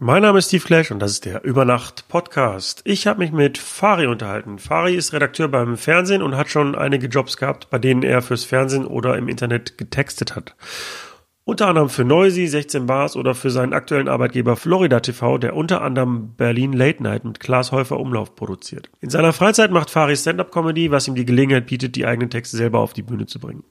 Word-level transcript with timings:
Mein 0.00 0.22
Name 0.22 0.38
ist 0.38 0.46
Steve 0.46 0.62
Clash 0.62 0.92
und 0.92 1.00
das 1.00 1.10
ist 1.10 1.24
der 1.24 1.42
Übernacht 1.42 2.06
Podcast. 2.06 2.82
Ich 2.84 3.08
habe 3.08 3.18
mich 3.18 3.32
mit 3.32 3.58
Fari 3.58 4.06
unterhalten. 4.06 4.60
Fari 4.60 4.94
ist 4.94 5.12
Redakteur 5.12 5.48
beim 5.48 5.76
Fernsehen 5.76 6.22
und 6.22 6.36
hat 6.36 6.48
schon 6.48 6.76
einige 6.76 7.08
Jobs 7.08 7.36
gehabt, 7.36 7.68
bei 7.68 7.80
denen 7.80 8.04
er 8.04 8.22
fürs 8.22 8.44
Fernsehen 8.44 8.86
oder 8.86 9.18
im 9.18 9.26
Internet 9.26 9.76
getextet 9.76 10.36
hat. 10.36 10.54
Unter 11.42 11.66
anderem 11.66 11.88
für 11.88 12.04
Noisy, 12.04 12.46
16 12.46 12.86
Bars 12.86 13.16
oder 13.16 13.34
für 13.34 13.50
seinen 13.50 13.72
aktuellen 13.72 14.06
Arbeitgeber 14.06 14.54
Florida 14.54 15.00
TV, 15.00 15.36
der 15.36 15.56
unter 15.56 15.82
anderem 15.82 16.36
Berlin 16.36 16.74
Late 16.74 17.02
Night 17.02 17.24
mit 17.24 17.40
Klaas 17.40 17.72
Häufer 17.72 17.98
Umlauf 17.98 18.36
produziert. 18.36 18.90
In 19.00 19.10
seiner 19.10 19.32
Freizeit 19.32 19.72
macht 19.72 19.90
Fari 19.90 20.14
Stand-Up-Comedy, 20.14 20.92
was 20.92 21.08
ihm 21.08 21.16
die 21.16 21.26
Gelegenheit 21.26 21.66
bietet, 21.66 21.96
die 21.96 22.06
eigenen 22.06 22.30
Texte 22.30 22.56
selber 22.56 22.78
auf 22.78 22.92
die 22.92 23.02
Bühne 23.02 23.26
zu 23.26 23.40
bringen. 23.40 23.64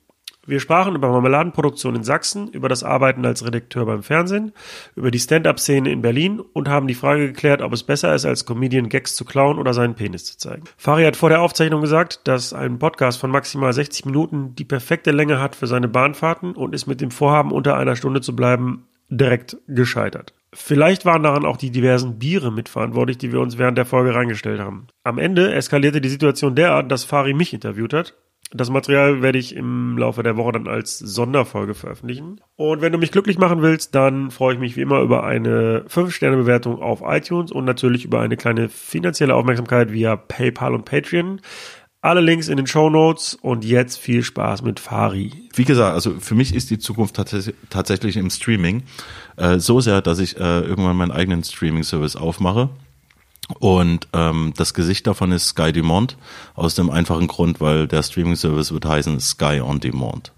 Wir 0.48 0.61
sprachen 0.61 0.95
über 0.95 1.09
Marmeladenproduktion 1.09 1.93
in 1.98 2.04
Sachsen, 2.04 2.47
über 2.47 2.70
das 2.70 2.82
Arbeiten 2.82 3.25
als 3.25 3.46
Redakteur 3.46 3.86
beim 3.86 4.02
Fernsehen, 4.02 4.54
über 4.96 5.11
die 5.11 5.20
Stand-up-Szene 5.20 5.91
in 5.91 6.02
Berlin 6.02 6.39
und 6.39 6.70
haben 6.70 6.88
die 6.88 6.96
Frage 6.96 7.27
geklärt, 7.27 7.61
ob 7.61 7.73
es 7.73 7.84
besser 7.84 8.15
ist, 8.15 8.24
als 8.24 8.46
Comedian 8.46 8.88
Gags 8.88 9.18
zu 9.18 9.25
klauen 9.25 9.60
oder 9.60 9.74
seinen 9.74 9.96
Penis 9.96 10.24
zu 10.24 10.38
zeigen. 10.38 10.64
Fari 10.78 11.04
hat 11.04 11.18
vor 11.18 11.28
der 11.28 11.41
Aufzeichnung 11.41 11.82
gesagt, 11.82 12.29
dass 12.29 12.54
ein 12.54 12.79
Podcast 12.79 13.19
von 13.19 13.29
maximal 13.29 13.74
60 13.74 14.05
Minuten 14.05 14.55
die 14.55 14.64
perfekte 14.64 15.11
Länge 15.11 15.41
hat 15.41 15.54
für 15.54 15.68
seine 15.68 15.89
Bahnfahrten 15.89 16.54
und 16.54 16.74
ist 16.74 16.88
mit 16.88 17.02
dem 17.02 17.11
Vorhaben, 17.11 17.52
unter 17.52 17.75
einer 17.75 17.97
Stunde 17.97 18.21
zu 18.21 18.33
bleiben, 18.33 18.88
direkt 19.10 19.57
gescheitert. 19.68 20.33
Vielleicht 20.54 21.04
waren 21.04 21.24
daran 21.24 21.46
auch 21.46 21.57
die 21.57 21.71
diversen 21.71 22.19
Biere 22.19 22.54
mitverantwortlich, 22.54 23.18
die 23.18 23.33
wir 23.33 23.41
uns 23.41 23.57
während 23.57 23.77
der 23.77 23.86
Folge 23.86 24.16
reingestellt 24.16 24.61
haben. 24.61 24.88
Am 25.04 25.18
Ende 25.18 25.54
eskalierte 25.54 26.00
die 26.00 26.07
Situation 26.07 26.55
derart, 26.55 26.89
dass 26.89 27.04
Fari 27.04 27.33
mich 27.33 27.54
interviewt 27.54 27.93
hat 27.93 28.16
das 28.51 28.69
Material 28.69 29.21
werde 29.21 29.37
ich 29.37 29.56
im 29.56 29.97
Laufe 29.97 30.24
der 30.24 30.37
Woche 30.37 30.54
dann 30.54 30.68
als 30.68 30.97
Sonderfolge 31.00 31.74
veröffentlichen. 31.74 32.39
Und 32.55 32.81
wenn 32.81 32.94
du 32.94 32.97
mich 32.97 33.11
glücklich 33.11 33.38
machen 33.38 33.61
willst, 33.61 33.94
dann 33.94 34.31
freue 34.31 34.53
ich 34.53 34.59
mich 34.59 34.78
wie 34.78 34.81
immer 34.81 35.02
über 35.02 35.25
eine 35.25 35.83
5-Sterne-Bewertung 35.89 36.81
auf 36.81 37.02
iTunes 37.05 37.52
und 37.52 37.66
natürlich 37.66 38.05
über 38.05 38.22
eine 38.22 38.38
kleine 38.38 38.69
finanzielle 38.69 39.36
Aufmerksamkeit 39.36 39.91
via 39.91 40.16
PayPal 40.16 40.73
und 40.73 40.85
Patreon. 40.85 41.41
Alle 41.99 42.22
Links 42.22 42.47
in 42.47 42.55
den 42.55 42.67
Show 42.67 42.89
Notes 42.89 43.33
und 43.33 43.66
jetzt 43.66 43.97
viel 43.97 44.23
Spaß 44.23 44.61
mit 44.61 44.79
Fari. 44.79 45.33
Wie 45.55 45.66
gesagt, 45.66 45.94
also 45.94 46.19
für 46.19 46.35
mich 46.35 46.55
ist 46.55 46.69
die 46.69 46.77
Zukunft 46.77 47.16
tats 47.16 47.52
tatsächlich 47.69 48.16
im 48.16 48.29
Streaming 48.29 48.83
äh, 49.35 49.59
so 49.59 49.81
sehr, 49.81 50.02
dass 50.02 50.19
ich 50.19 50.38
äh, 50.38 50.61
irgendwann 50.61 50.95
meinen 50.95 51.11
eigenen 51.11 51.44
Streaming-Service 51.44 52.16
aufmache 52.16 52.69
und 53.59 54.08
ähm, 54.14 54.53
das 54.56 54.73
Gesicht 54.73 55.08
davon 55.08 55.31
ist 55.31 55.48
Sky 55.48 55.72
Dumont, 55.72 56.17
aus 56.56 56.76
dem 56.76 56.90
einfachen 56.90 57.28
Grund, 57.28 57.62
weil 57.62 57.88
der 57.88 58.03
Streaming-Service 58.03 58.72
wird 58.72 58.86
heißen 58.86 59.20
Sky 59.20 59.62
on 59.62 59.80
Demand. 59.80 60.34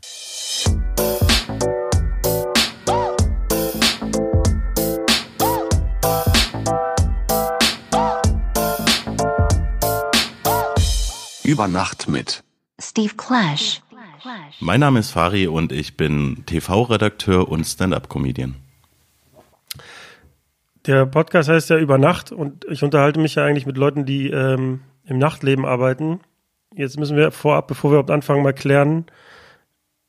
Über 11.44 11.68
Nacht 11.68 12.08
mit 12.08 12.44
Steve 12.80 13.16
Clash. 13.18 13.82
Mein 14.60 14.82
Name 14.82 15.00
ist 15.00 15.12
Fari 15.12 15.48
und 15.48 15.72
ich 15.72 15.98
bin 15.98 16.44
TV-Redakteur 16.46 17.48
und 17.48 17.64
Stand-up-Comedian. 17.64 18.56
Der 20.90 21.06
Podcast 21.06 21.50
heißt 21.50 21.70
ja 21.70 21.78
über 21.78 22.00
Nacht 22.00 22.32
und 22.32 22.66
ich 22.68 22.82
unterhalte 22.82 23.20
mich 23.20 23.36
ja 23.36 23.46
eigentlich 23.46 23.68
mit 23.68 23.78
Leuten, 23.78 24.08
die 24.08 24.32
ähm, 24.32 24.80
im 25.06 25.20
Nachtleben 25.20 25.64
arbeiten. 25.64 26.20
Jetzt 26.76 26.98
müssen 26.98 27.16
wir 27.16 27.32
vorab, 27.32 27.68
bevor 27.68 27.92
wir 27.92 28.00
überhaupt 28.00 28.10
anfangen, 28.10 28.42
mal 28.42 28.54
klären, 28.54 29.06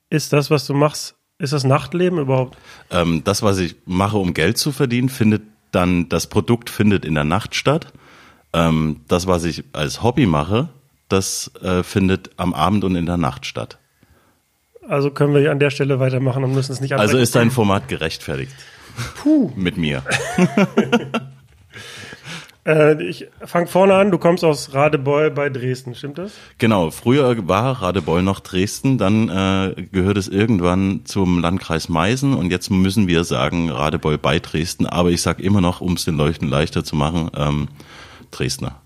ist 0.08 0.32
das, 0.32 0.50
was 0.50 0.66
du 0.66 0.72
machst, 0.72 1.16
ist 1.38 1.52
das 1.52 1.64
Nachtleben 1.64 2.18
überhaupt? 2.18 2.56
Ähm, 2.90 3.20
das, 3.24 3.42
was 3.42 3.58
ich 3.58 3.76
mache, 3.84 4.16
um 4.16 4.32
Geld 4.32 4.56
zu 4.56 4.72
verdienen, 4.72 5.10
findet 5.10 5.42
dann, 5.70 6.08
das 6.08 6.28
Produkt 6.28 6.70
findet 6.70 7.04
in 7.04 7.14
der 7.14 7.24
Nacht 7.24 7.54
statt. 7.54 7.92
Ähm, 8.54 9.02
das, 9.06 9.26
was 9.26 9.44
ich 9.44 9.64
als 9.74 10.02
Hobby 10.02 10.24
mache, 10.24 10.70
das 11.10 11.50
äh, 11.62 11.82
findet 11.82 12.30
am 12.38 12.54
Abend 12.54 12.84
und 12.84 12.96
in 12.96 13.04
der 13.04 13.18
Nacht 13.18 13.44
statt. 13.44 13.78
Also 14.88 15.10
können 15.10 15.34
wir 15.34 15.50
an 15.50 15.58
der 15.58 15.68
Stelle 15.68 16.00
weitermachen 16.00 16.42
und 16.42 16.54
müssen 16.54 16.72
es 16.72 16.80
nicht 16.80 16.94
Also 16.94 17.18
ist 17.18 17.36
dein 17.36 17.50
Format 17.50 17.86
gerechtfertigt. 17.88 18.54
Puh. 19.16 19.50
Mit 19.56 19.76
mir. 19.76 20.02
äh, 22.66 23.02
ich 23.02 23.28
fange 23.44 23.66
vorne 23.66 23.94
an, 23.94 24.10
du 24.10 24.18
kommst 24.18 24.44
aus 24.44 24.74
Radebeul 24.74 25.30
bei 25.30 25.48
Dresden, 25.48 25.94
stimmt 25.94 26.18
das? 26.18 26.32
Genau, 26.58 26.90
früher 26.90 27.48
war 27.48 27.82
Radebeul 27.82 28.22
noch 28.22 28.40
Dresden, 28.40 28.98
dann 28.98 29.28
äh, 29.28 29.82
gehört 29.92 30.16
es 30.16 30.28
irgendwann 30.28 31.02
zum 31.04 31.40
Landkreis 31.40 31.88
Meißen 31.88 32.34
und 32.34 32.50
jetzt 32.50 32.70
müssen 32.70 33.08
wir 33.08 33.24
sagen 33.24 33.70
Radebeul 33.70 34.18
bei 34.18 34.38
Dresden, 34.38 34.86
aber 34.86 35.10
ich 35.10 35.22
sage 35.22 35.42
immer 35.42 35.60
noch, 35.60 35.80
um 35.80 35.94
es 35.94 36.04
den 36.04 36.16
Leuten 36.16 36.48
leichter 36.48 36.84
zu 36.84 36.96
machen, 36.96 37.30
ähm, 37.36 37.68
Dresdner. 38.30 38.79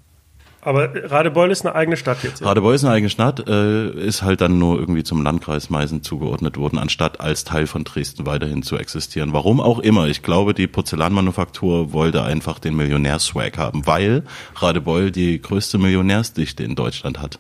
Aber 0.65 0.91
Radebeul 1.11 1.51
ist 1.51 1.65
eine 1.65 1.75
eigene 1.75 1.97
Stadt 1.97 2.23
jetzt. 2.23 2.43
Radebeul 2.43 2.75
ist 2.75 2.85
eine 2.85 2.95
eigene 2.95 3.11
Stadt, 3.11 3.47
äh, 3.49 3.91
ist 3.91 4.23
halt 4.23 4.41
dann 4.41 4.59
nur 4.59 4.79
irgendwie 4.81 5.05
zum 5.05 5.23
Landkreis 5.23 5.69
Meißen 5.69 6.03
zugeordnet 6.03 6.57
worden, 6.57 6.79
anstatt 6.79 7.21
als 7.21 7.45
Teil 7.45 7.67
von 7.67 7.85
Dresden 7.85 8.27
weiterhin 8.27 8.63
zu 8.63 8.77
existieren. 8.77 9.33
Warum 9.33 9.61
auch 9.61 9.79
immer. 9.79 10.09
Ich 10.09 10.23
glaube, 10.23 10.55
die 10.55 10.67
Porzellanmanufaktur 10.67 11.93
wollte 11.93 12.23
einfach 12.23 12.59
den 12.59 12.77
Millionärswag 12.77 13.59
haben, 13.59 13.87
weil 13.87 14.23
Radebeul 14.57 15.11
die 15.11 15.41
größte 15.41 15.79
Millionärsdichte 15.79 16.65
in 16.65 16.75
Deutschland 16.75 17.21
hat. 17.21 17.39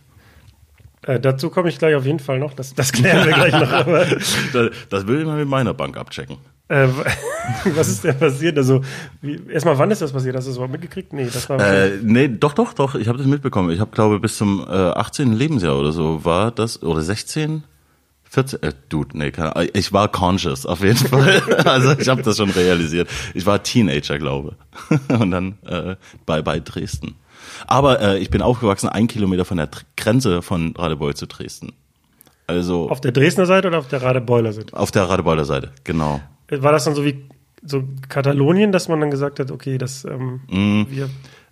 Äh, 1.07 1.21
dazu 1.21 1.51
komme 1.51 1.69
ich 1.69 1.79
gleich 1.79 1.95
auf 1.95 2.07
jeden 2.07 2.19
Fall 2.19 2.39
noch. 2.39 2.55
Das, 2.55 2.75
das 2.75 2.93
klären 2.93 3.27
wir 3.27 3.35
gleich 3.35 3.53
noch. 3.53 3.71
das, 4.53 4.71
das 4.89 5.07
will 5.07 5.21
ich 5.21 5.27
mal 5.27 5.37
mit 5.37 5.49
meiner 5.49 5.75
Bank 5.75 5.97
abchecken. 5.97 6.39
Äh, 6.69 6.89
was 7.75 7.89
ist 7.89 8.05
denn 8.05 8.19
passiert? 8.19 8.57
Also, 8.57 8.81
wie, 9.21 9.41
erstmal, 9.51 9.79
wann 9.79 9.91
ist 9.91 10.01
das 10.01 10.13
passiert? 10.13 10.35
Hast 10.35 10.47
du 10.47 10.51
das 10.51 10.57
überhaupt 10.57 10.73
mitgekriegt? 10.73 11.13
Nee, 11.13 11.29
das 11.31 11.49
war. 11.49 11.61
Äh, 11.61 11.99
nee, 12.03 12.29
doch, 12.29 12.55
doch, 12.55 12.73
doch. 12.73 12.95
Ich 12.95 13.09
habe 13.09 13.19
das 13.19 13.27
mitbekommen. 13.27 13.71
Ich 13.71 13.81
habe, 13.81 13.91
glaube 13.91 14.19
bis 14.19 14.39
zum 14.39 14.65
äh, 14.67 14.73
18. 14.73 15.33
Lebensjahr 15.33 15.79
oder 15.79 15.93
so 15.93 16.25
war 16.25 16.51
das, 16.51 16.83
oder 16.83 17.03
16? 17.03 17.65
14, 18.31 18.63
äh, 18.63 18.73
dude, 18.89 19.17
nee, 19.17 19.31
keine 19.31 19.55
Ahnung. 19.55 19.69
Ich 19.75 19.93
war 19.93 20.09
conscious, 20.09 20.67
auf 20.67 20.83
jeden 20.83 20.97
Fall. 21.09 21.41
also 21.65 21.93
ich 21.99 22.09
habe 22.09 22.23
das 22.23 22.37
schon 22.39 22.51
realisiert. 22.51 23.09
Ich 23.35 23.47
war 23.47 23.63
Teenager, 23.63 24.19
glaube. 24.19 24.57
Und 25.09 25.31
dann 25.31 25.59
äh, 25.67 25.97
bei, 26.27 26.43
bei 26.43 26.61
Dresden. 26.61 27.15
Aber 27.67 28.01
äh, 28.01 28.19
ich 28.19 28.31
bin 28.31 28.43
aufgewachsen, 28.43 28.89
ein 28.89 29.07
Kilometer 29.09 29.45
von 29.45 29.57
der 29.57 29.69
Grenze 29.97 30.43
von 30.43 30.75
Radebeul 30.77 31.15
zu 31.15 31.27
Dresden. 31.27 31.73
Also 32.47 32.91
auf 32.91 33.01
der 33.01 33.13
Dresdner 33.13 33.47
Seite 33.47 33.69
oder 33.69 33.79
auf 33.79 33.89
der 33.89 34.03
Radebeuler 34.03 34.53
Seite? 34.53 34.77
Auf 34.77 34.91
der 34.91 35.09
Radebeuler 35.09 35.45
Seite, 35.45 35.73
genau. 35.83 36.21
War 36.51 36.73
das 36.73 36.85
dann 36.85 36.95
so 36.95 37.05
wie 37.05 37.25
so 37.63 37.85
Katalonien, 38.09 38.71
dass 38.71 38.89
man 38.89 39.01
dann 39.01 39.11
gesagt 39.11 39.41
hat, 39.41 39.51
okay, 39.51 39.79
das 39.79 40.05
ähm, 40.05 40.41
mm. 40.49 40.87
wir 40.91 41.09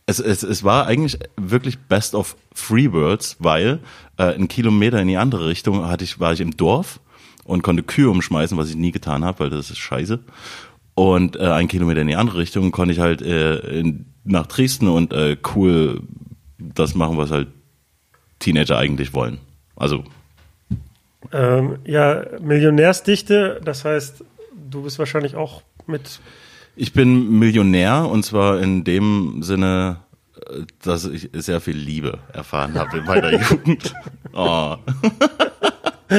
es, 0.07 0.19
es, 0.19 0.43
es 0.43 0.65
war 0.65 0.87
eigentlich 0.87 1.19
wirklich 1.37 1.79
best 1.79 2.15
of 2.15 2.37
three 2.55 2.93
worlds, 2.93 3.37
weil 3.39 3.81
äh, 4.17 4.25
einen 4.25 4.49
Kilometer 4.49 5.01
in 5.01 5.09
die 5.09 5.17
andere 5.17 5.47
Richtung 5.47 5.87
hatte 5.87 6.05
ich, 6.05 6.19
war 6.21 6.33
ich 6.33 6.41
im 6.41 6.57
Dorf 6.57 7.01
und 7.45 7.63
konnte 7.63 7.83
Kühe 7.83 8.11
umschmeißen, 8.11 8.57
was 8.59 8.71
ich 8.71 8.77
nie 8.77 8.93
getan 8.93 9.25
habe, 9.25 9.41
weil 9.41 9.51
das 9.51 9.71
ist 9.71 9.79
scheiße. 9.79 10.21
Und 10.95 11.37
äh, 11.37 11.45
einen 11.45 11.69
Kilometer 11.69 12.01
in 12.01 12.09
die 12.09 12.17
andere 12.17 12.39
Richtung 12.39 12.71
konnte 12.73 12.93
ich 12.93 13.01
halt 13.01 13.23
äh, 13.23 13.59
in, 13.79 14.07
nach 14.25 14.47
Dresden 14.47 14.89
und 14.89 15.13
äh, 15.13 15.37
cool 15.55 16.03
das 16.59 16.95
machen, 16.95 17.17
was 17.17 17.31
halt 17.31 17.49
Teenager 18.39 18.79
eigentlich 18.79 19.15
wollen. 19.15 19.39
Also 19.77 20.05
ähm, 21.33 21.79
ja, 21.85 22.25
Millionärsdichte, 22.41 23.61
das 23.65 23.85
heißt, 23.85 24.25
du 24.71 24.83
bist 24.83 24.99
wahrscheinlich 24.99 25.37
auch 25.37 25.63
mit. 25.87 26.21
Ich 26.75 26.93
bin 26.93 27.39
Millionär 27.39 28.07
und 28.07 28.25
zwar 28.25 28.61
in 28.61 28.85
dem 28.85 29.43
Sinne, 29.43 29.99
äh, 30.37 30.63
dass 30.83 31.05
ich 31.07 31.31
sehr 31.33 31.61
viel 31.61 31.77
Liebe 31.77 32.19
erfahren 32.33 32.75
habe 32.75 32.99
in 32.99 33.05
meiner 33.05 33.33
Jugend. 33.51 33.95
Oh. 34.33 34.77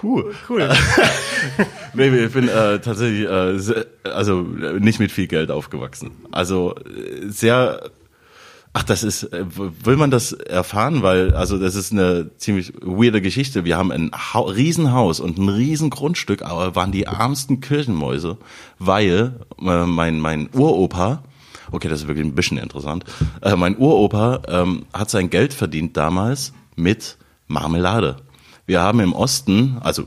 Puh. 0.00 0.24
Cool. 0.48 0.68
nee, 1.94 2.08
ich 2.08 2.32
bin 2.32 2.48
äh, 2.48 2.78
tatsächlich 2.80 3.28
äh, 3.28 3.58
sehr, 3.58 3.86
also 4.04 4.42
nicht 4.42 5.00
mit 5.00 5.10
viel 5.10 5.26
Geld 5.26 5.50
aufgewachsen. 5.50 6.12
Also 6.30 6.74
äh, 6.76 7.28
sehr 7.28 7.90
Ach, 8.74 8.84
das 8.84 9.02
ist, 9.02 9.24
äh, 9.24 9.44
will 9.56 9.96
man 9.96 10.10
das 10.10 10.32
erfahren? 10.32 11.02
Weil, 11.02 11.34
also 11.34 11.58
das 11.58 11.74
ist 11.74 11.90
eine 11.90 12.30
ziemlich 12.36 12.74
weirde 12.80 13.20
Geschichte. 13.20 13.64
Wir 13.64 13.76
haben 13.76 13.90
ein 13.90 14.12
ha 14.12 14.40
Riesenhaus 14.40 15.20
und 15.20 15.38
ein 15.38 15.48
Riesengrundstück, 15.48 16.42
aber 16.42 16.76
waren 16.76 16.92
die 16.92 17.04
ärmsten 17.04 17.60
Kirchenmäuse, 17.60 18.36
weil 18.78 19.40
äh, 19.60 19.84
mein, 19.84 20.20
mein 20.20 20.48
Uropa, 20.52 21.24
okay, 21.72 21.88
das 21.88 22.02
ist 22.02 22.08
wirklich 22.08 22.26
ein 22.26 22.34
bisschen 22.34 22.58
interessant, 22.58 23.04
äh, 23.42 23.56
mein 23.56 23.76
Uropa 23.76 24.42
ähm, 24.46 24.84
hat 24.92 25.10
sein 25.10 25.30
Geld 25.30 25.54
verdient 25.54 25.96
damals 25.96 26.52
mit 26.76 27.16
Marmelade. 27.48 28.16
Wir 28.68 28.82
haben 28.82 29.00
im 29.00 29.14
Osten, 29.14 29.78
also 29.80 30.04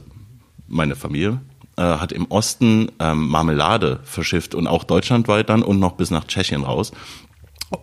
meine 0.68 0.96
Familie, 0.96 1.42
äh, 1.78 1.82
hat 1.82 2.12
im 2.12 2.30
Osten 2.30 2.92
ähm, 3.00 3.28
Marmelade 3.28 4.00
verschifft 4.04 4.54
und 4.54 4.68
auch 4.68 4.84
deutschlandweit 4.84 5.50
dann 5.50 5.64
und 5.64 5.80
noch 5.80 5.94
bis 5.94 6.12
nach 6.12 6.26
Tschechien 6.26 6.64
raus. 6.64 6.92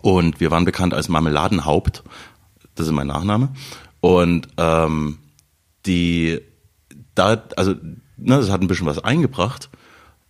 Und 0.01 0.39
wir 0.39 0.51
waren 0.51 0.63
bekannt 0.63 0.93
als 0.93 1.09
Marmeladenhaupt. 1.09 2.05
Das 2.75 2.87
ist 2.87 2.93
mein 2.93 3.07
Nachname. 3.07 3.49
Und 3.99 4.47
ähm, 4.55 5.17
die, 5.85 6.39
da, 7.13 7.43
also, 7.57 7.71
ne, 8.15 8.37
das 8.37 8.49
hat 8.49 8.61
ein 8.61 8.67
bisschen 8.67 8.87
was 8.87 9.03
eingebracht. 9.03 9.69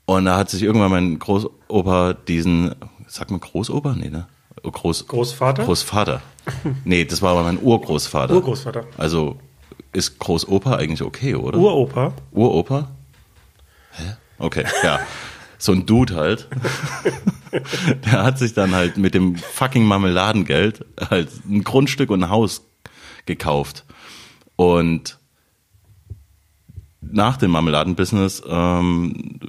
Und 0.06 0.26
da 0.26 0.38
hat 0.38 0.50
sich 0.50 0.64
irgendwann 0.64 0.90
mein 0.90 1.20
Großopa 1.20 2.14
diesen, 2.14 2.74
sagt 3.06 3.30
man 3.30 3.40
Großopa? 3.40 3.94
Nee, 3.94 4.10
ne? 4.10 4.28
Groß, 4.64 5.06
Großvater? 5.06 5.66
Großvater. 5.66 6.24
Nee, 6.86 7.06
das 7.06 7.22
war 7.22 7.34
aber 7.34 7.44
mein 7.44 7.62
Urgroßvater. 7.62 8.34
Urgroßvater. 8.34 8.86
Also 8.98 9.38
ist 9.92 10.20
Großopa 10.20 10.76
eigentlich 10.76 11.02
okay, 11.02 11.36
oder? 11.36 11.58
Uropa. 11.58 12.14
Uropa? 12.32 12.90
Hä? 13.92 14.16
Okay, 14.38 14.66
ja. 14.84 15.00
So 15.58 15.74
ein 15.74 15.86
Dude 15.86 16.16
halt. 16.16 16.48
Der 18.06 18.24
hat 18.24 18.40
sich 18.40 18.54
dann 18.54 18.74
halt 18.74 18.98
mit 18.98 19.14
dem 19.14 19.36
fucking 19.36 19.84
Marmeladengeld 19.84 20.86
halt 21.10 21.30
ein 21.50 21.64
Grundstück 21.64 22.12
und 22.12 22.24
ein 22.24 22.30
Haus 22.30 22.62
gekauft. 23.26 23.86
Und 24.56 25.20
nach 27.02 27.38
dem 27.38 27.52
Marmeladenbusiness 27.52 28.44
ähm, 28.48 29.40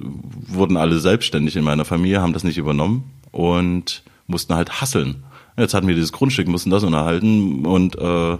wurden 0.47 0.77
alle 0.77 0.99
selbstständig 0.99 1.55
in 1.55 1.63
meiner 1.63 1.85
Familie, 1.85 2.21
haben 2.21 2.33
das 2.33 2.43
nicht 2.43 2.57
übernommen 2.57 3.11
und 3.31 4.03
mussten 4.27 4.55
halt 4.55 4.81
hasseln. 4.81 5.23
Jetzt 5.57 5.73
hatten 5.73 5.87
wir 5.87 5.95
dieses 5.95 6.11
Grundstück, 6.11 6.47
mussten 6.47 6.69
das 6.69 6.83
unterhalten 6.83 7.65
und 7.65 7.97
äh, 7.97 8.33
äh, 8.33 8.37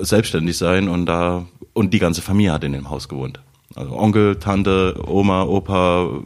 selbstständig 0.00 0.56
sein 0.56 0.88
und 0.88 1.06
da 1.06 1.46
und 1.72 1.94
die 1.94 1.98
ganze 1.98 2.22
Familie 2.22 2.52
hat 2.52 2.64
in 2.64 2.72
dem 2.72 2.90
Haus 2.90 3.08
gewohnt. 3.08 3.40
Also 3.74 3.96
Onkel, 3.96 4.36
Tante, 4.36 5.02
Oma, 5.06 5.44
Opa, 5.44 6.22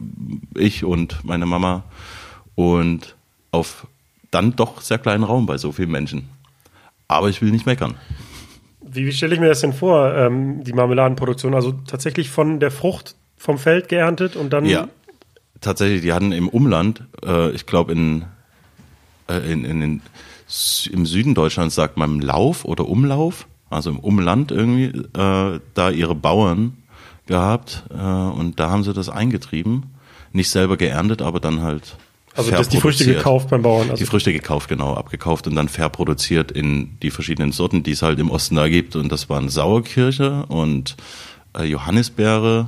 ich 0.55 0.83
und 0.83 1.23
meine 1.23 1.45
Mama 1.45 1.83
und 2.55 3.15
auf 3.51 3.87
dann 4.31 4.55
doch 4.55 4.81
sehr 4.81 4.97
kleinen 4.97 5.23
Raum 5.23 5.45
bei 5.45 5.57
so 5.57 5.71
vielen 5.71 5.91
Menschen. 5.91 6.29
Aber 7.07 7.29
ich 7.29 7.41
will 7.41 7.51
nicht 7.51 7.65
meckern. 7.65 7.95
Wie, 8.81 9.05
wie 9.05 9.11
stelle 9.11 9.33
ich 9.33 9.39
mir 9.39 9.47
das 9.47 9.61
denn 9.61 9.73
vor, 9.73 10.13
ähm, 10.13 10.63
die 10.63 10.73
Marmeladenproduktion? 10.73 11.53
Also 11.53 11.73
tatsächlich 11.87 12.29
von 12.29 12.59
der 12.59 12.71
Frucht 12.71 13.15
vom 13.37 13.57
Feld 13.57 13.87
geerntet 13.87 14.35
und 14.35 14.51
dann. 14.51 14.65
Ja, 14.65 14.89
tatsächlich, 15.61 16.01
die 16.01 16.13
hatten 16.13 16.31
im 16.31 16.49
Umland, 16.49 17.03
äh, 17.25 17.51
ich 17.51 17.65
glaube 17.65 17.93
in, 17.93 18.25
äh, 19.29 19.51
in, 19.51 19.63
in, 19.63 19.81
in, 19.81 20.01
im 20.91 21.05
Süden 21.05 21.35
Deutschlands 21.35 21.75
sagt 21.75 21.97
man 21.97 22.21
Lauf 22.21 22.65
oder 22.65 22.87
Umlauf, 22.87 23.47
also 23.69 23.89
im 23.89 23.99
Umland 23.99 24.51
irgendwie, 24.51 24.85
äh, 24.85 25.59
da 25.73 25.89
ihre 25.89 26.15
Bauern 26.15 26.77
gehabt 27.25 27.83
äh, 27.89 28.01
und 28.01 28.59
da 28.59 28.69
haben 28.69 28.83
sie 28.83 28.93
das 28.93 29.09
eingetrieben. 29.09 29.87
Nicht 30.31 30.49
selber 30.49 30.77
geerntet, 30.77 31.21
aber 31.21 31.39
dann 31.39 31.61
halt 31.61 31.97
also 32.37 32.51
das 32.51 32.69
die 32.69 32.79
Früchte 32.79 33.05
gekauft 33.05 33.49
beim 33.49 33.63
Bauern. 33.63 33.89
Also 33.89 33.95
die 33.95 34.05
Früchte 34.05 34.31
gekauft, 34.31 34.69
genau, 34.69 34.93
abgekauft 34.93 35.47
und 35.47 35.55
dann 35.55 35.69
fair 35.69 35.89
produziert 35.89 36.51
in 36.51 36.99
die 37.01 37.09
verschiedenen 37.09 37.51
Sorten, 37.51 37.81
die 37.81 37.91
es 37.91 38.03
halt 38.03 38.19
im 38.19 38.29
Osten 38.29 38.55
da 38.55 38.69
gibt. 38.69 38.95
Und 38.95 39.11
das 39.11 39.27
waren 39.27 39.49
Sauerkirche 39.49 40.45
und 40.45 40.95
äh, 41.57 41.63
Johannisbeere 41.63 42.67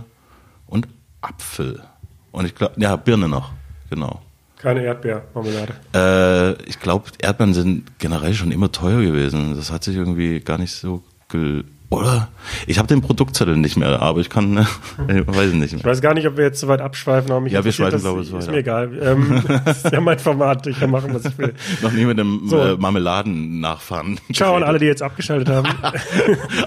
und 0.65 0.87
Apfel. 1.21 1.83
Und 2.31 2.45
ich 2.45 2.55
glaube, 2.55 2.73
ja, 2.81 2.95
Birne 2.95 3.29
noch, 3.29 3.51
genau. 3.91 4.21
Keine 4.59 4.83
Erdbeermarmelade. 4.83 5.73
Äh, 5.95 6.69
ich 6.69 6.79
glaube, 6.79 7.05
Erdbeeren 7.21 7.53
sind 7.53 7.97
generell 7.97 8.33
schon 8.33 8.51
immer 8.51 8.71
teuer 8.71 9.01
gewesen. 9.01 9.55
Das 9.55 9.71
hat 9.71 9.85
sich 9.85 9.95
irgendwie 9.95 10.41
gar 10.41 10.57
nicht 10.57 10.73
so 10.73 11.01
gel 11.29 11.63
oder? 11.89 12.27
Ich 12.67 12.77
habe 12.77 12.87
den 12.87 13.01
Produktzettel 13.01 13.57
nicht 13.57 13.75
mehr, 13.75 14.01
aber 14.01 14.19
ich 14.19 14.29
kann, 14.29 14.51
ne, 14.51 14.67
ich 15.07 15.25
weiß 15.25 15.53
nicht 15.53 15.71
mehr. 15.71 15.79
Ich 15.79 15.85
weiß 15.85 16.01
gar 16.01 16.13
nicht, 16.13 16.27
ob 16.27 16.37
wir 16.37 16.43
jetzt 16.43 16.59
so 16.59 16.67
weit 16.67 16.81
abschweifen, 16.81 17.31
aber 17.31 17.41
mich 17.41 17.53
ja, 17.53 17.63
wir 17.63 17.71
schweifen, 17.71 17.99
glaube 17.99 18.21
ich, 18.21 18.27
so 18.27 18.37
Ist 18.37 18.51
mir 18.51 18.57
egal. 18.57 18.91
Ähm, 19.01 19.43
das 19.65 19.85
ist 19.85 19.91
ja 19.91 19.99
mein 19.99 20.19
Format, 20.19 20.67
ich 20.67 20.79
kann 20.79 20.91
machen, 20.91 21.13
was 21.13 21.25
ich 21.25 21.37
will. 21.37 21.53
Noch 21.81 21.91
nie 21.91 22.05
mit 22.05 22.19
dem 22.19 22.41
so. 22.45 22.59
äh, 22.59 22.77
Marmeladen 22.77 23.59
nachfahren. 23.59 24.19
Ciao 24.33 24.55
an 24.55 24.63
alle, 24.63 24.77
die 24.77 24.85
jetzt 24.85 25.01
abgeschaltet 25.01 25.49
haben. 25.49 25.67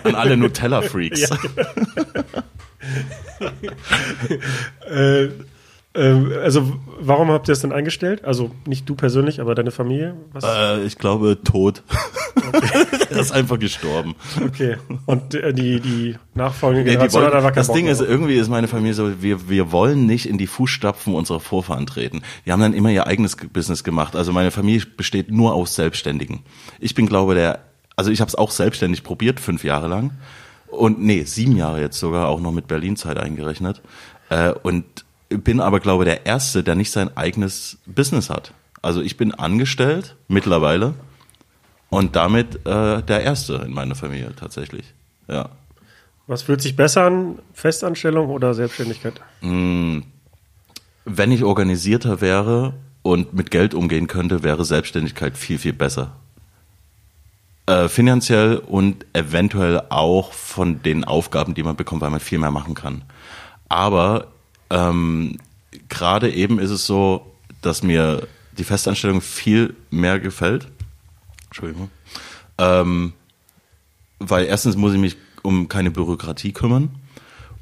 an 0.02 0.14
alle 0.14 0.36
Nutella-Freaks. 0.36 1.20
Ja, 1.20 1.36
genau. 1.36 2.24
äh, 4.90 5.28
also, 5.94 6.72
warum 7.00 7.30
habt 7.30 7.48
ihr 7.48 7.52
das 7.52 7.60
denn 7.60 7.72
eingestellt? 7.72 8.24
Also, 8.24 8.50
nicht 8.66 8.88
du 8.88 8.94
persönlich, 8.94 9.42
aber 9.42 9.54
deine 9.54 9.70
Familie? 9.70 10.16
Äh, 10.42 10.84
ich 10.84 10.96
glaube, 10.96 11.38
tot. 11.44 11.82
Okay. 12.34 12.86
er 13.10 13.18
ist 13.18 13.32
einfach 13.32 13.58
gestorben. 13.58 14.14
Okay. 14.42 14.78
Und 15.04 15.34
äh, 15.34 15.52
die, 15.52 15.80
die 15.80 16.16
nachfolgende 16.34 16.84
Generation 16.84 17.22
nee, 17.22 17.28
die 17.28 17.34
wollen, 17.34 17.44
hat 17.44 17.56
Das 17.56 17.72
Ding 17.72 17.88
ist, 17.88 18.00
irgendwie 18.00 18.36
ist 18.36 18.48
meine 18.48 18.68
Familie 18.68 18.94
so, 18.94 19.22
wir, 19.22 19.50
wir 19.50 19.70
wollen 19.70 20.06
nicht 20.06 20.26
in 20.26 20.38
die 20.38 20.46
Fußstapfen 20.46 21.14
unserer 21.14 21.40
Vorfahren 21.40 21.84
treten. 21.84 22.22
Die 22.46 22.52
haben 22.52 22.60
dann 22.60 22.72
immer 22.72 22.90
ihr 22.90 23.06
eigenes 23.06 23.36
Business 23.36 23.84
gemacht. 23.84 24.16
Also, 24.16 24.32
meine 24.32 24.50
Familie 24.50 24.86
besteht 24.96 25.30
nur 25.30 25.52
aus 25.52 25.74
Selbstständigen. 25.74 26.40
Ich 26.80 26.94
bin, 26.94 27.06
glaube 27.06 27.34
der, 27.34 27.60
also 27.96 28.10
ich 28.10 28.22
habe 28.22 28.30
es 28.30 28.34
auch 28.34 28.50
selbstständig 28.50 29.02
probiert, 29.02 29.40
fünf 29.40 29.62
Jahre 29.62 29.88
lang. 29.88 30.12
Und 30.68 31.02
nee, 31.02 31.24
sieben 31.24 31.54
Jahre 31.54 31.82
jetzt 31.82 31.98
sogar, 31.98 32.28
auch 32.28 32.40
noch 32.40 32.52
mit 32.52 32.66
Berlin-Zeit 32.66 33.18
eingerechnet. 33.18 33.82
Äh, 34.30 34.52
und 34.62 34.86
bin 35.38 35.60
aber, 35.60 35.80
glaube 35.80 36.04
der 36.04 36.26
Erste, 36.26 36.62
der 36.62 36.74
nicht 36.74 36.90
sein 36.90 37.16
eigenes 37.16 37.78
Business 37.86 38.30
hat. 38.30 38.52
Also 38.82 39.00
ich 39.00 39.16
bin 39.16 39.32
angestellt 39.32 40.16
mittlerweile 40.28 40.94
und 41.90 42.16
damit 42.16 42.66
äh, 42.66 43.02
der 43.02 43.22
Erste 43.22 43.62
in 43.66 43.72
meiner 43.72 43.94
Familie 43.94 44.34
tatsächlich. 44.34 44.92
Ja. 45.28 45.50
Was 46.26 46.42
fühlt 46.42 46.60
sich 46.60 46.76
besser 46.76 47.02
an, 47.02 47.38
Festanstellung 47.52 48.30
oder 48.30 48.54
Selbstständigkeit? 48.54 49.20
Hm, 49.40 50.04
wenn 51.04 51.32
ich 51.32 51.44
organisierter 51.44 52.20
wäre 52.20 52.74
und 53.02 53.34
mit 53.34 53.50
Geld 53.50 53.74
umgehen 53.74 54.06
könnte, 54.06 54.42
wäre 54.42 54.64
Selbstständigkeit 54.64 55.36
viel, 55.36 55.58
viel 55.58 55.72
besser. 55.72 56.12
Äh, 57.66 57.88
finanziell 57.88 58.56
und 58.56 59.06
eventuell 59.12 59.82
auch 59.88 60.32
von 60.32 60.82
den 60.82 61.04
Aufgaben, 61.04 61.54
die 61.54 61.62
man 61.62 61.76
bekommt, 61.76 62.02
weil 62.02 62.10
man 62.10 62.20
viel 62.20 62.38
mehr 62.38 62.50
machen 62.50 62.74
kann. 62.74 63.02
Aber 63.68 64.28
ähm, 64.72 65.36
Gerade 65.88 66.32
eben 66.32 66.58
ist 66.58 66.70
es 66.70 66.86
so, 66.86 67.34
dass 67.60 67.82
mir 67.82 68.26
die 68.58 68.64
Festanstellung 68.64 69.20
viel 69.20 69.74
mehr 69.90 70.18
gefällt. 70.18 70.68
Entschuldigung. 71.46 71.90
Ähm, 72.58 73.12
weil 74.18 74.46
erstens 74.46 74.76
muss 74.76 74.94
ich 74.94 74.98
mich 74.98 75.16
um 75.42 75.68
keine 75.68 75.90
Bürokratie 75.90 76.52
kümmern 76.52 76.90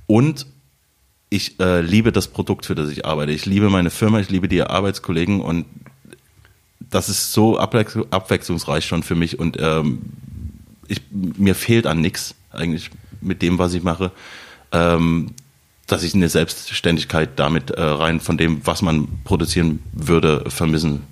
und 0.07 0.47
ich 1.29 1.59
äh, 1.61 1.81
liebe 1.81 2.13
das 2.13 2.29
Produkt, 2.29 2.67
für 2.67 2.75
das 2.75 2.91
ich 2.91 3.05
arbeite. 3.05 3.33
Ich 3.33 3.47
liebe 3.47 3.71
meine 3.71 3.91
Firma, 3.91 4.21
ich 4.21 4.31
liebe 4.31 4.49
die 4.49 4.63
Arbeitskollegen 4.63 5.41
und 5.41 5.67
das 6.79 7.09
ist 7.09 7.33
so 7.33 7.59
abwechslungsreich 7.59 8.85
schon 8.85 9.03
für 9.03 9.15
mich 9.15 9.39
und 9.39 9.57
ähm, 9.61 10.01
ich, 10.89 11.01
mir 11.11 11.55
fehlt 11.55 11.87
an 11.87 12.01
nichts 12.01 12.35
eigentlich 12.51 12.91
mit 13.21 13.43
dem, 13.43 13.59
was 13.59 13.75
ich 13.75 13.83
mache. 13.83 14.11
Ähm, 14.73 15.33
dass 15.91 16.03
ich 16.03 16.15
eine 16.15 16.29
Selbstständigkeit 16.29 17.31
damit 17.37 17.71
äh, 17.71 17.83
rein 17.83 18.21
von 18.21 18.37
dem, 18.39 18.67
was 18.67 18.83
man 18.83 19.09
produzieren 19.25 19.83
würde, 19.93 20.49
vermissen 20.49 21.07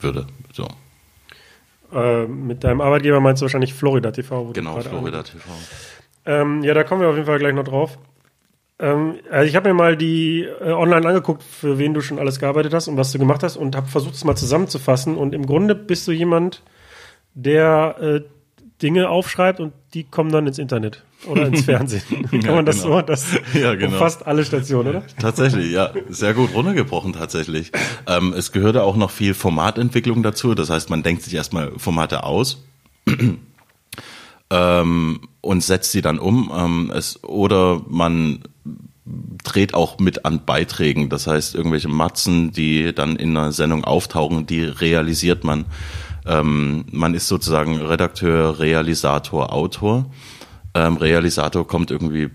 würde. 0.00 0.26
So. 0.52 0.68
Äh, 1.92 2.26
mit 2.26 2.64
deinem 2.64 2.80
Arbeitgeber 2.80 3.20
meinst 3.20 3.42
du 3.42 3.44
wahrscheinlich 3.44 3.74
Florida 3.74 4.10
TV. 4.10 4.52
Genau, 4.52 4.80
Florida 4.80 5.22
TV. 5.22 5.50
Ähm, 6.26 6.62
ja, 6.62 6.74
da 6.74 6.84
kommen 6.84 7.00
wir 7.00 7.08
auf 7.08 7.14
jeden 7.14 7.26
Fall 7.26 7.38
gleich 7.38 7.54
noch 7.54 7.64
drauf. 7.64 7.98
Ähm, 8.78 9.16
also 9.30 9.48
ich 9.48 9.56
habe 9.56 9.68
mir 9.68 9.74
mal 9.74 9.96
die 9.96 10.42
äh, 10.42 10.70
online 10.70 11.06
angeguckt, 11.06 11.42
für 11.42 11.78
wen 11.78 11.94
du 11.94 12.00
schon 12.00 12.18
alles 12.18 12.38
gearbeitet 12.38 12.72
hast 12.74 12.88
und 12.88 12.96
was 12.96 13.12
du 13.12 13.18
gemacht 13.18 13.42
hast 13.42 13.56
und 13.56 13.74
habe 13.74 13.88
versucht, 13.88 14.14
es 14.14 14.24
mal 14.24 14.36
zusammenzufassen. 14.36 15.16
Und 15.16 15.34
im 15.34 15.46
Grunde 15.46 15.74
bist 15.74 16.06
du 16.08 16.12
jemand, 16.12 16.62
der 17.34 17.96
äh, 18.00 18.20
Dinge 18.82 19.08
aufschreibt 19.08 19.60
und 19.60 19.72
die 19.94 20.04
kommen 20.04 20.32
dann 20.32 20.46
ins 20.46 20.58
Internet 20.58 21.04
oder 21.26 21.46
ins 21.46 21.62
Fernsehen. 21.64 22.28
Kann 22.30 22.40
ja, 22.40 22.52
man 22.52 22.66
das 22.66 22.82
genau. 22.82 22.96
so? 22.96 23.02
Das 23.02 23.26
ja, 23.54 23.74
genau. 23.74 23.98
fast 23.98 24.26
alle 24.26 24.44
Stationen, 24.44 24.88
oder? 24.88 25.02
Tatsächlich, 25.18 25.70
ja. 25.72 25.92
Sehr 26.08 26.34
gut 26.34 26.54
runtergebrochen 26.54 27.12
tatsächlich. 27.12 27.72
Ähm, 28.06 28.32
es 28.32 28.52
gehörte 28.52 28.82
auch 28.82 28.96
noch 28.96 29.10
viel 29.10 29.34
Formatentwicklung 29.34 30.22
dazu. 30.22 30.54
Das 30.54 30.70
heißt, 30.70 30.90
man 30.90 31.02
denkt 31.02 31.22
sich 31.22 31.34
erstmal 31.34 31.72
Formate 31.76 32.24
aus. 32.24 32.64
ähm, 34.50 35.20
und 35.40 35.62
setzt 35.62 35.92
sie 35.92 36.02
dann 36.02 36.18
um. 36.18 36.50
Ähm, 36.54 36.92
es, 36.94 37.22
oder 37.24 37.82
man 37.88 38.40
dreht 39.44 39.74
auch 39.74 39.98
mit 39.98 40.24
an 40.24 40.44
Beiträgen. 40.44 41.08
Das 41.08 41.26
heißt, 41.26 41.54
irgendwelche 41.54 41.88
Matzen, 41.88 42.52
die 42.52 42.94
dann 42.94 43.16
in 43.16 43.36
einer 43.36 43.52
Sendung 43.52 43.84
auftauchen, 43.84 44.46
die 44.46 44.64
realisiert 44.64 45.44
man. 45.44 45.66
Ähm, 46.26 46.84
man 46.90 47.14
ist 47.14 47.28
sozusagen 47.28 47.80
Redakteur, 47.80 48.58
Realisator, 48.58 49.52
Autor. 49.52 50.10
Ähm, 50.74 50.96
Realisator 50.96 51.66
kommt 51.66 51.90
irgendwie, 51.90 52.30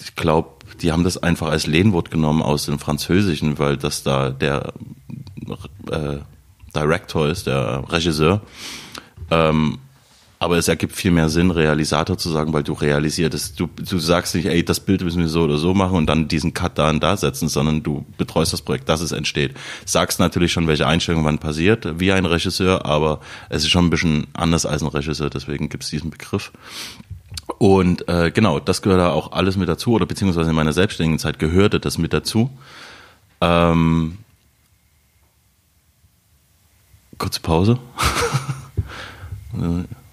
ich 0.00 0.14
glaube, 0.14 0.50
die 0.80 0.92
haben 0.92 1.04
das 1.04 1.22
einfach 1.22 1.48
als 1.48 1.66
Lehnwort 1.66 2.10
genommen 2.10 2.42
aus 2.42 2.66
dem 2.66 2.78
Französischen, 2.78 3.58
weil 3.58 3.76
das 3.76 4.02
da 4.02 4.30
der 4.30 4.72
äh, 5.90 6.18
Director 6.74 7.28
ist, 7.28 7.46
der 7.46 7.84
Regisseur. 7.90 8.40
Ähm, 9.30 9.78
aber 10.44 10.58
es 10.58 10.68
ergibt 10.68 10.94
viel 10.94 11.10
mehr 11.10 11.30
Sinn, 11.30 11.50
Realisator 11.50 12.18
zu 12.18 12.28
sagen, 12.28 12.52
weil 12.52 12.62
du 12.62 12.74
realisierst, 12.74 13.58
du, 13.58 13.66
du 13.66 13.98
sagst 13.98 14.34
nicht, 14.34 14.44
ey, 14.44 14.62
das 14.62 14.78
Bild 14.78 15.02
müssen 15.02 15.20
wir 15.20 15.28
so 15.28 15.40
oder 15.40 15.56
so 15.56 15.72
machen 15.72 15.96
und 15.96 16.04
dann 16.04 16.28
diesen 16.28 16.52
Cut 16.52 16.76
da 16.76 16.90
und 16.90 17.02
da 17.02 17.16
setzen, 17.16 17.48
sondern 17.48 17.82
du 17.82 18.04
betreust 18.18 18.52
das 18.52 18.60
Projekt, 18.60 18.90
dass 18.90 19.00
es 19.00 19.12
entsteht. 19.12 19.54
Sagst 19.86 20.20
natürlich 20.20 20.52
schon, 20.52 20.66
welche 20.66 20.86
Einstellung 20.86 21.24
wann 21.24 21.38
passiert, 21.38 21.98
wie 21.98 22.12
ein 22.12 22.26
Regisseur, 22.26 22.84
aber 22.84 23.20
es 23.48 23.62
ist 23.62 23.70
schon 23.70 23.86
ein 23.86 23.90
bisschen 23.90 24.26
anders 24.34 24.66
als 24.66 24.82
ein 24.82 24.88
Regisseur, 24.88 25.30
deswegen 25.30 25.70
gibt 25.70 25.84
es 25.84 25.88
diesen 25.88 26.10
Begriff. 26.10 26.52
Und 27.56 28.06
äh, 28.08 28.30
genau, 28.30 28.60
das 28.60 28.82
gehört 28.82 29.00
da 29.00 29.12
auch 29.12 29.32
alles 29.32 29.56
mit 29.56 29.70
dazu, 29.70 29.94
oder 29.94 30.04
beziehungsweise 30.04 30.50
in 30.50 30.56
meiner 30.56 30.74
selbstständigen 30.74 31.18
Zeit 31.18 31.38
gehörte 31.38 31.80
das 31.80 31.96
mit 31.96 32.12
dazu. 32.12 32.50
Ähm, 33.40 34.18
kurze 37.16 37.40
Pause. 37.40 37.78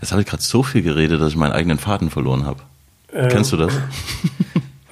Jetzt 0.00 0.12
habe 0.12 0.22
ich 0.22 0.26
gerade 0.28 0.42
so 0.42 0.62
viel 0.62 0.82
geredet, 0.82 1.20
dass 1.20 1.30
ich 1.30 1.36
meinen 1.36 1.52
eigenen 1.52 1.78
Faden 1.78 2.10
verloren 2.10 2.46
habe. 2.46 2.60
Ähm, 3.12 3.28
Kennst 3.28 3.52
du 3.52 3.56
das? 3.56 3.72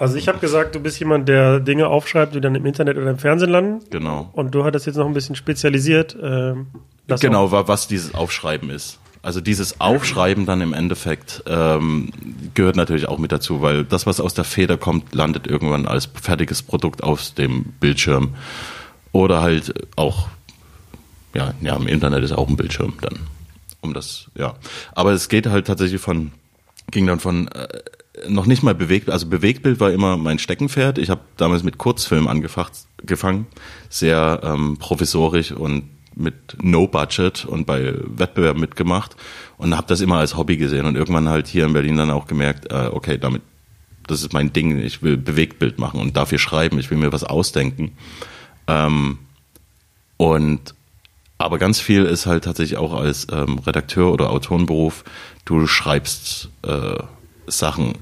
Also 0.00 0.14
ich 0.16 0.28
habe 0.28 0.38
gesagt, 0.38 0.76
du 0.76 0.78
bist 0.80 1.00
jemand, 1.00 1.28
der 1.28 1.58
Dinge 1.58 1.88
aufschreibt, 1.88 2.32
die 2.32 2.40
dann 2.40 2.54
im 2.54 2.64
Internet 2.66 2.96
oder 2.98 3.10
im 3.10 3.18
Fernsehen 3.18 3.50
landen. 3.50 3.80
Genau. 3.90 4.30
Und 4.32 4.54
du 4.54 4.62
hattest 4.64 4.86
jetzt 4.86 4.94
noch 4.94 5.06
ein 5.06 5.12
bisschen 5.12 5.34
spezialisiert. 5.34 6.16
Ähm, 6.22 6.68
Genau, 7.18 7.50
wa- 7.50 7.66
was 7.66 7.88
dieses 7.88 8.14
Aufschreiben 8.14 8.70
ist. 8.70 9.00
Also 9.22 9.40
dieses 9.40 9.80
Aufschreiben 9.80 10.46
dann 10.46 10.60
im 10.60 10.72
Endeffekt 10.72 11.42
ähm, 11.48 12.10
gehört 12.54 12.76
natürlich 12.76 13.08
auch 13.08 13.18
mit 13.18 13.32
dazu, 13.32 13.60
weil 13.60 13.82
das, 13.82 14.06
was 14.06 14.20
aus 14.20 14.34
der 14.34 14.44
Feder 14.44 14.76
kommt, 14.76 15.16
landet 15.16 15.48
irgendwann 15.48 15.84
als 15.86 16.06
fertiges 16.06 16.62
Produkt 16.62 17.02
auf 17.02 17.32
dem 17.34 17.64
Bildschirm. 17.80 18.34
Oder 19.10 19.42
halt 19.42 19.74
auch, 19.96 20.28
ja, 21.34 21.54
ja, 21.60 21.74
im 21.74 21.88
Internet 21.88 22.22
ist 22.22 22.30
auch 22.30 22.46
ein 22.48 22.56
Bildschirm 22.56 22.92
dann. 23.00 23.18
Um 23.80 23.94
das, 23.94 24.30
ja. 24.36 24.54
Aber 24.92 25.12
es 25.12 25.28
geht 25.28 25.46
halt 25.46 25.66
tatsächlich 25.66 26.00
von, 26.00 26.32
ging 26.90 27.06
dann 27.06 27.20
von 27.20 27.48
äh, 27.48 27.68
noch 28.28 28.46
nicht 28.46 28.62
mal 28.62 28.74
bewegt, 28.74 29.10
also 29.10 29.26
Bewegtbild 29.26 29.80
war 29.80 29.92
immer 29.92 30.16
mein 30.16 30.38
Steckenpferd. 30.38 30.98
Ich 30.98 31.10
habe 31.10 31.20
damals 31.36 31.62
mit 31.62 31.78
Kurzfilm 31.78 32.26
angefangen, 32.26 32.70
gefangen, 33.04 33.46
sehr 33.88 34.40
ähm, 34.42 34.76
provisorisch 34.78 35.52
und 35.52 35.90
mit 36.14 36.56
No 36.60 36.88
Budget 36.88 37.44
und 37.44 37.66
bei 37.66 37.94
Wettbewerben 37.96 38.60
mitgemacht 38.60 39.14
und 39.56 39.76
habe 39.76 39.86
das 39.86 40.00
immer 40.00 40.16
als 40.16 40.36
Hobby 40.36 40.56
gesehen 40.56 40.84
und 40.84 40.96
irgendwann 40.96 41.28
halt 41.28 41.46
hier 41.46 41.64
in 41.64 41.72
Berlin 41.72 41.96
dann 41.96 42.10
auch 42.10 42.26
gemerkt, 42.26 42.72
äh, 42.72 42.88
okay, 42.92 43.18
damit 43.18 43.42
das 44.08 44.22
ist 44.22 44.32
mein 44.32 44.52
Ding, 44.52 44.78
ich 44.78 45.02
will 45.02 45.16
Bewegtbild 45.16 45.78
machen 45.78 46.00
und 46.00 46.16
dafür 46.16 46.38
schreiben, 46.38 46.78
ich 46.78 46.90
will 46.90 46.98
mir 46.98 47.12
was 47.12 47.24
ausdenken. 47.24 47.92
Ähm, 48.66 49.18
und 50.16 50.74
aber 51.38 51.58
ganz 51.58 51.80
viel 51.80 52.04
ist 52.04 52.26
halt 52.26 52.44
tatsächlich 52.44 52.78
auch 52.78 52.92
als 52.92 53.28
ähm, 53.32 53.58
Redakteur 53.58 54.12
oder 54.12 54.30
Autorenberuf, 54.30 55.04
du 55.44 55.66
schreibst 55.66 56.50
äh, 56.62 56.96
Sachen 57.46 57.94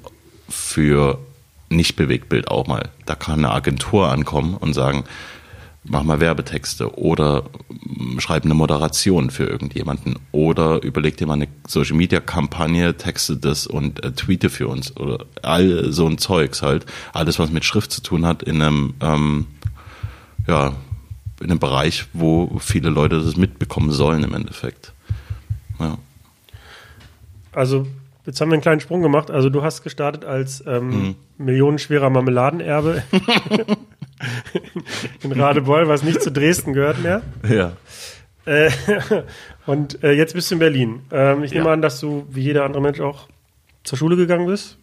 für 0.48 1.18
Nicht-Bewegtbild 1.68 2.48
auch 2.48 2.66
mal. 2.66 2.90
Da 3.04 3.14
kann 3.14 3.44
eine 3.44 3.52
Agentur 3.52 4.10
ankommen 4.10 4.56
und 4.56 4.72
sagen, 4.72 5.04
mach 5.84 6.02
mal 6.02 6.20
Werbetexte 6.20 6.98
oder 6.98 7.44
mm, 7.68 8.18
schreib 8.18 8.44
eine 8.44 8.54
Moderation 8.54 9.30
für 9.30 9.44
irgendjemanden 9.44 10.18
oder 10.32 10.82
überleg 10.82 11.16
dir 11.16 11.26
mal 11.26 11.34
eine 11.34 11.48
Social 11.66 11.96
Media 11.96 12.20
Kampagne, 12.20 12.96
texte 12.96 13.36
das 13.36 13.66
und 13.66 14.02
äh, 14.02 14.12
tweete 14.12 14.50
für 14.50 14.68
uns 14.68 14.96
oder 14.96 15.24
all 15.42 15.92
so 15.92 16.06
ein 16.06 16.18
Zeugs 16.18 16.62
halt. 16.62 16.86
Alles, 17.12 17.38
was 17.38 17.50
mit 17.50 17.64
Schrift 17.64 17.92
zu 17.92 18.02
tun 18.02 18.26
hat 18.26 18.42
in 18.42 18.62
einem, 18.62 18.94
ähm, 19.00 19.46
ja, 20.46 20.72
in 21.40 21.50
einem 21.50 21.58
Bereich, 21.58 22.06
wo 22.12 22.58
viele 22.58 22.90
Leute 22.90 23.20
das 23.22 23.36
mitbekommen 23.36 23.90
sollen 23.92 24.24
im 24.24 24.34
Endeffekt. 24.34 24.92
Ja. 25.78 25.98
Also, 27.52 27.86
jetzt 28.24 28.40
haben 28.40 28.48
wir 28.50 28.54
einen 28.54 28.62
kleinen 28.62 28.80
Sprung 28.80 29.02
gemacht. 29.02 29.30
Also, 29.30 29.50
du 29.50 29.62
hast 29.62 29.82
gestartet 29.82 30.24
als 30.24 30.64
ähm, 30.66 31.16
millionenschwerer 31.38 32.10
Marmeladenerbe 32.10 33.02
in 35.22 35.32
Radebeul, 35.32 35.88
was 35.88 36.02
nicht 36.02 36.22
zu 36.22 36.30
Dresden 36.30 36.72
gehört 36.72 37.02
mehr. 37.02 37.22
Ja. 37.48 37.72
Äh, 38.44 38.70
und 39.66 40.02
äh, 40.04 40.12
jetzt 40.12 40.34
bist 40.34 40.50
du 40.50 40.54
in 40.54 40.58
Berlin. 40.60 41.00
Ähm, 41.10 41.42
ich 41.42 41.52
nehme 41.52 41.66
Ja. 41.66 41.72
an, 41.72 41.82
dass 41.82 42.00
du 42.00 42.26
wie 42.30 42.42
jeder 42.42 42.64
andere 42.64 42.82
Mensch 42.82 43.00
auch 43.00 43.28
zur 43.84 43.98
Schule 43.98 44.16
gegangen 44.16 44.46
bist. 44.46 44.78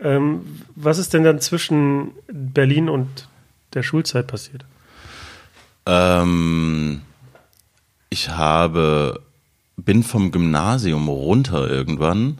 Ähm, 0.00 0.40
was 0.74 0.98
ist 0.98 1.14
denn 1.14 1.24
dann 1.24 1.40
zwischen 1.40 2.10
Berlin 2.28 2.88
und 2.88 3.28
der 3.74 3.82
Schulzeit 3.82 4.26
passiert? 4.26 4.64
Ähm, 5.86 7.02
ich 8.10 8.30
habe, 8.30 9.20
bin 9.76 10.02
vom 10.02 10.30
Gymnasium 10.30 11.08
runter 11.08 11.68
irgendwann 11.70 12.38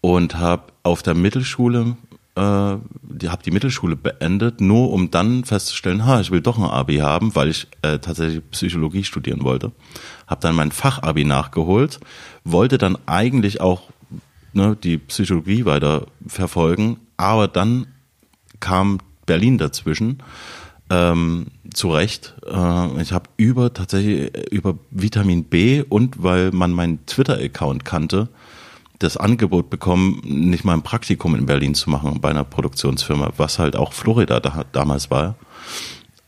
und 0.00 0.36
habe 0.36 0.72
auf 0.82 1.02
der 1.02 1.14
Mittelschule, 1.14 1.96
äh, 2.36 2.76
die, 3.02 3.28
habe 3.30 3.42
die 3.42 3.50
Mittelschule 3.50 3.96
beendet, 3.96 4.60
nur 4.60 4.92
um 4.92 5.10
dann 5.10 5.44
festzustellen, 5.44 6.04
ha, 6.04 6.20
ich 6.20 6.30
will 6.30 6.42
doch 6.42 6.58
ein 6.58 6.64
Abi 6.64 6.98
haben, 6.98 7.34
weil 7.34 7.48
ich 7.48 7.66
äh, 7.82 7.98
tatsächlich 7.98 8.42
Psychologie 8.50 9.04
studieren 9.04 9.42
wollte. 9.42 9.72
Habe 10.26 10.40
dann 10.42 10.54
mein 10.54 10.72
Fachabi 10.72 11.24
nachgeholt, 11.24 12.00
wollte 12.44 12.78
dann 12.78 12.98
eigentlich 13.06 13.60
auch 13.60 13.82
ne, 14.52 14.76
die 14.76 14.98
Psychologie 14.98 15.64
weiter 15.64 16.06
verfolgen, 16.26 16.98
aber 17.16 17.48
dann 17.48 17.86
kam 18.60 18.98
Berlin 19.26 19.58
dazwischen. 19.58 20.22
Ähm, 20.90 21.46
zu 21.72 21.90
Recht. 21.90 22.34
Äh, 22.46 23.02
ich 23.02 23.12
habe 23.12 23.30
über 23.36 23.72
tatsächlich 23.72 24.34
äh, 24.34 24.44
über 24.50 24.76
Vitamin 24.90 25.44
B 25.44 25.82
und 25.82 26.22
weil 26.22 26.50
man 26.52 26.72
meinen 26.72 27.04
Twitter-Account 27.06 27.84
kannte, 27.84 28.28
das 28.98 29.16
Angebot 29.16 29.70
bekommen, 29.70 30.20
nicht 30.24 30.64
mal 30.64 30.74
ein 30.74 30.82
Praktikum 30.82 31.34
in 31.34 31.46
Berlin 31.46 31.74
zu 31.74 31.90
machen 31.90 32.20
bei 32.20 32.30
einer 32.30 32.44
Produktionsfirma, 32.44 33.32
was 33.36 33.58
halt 33.58 33.76
auch 33.76 33.92
Florida 33.92 34.40
da, 34.40 34.64
damals 34.72 35.10
war. 35.10 35.36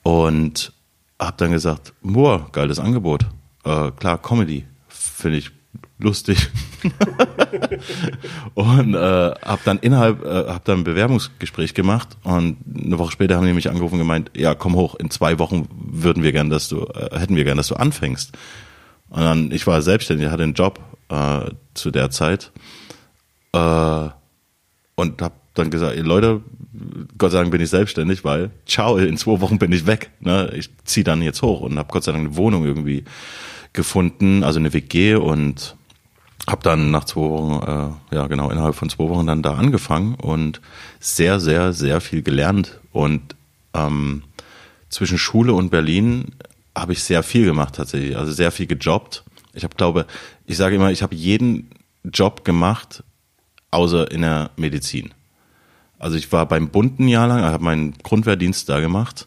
Und 0.02 0.72
habe 1.18 1.36
dann 1.38 1.52
gesagt, 1.52 1.92
boah, 2.02 2.48
geiles 2.52 2.78
Angebot. 2.78 3.26
Äh, 3.64 3.90
klar, 3.92 4.18
Comedy 4.18 4.64
finde 4.88 5.38
ich 5.38 5.50
lustig. 5.98 6.50
und 8.54 8.94
äh, 8.94 8.98
habe 8.98 9.60
dann 9.64 9.78
innerhalb, 9.78 10.24
äh, 10.24 10.48
habe 10.48 10.62
dann 10.64 10.80
ein 10.80 10.84
Bewerbungsgespräch 10.84 11.74
gemacht 11.74 12.16
und 12.22 12.58
eine 12.76 12.98
Woche 12.98 13.12
später 13.12 13.36
haben 13.36 13.46
die 13.46 13.52
mich 13.52 13.70
angerufen 13.70 13.94
und 13.94 14.00
gemeint, 14.00 14.30
ja, 14.36 14.54
komm 14.54 14.74
hoch, 14.74 14.94
in 14.94 15.10
zwei 15.10 15.38
Wochen 15.38 15.68
würden 15.70 16.22
wir 16.22 16.32
gern, 16.32 16.50
dass 16.50 16.68
du, 16.68 16.84
äh, 16.84 17.18
hätten 17.18 17.36
wir 17.36 17.44
gern, 17.44 17.56
dass 17.56 17.68
du 17.68 17.76
anfängst. 17.76 18.32
Und 19.08 19.22
dann, 19.22 19.52
ich 19.52 19.66
war 19.66 19.82
selbstständig, 19.82 20.28
hatte 20.28 20.42
einen 20.42 20.54
Job 20.54 20.80
äh, 21.08 21.50
zu 21.74 21.90
der 21.90 22.10
Zeit 22.10 22.52
äh, 23.52 24.08
und 24.96 25.22
habe 25.22 25.34
dann 25.54 25.70
gesagt, 25.70 25.96
Leute, 25.98 26.42
Gott 27.16 27.32
sei 27.32 27.38
Dank 27.38 27.50
bin 27.50 27.60
ich 27.60 27.70
selbstständig, 27.70 28.24
weil 28.24 28.50
ciao, 28.66 28.96
in 28.98 29.16
zwei 29.16 29.40
Wochen 29.40 29.58
bin 29.58 29.72
ich 29.72 29.86
weg. 29.86 30.10
Ne? 30.20 30.52
Ich 30.54 30.68
ziehe 30.84 31.04
dann 31.04 31.22
jetzt 31.22 31.40
hoch 31.42 31.60
und 31.60 31.78
habe 31.78 31.90
Gott 31.90 32.04
sei 32.04 32.12
Dank 32.12 32.26
eine 32.26 32.36
Wohnung 32.36 32.66
irgendwie 32.66 33.04
gefunden, 33.72 34.42
also 34.42 34.58
eine 34.58 34.72
WG 34.72 35.14
und 35.14 35.75
habe 36.46 36.62
dann 36.62 36.90
nach 36.90 37.04
zwei 37.04 37.22
Wochen, 37.22 37.98
äh, 38.12 38.14
ja 38.14 38.26
genau, 38.28 38.50
innerhalb 38.50 38.74
von 38.74 38.88
zwei 38.88 39.08
Wochen 39.08 39.26
dann 39.26 39.42
da 39.42 39.54
angefangen 39.54 40.14
und 40.14 40.60
sehr, 41.00 41.40
sehr, 41.40 41.72
sehr 41.72 42.00
viel 42.00 42.22
gelernt. 42.22 42.80
Und 42.92 43.34
ähm, 43.74 44.22
zwischen 44.88 45.18
Schule 45.18 45.52
und 45.52 45.70
Berlin 45.70 46.26
habe 46.76 46.92
ich 46.92 47.02
sehr 47.02 47.22
viel 47.22 47.46
gemacht 47.46 47.74
tatsächlich, 47.74 48.16
also 48.16 48.32
sehr 48.32 48.52
viel 48.52 48.66
gejobbt. 48.66 49.24
Ich 49.54 49.64
habe, 49.64 49.74
glaube, 49.74 50.06
ich 50.44 50.56
sage 50.56 50.76
immer, 50.76 50.90
ich 50.90 51.02
habe 51.02 51.14
jeden 51.14 51.70
Job 52.04 52.44
gemacht, 52.44 53.02
außer 53.70 54.10
in 54.10 54.22
der 54.22 54.50
Medizin. 54.56 55.12
Also 55.98 56.16
ich 56.16 56.30
war 56.30 56.46
beim 56.46 56.68
Bund 56.68 57.00
ein 57.00 57.08
Jahr 57.08 57.26
lang, 57.26 57.42
habe 57.42 57.64
meinen 57.64 57.94
Grundwehrdienst 58.02 58.68
da 58.68 58.80
gemacht. 58.80 59.26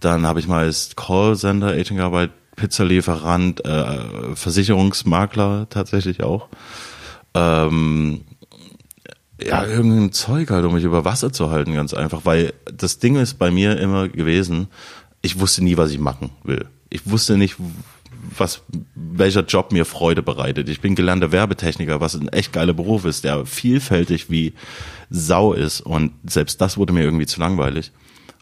Dann 0.00 0.26
habe 0.26 0.40
ich 0.40 0.48
mal 0.48 0.64
als 0.64 0.96
Callcenter 0.96 1.68
Agent 1.68 1.96
gearbeitet, 1.96 2.34
Pizzalieferant, 2.60 3.64
äh, 3.64 4.34
Versicherungsmakler 4.34 5.66
tatsächlich 5.70 6.22
auch. 6.22 6.48
Ähm, 7.32 8.20
ja, 9.42 9.64
irgendein 9.64 10.12
Zeug 10.12 10.50
halt, 10.50 10.66
um 10.66 10.74
mich 10.74 10.84
über 10.84 11.06
Wasser 11.06 11.32
zu 11.32 11.50
halten, 11.50 11.72
ganz 11.72 11.94
einfach. 11.94 12.26
Weil 12.26 12.52
das 12.70 12.98
Ding 12.98 13.16
ist 13.16 13.38
bei 13.38 13.50
mir 13.50 13.78
immer 13.78 14.08
gewesen, 14.08 14.68
ich 15.22 15.40
wusste 15.40 15.64
nie, 15.64 15.78
was 15.78 15.90
ich 15.90 15.98
machen 15.98 16.30
will. 16.44 16.66
Ich 16.90 17.10
wusste 17.10 17.38
nicht, 17.38 17.56
was, 18.36 18.60
welcher 18.94 19.44
Job 19.44 19.72
mir 19.72 19.86
Freude 19.86 20.22
bereitet. 20.22 20.68
Ich 20.68 20.82
bin 20.82 20.94
gelernter 20.94 21.32
Werbetechniker, 21.32 22.02
was 22.02 22.14
ein 22.14 22.28
echt 22.28 22.52
geiler 22.52 22.74
Beruf 22.74 23.06
ist, 23.06 23.24
der 23.24 23.46
vielfältig 23.46 24.28
wie 24.28 24.52
Sau 25.08 25.54
ist. 25.54 25.80
Und 25.80 26.12
selbst 26.24 26.60
das 26.60 26.76
wurde 26.76 26.92
mir 26.92 27.04
irgendwie 27.04 27.26
zu 27.26 27.40
langweilig. 27.40 27.92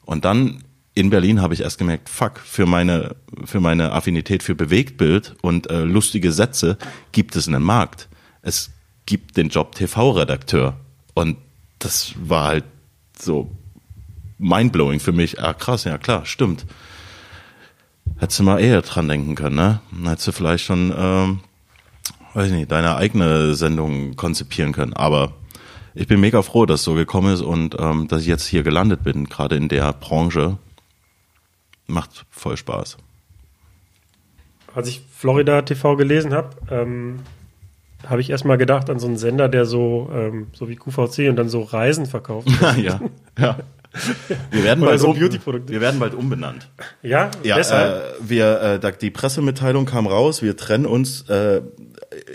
Und 0.04 0.24
dann 0.24 0.64
in 0.98 1.10
Berlin 1.10 1.40
habe 1.40 1.54
ich 1.54 1.60
erst 1.60 1.78
gemerkt, 1.78 2.08
fuck, 2.08 2.40
für 2.40 2.66
meine, 2.66 3.14
für 3.44 3.60
meine 3.60 3.92
Affinität 3.92 4.42
für 4.42 4.56
Bewegtbild 4.56 5.36
und 5.42 5.70
äh, 5.70 5.84
lustige 5.84 6.32
Sätze 6.32 6.76
gibt 7.12 7.36
es 7.36 7.46
einen 7.46 7.62
Markt. 7.62 8.08
Es 8.42 8.72
gibt 9.06 9.36
den 9.36 9.48
Job 9.48 9.76
TV-Redakteur. 9.76 10.76
Und 11.14 11.36
das 11.78 12.14
war 12.18 12.46
halt 12.46 12.64
so 13.16 13.48
mindblowing 14.38 14.98
für 14.98 15.12
mich. 15.12 15.40
Ah, 15.40 15.54
krass, 15.54 15.84
ja 15.84 15.98
klar, 15.98 16.26
stimmt. 16.26 16.66
Hättest 18.16 18.40
du 18.40 18.42
mal 18.42 18.58
eher 18.58 18.82
dran 18.82 19.06
denken 19.06 19.36
können, 19.36 19.54
ne? 19.54 19.80
Dann 19.92 20.08
hättest 20.08 20.26
du 20.26 20.32
vielleicht 20.32 20.64
schon, 20.64 20.92
ähm, 20.98 21.40
weiß 22.34 22.48
ich 22.48 22.54
nicht, 22.54 22.72
deine 22.72 22.96
eigene 22.96 23.54
Sendung 23.54 24.16
konzipieren 24.16 24.72
können. 24.72 24.94
Aber 24.94 25.34
ich 25.94 26.08
bin 26.08 26.18
mega 26.18 26.42
froh, 26.42 26.66
dass 26.66 26.80
es 26.80 26.84
so 26.84 26.94
gekommen 26.94 27.32
ist 27.32 27.42
und 27.42 27.76
ähm, 27.78 28.08
dass 28.08 28.22
ich 28.22 28.28
jetzt 28.28 28.46
hier 28.46 28.64
gelandet 28.64 29.04
bin, 29.04 29.28
gerade 29.28 29.54
in 29.54 29.68
der 29.68 29.92
Branche. 29.92 30.58
Macht 31.88 32.24
voll 32.30 32.56
Spaß. 32.56 32.96
Als 34.74 34.88
ich 34.88 35.02
Florida 35.12 35.62
TV 35.62 35.96
gelesen 35.96 36.32
habe, 36.32 36.50
ähm, 36.70 37.20
habe 38.06 38.20
ich 38.20 38.30
erstmal 38.30 38.58
gedacht 38.58 38.90
an 38.90 38.98
so 39.00 39.06
einen 39.08 39.16
Sender, 39.16 39.48
der 39.48 39.64
so, 39.64 40.08
ähm, 40.14 40.48
so 40.52 40.68
wie 40.68 40.76
QVC 40.76 41.28
und 41.28 41.36
dann 41.36 41.48
so 41.48 41.62
Reisen 41.62 42.06
verkauft. 42.06 42.48
ja, 42.76 43.00
ja. 43.38 43.58
Wir 44.50 44.64
werden, 44.64 44.80
bald 44.84 45.00
so 45.00 45.10
um, 45.10 45.18
wir 45.18 45.80
werden 45.80 45.98
bald 45.98 46.14
umbenannt. 46.14 46.68
Ja, 47.02 47.30
Ja, 47.42 47.56
deshalb. 47.56 48.20
äh, 48.20 48.28
wir, 48.28 48.80
äh, 48.84 48.92
die 49.00 49.10
Pressemitteilung 49.10 49.86
kam 49.86 50.06
raus, 50.06 50.42
wir 50.42 50.56
trennen 50.56 50.86
uns 50.86 51.22
äh, 51.28 51.62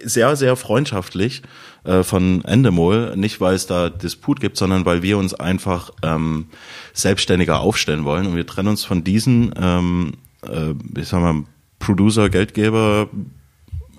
sehr, 0.03 0.35
sehr 0.35 0.55
freundschaftlich 0.55 1.43
äh, 1.83 2.03
von 2.03 2.45
Endemol, 2.45 3.15
nicht 3.17 3.41
weil 3.41 3.55
es 3.55 3.67
da 3.67 3.89
Disput 3.89 4.39
gibt, 4.39 4.57
sondern 4.57 4.85
weil 4.85 5.01
wir 5.03 5.17
uns 5.17 5.33
einfach 5.33 5.91
ähm, 6.01 6.47
selbstständiger 6.93 7.59
aufstellen 7.59 8.05
wollen 8.05 8.27
und 8.27 8.35
wir 8.35 8.47
trennen 8.47 8.69
uns 8.69 8.85
von 8.85 9.03
diesen, 9.03 9.53
ähm, 9.59 10.13
äh, 10.43 10.73
ich 10.99 11.09
sag 11.09 11.21
mal, 11.21 11.43
Producer, 11.79 12.29
Geldgeber, 12.29 13.09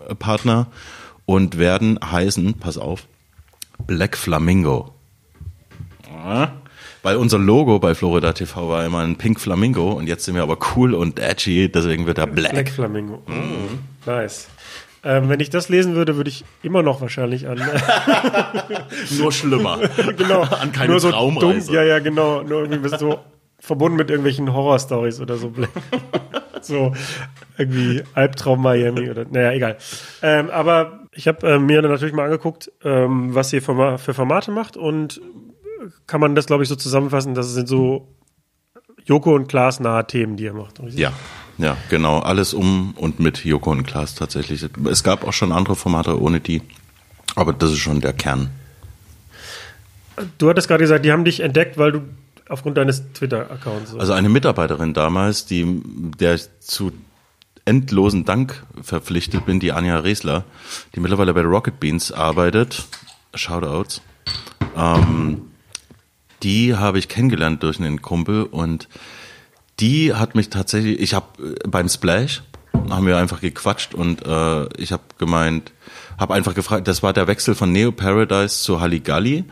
äh, 0.09 0.15
Partner 0.15 0.69
und 1.27 1.59
werden 1.59 1.99
heißen, 2.03 2.55
pass 2.55 2.79
auf, 2.79 3.07
Black 3.87 4.17
Flamingo. 4.17 4.95
Ja. 6.09 6.53
Weil 7.03 7.17
unser 7.17 7.39
Logo 7.39 7.79
bei 7.81 7.95
Florida 7.95 8.33
TV 8.33 8.67
war 8.71 8.87
immer 8.87 9.01
ein 9.01 9.17
Pink 9.17 9.39
Flamingo 9.39 9.93
und 9.93 10.07
jetzt 10.07 10.25
sind 10.25 10.37
wir 10.37 10.43
aber 10.43 10.57
cool 10.75 10.95
und 10.95 11.19
edgy, 11.19 11.71
deswegen 11.71 12.07
wird 12.07 12.17
er 12.17 12.27
Black. 12.27 12.53
Black 12.53 12.71
Flamingo. 12.71 13.23
Nice. 14.07 14.49
Ähm, 15.05 15.29
wenn 15.29 15.41
ich 15.41 15.51
das 15.51 15.69
lesen 15.69 15.95
würde, 15.95 16.17
würde 16.17 16.31
ich 16.31 16.45
immer 16.63 16.83
noch 16.83 17.01
wahrscheinlich 17.01 17.47
an 17.47 17.61
Nur 19.19 19.33
schlimmer. 19.33 19.79
genau 20.17 20.43
An 20.43 20.73
keine 20.73 20.93
nur 20.93 21.01
so 21.01 21.11
Traumreise. 21.11 21.67
Dumm, 21.67 21.75
ja, 21.75 21.83
ja, 21.83 21.99
genau. 21.99 22.43
Nur 22.43 22.61
irgendwie 22.61 22.79
bist 22.79 23.01
du 23.01 23.17
verbunden 23.59 23.97
mit 23.97 24.11
irgendwelchen 24.11 24.53
Horror-Stories 24.53 25.21
oder 25.21 25.37
so. 25.37 25.53
so 26.63 26.93
irgendwie 27.59 28.03
Albtraum 28.15 28.63
Miami 28.63 29.11
oder 29.11 29.27
naja, 29.31 29.53
egal. 29.53 29.77
Ähm, 30.23 30.51
aber 30.51 31.01
ich 31.13 31.29
habe 31.29 31.47
äh, 31.47 31.59
mir 31.59 31.83
dann 31.83 31.91
natürlich 31.91 32.15
mal 32.15 32.25
angeguckt, 32.25 32.73
ähm, 32.83 33.35
was 33.35 33.53
ihr 33.53 33.63
Forma 33.63 33.99
für 33.99 34.15
Formate 34.15 34.51
macht 34.51 34.77
und 34.77 35.21
kann 36.07 36.21
man 36.21 36.35
das, 36.35 36.47
glaube 36.47 36.63
ich, 36.63 36.69
so 36.69 36.77
zusammenfassen, 36.77 37.35
das 37.35 37.53
sind 37.53 37.69
so 37.69 38.09
Joko 39.05 39.35
und 39.35 39.49
Klaas 39.49 39.81
nahe 39.81 40.07
Themen, 40.07 40.37
die 40.37 40.45
ihr 40.45 40.55
macht. 40.55 40.81
richtig? 40.81 41.01
Ja, 41.01 41.13
ja, 41.59 41.77
genau. 41.89 42.19
Alles 42.21 42.55
um 42.55 42.93
und 42.97 43.21
mit 43.21 43.45
Joko 43.45 43.71
und 43.71 43.85
Klaas 43.85 44.15
tatsächlich. 44.15 44.67
Es 44.91 45.05
gab 45.05 45.27
auch 45.27 45.33
schon 45.33 45.53
andere 45.53 45.77
Formate 45.77 46.21
ohne 46.21 46.41
die, 46.41 46.63
aber 47.35 47.53
das 47.53 47.73
ist 47.73 47.79
schon 47.79 48.01
der 48.01 48.13
Kern. 48.13 48.51
Du 50.39 50.49
hattest 50.49 50.69
gerade 50.69 50.85
gesagt, 50.85 51.05
die 51.05 51.13
haben 51.13 51.25
dich 51.25 51.41
entdeckt, 51.41 51.77
weil 51.79 51.93
du 51.93 52.03
aufgrund 52.49 52.77
deines 52.77 53.13
Twitter-Accounts. 53.13 53.97
Also 53.97 54.13
eine 54.13 54.29
Mitarbeiterin 54.29 54.95
damals, 54.95 55.47
die 55.47 55.83
der 56.19 56.35
ich 56.35 56.47
zu 56.61 56.93
endlosen 57.65 58.25
Dank 58.25 58.63
verpflichtet 58.83 59.47
bin, 59.47 59.59
die 59.59 59.73
Anja 59.73 59.99
Resler, 59.99 60.45
die 60.95 61.01
mittlerweile 61.01 61.33
bei 61.35 61.41
Rocket 61.41 61.81
Beans 61.81 62.13
arbeitet. 62.13 62.85
Shoutouts. 63.35 64.03
Ähm, 64.77 65.43
die 66.43 66.75
habe 66.77 66.99
ich 66.99 67.09
kennengelernt 67.09 67.63
durch 67.63 67.79
einen 67.81 68.03
Kumpel 68.03 68.45
und 68.45 68.89
die 69.81 70.15
hat 70.15 70.35
mich 70.35 70.51
tatsächlich, 70.51 71.01
ich 71.01 71.15
habe 71.15 71.57
beim 71.69 71.89
Splash 71.89 72.43
haben 72.91 73.07
wir 73.07 73.17
einfach 73.17 73.41
gequatscht 73.41 73.95
und 73.95 74.27
äh, 74.27 74.65
ich 74.77 74.93
habe 74.93 75.03
gemeint, 75.19 75.73
habe 76.19 76.35
einfach 76.35 76.55
gefragt, 76.55 76.89
das 76.89 77.03
war 77.03 77.13
der 77.13 77.27
Wechsel 77.27 77.55
von 77.55 77.73
Neo 77.73 77.93
Paradise 77.93 78.63
zu 78.63 78.81
Halligalli 78.81 79.45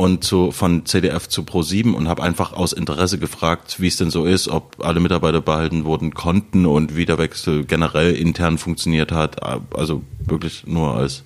und 0.00 0.24
zu, 0.24 0.50
von 0.50 0.86
CDF 0.86 1.28
zu 1.28 1.42
Pro7 1.42 1.92
und 1.92 2.08
habe 2.08 2.22
einfach 2.22 2.54
aus 2.54 2.72
Interesse 2.72 3.18
gefragt, 3.18 3.80
wie 3.80 3.88
es 3.88 3.96
denn 3.96 4.10
so 4.10 4.24
ist, 4.24 4.48
ob 4.48 4.82
alle 4.82 4.98
Mitarbeiter 4.98 5.42
behalten 5.42 5.84
wurden 5.84 6.14
konnten 6.14 6.64
und 6.64 6.96
wie 6.96 7.04
der 7.04 7.18
Wechsel 7.18 7.64
generell 7.64 8.14
intern 8.14 8.56
funktioniert 8.56 9.12
hat. 9.12 9.42
Also 9.76 10.02
wirklich 10.20 10.66
nur 10.66 10.94
als 10.94 11.22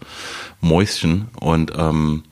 Mäuschen. 0.61 1.29
Und 1.39 1.73
ähm, 1.77 2.25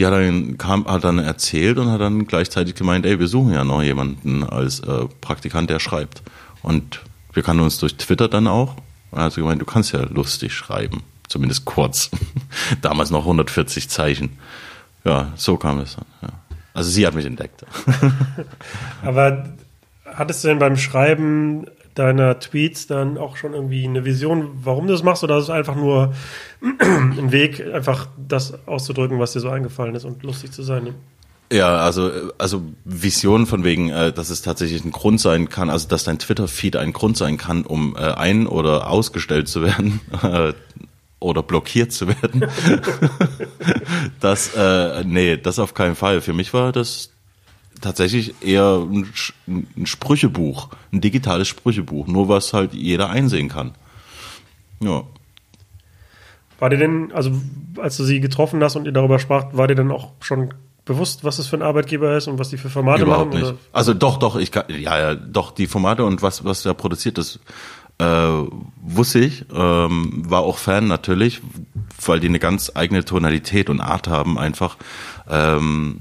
die 0.00 0.06
hat 0.06 0.14
dann, 0.14 0.56
kam, 0.56 0.86
hat 0.86 1.04
dann 1.04 1.18
erzählt 1.18 1.76
und 1.76 1.90
hat 1.90 2.00
dann 2.00 2.26
gleichzeitig 2.26 2.74
gemeint, 2.74 3.04
ey, 3.04 3.20
wir 3.20 3.28
suchen 3.28 3.52
ja 3.52 3.64
noch 3.64 3.82
jemanden 3.82 4.44
als 4.44 4.80
äh, 4.80 5.04
Praktikant, 5.20 5.68
der 5.68 5.78
schreibt. 5.78 6.22
Und 6.62 7.02
wir 7.34 7.42
kannten 7.42 7.62
uns 7.62 7.76
durch 7.78 7.96
Twitter 7.96 8.26
dann 8.26 8.46
auch. 8.46 8.76
Und 9.10 9.20
hat 9.20 9.34
sie 9.34 9.42
gemeint, 9.42 9.60
du 9.60 9.66
kannst 9.66 9.92
ja 9.92 10.00
lustig 10.04 10.54
schreiben. 10.54 11.02
Zumindest 11.28 11.66
kurz. 11.66 12.10
Damals 12.80 13.10
noch 13.10 13.24
140 13.24 13.90
Zeichen. 13.90 14.38
Ja, 15.04 15.32
so 15.36 15.58
kam 15.58 15.80
es 15.80 15.96
dann. 15.96 16.06
Ja. 16.22 16.28
Also 16.72 16.88
sie 16.88 17.06
hat 17.06 17.14
mich 17.14 17.26
entdeckt. 17.26 17.66
Aber 19.02 19.50
hattest 20.06 20.44
du 20.44 20.48
denn 20.48 20.58
beim 20.58 20.78
Schreiben 20.78 21.66
deiner 21.94 22.38
Tweets 22.38 22.86
dann 22.86 23.18
auch 23.18 23.36
schon 23.36 23.52
irgendwie 23.52 23.84
eine 23.84 24.06
Vision, 24.06 24.50
warum 24.62 24.86
du 24.86 24.94
das 24.94 25.02
machst, 25.02 25.22
oder 25.24 25.36
ist 25.36 25.44
es 25.44 25.50
einfach 25.50 25.76
nur 25.76 26.14
ein 26.62 27.32
Weg, 27.32 27.64
einfach 27.72 28.08
das 28.16 28.66
auszudrücken, 28.66 29.18
was 29.18 29.32
dir 29.32 29.40
so 29.40 29.48
eingefallen 29.48 29.94
ist 29.94 30.04
und 30.04 30.22
lustig 30.22 30.52
zu 30.52 30.62
sein? 30.62 30.94
Ja, 31.52 31.78
also, 31.78 32.10
also 32.38 32.62
Vision 32.84 33.46
von 33.46 33.64
wegen, 33.64 33.90
äh, 33.90 34.12
dass 34.12 34.30
es 34.30 34.42
tatsächlich 34.42 34.84
ein 34.84 34.92
Grund 34.92 35.20
sein 35.20 35.48
kann, 35.48 35.68
also 35.68 35.88
dass 35.88 36.04
dein 36.04 36.18
Twitter-Feed 36.18 36.76
ein 36.76 36.92
Grund 36.92 37.16
sein 37.16 37.38
kann, 37.38 37.66
um 37.66 37.96
äh, 37.96 38.12
ein- 38.12 38.46
oder 38.46 38.88
ausgestellt 38.88 39.48
zu 39.48 39.62
werden 39.62 40.00
äh, 40.22 40.52
oder 41.18 41.42
blockiert 41.42 41.92
zu 41.92 42.06
werden. 42.06 42.46
das, 44.20 44.54
äh, 44.54 45.02
nee, 45.04 45.36
das 45.36 45.58
auf 45.58 45.74
keinen 45.74 45.96
Fall. 45.96 46.20
Für 46.20 46.34
mich 46.34 46.54
war 46.54 46.70
das 46.70 47.10
tatsächlich 47.80 48.34
eher 48.42 48.86
ein, 48.88 49.12
ein 49.48 49.86
Sprüchebuch, 49.86 50.68
ein 50.92 51.00
digitales 51.00 51.48
Sprüchebuch, 51.48 52.06
nur 52.06 52.28
was 52.28 52.52
halt 52.52 52.74
jeder 52.74 53.10
einsehen 53.10 53.48
kann. 53.48 53.74
Ja. 54.80 55.02
War 56.60 56.70
dir 56.70 56.76
denn, 56.76 57.10
also 57.12 57.32
als 57.78 57.96
du 57.96 58.04
sie 58.04 58.20
getroffen 58.20 58.62
hast 58.62 58.76
und 58.76 58.84
ihr 58.84 58.92
darüber 58.92 59.18
sprach, 59.18 59.46
war 59.52 59.66
dir 59.66 59.74
dann 59.74 59.90
auch 59.90 60.12
schon 60.20 60.54
bewusst, 60.84 61.24
was 61.24 61.38
das 61.38 61.46
für 61.46 61.56
ein 61.56 61.62
Arbeitgeber 61.62 62.16
ist 62.16 62.28
und 62.28 62.38
was 62.38 62.50
die 62.50 62.58
für 62.58 62.70
Formate 62.70 63.02
Überhaupt 63.02 63.32
machen? 63.34 63.42
nicht. 63.42 63.54
Also 63.72 63.94
doch, 63.94 64.18
doch, 64.18 64.36
ich 64.36 64.52
kann, 64.52 64.64
ja, 64.68 64.98
ja, 64.98 65.14
doch, 65.14 65.50
die 65.52 65.66
Formate 65.66 66.04
und 66.04 66.22
was, 66.22 66.44
was 66.44 66.62
da 66.62 66.74
produziert 66.74 67.18
ist, 67.18 67.40
äh, 67.98 68.28
wusste 68.82 69.20
ich, 69.20 69.44
ähm, 69.54 70.22
war 70.30 70.40
auch 70.40 70.58
Fan 70.58 70.86
natürlich, 70.86 71.40
weil 72.04 72.20
die 72.20 72.28
eine 72.28 72.38
ganz 72.38 72.72
eigene 72.74 73.04
Tonalität 73.04 73.68
und 73.68 73.80
Art 73.80 74.08
haben 74.08 74.38
einfach. 74.38 74.76
Ähm, 75.28 76.00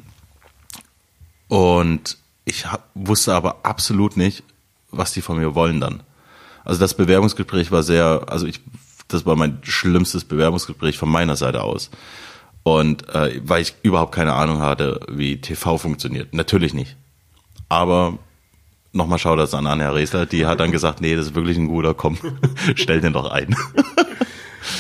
und 1.48 2.18
ich 2.46 2.72
hab, 2.72 2.90
wusste 2.96 3.34
aber 3.34 3.58
absolut 3.64 4.18
nicht, 4.18 4.44
was 4.92 5.14
die 5.14 5.22
von 5.22 5.38
mir 5.38 5.56
wollen 5.56 5.80
dann. 5.80 6.02
Also 6.66 6.80
das 6.80 6.94
Bewerbungsgespräch 6.94 7.72
war 7.72 7.84
sehr, 7.84 8.24
also 8.28 8.46
ich, 8.46 8.62
das 9.10 9.26
war 9.26 9.36
mein 9.36 9.60
schlimmstes 9.64 10.24
Bewerbungsgespräch 10.24 10.98
von 10.98 11.10
meiner 11.10 11.36
Seite 11.36 11.64
aus. 11.64 11.90
Und 12.64 13.10
äh, 13.14 13.42
weil 13.44 13.62
ich 13.62 13.74
überhaupt 13.84 14.14
keine 14.14 14.34
Ahnung 14.34 14.62
hatte, 14.62 15.02
wie 15.10 15.42
TV 15.42 15.78
funktioniert. 15.78 16.34
Natürlich 16.34 16.74
nicht. 16.74 16.96
Aber 17.68 18.18
nochmal 18.94 19.20
Shoutouts 19.20 19.54
an 19.54 19.68
Anja 19.68 19.92
Resler, 19.92 20.26
die 20.26 20.46
hat 20.46 20.60
dann 20.60 20.72
gesagt, 20.72 21.02
nee, 21.02 21.16
das 21.16 21.28
ist 21.28 21.36
wirklich 21.36 21.58
ein 21.58 21.68
guter, 21.68 21.94
komm, 21.94 22.18
stell 22.76 23.02
den 23.02 23.14
doch 23.14 23.30
ein. 23.32 23.56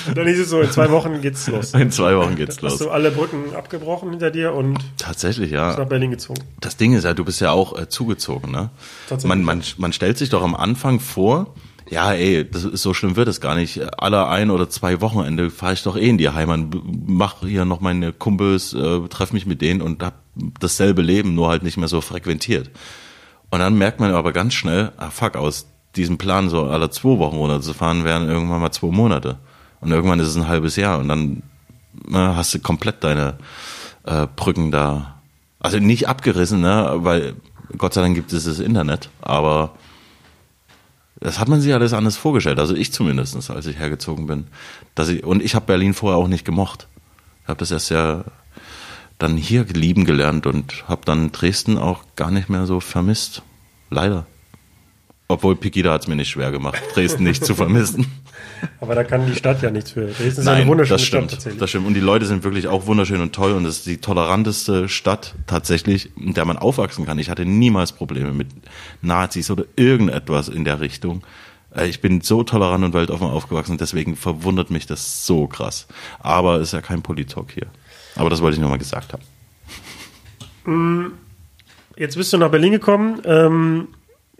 Und 0.07 0.17
dann 0.17 0.27
hieß 0.27 0.39
es 0.39 0.49
so, 0.49 0.61
in 0.61 0.71
zwei 0.71 0.91
Wochen 0.91 1.21
geht's 1.21 1.47
los. 1.47 1.73
In 1.73 1.91
zwei 1.91 2.15
Wochen 2.17 2.35
geht's 2.35 2.57
Hast 2.57 2.61
los. 2.61 2.77
du 2.77 2.89
alle 2.89 3.11
Brücken 3.11 3.55
abgebrochen 3.55 4.09
hinter 4.11 4.29
dir 4.29 4.53
und 4.53 4.77
Tatsächlich, 4.97 5.51
bist 5.51 5.53
ja. 5.53 5.77
nach 5.77 5.87
Berlin 5.87 6.11
gezogen. 6.11 6.41
Das 6.59 6.77
Ding 6.77 6.93
ist 6.93 7.05
ja, 7.05 7.13
du 7.13 7.25
bist 7.25 7.41
ja 7.41 7.51
auch 7.51 7.77
äh, 7.77 7.89
zugezogen, 7.89 8.51
ne? 8.51 8.69
Tatsächlich. 9.07 9.29
Man, 9.29 9.43
man, 9.43 9.63
man 9.77 9.93
stellt 9.93 10.17
sich 10.17 10.29
doch 10.29 10.43
am 10.43 10.55
Anfang 10.55 10.99
vor, 10.99 11.53
ja, 11.89 12.13
ey, 12.13 12.49
das 12.49 12.61
so 12.63 12.93
schlimm 12.93 13.15
wird 13.15 13.27
es 13.27 13.41
gar 13.41 13.55
nicht. 13.55 13.81
Alle 14.01 14.27
ein 14.27 14.51
oder 14.51 14.69
zwei 14.69 15.01
Wochenende 15.01 15.49
fahre 15.49 15.73
ich 15.73 15.83
doch 15.83 15.97
eh 15.97 16.07
in 16.09 16.17
die 16.17 16.29
Heimat, 16.29 16.69
b- 16.69 16.79
mach 17.07 17.37
hier 17.41 17.65
noch 17.65 17.79
meine 17.81 18.13
Kumpels, 18.13 18.73
äh, 18.73 19.07
treff 19.09 19.33
mich 19.33 19.45
mit 19.45 19.61
denen 19.61 19.81
und 19.81 20.03
hab 20.03 20.15
dasselbe 20.59 21.01
Leben, 21.01 21.35
nur 21.35 21.49
halt 21.49 21.63
nicht 21.63 21.77
mehr 21.77 21.87
so 21.87 22.01
frequentiert. 22.01 22.69
Und 23.49 23.59
dann 23.59 23.77
merkt 23.77 23.99
man 23.99 24.13
aber 24.13 24.31
ganz 24.33 24.53
schnell, 24.53 24.91
ah 24.97 25.09
fuck, 25.09 25.35
aus 25.35 25.67
diesem 25.95 26.17
Plan 26.19 26.49
so 26.49 26.65
alle 26.65 26.91
zwei 26.91 27.17
Wochen 27.17 27.37
runterzufahren, 27.37 28.03
wären 28.03 28.29
irgendwann 28.29 28.61
mal 28.61 28.71
zwei 28.71 28.91
Monate. 28.91 29.39
Und 29.81 29.91
irgendwann 29.91 30.19
ist 30.19 30.27
es 30.27 30.35
ein 30.35 30.47
halbes 30.47 30.75
Jahr 30.75 30.99
und 30.99 31.07
dann 31.07 31.41
na, 32.07 32.35
hast 32.35 32.53
du 32.53 32.59
komplett 32.59 33.03
deine 33.03 33.37
äh, 34.05 34.27
Brücken 34.35 34.71
da. 34.71 35.15
Also 35.59 35.79
nicht 35.79 36.07
abgerissen, 36.07 36.61
ne? 36.61 36.91
weil 36.97 37.33
Gott 37.77 37.93
sei 37.93 38.01
Dank 38.01 38.15
gibt 38.15 38.31
es 38.31 38.45
das 38.45 38.59
Internet, 38.59 39.09
aber 39.21 39.71
das 41.19 41.39
hat 41.39 41.49
man 41.49 41.59
sich 41.59 41.73
alles 41.73 41.93
anders 41.93 42.17
vorgestellt, 42.17 42.59
also 42.59 42.75
ich 42.75 42.93
zumindest, 42.93 43.49
als 43.51 43.65
ich 43.65 43.77
hergezogen 43.77 44.27
bin. 44.27 44.47
Dass 44.95 45.09
ich, 45.09 45.23
und 45.23 45.43
ich 45.43 45.55
habe 45.55 45.65
Berlin 45.65 45.93
vorher 45.93 46.17
auch 46.17 46.27
nicht 46.27 46.45
gemocht. 46.45 46.87
Ich 47.43 47.49
habe 47.49 47.59
das 47.59 47.71
erst 47.71 47.89
ja 47.89 48.23
dann 49.17 49.35
hier 49.35 49.65
lieben 49.65 50.05
gelernt 50.05 50.47
und 50.47 50.87
habe 50.87 51.01
dann 51.03 51.31
Dresden 51.31 51.77
auch 51.77 52.03
gar 52.15 52.31
nicht 52.31 52.49
mehr 52.49 52.65
so 52.65 52.79
vermisst. 52.79 53.41
Leider. 53.89 54.25
Obwohl 55.27 55.55
Pegida 55.55 55.91
hat 55.91 56.01
es 56.01 56.07
mir 56.07 56.15
nicht 56.15 56.29
schwer 56.29 56.51
gemacht, 56.51 56.81
Dresden 56.93 57.23
nicht 57.23 57.45
zu 57.45 57.53
vermissen. 57.53 58.07
Aber 58.81 58.95
da 58.95 59.03
kann 59.03 59.25
die 59.25 59.35
Stadt 59.35 59.61
ja 59.61 59.71
nichts 59.71 59.91
für. 59.91 60.07
Dresden 60.07 60.41
ist 60.41 60.45
ja 60.47 60.53
eine 60.53 60.67
wunderschöne 60.67 60.97
das 60.97 61.05
stimmt. 61.05 61.23
Stadt 61.25 61.31
tatsächlich. 61.37 61.59
Das 61.59 61.69
stimmt. 61.69 61.87
Und 61.87 61.93
die 61.93 61.99
Leute 61.99 62.25
sind 62.25 62.43
wirklich 62.43 62.67
auch 62.67 62.85
wunderschön 62.85 63.21
und 63.21 63.33
toll 63.33 63.53
und 63.53 63.65
es 63.65 63.77
ist 63.79 63.85
die 63.85 63.97
toleranteste 63.97 64.89
Stadt 64.89 65.35
tatsächlich, 65.47 66.09
in 66.17 66.33
der 66.33 66.45
man 66.45 66.57
aufwachsen 66.57 67.05
kann. 67.05 67.19
Ich 67.19 67.29
hatte 67.29 67.45
niemals 67.45 67.91
Probleme 67.91 68.31
mit 68.33 68.47
Nazis 69.01 69.49
oder 69.51 69.65
irgendetwas 69.75 70.49
in 70.49 70.65
der 70.65 70.79
Richtung. 70.79 71.23
Äh, 71.75 71.87
Ich 71.87 72.01
bin 72.01 72.21
so 72.21 72.43
tolerant 72.43 72.83
und 72.83 72.93
weltoffen 72.93 73.27
aufgewachsen, 73.27 73.77
deswegen 73.77 74.15
verwundert 74.15 74.69
mich 74.71 74.85
das 74.85 75.25
so 75.25 75.47
krass. 75.47 75.87
Aber 76.19 76.55
es 76.55 76.69
ist 76.69 76.73
ja 76.73 76.81
kein 76.81 77.01
Politalk 77.01 77.51
hier. 77.53 77.67
Aber 78.15 78.29
das 78.29 78.41
wollte 78.41 78.55
ich 78.55 78.61
nochmal 78.61 78.79
gesagt 78.79 79.13
haben. 79.13 79.23
jetzt 81.95 82.15
bist 82.15 82.31
du 82.33 82.37
nach 82.37 82.51
Berlin 82.51 82.71
gekommen, 82.73 83.21
ähm, 83.25 83.87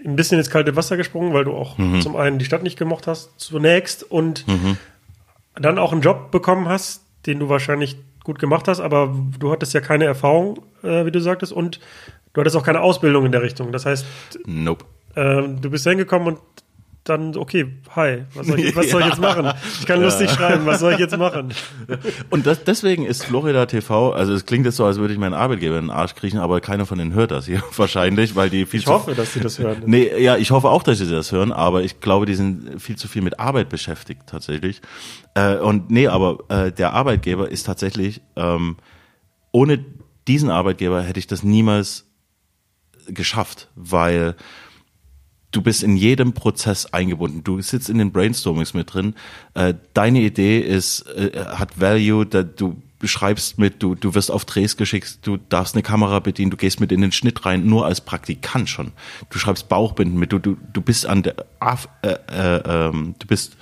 ein 0.05 0.15
bisschen 0.15 0.37
ins 0.37 0.49
kalte 0.49 0.75
Wasser 0.75 0.97
gesprungen, 0.97 1.33
weil 1.33 1.43
du 1.43 1.53
auch 1.53 1.77
Mhm. 1.77 2.01
zum 2.01 2.15
einen 2.15 2.39
die 2.39 2.45
Stadt 2.45 2.63
nicht 2.63 2.77
gemocht 2.77 3.07
hast, 3.07 3.39
zunächst, 3.39 4.03
und 4.03 4.45
dann 5.55 5.77
auch 5.77 5.91
einen 5.91 6.01
Job 6.01 6.31
bekommen 6.31 6.67
hast, 6.69 7.03
den 7.25 7.39
du 7.39 7.49
wahrscheinlich 7.49 7.97
gut 8.23 8.39
gemacht 8.39 8.67
hast, 8.67 8.79
aber 8.79 9.13
du 9.39 9.51
hattest 9.51 9.73
ja 9.73 9.81
keine 9.81 10.05
Erfahrung, 10.05 10.61
äh, 10.83 11.05
wie 11.05 11.11
du 11.11 11.19
sagtest, 11.19 11.51
und 11.51 11.79
du 12.33 12.41
hattest 12.41 12.55
auch 12.55 12.63
keine 12.63 12.81
Ausbildung 12.81 13.25
in 13.25 13.31
der 13.31 13.41
Richtung. 13.41 13.71
Das 13.71 13.85
heißt, 13.85 14.05
Nope. 14.45 14.85
äh, 15.15 15.41
du 15.59 15.69
bist 15.69 15.85
hingekommen 15.87 16.27
und 16.35 16.39
dann, 17.09 17.35
okay, 17.35 17.65
hi, 17.95 18.23
was 18.33 18.47
soll 18.47 18.59
ich, 18.59 18.75
was 18.75 18.89
soll 18.89 19.01
ich 19.01 19.07
Ja. 19.07 19.13
jetzt 19.13 19.19
machen? 19.21 19.51
Ich 19.79 19.85
kann 19.85 20.01
lustig 20.01 20.29
schreiben, 20.29 20.65
was 20.65 20.79
soll 20.79 20.93
ich 20.93 20.99
jetzt 20.99 21.17
machen? 21.17 21.53
Und 22.29 22.45
das, 22.45 22.63
deswegen 22.63 23.05
ist 23.05 23.25
Florida 23.25 23.65
TV, 23.65 24.13
also 24.13 24.33
es 24.33 24.45
klingt 24.45 24.65
jetzt 24.65 24.75
so, 24.75 24.85
als 24.85 24.97
würde 24.97 25.13
ich 25.13 25.19
meinen 25.19 25.33
Arbeitgeber 25.33 25.77
in 25.77 25.85
den 25.85 25.91
Arsch 25.91 26.15
kriechen, 26.15 26.39
aber 26.39 26.61
keiner 26.61 26.85
von 26.85 26.97
denen 26.97 27.13
hört 27.13 27.31
das 27.31 27.45
hier 27.45 27.63
wahrscheinlich, 27.75 28.35
weil 28.35 28.49
die 28.49 28.65
viel 28.65 28.79
Ich 28.81 28.87
hoffe, 28.87 29.15
dass 29.15 29.33
sie 29.33 29.39
das 29.39 29.59
hören. 29.59 29.83
Nee, 29.85 30.11
ja, 30.21 30.37
ich 30.37 30.51
hoffe 30.51 30.69
auch, 30.69 30.83
dass 30.83 30.99
sie 30.99 31.09
das 31.09 31.31
hören, 31.31 31.51
aber 31.51 31.83
ich 31.83 31.99
glaube, 31.99 32.25
die 32.25 32.35
sind 32.35 32.81
viel 32.81 32.95
zu 32.95 33.07
viel 33.07 33.21
mit 33.21 33.39
Arbeit 33.39 33.69
beschäftigt 33.69 34.23
tatsächlich. 34.27 34.81
Äh, 35.33 35.55
und 35.55 35.89
nee, 35.89 36.07
aber 36.07 36.37
äh, 36.49 36.71
der 36.71 36.93
Arbeitgeber 36.93 37.49
ist 37.49 37.65
tatsächlich, 37.65 38.21
ähm, 38.35 38.77
ohne 39.51 39.83
diesen 40.27 40.51
Arbeitgeber 40.51 41.01
hätte 41.01 41.19
ich 41.19 41.27
das 41.27 41.41
niemals 41.43 42.05
geschafft, 43.07 43.69
weil 43.75 44.35
du 45.51 45.61
bist 45.61 45.83
in 45.83 45.95
jedem 45.95 46.33
Prozess 46.33 46.85
eingebunden. 46.87 47.43
Du 47.43 47.61
sitzt 47.61 47.89
in 47.89 47.97
den 47.97 48.11
Brainstormings 48.11 48.73
mit 48.73 48.93
drin. 48.93 49.15
Äh, 49.53 49.73
deine 49.93 50.21
Idee 50.21 50.59
ist, 50.59 51.07
äh, 51.09 51.45
hat 51.45 51.79
Value, 51.79 52.25
du 52.25 52.81
schreibst 53.03 53.57
mit, 53.57 53.81
du, 53.81 53.95
du 53.95 54.13
wirst 54.13 54.29
auf 54.29 54.45
Drehs 54.45 54.77
geschickt, 54.77 55.19
du 55.23 55.37
darfst 55.37 55.75
eine 55.75 55.83
Kamera 55.83 56.19
bedienen, 56.19 56.51
du 56.51 56.57
gehst 56.57 56.79
mit 56.79 56.91
in 56.91 57.01
den 57.01 57.11
Schnitt 57.11 57.45
rein, 57.45 57.65
nur 57.65 57.85
als 57.85 58.01
Praktikant 58.01 58.69
schon. 58.69 58.91
Du 59.29 59.39
schreibst 59.39 59.69
Bauchbinden 59.69 60.19
mit, 60.19 60.31
du, 60.31 60.39
du, 60.39 60.57
du 60.73 60.81
bist 60.81 61.05
an 61.05 61.23
der, 61.23 61.35
äh, 62.01 62.07
äh, 62.07 62.61
ähm, 62.65 63.15
du 63.17 63.27
bist 63.27 63.57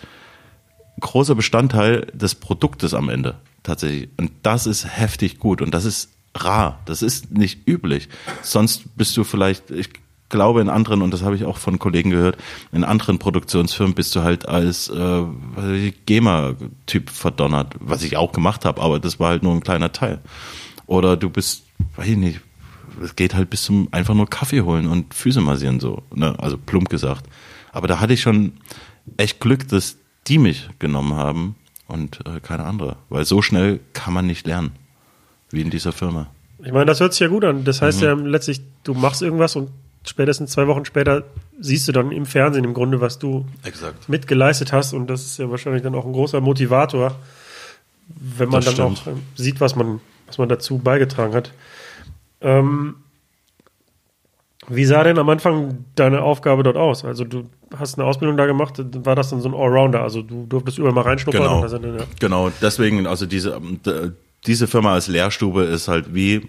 großer 1.00 1.36
Bestandteil 1.36 2.08
des 2.13 2.36
Produktes 2.36 2.93
am 2.93 3.10
Ende 3.10 3.36
tatsächlich. 3.63 4.10
Und 4.17 4.32
das 4.43 4.65
ist 4.65 4.97
heftig 4.97 5.38
gut 5.38 5.62
und 5.62 5.73
das 5.73 5.86
ist 5.86 6.10
rar. 6.34 6.82
Das 6.86 7.02
ist 7.02 7.32
nicht 7.32 7.67
üblich. 7.67 8.10
Sonst 8.41 8.95
bist 8.97 9.15
du 9.17 9.23
vielleicht, 9.23 9.71
ich 9.71 9.89
glaube 10.29 10.61
in 10.61 10.69
anderen, 10.69 11.01
und 11.01 11.11
das 11.13 11.21
habe 11.23 11.35
ich 11.35 11.45
auch 11.45 11.57
von 11.57 11.79
Kollegen 11.79 12.09
gehört, 12.09 12.37
in 12.71 12.83
anderen 12.83 13.19
Produktionsfirmen 13.19 13.95
bist 13.95 14.15
du 14.15 14.21
halt 14.23 14.47
als 14.47 14.89
äh, 14.89 15.91
GEMA-Typ 16.05 17.09
verdonnert, 17.09 17.75
was 17.79 18.03
ich 18.03 18.17
auch 18.17 18.31
gemacht 18.31 18.65
habe, 18.65 18.81
aber 18.81 18.99
das 18.99 19.19
war 19.19 19.29
halt 19.29 19.43
nur 19.43 19.53
ein 19.53 19.61
kleiner 19.61 19.91
Teil. 19.91 20.19
Oder 20.85 21.17
du 21.17 21.29
bist, 21.29 21.63
weiß 21.95 22.07
ich 22.07 22.17
nicht, 22.17 22.41
es 23.03 23.15
geht 23.15 23.35
halt 23.35 23.49
bis 23.49 23.63
zum 23.63 23.87
einfach 23.91 24.13
nur 24.15 24.27
Kaffee 24.29 24.61
holen 24.61 24.87
und 24.87 25.13
Füße 25.13 25.41
massieren 25.41 25.79
so, 25.79 26.03
ne? 26.13 26.35
also 26.39 26.57
plump 26.57 26.89
gesagt. 26.89 27.25
Aber 27.71 27.87
da 27.87 27.99
hatte 27.99 28.13
ich 28.13 28.21
schon 28.21 28.53
echt 29.17 29.39
Glück, 29.39 29.67
dass 29.67 29.97
die 30.27 30.39
mich 30.39 30.69
genommen 30.79 31.13
haben 31.13 31.55
und 31.87 32.19
äh, 32.25 32.39
keine 32.41 32.65
andere, 32.65 32.97
weil 33.09 33.23
so 33.25 33.41
schnell 33.41 33.79
kann 33.93 34.13
man 34.13 34.25
nicht 34.27 34.47
lernen 34.47 34.71
wie 35.51 35.61
in 35.61 35.69
dieser 35.69 35.91
Firma. 35.91 36.27
Ich 36.63 36.71
meine, 36.71 36.85
das 36.85 36.99
hört 36.99 37.13
sich 37.13 37.19
ja 37.21 37.27
gut 37.27 37.45
an. 37.45 37.63
Das 37.63 37.79
Mhm. 37.81 37.85
heißt 37.85 38.01
ja 38.01 38.13
letztlich, 38.13 38.61
du 38.83 38.93
machst 38.95 39.21
irgendwas 39.21 39.55
und 39.55 39.69
spätestens 40.05 40.51
zwei 40.51 40.67
Wochen 40.67 40.86
später 40.86 41.23
siehst 41.60 41.88
du 41.88 41.91
dann 41.91 42.12
im 42.12 42.25
Fernsehen 42.25 42.63
im 42.63 42.73
Grunde, 42.73 43.01
was 43.01 43.19
du 43.19 43.45
Exakt. 43.63 44.07
mitgeleistet 44.10 44.71
hast. 44.73 44.93
Und 44.93 45.07
das 45.07 45.25
ist 45.25 45.39
ja 45.39 45.49
wahrscheinlich 45.49 45.83
dann 45.83 45.95
auch 45.95 46.05
ein 46.05 46.13
großer 46.13 46.41
Motivator, 46.41 47.15
wenn 48.07 48.49
man 48.49 48.62
Das 48.62 48.75
dann 48.75 48.95
stimmt. 48.95 49.07
auch 49.07 49.12
ähm, 49.13 49.23
sieht, 49.36 49.60
was 49.60 49.75
man, 49.75 49.99
was 50.27 50.38
man 50.38 50.49
dazu 50.49 50.77
beigetragen 50.77 51.33
hat. 51.33 51.51
Ähm, 52.41 52.95
wie 54.69 54.86
sah 54.86 55.03
denn 55.03 55.17
am 55.17 55.29
Anfang 55.29 55.86
deine 55.95 56.21
Aufgabe 56.21 56.62
dort 56.63 56.75
aus? 56.75 57.05
Also 57.05 57.23
du 57.23 57.49
hast 57.77 57.97
eine 57.97 58.05
Ausbildung 58.07 58.36
da 58.38 58.45
gemacht, 58.45 58.73
war 59.05 59.15
das 59.15 59.29
dann 59.29 59.41
so 59.41 59.47
ein 59.49 59.55
Allrounder? 59.55 60.01
Also 60.03 60.21
du 60.21 60.45
durftest 60.45 60.77
überall 60.77 60.93
mal 60.93 61.01
reinschnuppern? 61.01 61.41
Genau. 61.41 61.67
Dann, 61.67 61.97
ja. 61.99 62.03
Genau, 62.19 62.51
deswegen, 62.62 63.07
also 63.07 63.25
diese, 63.25 63.51
ähm, 63.51 63.79
diese 64.45 64.67
Firma 64.67 64.93
als 64.93 65.07
Lehrstube 65.07 65.63
ist 65.63 65.88
halt 65.88 66.13
wie 66.13 66.47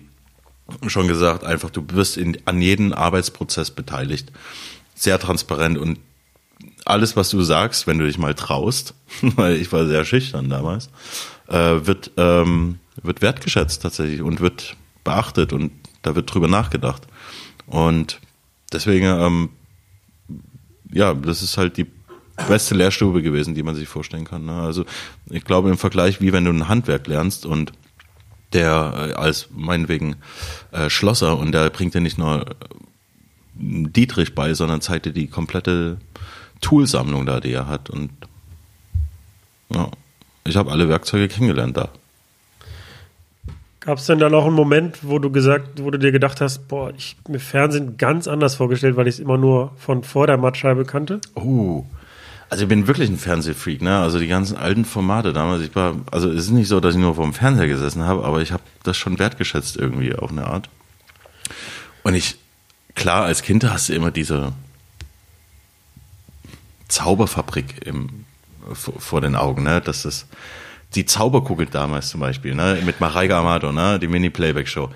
schon 0.87 1.09
gesagt, 1.09 1.45
einfach 1.45 1.71
du 1.71 1.85
wirst 1.93 2.17
in, 2.17 2.39
an 2.45 2.61
jedem 2.61 2.93
Arbeitsprozess 2.93 3.71
beteiligt. 3.71 4.33
Sehr 4.95 5.19
transparent 5.19 5.79
und 5.79 5.99
alles, 6.85 7.17
was 7.17 7.31
du 7.31 7.43
sagst, 7.43 7.87
wenn 7.87 7.99
du 7.99 8.07
dich 8.07 8.19
mal 8.19 8.35
traust, 8.35 8.95
weil 9.23 9.57
ich 9.57 9.73
war 9.73 9.87
sehr 9.87 10.05
schüchtern 10.05 10.49
damals, 10.49 10.91
äh, 11.49 11.87
wird, 11.87 12.13
ähm, 12.17 12.79
wird 13.03 13.23
wertgeschätzt 13.23 13.83
tatsächlich 13.83 14.23
und 14.23 14.41
wird 14.41 14.77
beachtet 15.05 15.53
und 15.53 15.73
da 16.03 16.15
wird 16.15 16.33
drüber 16.33 16.49
nachgedacht. 16.49 17.07
Und 17.67 18.21
deswegen, 18.73 19.07
ähm, 19.07 19.51
ja, 20.91 21.15
das 21.15 21.43
ist 21.43 21.59
halt 21.59 21.77
die 21.77 21.87
beste 22.47 22.75
Lehrstube 22.75 23.23
gewesen, 23.23 23.55
die 23.55 23.63
man 23.63 23.75
sich 23.75 23.89
vorstellen 23.89 24.25
kann. 24.25 24.47
Ne? 24.47 24.61
Also 24.61 24.85
ich 25.29 25.45
glaube 25.45 25.71
im 25.71 25.79
Vergleich, 25.79 26.21
wie 26.21 26.33
wenn 26.33 26.45
du 26.45 26.53
ein 26.53 26.69
Handwerk 26.69 27.07
lernst 27.07 27.47
und 27.47 27.73
der 28.53 29.11
äh, 29.11 29.13
als 29.15 29.49
meinetwegen 29.55 30.17
äh, 30.73 30.89
Schlosser 30.89 31.39
und 31.39 31.53
der 31.53 31.71
bringt 31.71 31.95
dir 31.95 32.01
nicht 32.01 32.19
nur 32.19 32.47
äh, 32.47 32.55
Dietrich 33.55 34.35
bei, 34.35 34.55
sondern 34.55 34.81
zeigt 34.81 35.07
dir 35.07 35.13
die 35.13 35.27
komplette 35.27 35.99
Toolsammlung 36.61 37.27
da, 37.27 37.41
die 37.41 37.53
er 37.53 37.67
hat. 37.67 37.91
Und 37.91 38.11
ja, 39.71 39.91
ich 40.45 40.57
habe 40.57 40.71
alle 40.71 40.89
Werkzeuge 40.89 41.29
kennengelernt 41.29 41.77
da. 41.77 41.91
Gab 43.81 43.99
es 43.99 44.07
denn 44.07 44.19
dann 44.19 44.35
auch 44.35 44.45
einen 44.45 44.55
Moment, 44.55 44.99
wo 45.03 45.19
du 45.19 45.31
gesagt, 45.31 45.83
wo 45.83 45.91
du 45.91 45.99
dir 45.99 46.13
gedacht 46.13 46.41
hast, 46.41 46.69
boah, 46.69 46.93
ich 46.97 47.17
mir 47.29 47.39
Fernsehen 47.39 47.97
ganz 47.97 48.29
anders 48.29 48.55
vorgestellt, 48.55 48.97
weil 48.97 49.07
ich 49.07 49.15
es 49.15 49.21
immer 49.21 49.39
nur 49.39 49.73
von 49.77 50.03
vor 50.05 50.27
der 50.27 50.37
Mattscheibe 50.37 50.85
kannte? 50.85 51.21
Oh. 51.35 51.85
Also 52.51 52.63
ich 52.63 52.69
bin 52.69 52.87
wirklich 52.87 53.11
ein 53.11 53.19
Fernsehfreak, 53.19 53.83
ne? 53.83 53.99
Also 53.99 54.19
die 54.19 54.27
ganzen 54.27 54.57
alten 54.57 54.85
Formate 54.85 55.33
damals. 55.33 55.63
Ich 55.63 55.75
war, 55.77 55.97
also 56.11 56.31
es 56.31 56.45
ist 56.45 56.51
nicht 56.51 56.69
so, 56.69 56.81
dass 56.81 56.95
ich 56.95 57.01
nur 57.01 57.15
vor 57.15 57.25
dem 57.25 57.35
Fernseher 57.35 57.67
gesessen 57.67 58.05
habe, 58.05 58.25
aber 58.25 58.41
ich 58.41 58.53
habe 58.53 58.63
das 58.85 58.97
schon 58.97 59.19
wertgeschätzt 59.19 59.77
irgendwie 59.77 60.15
auf 60.15 60.31
eine 60.31 60.47
Art. 60.47 60.71
Und 62.03 62.15
ich, 62.15 62.37
klar, 62.95 63.25
als 63.25 63.43
Kind 63.43 63.65
hast 63.65 63.91
du 63.91 63.93
immer 63.93 64.11
diese 64.11 64.53
Zauberfabrik 66.89 67.87
im, 67.87 68.25
vor, 68.73 68.99
vor 68.99 69.21
den 69.21 69.37
Augen, 69.37 69.63
ne? 69.65 69.83
Das 69.83 70.07
ist 70.07 70.27
die 70.95 71.05
Zauberkugel 71.05 71.67
damals 71.67 72.09
zum 72.09 72.21
Beispiel, 72.21 72.55
ne? 72.55 72.79
Mit 72.85 72.99
Mareike 72.99 73.37
Amado, 73.37 73.73
ne? 73.73 73.99
Die 73.99 74.07
Mini-Playback-Show. 74.07 74.89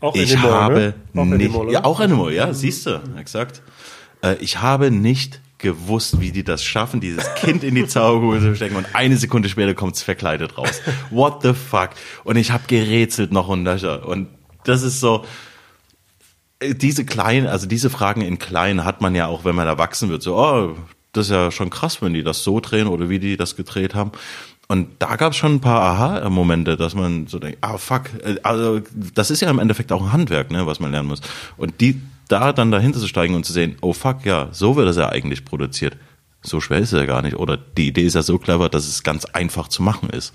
Auch 0.00 0.14
ich 0.14 0.32
Animal, 0.36 0.52
habe 0.52 0.94
ne? 1.12 1.20
Auch 1.20 1.24
nicht, 1.24 1.54
Animal, 1.54 1.72
ja, 1.72 1.84
auch 1.84 1.98
Animal, 1.98 2.32
ja, 2.32 2.54
siehst 2.54 2.86
du, 2.86 3.02
exakt. 3.18 3.62
Äh, 4.22 4.36
ich 4.36 4.60
habe 4.60 4.92
nicht 4.92 5.40
gewusst, 5.60 6.20
wie 6.20 6.32
die 6.32 6.44
das 6.44 6.64
schaffen, 6.64 7.00
dieses 7.00 7.24
Kind 7.34 7.64
in 7.64 7.74
die 7.74 7.86
Zauberkugel 7.86 8.40
zu 8.40 8.56
stecken 8.56 8.76
und 8.76 8.86
eine 8.94 9.16
Sekunde 9.16 9.48
später 9.48 9.74
kommt 9.74 9.96
es 9.96 10.02
verkleidet 10.02 10.58
raus. 10.58 10.80
What 11.10 11.42
the 11.42 11.52
fuck? 11.52 11.90
Und 12.24 12.36
ich 12.36 12.50
habe 12.50 12.64
gerätselt 12.66 13.32
noch 13.32 13.48
und 13.48 13.62
nöcher. 13.62 14.06
Und 14.06 14.28
das 14.64 14.82
ist 14.82 15.00
so, 15.00 15.24
äh, 16.60 16.74
diese 16.74 17.04
kleinen, 17.04 17.46
also 17.46 17.66
diese 17.66 17.90
Fragen 17.90 18.20
in 18.20 18.38
klein 18.38 18.84
hat 18.84 19.00
man 19.00 19.14
ja 19.14 19.26
auch, 19.26 19.44
wenn 19.44 19.54
man 19.54 19.66
erwachsen 19.66 20.08
wird. 20.08 20.22
So, 20.22 20.36
oh, 20.36 20.76
das 21.12 21.26
ist 21.26 21.32
ja 21.32 21.50
schon 21.50 21.70
krass, 21.70 22.02
wenn 22.02 22.14
die 22.14 22.22
das 22.22 22.44
so 22.44 22.60
drehen 22.60 22.86
oder 22.86 23.08
wie 23.08 23.18
die 23.18 23.36
das 23.36 23.56
gedreht 23.56 23.94
haben. 23.94 24.12
Und 24.68 24.88
da 25.00 25.16
gab 25.16 25.32
es 25.32 25.36
schon 25.36 25.54
ein 25.54 25.60
paar 25.60 25.82
Aha-Momente, 25.82 26.76
dass 26.76 26.94
man 26.94 27.26
so 27.26 27.40
denkt, 27.40 27.58
ah 27.60 27.76
fuck, 27.76 28.02
äh, 28.22 28.36
also 28.44 28.80
das 29.14 29.30
ist 29.32 29.40
ja 29.40 29.50
im 29.50 29.58
Endeffekt 29.58 29.90
auch 29.90 30.02
ein 30.02 30.12
Handwerk, 30.12 30.52
ne, 30.52 30.64
was 30.66 30.78
man 30.78 30.92
lernen 30.92 31.08
muss. 31.08 31.20
Und 31.56 31.80
die 31.80 32.00
da 32.30 32.52
dann 32.52 32.70
dahinter 32.70 33.00
zu 33.00 33.08
steigen 33.08 33.34
und 33.34 33.44
zu 33.44 33.52
sehen, 33.52 33.76
oh 33.80 33.92
fuck, 33.92 34.24
ja, 34.24 34.48
so 34.52 34.76
wird 34.76 34.88
das 34.88 34.96
ja 34.96 35.08
eigentlich 35.08 35.44
produziert. 35.44 35.96
So 36.42 36.60
schwer 36.60 36.78
ist 36.78 36.92
es 36.92 36.98
ja 36.98 37.06
gar 37.06 37.22
nicht. 37.22 37.36
Oder 37.36 37.56
die 37.56 37.88
Idee 37.88 38.06
ist 38.06 38.14
ja 38.14 38.22
so 38.22 38.38
clever, 38.38 38.68
dass 38.68 38.86
es 38.86 39.02
ganz 39.02 39.24
einfach 39.26 39.68
zu 39.68 39.82
machen 39.82 40.10
ist. 40.10 40.32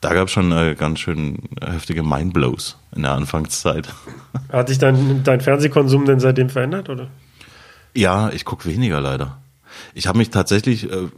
Da 0.00 0.14
gab 0.14 0.26
es 0.26 0.32
schon 0.32 0.50
äh, 0.52 0.74
ganz 0.76 0.98
schön 0.98 1.38
heftige 1.62 2.02
Mindblows 2.02 2.78
in 2.94 3.02
der 3.02 3.12
Anfangszeit. 3.12 3.92
Hat 4.52 4.68
sich 4.68 4.78
dein, 4.78 5.22
dein 5.24 5.40
Fernsehkonsum 5.40 6.04
denn 6.04 6.20
seitdem 6.20 6.50
verändert? 6.50 6.88
Oder? 6.88 7.08
Ja, 7.94 8.30
ich 8.30 8.44
gucke 8.44 8.68
weniger 8.68 9.00
leider. 9.00 9.40
Ich 9.94 10.06
habe 10.06 10.18
mich 10.18 10.30
tatsächlich 10.30 10.90
äh, 10.90 11.08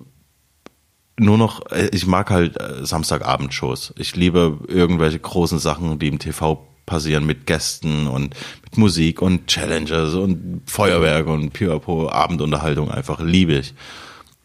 nur 1.19 1.39
noch, 1.39 1.71
äh, 1.71 1.89
ich 1.93 2.07
mag 2.07 2.31
halt 2.31 2.61
äh, 2.61 2.85
Samstagabendshows. 2.85 3.95
Ich 3.97 4.15
liebe 4.17 4.59
irgendwelche 4.67 5.19
großen 5.19 5.59
Sachen, 5.59 5.99
die 5.99 6.09
im 6.09 6.19
TV 6.19 6.68
passieren 6.89 7.27
mit 7.27 7.47
Gästen 7.47 8.09
und 8.09 8.35
mit 8.65 8.79
Musik 8.79 9.23
und 9.23 9.47
Challenges 9.47 10.15
und 10.15 10.63
Feuerwerk 10.67 11.27
und 11.27 11.53
Pipapo, 11.53 12.09
Abendunterhaltung 12.09 12.91
einfach 12.91 13.21
liebe 13.21 13.55
ich. 13.55 13.75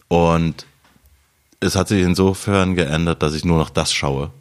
Und 0.09 0.67
es 1.59 1.75
hat 1.75 1.87
sich 1.87 2.03
insofern 2.03 2.75
geändert, 2.75 3.23
dass 3.23 3.33
ich 3.33 3.45
nur 3.45 3.57
noch 3.57 3.69
das 3.69 3.93
schaue, 3.93 4.31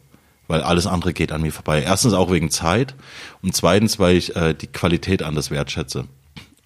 weil 0.47 0.61
alles 0.61 0.85
andere 0.85 1.13
geht 1.13 1.31
an 1.31 1.41
mir 1.41 1.53
vorbei. 1.53 1.81
Erstens 1.81 2.13
auch 2.13 2.31
wegen 2.31 2.51
Zeit 2.51 2.93
und 3.41 3.55
zweitens, 3.55 3.97
weil 3.97 4.17
ich 4.17 4.35
äh, 4.35 4.53
die 4.53 4.67
Qualität 4.67 5.23
anders 5.23 5.49
wertschätze. 5.49 6.05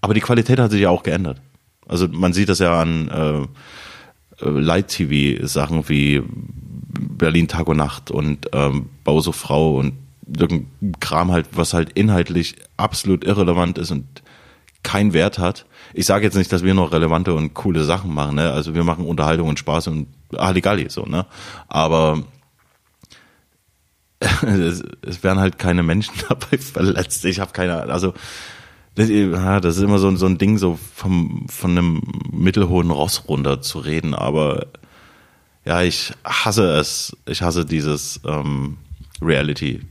Aber 0.01 0.13
die 0.13 0.21
Qualität 0.21 0.59
hat 0.59 0.71
sich 0.71 0.81
ja 0.81 0.89
auch 0.89 1.03
geändert. 1.03 1.39
Also 1.87 2.07
man 2.07 2.33
sieht 2.33 2.49
das 2.49 2.59
ja 2.59 2.79
an 2.81 3.09
äh, 3.09 4.43
äh, 4.43 4.49
Light-TV-Sachen 4.49 5.87
wie 5.87 6.23
Berlin 6.27 7.47
Tag 7.47 7.67
und 7.67 7.77
Nacht 7.77 8.11
und 8.11 8.49
ähm, 8.53 8.89
Bau 9.03 9.21
so 9.21 9.31
Frau 9.31 9.77
und 9.77 9.93
Kram 10.99 11.31
halt, 11.31 11.47
was 11.53 11.73
halt 11.73 11.91
inhaltlich 11.93 12.55
absolut 12.75 13.23
irrelevant 13.23 13.77
ist 13.77 13.91
und 13.91 14.05
keinen 14.83 15.13
Wert 15.13 15.39
hat. 15.39 15.65
Ich 15.93 16.05
sage 16.05 16.25
jetzt 16.25 16.35
nicht, 16.35 16.51
dass 16.51 16.63
wir 16.63 16.73
noch 16.73 16.91
relevante 16.91 17.33
und 17.33 17.53
coole 17.53 17.83
Sachen 17.83 18.13
machen, 18.13 18.35
ne? 18.35 18.51
Also 18.51 18.75
wir 18.75 18.83
machen 18.83 19.05
Unterhaltung 19.05 19.49
und 19.49 19.59
Spaß 19.59 19.87
und 19.87 20.07
Halligalli 20.35 20.89
so, 20.89 21.05
ne? 21.05 21.25
Aber 21.67 22.23
es, 24.41 24.83
es 25.01 25.23
werden 25.23 25.39
halt 25.39 25.59
keine 25.59 25.83
Menschen 25.83 26.13
dabei 26.29 26.57
verletzt. 26.57 27.25
Ich 27.25 27.39
habe 27.39 27.51
keine, 27.51 27.83
also 27.83 28.13
das, 28.95 29.09
ja, 29.09 29.59
das 29.59 29.77
ist 29.77 29.83
immer 29.83 29.99
so, 29.99 30.15
so 30.15 30.25
ein 30.25 30.37
Ding, 30.37 30.57
so 30.57 30.79
vom, 30.95 31.45
von 31.49 31.71
einem 31.71 32.01
mittelhohen 32.31 32.89
Ross 32.89 33.25
runter 33.27 33.61
zu 33.61 33.79
reden, 33.79 34.15
aber 34.15 34.67
ja, 35.65 35.81
ich 35.81 36.13
hasse 36.23 36.63
es. 36.77 37.15
Ich 37.25 37.41
hasse 37.41 37.65
dieses 37.65 38.21
ähm, 38.25 38.77
Reality. 39.21 39.81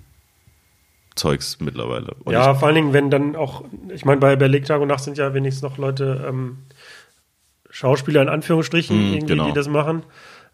Zeugs 1.16 1.58
mittlerweile. 1.60 2.14
Und 2.24 2.32
ja, 2.32 2.54
vor 2.54 2.68
allen 2.68 2.74
Dingen, 2.74 2.92
wenn 2.92 3.10
dann 3.10 3.36
auch, 3.36 3.64
ich 3.92 4.04
meine, 4.04 4.20
bei, 4.20 4.36
bei 4.36 4.48
Tag 4.60 4.80
und 4.80 4.88
Nacht 4.88 5.02
sind 5.02 5.18
ja 5.18 5.32
wenigstens 5.34 5.62
noch 5.62 5.78
Leute, 5.78 6.24
ähm, 6.28 6.58
Schauspieler 7.70 8.22
in 8.22 8.28
Anführungsstrichen, 8.28 8.96
mm, 8.96 9.14
irgendwie, 9.14 9.32
genau. 9.34 9.46
die 9.46 9.52
das 9.52 9.68
machen. 9.68 10.02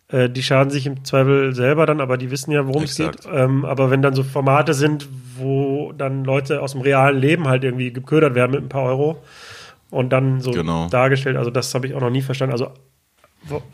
Äh, 0.08 0.30
die 0.30 0.42
schaden 0.42 0.70
sich 0.70 0.86
im 0.86 1.04
Zweifel 1.04 1.54
selber 1.54 1.84
dann, 1.84 2.00
aber 2.00 2.16
die 2.16 2.30
wissen 2.30 2.52
ja, 2.52 2.66
worum 2.66 2.84
es 2.84 2.96
geht. 2.96 3.26
Ähm, 3.30 3.64
aber 3.64 3.90
wenn 3.90 4.02
dann 4.02 4.14
so 4.14 4.22
Formate 4.22 4.72
sind, 4.72 5.08
wo 5.36 5.92
dann 5.92 6.24
Leute 6.24 6.62
aus 6.62 6.72
dem 6.72 6.80
realen 6.80 7.18
Leben 7.18 7.48
halt 7.48 7.64
irgendwie 7.64 7.92
geködert 7.92 8.34
werden 8.34 8.52
mit 8.52 8.62
ein 8.62 8.68
paar 8.68 8.84
Euro 8.84 9.22
und 9.90 10.10
dann 10.10 10.40
so 10.40 10.52
genau. 10.52 10.88
dargestellt, 10.88 11.36
also 11.36 11.50
das 11.50 11.74
habe 11.74 11.86
ich 11.86 11.94
auch 11.94 12.00
noch 12.00 12.10
nie 12.10 12.22
verstanden. 12.22 12.52
Also 12.52 12.70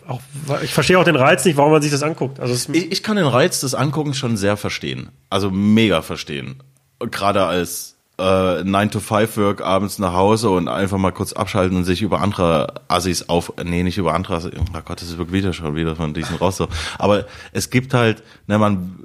auch, 0.06 0.20
ich 0.62 0.72
verstehe 0.72 0.98
auch 0.98 1.04
den 1.04 1.16
Reiz 1.16 1.44
nicht, 1.44 1.58
warum 1.58 1.72
man 1.72 1.82
sich 1.82 1.90
das 1.90 2.02
anguckt. 2.02 2.40
Also 2.40 2.72
ich, 2.72 2.90
ich, 2.90 3.02
kann 3.02 3.16
den 3.16 3.26
Reiz 3.26 3.60
des 3.60 3.74
Anguckens 3.74 4.16
schon 4.16 4.38
sehr 4.38 4.56
verstehen. 4.56 5.10
Also 5.28 5.50
mega 5.50 6.00
verstehen 6.00 6.62
gerade 7.00 7.44
als 7.44 7.96
äh, 8.18 8.22
9-to-5-Work 8.22 9.62
abends 9.62 9.98
nach 9.98 10.12
Hause 10.12 10.50
und 10.50 10.68
einfach 10.68 10.98
mal 10.98 11.12
kurz 11.12 11.32
abschalten 11.32 11.76
und 11.76 11.84
sich 11.84 12.02
über 12.02 12.20
andere 12.20 12.74
Assis 12.88 13.28
auf, 13.28 13.52
nee, 13.64 13.82
nicht 13.82 13.98
über 13.98 14.14
andere 14.14 14.36
Assis, 14.36 14.52
oh 14.58 14.80
Gott, 14.84 15.00
das 15.00 15.08
ist 15.08 15.18
wirklich 15.18 15.42
wieder 15.42 15.52
schon 15.52 15.76
wieder 15.76 15.96
von 15.96 16.14
diesen 16.14 16.36
raus 16.36 16.56
so. 16.56 16.68
Aber 16.98 17.26
es 17.52 17.70
gibt 17.70 17.94
halt, 17.94 18.22
ne, 18.46 18.58
man, 18.58 18.98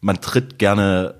man 0.00 0.20
tritt 0.20 0.58
gerne, 0.58 1.14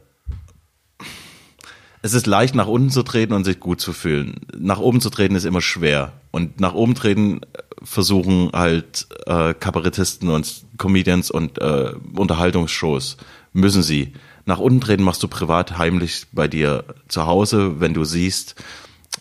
es 2.00 2.14
ist 2.14 2.26
leicht 2.26 2.54
nach 2.54 2.68
unten 2.68 2.90
zu 2.90 3.02
treten 3.02 3.32
und 3.32 3.44
sich 3.44 3.61
gut 3.61 3.80
zu 3.80 3.92
fühlen. 3.92 4.46
Nach 4.56 4.78
oben 4.78 5.00
zu 5.00 5.11
treten 5.11 5.35
ist 5.35 5.44
immer 5.44 5.61
schwer. 5.61 6.12
Und 6.30 6.61
nach 6.61 6.74
oben 6.74 6.94
treten 6.94 7.40
versuchen 7.82 8.50
halt 8.52 9.08
äh, 9.26 9.54
Kabarettisten 9.54 10.28
und 10.28 10.64
Comedians 10.78 11.30
und 11.30 11.61
äh, 11.61 11.92
Unterhaltungsshows, 12.14 13.16
müssen 13.52 13.82
sie 13.82 14.14
nach 14.44 14.59
unten 14.59 14.81
treten 14.81 15.02
machst 15.02 15.22
du 15.22 15.28
privat 15.28 15.78
heimlich 15.78 16.26
bei 16.33 16.48
dir 16.48 16.85
zu 17.09 17.26
Hause, 17.26 17.81
wenn 17.81 17.94
du 17.94 18.05
siehst, 18.05 18.57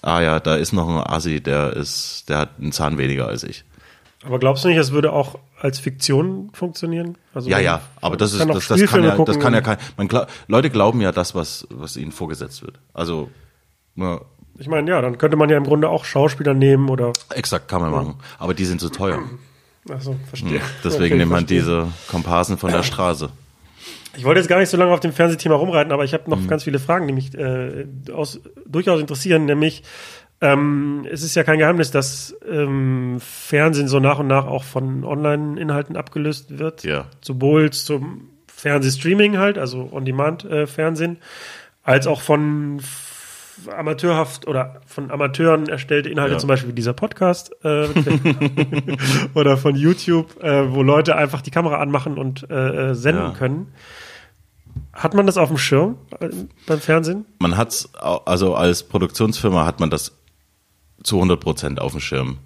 ah 0.01 0.21
ja, 0.21 0.39
da 0.39 0.55
ist 0.55 0.73
noch 0.73 0.89
ein 0.89 0.97
Assi, 0.97 1.41
der 1.41 1.73
ist, 1.73 2.25
der 2.29 2.39
hat 2.39 2.59
einen 2.59 2.71
Zahn 2.71 2.97
weniger 2.97 3.27
als 3.27 3.43
ich. 3.43 3.63
Aber 4.23 4.39
glaubst 4.39 4.63
du 4.63 4.67
nicht, 4.67 4.79
das 4.79 4.91
würde 4.91 5.11
auch 5.13 5.39
als 5.59 5.79
Fiktion 5.79 6.51
funktionieren? 6.53 7.17
Also 7.33 7.49
ja, 7.49 7.59
ja, 7.59 7.81
aber 8.01 8.17
das 8.17 8.33
ist, 8.33 8.47
das, 8.47 8.67
das 8.67 8.83
kann 8.85 9.03
ja, 9.03 9.17
das 9.17 9.39
kann 9.39 9.53
ja 9.53 9.61
kein, 9.61 9.77
man, 9.97 10.09
Leute 10.47 10.69
glauben 10.69 11.01
ja 11.01 11.11
das, 11.11 11.33
was, 11.33 11.67
was 11.69 11.97
ihnen 11.97 12.11
vorgesetzt 12.11 12.61
wird. 12.61 12.79
Also, 12.93 13.31
ja. 13.95 14.21
Ich 14.59 14.67
meine, 14.67 14.91
ja, 14.91 15.01
dann 15.01 15.17
könnte 15.17 15.37
man 15.37 15.49
ja 15.49 15.57
im 15.57 15.63
Grunde 15.63 15.89
auch 15.89 16.05
Schauspieler 16.05 16.53
nehmen 16.53 16.89
oder. 16.89 17.13
Exakt, 17.31 17.67
kann 17.67 17.81
man 17.81 17.91
ja. 17.91 17.97
machen. 17.97 18.15
Aber 18.37 18.53
die 18.53 18.65
sind 18.65 18.79
zu 18.79 18.89
teuer. 18.89 19.23
Achso, 19.89 20.15
verstehe. 20.27 20.59
Hm, 20.59 20.61
deswegen 20.83 21.05
okay, 21.05 21.17
nimmt 21.17 21.31
man 21.31 21.45
diese 21.47 21.87
Komparsen 22.07 22.59
von 22.59 22.71
der 22.71 22.83
Straße. 22.83 23.29
Ich 24.17 24.25
wollte 24.25 24.39
jetzt 24.39 24.49
gar 24.49 24.59
nicht 24.59 24.69
so 24.69 24.77
lange 24.77 24.91
auf 24.91 24.99
dem 24.99 25.13
Fernsehthema 25.13 25.55
rumreiten, 25.55 25.91
aber 25.91 26.03
ich 26.03 26.13
habe 26.13 26.29
noch 26.29 26.39
mhm. 26.39 26.47
ganz 26.47 26.63
viele 26.63 26.79
Fragen, 26.79 27.07
die 27.07 27.13
mich 27.13 27.33
äh, 27.35 27.85
aus, 28.13 28.41
durchaus 28.65 28.99
interessieren. 28.99 29.45
Nämlich, 29.45 29.83
ähm, 30.41 31.07
es 31.09 31.23
ist 31.23 31.35
ja 31.35 31.43
kein 31.43 31.59
Geheimnis, 31.59 31.91
dass 31.91 32.35
ähm, 32.49 33.19
Fernsehen 33.19 33.87
so 33.87 33.99
nach 33.99 34.19
und 34.19 34.27
nach 34.27 34.47
auch 34.47 34.63
von 34.63 35.05
Online-Inhalten 35.05 35.95
abgelöst 35.95 36.59
wird. 36.59 36.83
Ja. 36.83 37.05
Sowohl 37.21 37.71
zum 37.71 38.29
Fernsehstreaming 38.53 39.37
halt, 39.37 39.57
also 39.57 39.89
On-Demand-Fernsehen, 39.91 41.15
äh, 41.15 41.19
als 41.83 42.05
auch 42.07 42.21
von 42.21 42.81
amateurhaft 43.75 44.47
oder 44.47 44.81
von 44.85 45.11
Amateuren 45.11 45.67
erstellte 45.67 46.09
Inhalte, 46.09 46.33
ja. 46.33 46.39
zum 46.39 46.47
Beispiel 46.47 46.69
wie 46.69 46.75
dieser 46.75 46.93
Podcast 46.93 47.51
äh, 47.63 47.87
oder 49.33 49.57
von 49.57 49.75
YouTube, 49.75 50.41
äh, 50.43 50.73
wo 50.73 50.83
Leute 50.83 51.15
einfach 51.15 51.41
die 51.41 51.51
Kamera 51.51 51.79
anmachen 51.79 52.17
und 52.17 52.49
äh, 52.49 52.89
äh 52.91 52.95
senden 52.95 53.23
ja. 53.23 53.31
können. 53.31 53.73
Hat 54.93 55.13
man 55.13 55.25
das 55.25 55.37
auf 55.37 55.49
dem 55.49 55.57
Schirm 55.57 55.97
äh, 56.19 56.29
beim 56.65 56.79
Fernsehen? 56.79 57.25
Man 57.39 57.57
hat's, 57.57 57.93
also 57.95 58.55
als 58.55 58.83
Produktionsfirma 58.83 59.65
hat 59.65 59.79
man 59.79 59.89
das 59.89 60.13
zu 61.03 61.15
100 61.15 61.39
Prozent 61.39 61.81
auf 61.81 61.91
dem 61.91 62.01
Schirm. 62.01 62.37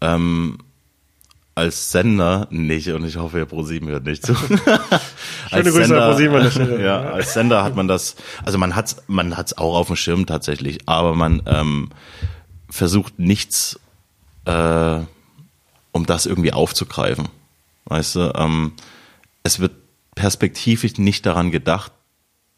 Ähm, 0.00 0.58
als 1.56 1.90
Sender 1.90 2.46
nicht 2.50 2.88
und 2.88 3.04
ich 3.06 3.16
hoffe, 3.16 3.46
ProSieben 3.46 3.88
hört 3.88 4.04
nicht 4.04 4.24
zu. 4.24 4.34
Schöne 5.50 5.62
Grüße 5.62 5.86
Sender, 5.86 6.04
an 6.04 6.10
ProSieben 6.10 6.36
an 6.36 6.42
der 6.44 6.50
Stelle. 6.50 6.82
Ja, 6.84 7.00
als 7.00 7.32
Sender 7.32 7.64
hat 7.64 7.74
man 7.74 7.88
das, 7.88 8.14
also 8.44 8.58
man 8.58 8.76
hat's, 8.76 8.96
man 9.06 9.38
hat's 9.38 9.56
auch 9.56 9.74
auf 9.74 9.86
dem 9.86 9.96
Schirm 9.96 10.26
tatsächlich, 10.26 10.80
aber 10.86 11.14
man 11.14 11.42
ähm, 11.46 11.88
versucht 12.68 13.18
nichts, 13.18 13.80
äh, 14.44 15.00
um 15.92 16.04
das 16.04 16.26
irgendwie 16.26 16.52
aufzugreifen. 16.52 17.28
Weißt 17.86 18.16
du, 18.16 18.32
ähm, 18.36 18.72
es 19.42 19.58
wird 19.58 19.72
perspektivisch 20.14 20.98
nicht 20.98 21.24
daran 21.24 21.50
gedacht, 21.50 21.90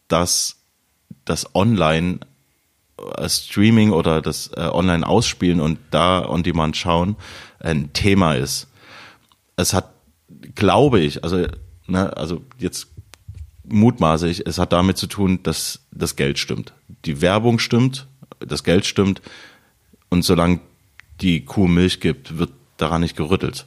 dass 0.08 0.56
das 1.24 1.54
Online 1.54 2.18
äh, 3.16 3.28
Streaming 3.28 3.92
oder 3.92 4.22
das 4.22 4.50
äh, 4.56 4.60
Online 4.72 5.06
ausspielen 5.06 5.60
und 5.60 5.78
da 5.92 6.28
on 6.28 6.42
demand 6.42 6.76
schauen 6.76 7.14
ein 7.60 7.92
Thema 7.92 8.34
ist. 8.34 8.66
Es 9.58 9.74
hat, 9.74 9.92
glaube 10.54 11.00
ich, 11.00 11.24
also, 11.24 11.46
ne, 11.88 12.16
also 12.16 12.42
jetzt 12.58 12.86
mutmaße 13.64 14.28
ich, 14.28 14.46
es 14.46 14.58
hat 14.58 14.72
damit 14.72 14.96
zu 14.96 15.08
tun, 15.08 15.40
dass 15.42 15.80
das 15.90 16.14
Geld 16.14 16.38
stimmt. 16.38 16.72
Die 17.04 17.20
Werbung 17.20 17.58
stimmt, 17.58 18.06
das 18.38 18.62
Geld 18.62 18.86
stimmt 18.86 19.20
und 20.10 20.24
solange 20.24 20.60
die 21.20 21.44
Kuh 21.44 21.66
Milch 21.66 22.00
gibt, 22.00 22.38
wird 22.38 22.52
daran 22.76 23.00
nicht 23.00 23.16
gerüttelt. 23.16 23.66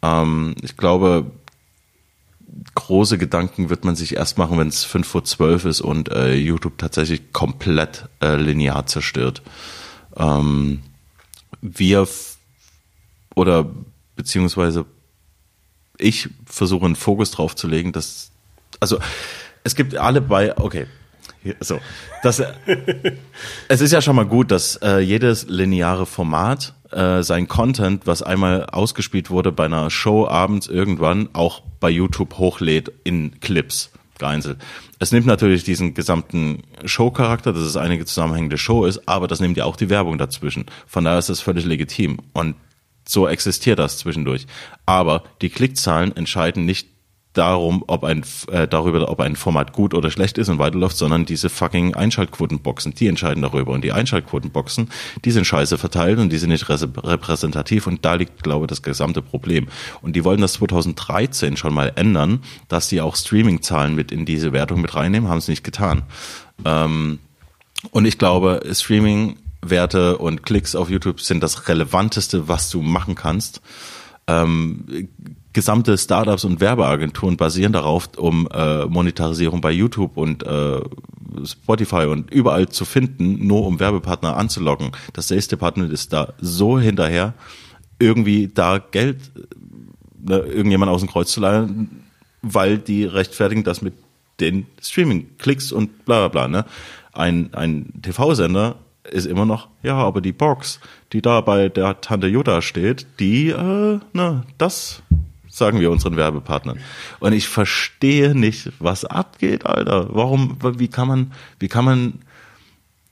Ähm, 0.00 0.54
ich 0.62 0.78
glaube, 0.78 1.30
große 2.74 3.18
Gedanken 3.18 3.68
wird 3.68 3.84
man 3.84 3.96
sich 3.96 4.16
erst 4.16 4.38
machen, 4.38 4.58
wenn 4.58 4.68
es 4.68 4.84
fünf 4.84 5.06
vor 5.06 5.24
zwölf 5.24 5.66
ist 5.66 5.82
und 5.82 6.10
äh, 6.12 6.34
YouTube 6.34 6.78
tatsächlich 6.78 7.30
komplett 7.34 8.08
äh, 8.22 8.36
linear 8.36 8.86
zerstört. 8.86 9.42
Ähm, 10.16 10.82
wir 11.60 12.08
oder 13.34 13.70
beziehungsweise 14.16 14.86
ich 15.98 16.28
versuche 16.46 16.86
einen 16.86 16.96
Fokus 16.96 17.30
drauf 17.30 17.54
zu 17.54 17.68
legen, 17.68 17.92
dass 17.92 18.30
also 18.80 18.98
es 19.62 19.74
gibt 19.74 19.96
alle 19.96 20.20
bei 20.20 20.56
okay 20.58 20.86
so 21.60 21.78
das 22.22 22.42
es 23.68 23.80
ist 23.80 23.92
ja 23.92 24.00
schon 24.00 24.16
mal 24.16 24.26
gut, 24.26 24.50
dass 24.50 24.76
äh, 24.76 24.98
jedes 24.98 25.46
lineare 25.48 26.06
Format 26.06 26.74
äh, 26.90 27.22
sein 27.22 27.48
Content, 27.48 28.06
was 28.06 28.22
einmal 28.22 28.66
ausgespielt 28.66 29.30
wurde 29.30 29.52
bei 29.52 29.66
einer 29.66 29.90
Show 29.90 30.26
abends 30.26 30.68
irgendwann, 30.68 31.28
auch 31.32 31.62
bei 31.80 31.90
YouTube 31.90 32.38
hochlädt 32.38 32.92
in 33.04 33.40
Clips 33.40 33.90
geeinzelt. 34.18 34.58
Es 34.98 35.12
nimmt 35.12 35.26
natürlich 35.26 35.64
diesen 35.64 35.92
gesamten 35.94 36.62
Show-Charakter, 36.84 37.52
dass 37.52 37.62
es 37.62 37.76
eine 37.76 38.02
zusammenhängende 38.04 38.58
Show 38.58 38.86
ist, 38.86 39.08
aber 39.08 39.26
das 39.26 39.40
nimmt 39.40 39.56
ja 39.56 39.64
auch 39.64 39.76
die 39.76 39.90
Werbung 39.90 40.18
dazwischen. 40.18 40.66
Von 40.86 41.04
daher 41.04 41.18
ist 41.18 41.28
das 41.28 41.40
völlig 41.40 41.64
legitim. 41.64 42.18
Und 42.32 42.54
so 43.06 43.28
existiert 43.28 43.78
das 43.78 43.98
zwischendurch. 43.98 44.46
Aber 44.86 45.24
die 45.40 45.50
Klickzahlen 45.50 46.16
entscheiden 46.16 46.64
nicht 46.64 46.88
darum, 47.34 47.84
ob 47.88 48.04
ein 48.04 48.24
äh, 48.50 48.66
darüber, 48.66 49.08
ob 49.10 49.20
ein 49.20 49.36
Format 49.36 49.72
gut 49.72 49.92
oder 49.92 50.10
schlecht 50.10 50.38
ist 50.38 50.48
und 50.48 50.58
weiterläuft, 50.58 50.96
sondern 50.96 51.26
diese 51.26 51.50
fucking 51.50 51.94
Einschaltquotenboxen, 51.94 52.94
die 52.94 53.08
entscheiden 53.08 53.42
darüber. 53.42 53.72
Und 53.72 53.82
die 53.82 53.92
Einschaltquotenboxen, 53.92 54.88
die 55.24 55.30
sind 55.32 55.44
scheiße 55.44 55.76
verteilt 55.76 56.18
und 56.18 56.30
die 56.30 56.38
sind 56.38 56.50
nicht 56.50 56.68
repräsentativ 56.68 57.86
und 57.86 58.04
da 58.04 58.14
liegt, 58.14 58.42
glaube 58.42 58.64
ich, 58.64 58.68
das 58.68 58.82
gesamte 58.82 59.20
Problem. 59.20 59.66
Und 60.00 60.16
die 60.16 60.24
wollten 60.24 60.42
das 60.42 60.54
2013 60.54 61.56
schon 61.56 61.74
mal 61.74 61.92
ändern, 61.96 62.40
dass 62.68 62.88
die 62.88 63.00
auch 63.00 63.16
Streaming-Zahlen 63.16 63.94
mit 63.94 64.12
in 64.12 64.24
diese 64.24 64.52
Wertung 64.52 64.80
mit 64.80 64.94
reinnehmen, 64.94 65.28
haben 65.28 65.38
es 65.38 65.48
nicht 65.48 65.64
getan. 65.64 66.02
Ähm, 66.64 67.18
und 67.90 68.06
ich 68.06 68.16
glaube, 68.16 68.62
Streaming 68.72 69.36
Werte 69.70 70.18
und 70.18 70.42
Klicks 70.42 70.74
auf 70.74 70.90
YouTube 70.90 71.20
sind 71.20 71.42
das 71.42 71.68
relevanteste, 71.68 72.48
was 72.48 72.70
du 72.70 72.82
machen 72.82 73.14
kannst. 73.14 73.60
Ähm, 74.26 75.08
gesamte 75.52 75.96
Startups 75.98 76.44
und 76.44 76.60
Werbeagenturen 76.60 77.36
basieren 77.36 77.72
darauf, 77.72 78.08
um 78.16 78.48
äh, 78.52 78.86
Monetarisierung 78.86 79.60
bei 79.60 79.70
YouTube 79.70 80.16
und 80.16 80.42
äh, 80.42 80.80
Spotify 81.44 82.06
und 82.06 82.30
überall 82.30 82.68
zu 82.68 82.84
finden, 82.84 83.46
nur 83.46 83.66
um 83.66 83.80
Werbepartner 83.80 84.36
anzulocken. 84.36 84.92
Das 85.12 85.28
Sales 85.28 85.48
Department 85.48 85.92
ist 85.92 86.12
da 86.12 86.34
so 86.40 86.78
hinterher, 86.78 87.34
irgendwie 87.98 88.48
da 88.48 88.78
Geld 88.78 89.18
ne, 90.20 90.38
irgendjemand 90.38 90.90
aus 90.90 91.00
dem 91.00 91.10
Kreuz 91.10 91.32
zu 91.32 91.40
leihen, 91.40 92.04
weil 92.42 92.78
die 92.78 93.04
rechtfertigen 93.04 93.64
das 93.64 93.82
mit 93.82 93.94
den 94.40 94.66
Streaming-Klicks 94.80 95.72
und 95.72 96.04
bla 96.04 96.26
bla 96.26 96.46
bla. 96.46 96.48
Ne? 96.48 96.64
Ein, 97.12 97.54
ein 97.54 97.92
TV-Sender 98.02 98.76
ist 99.10 99.26
immer 99.26 99.44
noch, 99.44 99.68
ja, 99.82 99.96
aber 99.96 100.20
die 100.20 100.32
Box, 100.32 100.80
die 101.12 101.22
da 101.22 101.40
bei 101.40 101.68
der 101.68 102.00
Tante 102.00 102.26
Jutta 102.26 102.62
steht, 102.62 103.06
die, 103.20 103.50
äh, 103.50 104.00
na, 104.12 104.44
das 104.58 105.02
sagen 105.48 105.78
wir 105.78 105.90
unseren 105.90 106.16
Werbepartnern. 106.16 106.80
Und 107.20 107.32
ich 107.32 107.48
verstehe 107.48 108.34
nicht, 108.34 108.72
was 108.80 109.04
abgeht, 109.04 109.66
Alter. 109.66 110.08
Warum, 110.10 110.58
wie 110.78 110.88
kann 110.88 111.06
man, 111.06 111.32
wie 111.60 111.68
kann 111.68 111.84
man, 111.84 112.14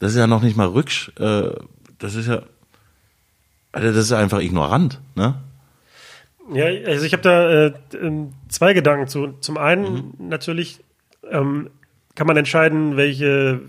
das 0.00 0.12
ist 0.12 0.18
ja 0.18 0.26
noch 0.26 0.42
nicht 0.42 0.56
mal 0.56 0.66
rücksch, 0.66 1.12
äh, 1.18 1.50
das 1.98 2.14
ist 2.14 2.26
ja, 2.26 2.42
Alter, 3.70 3.92
das 3.92 4.04
ist 4.04 4.12
einfach 4.12 4.40
ignorant, 4.40 5.00
ne? 5.14 5.36
Ja, 6.52 6.66
also 6.66 7.06
ich 7.06 7.12
habe 7.12 7.22
da 7.22 7.50
äh, 7.50 7.72
ähm, 8.00 8.32
zwei 8.48 8.74
Gedanken 8.74 9.06
zu. 9.06 9.34
Zum 9.40 9.56
einen 9.56 10.14
mhm. 10.18 10.28
natürlich 10.28 10.80
ähm, 11.30 11.70
kann 12.14 12.26
man 12.26 12.36
entscheiden, 12.36 12.96
welche, 12.96 13.60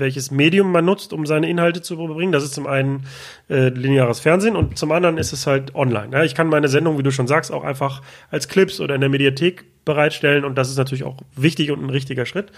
welches 0.00 0.30
Medium 0.30 0.72
man 0.72 0.84
nutzt, 0.84 1.12
um 1.12 1.26
seine 1.26 1.48
Inhalte 1.48 1.82
zu 1.82 1.94
überbringen. 1.94 2.32
Das 2.32 2.42
ist 2.42 2.54
zum 2.54 2.66
einen 2.66 3.06
äh, 3.48 3.68
lineares 3.68 4.20
Fernsehen 4.20 4.56
und 4.56 4.78
zum 4.78 4.90
anderen 4.92 5.18
ist 5.18 5.32
es 5.32 5.46
halt 5.46 5.74
online. 5.74 6.08
Ja, 6.12 6.24
ich 6.24 6.34
kann 6.34 6.48
meine 6.48 6.68
Sendung, 6.68 6.98
wie 6.98 7.02
du 7.02 7.12
schon 7.12 7.26
sagst, 7.28 7.52
auch 7.52 7.64
einfach 7.64 8.02
als 8.30 8.48
Clips 8.48 8.80
oder 8.80 8.94
in 8.94 9.00
der 9.00 9.10
Mediathek 9.10 9.84
bereitstellen 9.84 10.44
und 10.44 10.56
das 10.56 10.70
ist 10.70 10.78
natürlich 10.78 11.04
auch 11.04 11.18
wichtig 11.36 11.70
und 11.70 11.82
ein 11.82 11.90
richtiger 11.90 12.26
Schritt. 12.26 12.50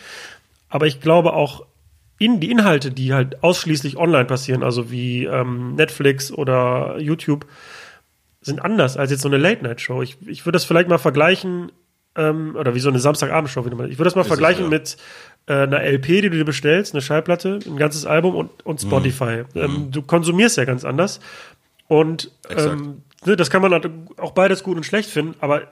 Aber 0.69 0.87
ich 0.87 1.01
glaube 1.01 1.35
auch 1.35 1.67
in 2.19 2.41
die 2.41 2.51
Inhalte, 2.51 2.91
die 2.91 3.13
halt 3.13 3.43
ausschließlich 3.43 3.97
online 3.97 4.27
passieren, 4.27 4.63
also 4.63 4.91
wie 4.91 5.25
ähm, 5.25 5.75
Netflix 5.75 6.33
oder 6.33 6.99
YouTube, 6.99 7.47
sind 8.41 8.63
anders 8.63 8.97
als 8.97 9.11
jetzt 9.11 9.23
so 9.23 9.29
eine 9.29 9.39
Late-Night-Show. 9.39 10.03
Ich, 10.03 10.19
ich 10.27 10.47
würde 10.47 10.57
das 10.57 10.65
vielleicht 10.65 10.89
mal 10.89 10.99
vergleichen, 10.99 11.73
ähm, 12.17 12.57
oder 12.57 12.75
wie 12.75 12.81
so 12.81 12.89
eine 12.89 12.99
Samstagabend-Show. 12.99 13.61
Ich 13.61 13.99
würde 13.99 14.05
das 14.05 14.15
mal 14.15 14.23
ist 14.23 14.29
vergleichen 14.29 14.67
es, 14.67 14.71
ja. 14.71 14.79
mit 14.79 14.97
äh, 15.47 15.55
einer 15.55 15.83
LP, 15.83 16.07
die 16.07 16.31
du 16.31 16.31
dir 16.31 16.45
bestellst, 16.45 16.95
eine 16.95 17.03
Schallplatte, 17.03 17.59
ein 17.67 17.77
ganzes 17.77 18.07
Album 18.07 18.35
und, 18.35 18.65
und 18.65 18.83
mhm. 18.83 18.89
Spotify. 18.89 19.45
Mhm. 19.55 19.61
Ähm, 19.61 19.91
du 19.91 20.03
konsumierst 20.03 20.57
ja 20.57 20.65
ganz 20.65 20.85
anders. 20.85 21.21
Und 21.89 22.31
ähm, 22.49 23.03
ne, 23.25 23.37
das 23.37 23.51
kann 23.51 23.63
man 23.63 23.73
halt 23.73 23.89
auch 24.19 24.33
beides 24.33 24.63
gut 24.63 24.77
und 24.77 24.85
schlecht 24.85 25.11
finden, 25.11 25.35
aber 25.41 25.63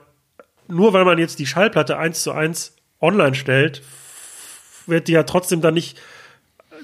nur 0.67 0.93
weil 0.93 1.05
man 1.05 1.17
jetzt 1.17 1.39
die 1.39 1.45
Schallplatte 1.45 1.97
eins 1.97 2.23
zu 2.23 2.31
eins 2.31 2.75
online 2.99 3.35
stellt, 3.35 3.81
wird 4.85 5.07
die 5.07 5.13
ja 5.13 5.23
trotzdem 5.23 5.61
dann 5.61 5.73
nicht 5.73 5.99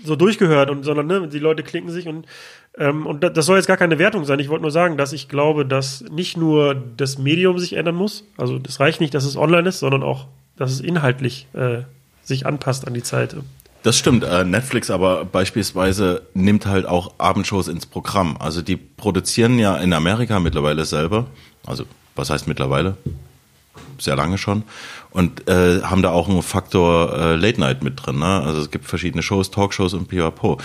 so 0.04 0.15
durchgehört 0.15 0.69
und 0.69 0.84
sondern 0.84 1.08
ne, 1.08 1.28
die 1.28 1.39
Leute 1.39 1.63
klicken 1.63 1.89
sich 1.89 2.08
und 2.08 2.26
ähm, 2.78 3.06
und 3.06 3.23
das 3.23 3.45
soll 3.45 3.58
jetzt 3.58 3.67
gar 3.67 3.78
keine 3.78 3.97
Wertung 3.97 4.26
sein. 4.26 4.39
Ich 4.39 4.50
wollte 4.50 4.62
nur 4.62 4.71
sagen, 4.71 4.97
dass 4.97 5.13
ich 5.13 5.30
glaube, 5.30 5.65
dass 5.65 6.02
nicht 6.02 6.38
nur 6.38 6.76
das 6.76 7.17
Medium 7.17 7.58
sich 7.58 7.73
ändern 7.73 7.95
muss. 7.95 8.23
Also 8.38 8.60
das 8.60 8.80
reicht 8.80 9.02
nicht, 9.02 9.13
dass 9.13 9.26
es 9.26 9.36
online 9.36 9.67
ist, 9.67 9.80
sondern 9.80 10.04
auch, 10.04 10.28
dass 10.58 10.71
es 10.71 10.80
inhaltlich 10.80 11.47
äh, 11.54 11.84
sich 12.27 12.45
anpasst 12.45 12.85
an 12.85 12.93
die 12.93 13.03
Zeit. 13.03 13.35
Das 13.83 13.97
stimmt. 13.97 14.23
Äh, 14.23 14.43
Netflix 14.43 14.89
aber 14.89 15.23
beispielsweise 15.23 16.23
nimmt 16.33 16.65
halt 16.65 16.85
auch 16.85 17.13
Abendshows 17.17 17.67
ins 17.69 17.85
Programm. 17.85 18.35
Also 18.37 18.61
die 18.61 18.75
produzieren 18.75 19.59
ja 19.59 19.77
in 19.77 19.93
Amerika 19.93 20.39
mittlerweile 20.39 20.83
selber. 20.85 21.27
Also 21.65 21.85
was 22.15 22.29
heißt 22.29 22.47
mittlerweile? 22.47 22.97
Sehr 23.97 24.15
lange 24.15 24.37
schon. 24.37 24.63
Und 25.11 25.47
äh, 25.47 25.81
haben 25.83 26.01
da 26.01 26.09
auch 26.11 26.27
einen 26.27 26.41
Faktor 26.41 27.17
äh, 27.17 27.35
Late 27.35 27.59
Night 27.59 27.83
mit 27.83 28.05
drin. 28.05 28.19
Ne? 28.19 28.41
Also 28.41 28.61
es 28.61 28.71
gibt 28.71 28.85
verschiedene 28.85 29.23
Shows, 29.23 29.51
Talkshows 29.51 29.93
und 29.93 30.07
pipapo. 30.07 30.57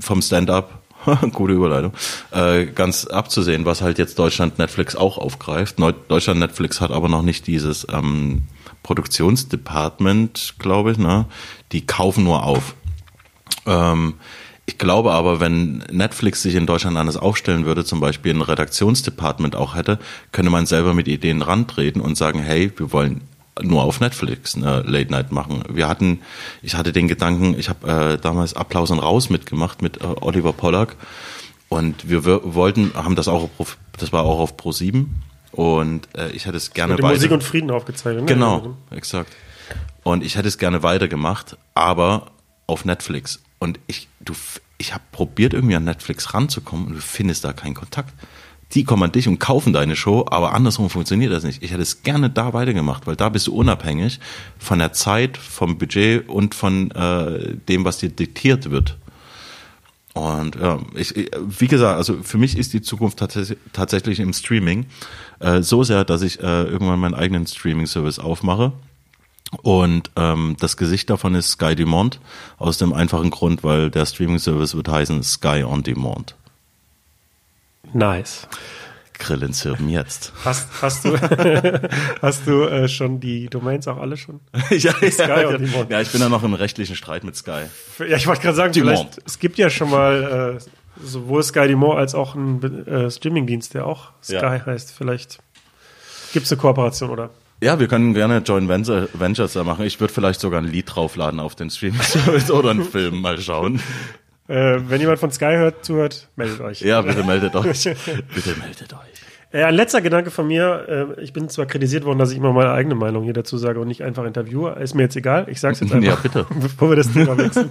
Vom 0.00 0.20
Stand-up 0.20 0.80
Gute 1.32 1.54
Überleitung. 1.54 1.92
Äh, 2.30 2.66
ganz 2.66 3.06
abzusehen, 3.06 3.64
was 3.64 3.80
halt 3.82 3.98
jetzt 3.98 4.18
Deutschland 4.18 4.58
Netflix 4.58 4.96
auch 4.96 5.18
aufgreift. 5.18 5.76
Deutschland 6.08 6.40
Netflix 6.40 6.80
hat 6.80 6.90
aber 6.90 7.08
noch 7.08 7.22
nicht 7.22 7.46
dieses 7.46 7.86
ähm, 7.90 8.42
Produktionsdepartment, 8.82 10.54
glaube 10.58 10.92
ich. 10.92 10.98
Ne? 10.98 11.26
Die 11.72 11.86
kaufen 11.86 12.24
nur 12.24 12.44
auf. 12.44 12.74
Ähm, 13.66 14.14
ich 14.66 14.78
glaube 14.78 15.12
aber, 15.12 15.40
wenn 15.40 15.78
Netflix 15.90 16.42
sich 16.42 16.54
in 16.54 16.66
Deutschland 16.66 16.96
anders 16.96 17.16
aufstellen 17.16 17.64
würde, 17.64 17.84
zum 17.84 17.98
Beispiel 17.98 18.32
ein 18.32 18.40
Redaktionsdepartment 18.40 19.56
auch 19.56 19.74
hätte, 19.74 19.98
könnte 20.30 20.50
man 20.50 20.64
selber 20.66 20.94
mit 20.94 21.08
Ideen 21.08 21.42
rantreten 21.42 22.00
und 22.00 22.16
sagen, 22.16 22.40
hey, 22.40 22.72
wir 22.76 22.92
wollen 22.92 23.22
nur 23.60 23.82
auf 23.82 24.00
Netflix 24.00 24.54
eine 24.54 24.82
Late 24.82 25.10
Night 25.10 25.32
machen. 25.32 25.64
Wir 25.68 25.88
hatten, 25.88 26.20
ich 26.62 26.76
hatte 26.76 26.92
den 26.92 27.08
Gedanken, 27.08 27.58
ich 27.58 27.68
habe 27.68 28.14
äh, 28.14 28.18
damals 28.18 28.54
Applaus 28.54 28.90
und 28.90 29.00
Raus 29.00 29.28
mitgemacht 29.28 29.82
mit 29.82 30.00
äh, 30.02 30.06
Oliver 30.20 30.52
Pollack 30.52 30.96
und 31.68 32.08
wir 32.08 32.24
wollten, 32.24 32.92
haben 32.94 33.16
das 33.16 33.28
auch, 33.28 33.50
auf, 33.58 33.76
das 33.98 34.12
war 34.12 34.22
auch 34.22 34.38
auf 34.38 34.56
Pro 34.56 34.72
7 34.72 35.14
und 35.52 36.08
äh, 36.16 36.30
ich 36.30 36.46
hätte 36.46 36.56
es 36.56 36.72
gerne 36.72 36.94
weiter. 36.94 37.14
Musik 37.14 37.30
und 37.30 37.44
Frieden 37.44 37.70
aufgezeichnet. 37.70 38.24
Ne? 38.24 38.32
Genau, 38.34 38.76
exakt. 38.90 39.32
Und 40.02 40.24
ich 40.24 40.36
hätte 40.36 40.48
es 40.48 40.58
gerne 40.58 40.82
weitergemacht, 40.82 41.56
aber 41.74 42.32
auf 42.66 42.84
Netflix. 42.84 43.42
Und 43.58 43.78
ich, 43.86 44.08
du, 44.20 44.32
ich 44.78 44.94
habe 44.94 45.04
probiert 45.12 45.52
irgendwie 45.52 45.76
an 45.76 45.84
Netflix 45.84 46.32
ranzukommen 46.34 46.86
und 46.86 46.94
du 46.94 47.00
findest 47.00 47.44
da 47.44 47.52
keinen 47.52 47.74
Kontakt 47.74 48.14
die 48.72 48.84
kommen 48.84 49.02
an 49.02 49.12
dich 49.12 49.26
und 49.26 49.38
kaufen 49.38 49.72
deine 49.72 49.96
Show, 49.96 50.26
aber 50.30 50.54
andersrum 50.54 50.90
funktioniert 50.90 51.32
das 51.32 51.42
nicht. 51.42 51.62
Ich 51.62 51.72
hätte 51.72 51.82
es 51.82 52.02
gerne 52.02 52.30
da 52.30 52.52
weitergemacht, 52.52 53.06
weil 53.06 53.16
da 53.16 53.28
bist 53.28 53.48
du 53.48 53.54
unabhängig 53.54 54.20
von 54.58 54.78
der 54.78 54.92
Zeit, 54.92 55.36
vom 55.36 55.78
Budget 55.78 56.28
und 56.28 56.54
von 56.54 56.90
äh, 56.92 57.56
dem, 57.68 57.84
was 57.84 57.98
dir 57.98 58.10
diktiert 58.10 58.70
wird. 58.70 58.96
Und 60.14 60.56
ja, 60.56 60.80
ich, 60.94 61.14
wie 61.36 61.68
gesagt, 61.68 61.96
also 61.96 62.22
für 62.22 62.38
mich 62.38 62.58
ist 62.58 62.72
die 62.72 62.82
Zukunft 62.82 63.18
tats 63.18 63.54
tatsächlich 63.72 64.18
im 64.18 64.32
Streaming 64.32 64.86
äh, 65.38 65.62
so 65.62 65.84
sehr, 65.84 66.04
dass 66.04 66.22
ich 66.22 66.40
äh, 66.40 66.64
irgendwann 66.64 66.98
meinen 66.98 67.14
eigenen 67.14 67.46
Streaming-Service 67.46 68.18
aufmache. 68.18 68.72
Und 69.62 70.10
ähm, 70.16 70.56
das 70.60 70.76
Gesicht 70.76 71.10
davon 71.10 71.34
ist 71.34 71.50
Sky 71.52 71.74
Dumont, 71.74 72.20
aus 72.58 72.78
dem 72.78 72.92
einfachen 72.92 73.30
Grund, 73.30 73.64
weil 73.64 73.90
der 73.90 74.06
Streaming-Service 74.06 74.74
wird 74.74 74.88
heißen 74.88 75.22
Sky 75.22 75.64
on 75.64 75.82
Demand. 75.82 76.36
Nice. 77.92 78.46
Grillen 79.20 79.52
zirpen 79.52 79.88
jetzt. 79.88 80.32
Hast, 80.44 80.68
hast 80.82 81.04
du, 81.04 81.16
hast 82.22 82.46
du 82.46 82.64
äh, 82.64 82.88
schon 82.88 83.20
die 83.20 83.48
Domains 83.48 83.86
auch 83.86 83.98
alle 83.98 84.16
schon? 84.16 84.40
ja, 84.70 84.92
Sky 84.92 85.10
ja, 85.18 85.58
ja, 85.88 86.00
ich 86.00 86.10
bin 86.10 86.20
da 86.20 86.28
noch 86.28 86.42
im 86.42 86.54
rechtlichen 86.54 86.96
Streit 86.96 87.22
mit 87.22 87.36
Sky. 87.36 87.62
Ja, 87.98 88.16
ich 88.16 88.26
wollte 88.26 88.42
gerade 88.42 88.56
sagen, 88.56 88.74
vielleicht, 88.74 89.18
es 89.24 89.38
gibt 89.38 89.58
ja 89.58 89.70
schon 89.70 89.90
mal 89.90 90.58
äh, 90.58 91.04
sowohl 91.04 91.42
Sky 91.42 91.68
Dumont 91.68 91.98
als 91.98 92.14
auch 92.14 92.34
einen 92.34 92.86
äh, 92.86 93.10
Streamingdienst, 93.10 93.74
der 93.74 93.86
auch 93.86 94.10
Sky 94.22 94.34
ja. 94.34 94.66
heißt. 94.66 94.92
Vielleicht 94.92 95.38
gibt 96.32 96.46
es 96.46 96.52
eine 96.52 96.60
Kooperation, 96.60 97.10
oder? 97.10 97.30
Ja, 97.62 97.78
wir 97.78 97.88
können 97.88 98.14
gerne 98.14 98.38
Joint 98.38 98.68
Ventures 98.68 99.52
da 99.52 99.64
machen. 99.64 99.84
Ich 99.84 100.00
würde 100.00 100.12
vielleicht 100.12 100.40
sogar 100.40 100.62
ein 100.62 100.66
Lied 100.66 100.86
draufladen 100.94 101.40
auf 101.40 101.54
den 101.54 101.68
Streaming-Service 101.68 102.50
oder 102.50 102.70
einen 102.70 102.84
Film, 102.84 103.20
mal 103.20 103.38
schauen. 103.38 103.80
Äh, 104.50 104.90
wenn 104.90 105.00
jemand 105.00 105.20
von 105.20 105.30
Sky 105.30 105.54
hört, 105.56 105.84
zuhört, 105.84 106.28
meldet 106.34 106.60
euch. 106.60 106.80
Ja, 106.80 107.00
bitte 107.02 107.22
meldet 107.22 107.54
euch. 107.54 107.84
bitte 108.34 108.56
meldet 108.58 108.92
euch. 108.92 109.52
Äh, 109.52 109.62
ein 109.62 109.74
letzter 109.74 110.00
Gedanke 110.00 110.32
von 110.32 110.48
mir. 110.48 111.14
Äh, 111.16 111.22
ich 111.22 111.32
bin 111.32 111.48
zwar 111.48 111.66
kritisiert 111.66 112.04
worden, 112.04 112.18
dass 112.18 112.32
ich 112.32 112.38
immer 112.38 112.52
meine 112.52 112.72
eigene 112.72 112.96
Meinung 112.96 113.22
hier 113.22 113.32
dazu 113.32 113.58
sage 113.58 113.78
und 113.78 113.86
nicht 113.86 114.02
einfach 114.02 114.24
interviewe. 114.24 114.76
Ist 114.80 114.94
mir 114.94 115.02
jetzt 115.02 115.14
egal. 115.14 115.46
Ich 115.48 115.60
sag's 115.60 115.78
jetzt 115.78 115.92
einfach. 115.94 116.16
Ja, 116.16 116.16
bitte. 116.20 116.46
Bevor 116.60 116.88
wir 116.90 116.96
das 116.96 117.12
Thema 117.12 117.38
wechseln. 117.38 117.70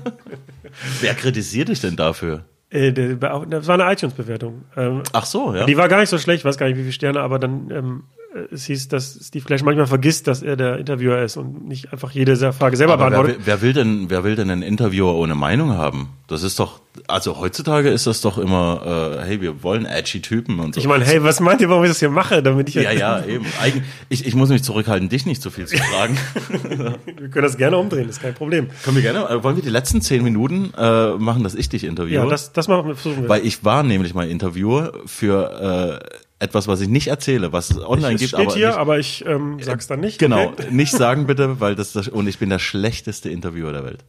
Wer 1.02 1.13
kritisiert 1.15 1.68
dich 1.68 1.82
denn 1.82 1.98
dafür? 1.98 2.46
Äh, 2.70 2.94
das 2.94 3.68
war 3.68 3.80
eine 3.80 3.92
iTunes-Bewertung. 3.92 4.63
Ähm, 4.78 5.04
Ach 5.12 5.26
so, 5.26 5.54
ja. 5.54 5.65
Die 5.65 5.76
war 5.76 5.89
gar 5.89 6.00
nicht 6.00 6.10
so 6.10 6.18
schlecht, 6.18 6.46
weiß 6.46 6.58
gar 6.58 6.68
nicht, 6.68 6.78
wie 6.78 6.84
viele 6.84 6.94
Sterne, 6.94 7.20
aber 7.20 7.39
dann 7.39 7.72
ähm, 7.72 8.04
äh, 8.15 8.18
es 8.52 8.65
hieß, 8.65 8.89
dass 8.89 9.20
Steve 9.24 9.44
Flash 9.44 9.63
manchmal 9.63 9.88
vergisst, 9.88 10.28
dass 10.28 10.44
er 10.44 10.56
der 10.56 10.78
Interviewer 10.78 11.22
ist 11.22 11.36
und 11.36 11.68
nicht 11.68 11.92
einfach 11.92 12.12
jede 12.12 12.36
Frage 12.54 12.78
selber 12.78 12.94
Aber 12.94 13.10
beantwortet. 13.10 13.38
Wer, 13.39 13.48
wer, 13.56 13.62
will 13.62 13.74
denn, 13.74 14.10
wer 14.10 14.24
will 14.24 14.36
denn 14.36 14.52
einen 14.52 14.62
Interviewer 14.62 15.15
ohne 15.15 15.34
Meinung 15.34 15.72
haben? 15.72 16.10
Das 16.28 16.44
ist 16.44 16.60
doch, 16.60 16.80
also 17.08 17.39
heutzutage 17.39 17.89
ist 17.89 18.06
das 18.06 18.22
doch 18.22 18.38
immer, 18.38 19.18
äh, 19.20 19.26
hey, 19.26 19.42
wir 19.42 19.63
wollen 19.63 19.86
edgy 19.86 20.22
Typen 20.22 20.60
und 20.60 20.76
so. 20.76 20.80
Ich 20.80 20.88
meine, 20.88 21.06
hey, 21.06 21.24
was 21.24 21.39
meint 21.39 21.60
ihr, 21.62 21.70
warum 21.70 21.84
ich 21.84 21.89
das 21.89 22.00
hier 22.00 22.12
mache, 22.12 22.44
damit 22.44 22.70
ich 22.70 22.76
ja 22.76 22.92
ja 22.92 23.26
eben. 23.26 23.46
Eigen, 23.60 23.84
ich, 24.10 24.28
ich 24.28 24.36
muss 24.36 24.50
mich 24.50 24.62
zurückhalten, 24.62 25.10
dich 25.10 25.26
nicht 25.26 25.42
so 25.42 25.50
viel 25.50 25.65
zu 25.65 25.78
fragen. 25.78 26.15
wir 27.18 27.30
können 27.30 27.44
das 27.44 27.58
gerne 27.58 27.78
umdrehen, 27.78 28.08
ist 28.10 28.22
kein 28.22 28.36
Problem. 28.36 28.68
Können 28.84 28.96
wir 28.96 29.02
gerne. 29.02 29.28
Äh, 29.28 29.44
wollen 29.44 29.56
wir 29.56 29.63
die 29.63 29.70
letzten 29.70 30.02
zehn 30.02 30.23
Minuten 30.23 30.71
äh, 30.77 31.13
machen, 31.13 31.44
dass 31.44 31.56
ich 31.56 31.67
dich 31.67 31.84
interviewe? 31.84 32.15
Ja, 32.15 32.25
das, 32.27 32.54
das 32.54 32.67
machen 32.67 32.96
wir. 32.96 33.30
Weil 33.30 33.44
ich 33.44 33.65
war 33.65 33.82
nämlich 33.82 34.13
mal 34.13 34.30
Interviewer 34.30 34.94
für 35.08 36.00
äh, 36.04 36.29
etwas, 36.40 36.67
was 36.67 36.81
ich 36.81 36.87
nicht 36.87 37.08
erzähle, 37.08 37.52
was 37.52 37.69
es 37.69 37.77
online 37.77 38.15
ich, 38.15 38.21
gibt. 38.21 38.29
Steht 38.29 38.48
aber 38.48 38.54
hier, 38.56 38.67
nicht, 38.67 38.77
aber 38.77 39.00
ich 39.00 39.25
ähm, 39.25 39.58
sag's 39.62 39.87
dann 39.87 40.00
nicht. 40.00 40.19
Genau, 40.19 40.48
okay. 40.48 40.67
nicht 40.71 40.92
sagen 40.92 41.27
bitte, 41.27 41.60
weil 41.60 41.75
das, 41.75 41.94
das 41.94 42.08
und 42.08 42.27
ich 42.27 42.40
bin 42.40 42.50
der 42.50 42.60
schlechteste 42.60 43.29
Interviewer 43.29 43.73
der 43.73 43.83
Welt. 43.83 44.06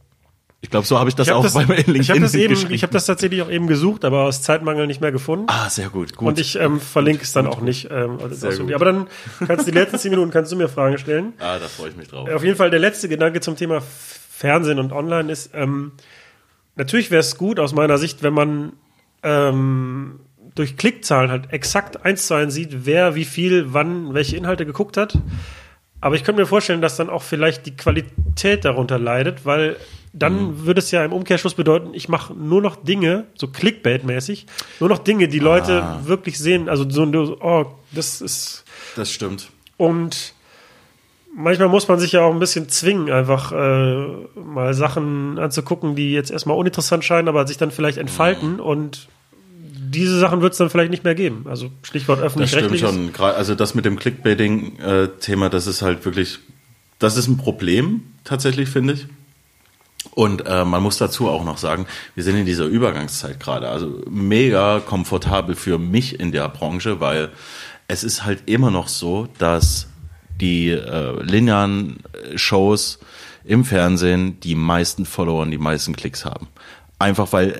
Ich 0.63 0.69
glaube, 0.69 0.85
so 0.85 0.99
habe 0.99 1.09
ich 1.09 1.15
das 1.15 1.27
ich 1.27 1.31
hab 1.31 1.39
auch 1.39 1.43
das, 1.43 1.55
bei 1.55 1.65
mir 1.65 1.73
in 1.73 1.91
LinkedIn 1.91 2.01
Ich 2.01 2.09
habe 2.11 2.19
das 2.19 2.35
eben, 2.35 2.71
ich 2.71 2.83
habe 2.83 2.93
das 2.93 3.07
tatsächlich 3.07 3.41
auch 3.41 3.49
eben 3.49 3.65
gesucht, 3.65 4.05
aber 4.05 4.25
aus 4.25 4.43
Zeitmangel 4.43 4.85
nicht 4.85 5.01
mehr 5.01 5.11
gefunden. 5.11 5.45
Ah, 5.47 5.69
sehr 5.69 5.89
gut, 5.89 6.15
gut. 6.15 6.27
Und 6.27 6.39
ich 6.39 6.55
ähm, 6.55 6.79
verlinke 6.79 7.23
es 7.23 7.33
dann 7.33 7.45
gut, 7.45 7.55
auch 7.55 7.61
nicht. 7.61 7.89
Ähm, 7.89 8.19
also 8.21 8.47
aber 8.47 8.85
dann 8.85 9.07
kannst 9.47 9.67
du 9.67 9.71
die 9.71 9.77
letzten 9.77 9.97
zehn 9.97 10.11
Minuten 10.11 10.29
kannst 10.29 10.51
du 10.51 10.55
mir 10.55 10.69
Fragen 10.69 10.99
stellen. 10.99 11.33
Ah, 11.39 11.57
da 11.57 11.67
freue 11.67 11.89
ich 11.89 11.97
mich 11.97 12.09
drauf. 12.09 12.29
Auf 12.29 12.43
jeden 12.43 12.57
Fall 12.57 12.69
der 12.69 12.79
letzte 12.79 13.09
Gedanke 13.09 13.41
zum 13.41 13.55
Thema 13.55 13.81
Fernsehen 13.81 14.77
und 14.77 14.93
Online 14.93 15.31
ist, 15.31 15.49
ähm, 15.55 15.93
natürlich 16.75 17.09
wäre 17.09 17.21
es 17.21 17.37
gut 17.37 17.59
aus 17.59 17.73
meiner 17.73 17.97
Sicht, 17.97 18.21
wenn 18.21 18.33
man 18.33 18.73
ähm, 19.23 20.19
durch 20.55 20.77
Klickzahlen 20.77 21.31
halt 21.31 21.51
exakt 21.53 22.03
eins 22.05 22.27
zu 22.27 22.33
eins 22.33 22.53
sieht, 22.53 22.85
wer 22.85 23.15
wie 23.15 23.25
viel, 23.25 23.73
wann, 23.73 24.13
welche 24.13 24.35
Inhalte 24.37 24.65
geguckt 24.65 24.97
hat. 24.97 25.17
Aber 26.01 26.15
ich 26.15 26.23
könnte 26.23 26.41
mir 26.41 26.47
vorstellen, 26.47 26.81
dass 26.81 26.97
dann 26.97 27.09
auch 27.09 27.21
vielleicht 27.21 27.65
die 27.67 27.75
Qualität 27.77 28.65
darunter 28.65 28.97
leidet, 28.97 29.45
weil 29.45 29.77
dann 30.13 30.65
würde 30.65 30.79
es 30.79 30.91
ja 30.91 31.05
im 31.05 31.13
Umkehrschluss 31.13 31.53
bedeuten, 31.53 31.93
ich 31.93 32.09
mache 32.09 32.33
nur 32.33 32.61
noch 32.61 32.75
Dinge, 32.75 33.27
so 33.35 33.47
Clickbait-mäßig, 33.47 34.45
nur 34.81 34.89
noch 34.89 34.97
Dinge, 34.97 35.27
die 35.29 35.39
Leute 35.39 35.83
Ah. 35.83 36.01
wirklich 36.03 36.37
sehen. 36.37 36.67
Also 36.67 36.89
so, 36.89 37.03
oh, 37.39 37.65
das 37.93 38.19
ist 38.19 38.65
Das 38.97 39.11
stimmt. 39.11 39.49
und 39.77 40.33
manchmal 41.33 41.69
muss 41.69 41.87
man 41.87 41.97
sich 41.99 42.11
ja 42.13 42.21
auch 42.23 42.33
ein 42.33 42.39
bisschen 42.39 42.67
zwingen, 42.67 43.09
einfach 43.09 43.53
äh, 43.53 44.05
mal 44.35 44.73
Sachen 44.73 45.39
anzugucken, 45.39 45.95
die 45.95 46.11
jetzt 46.11 46.29
erstmal 46.31 46.57
uninteressant 46.57 47.05
scheinen, 47.05 47.29
aber 47.29 47.47
sich 47.47 47.57
dann 47.57 47.71
vielleicht 47.71 47.97
entfalten 47.97 48.59
und 48.59 49.07
diese 49.91 50.19
Sachen 50.19 50.41
wird 50.41 50.53
es 50.53 50.57
dann 50.57 50.69
vielleicht 50.69 50.91
nicht 50.91 51.03
mehr 51.03 51.15
geben. 51.15 51.45
Also 51.49 51.71
Stichwort 51.83 52.21
Das 52.21 52.31
stimmt 52.31 52.47
öffentlich-rechtlich. 52.47 52.81
schon. 52.81 53.11
Also 53.23 53.55
das 53.55 53.75
mit 53.75 53.85
dem 53.85 53.99
Clickbaiting-Thema, 53.99 55.49
das 55.49 55.67
ist 55.67 55.81
halt 55.81 56.05
wirklich, 56.05 56.39
das 56.99 57.17
ist 57.17 57.27
ein 57.27 57.37
Problem 57.37 58.03
tatsächlich, 58.23 58.69
finde 58.69 58.93
ich. 58.93 59.07
Und 60.11 60.47
äh, 60.47 60.65
man 60.65 60.81
muss 60.81 60.97
dazu 60.97 61.29
auch 61.29 61.43
noch 61.43 61.57
sagen, 61.57 61.85
wir 62.15 62.23
sind 62.23 62.35
in 62.35 62.45
dieser 62.45 62.65
Übergangszeit 62.65 63.39
gerade, 63.39 63.69
also 63.69 64.01
mega 64.09 64.79
komfortabel 64.79 65.55
für 65.55 65.77
mich 65.77 66.19
in 66.19 66.31
der 66.31 66.49
Branche, 66.49 66.99
weil 66.99 67.29
es 67.87 68.03
ist 68.03 68.25
halt 68.25 68.43
immer 68.47 68.71
noch 68.71 68.87
so, 68.87 69.27
dass 69.37 69.87
die 70.39 70.69
äh, 70.69 71.21
linearen 71.21 71.97
äh, 72.13 72.37
Shows 72.37 72.99
im 73.43 73.63
Fernsehen 73.63 74.39
die 74.39 74.55
meisten 74.55 75.05
Follower 75.05 75.43
und 75.43 75.51
die 75.51 75.57
meisten 75.57 75.95
Klicks 75.95 76.25
haben. 76.25 76.47
Einfach 76.97 77.31
weil 77.31 77.51
äh, 77.51 77.59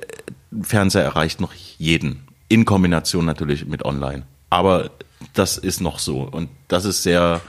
Fernseher 0.62 1.04
erreicht 1.04 1.40
noch 1.40 1.54
jeden. 1.78 2.21
In 2.52 2.64
Kombination 2.66 3.24
natürlich 3.24 3.66
mit 3.66 3.84
online. 3.84 4.24
Aber 4.50 4.90
das 5.32 5.56
ist 5.56 5.80
noch 5.80 5.98
so. 5.98 6.20
Und 6.20 6.50
das 6.68 6.84
ist 6.84 7.02
sehr 7.02 7.40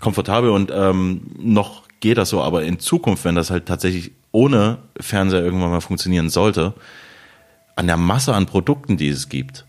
komfortabel 0.00 0.48
und 0.48 0.72
ähm, 0.74 1.22
noch 1.38 1.82
geht 2.00 2.16
das 2.16 2.30
so. 2.30 2.40
Aber 2.40 2.64
in 2.64 2.78
Zukunft, 2.78 3.26
wenn 3.26 3.34
das 3.34 3.50
halt 3.50 3.66
tatsächlich 3.66 4.12
ohne 4.32 4.78
Fernseher 4.98 5.42
irgendwann 5.42 5.70
mal 5.70 5.80
funktionieren 5.82 6.30
sollte, 6.30 6.72
an 7.74 7.86
der 7.86 7.98
Masse 7.98 8.34
an 8.34 8.46
Produkten, 8.46 8.96
die 8.96 9.08
es 9.08 9.28
gibt, 9.28 9.66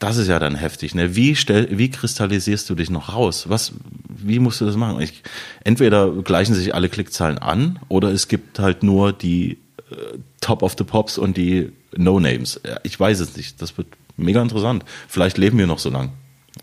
das 0.00 0.16
ist 0.16 0.26
ja 0.26 0.40
dann 0.40 0.56
heftig. 0.56 0.94
Ne? 0.96 1.14
Wie, 1.14 1.36
stell, 1.36 1.68
wie 1.70 1.90
kristallisierst 1.90 2.68
du 2.68 2.74
dich 2.74 2.90
noch 2.90 3.14
raus? 3.14 3.48
Was, 3.48 3.74
wie 4.08 4.40
musst 4.40 4.60
du 4.60 4.64
das 4.64 4.74
machen? 4.74 5.00
Ich, 5.00 5.22
entweder 5.62 6.10
gleichen 6.22 6.54
sich 6.54 6.74
alle 6.74 6.88
Klickzahlen 6.88 7.38
an 7.38 7.78
oder 7.88 8.10
es 8.10 8.26
gibt 8.26 8.58
halt 8.58 8.82
nur 8.82 9.12
die 9.12 9.58
äh, 9.90 10.18
Top 10.40 10.64
of 10.64 10.74
the 10.76 10.84
Pops 10.84 11.18
und 11.18 11.36
die 11.36 11.70
No-Names. 11.96 12.60
Ja, 12.66 12.80
Ich 12.82 12.98
weiß 12.98 13.20
es 13.20 13.36
nicht. 13.36 13.60
Das 13.60 13.76
wird 13.76 13.88
mega 14.20 14.40
interessant. 14.42 14.84
Vielleicht 15.08 15.38
leben 15.38 15.58
wir 15.58 15.66
noch 15.66 15.78
so 15.78 15.90
lang, 15.90 16.10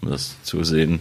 um 0.02 0.10
das 0.10 0.36
zu 0.44 0.64
sehen. 0.64 1.00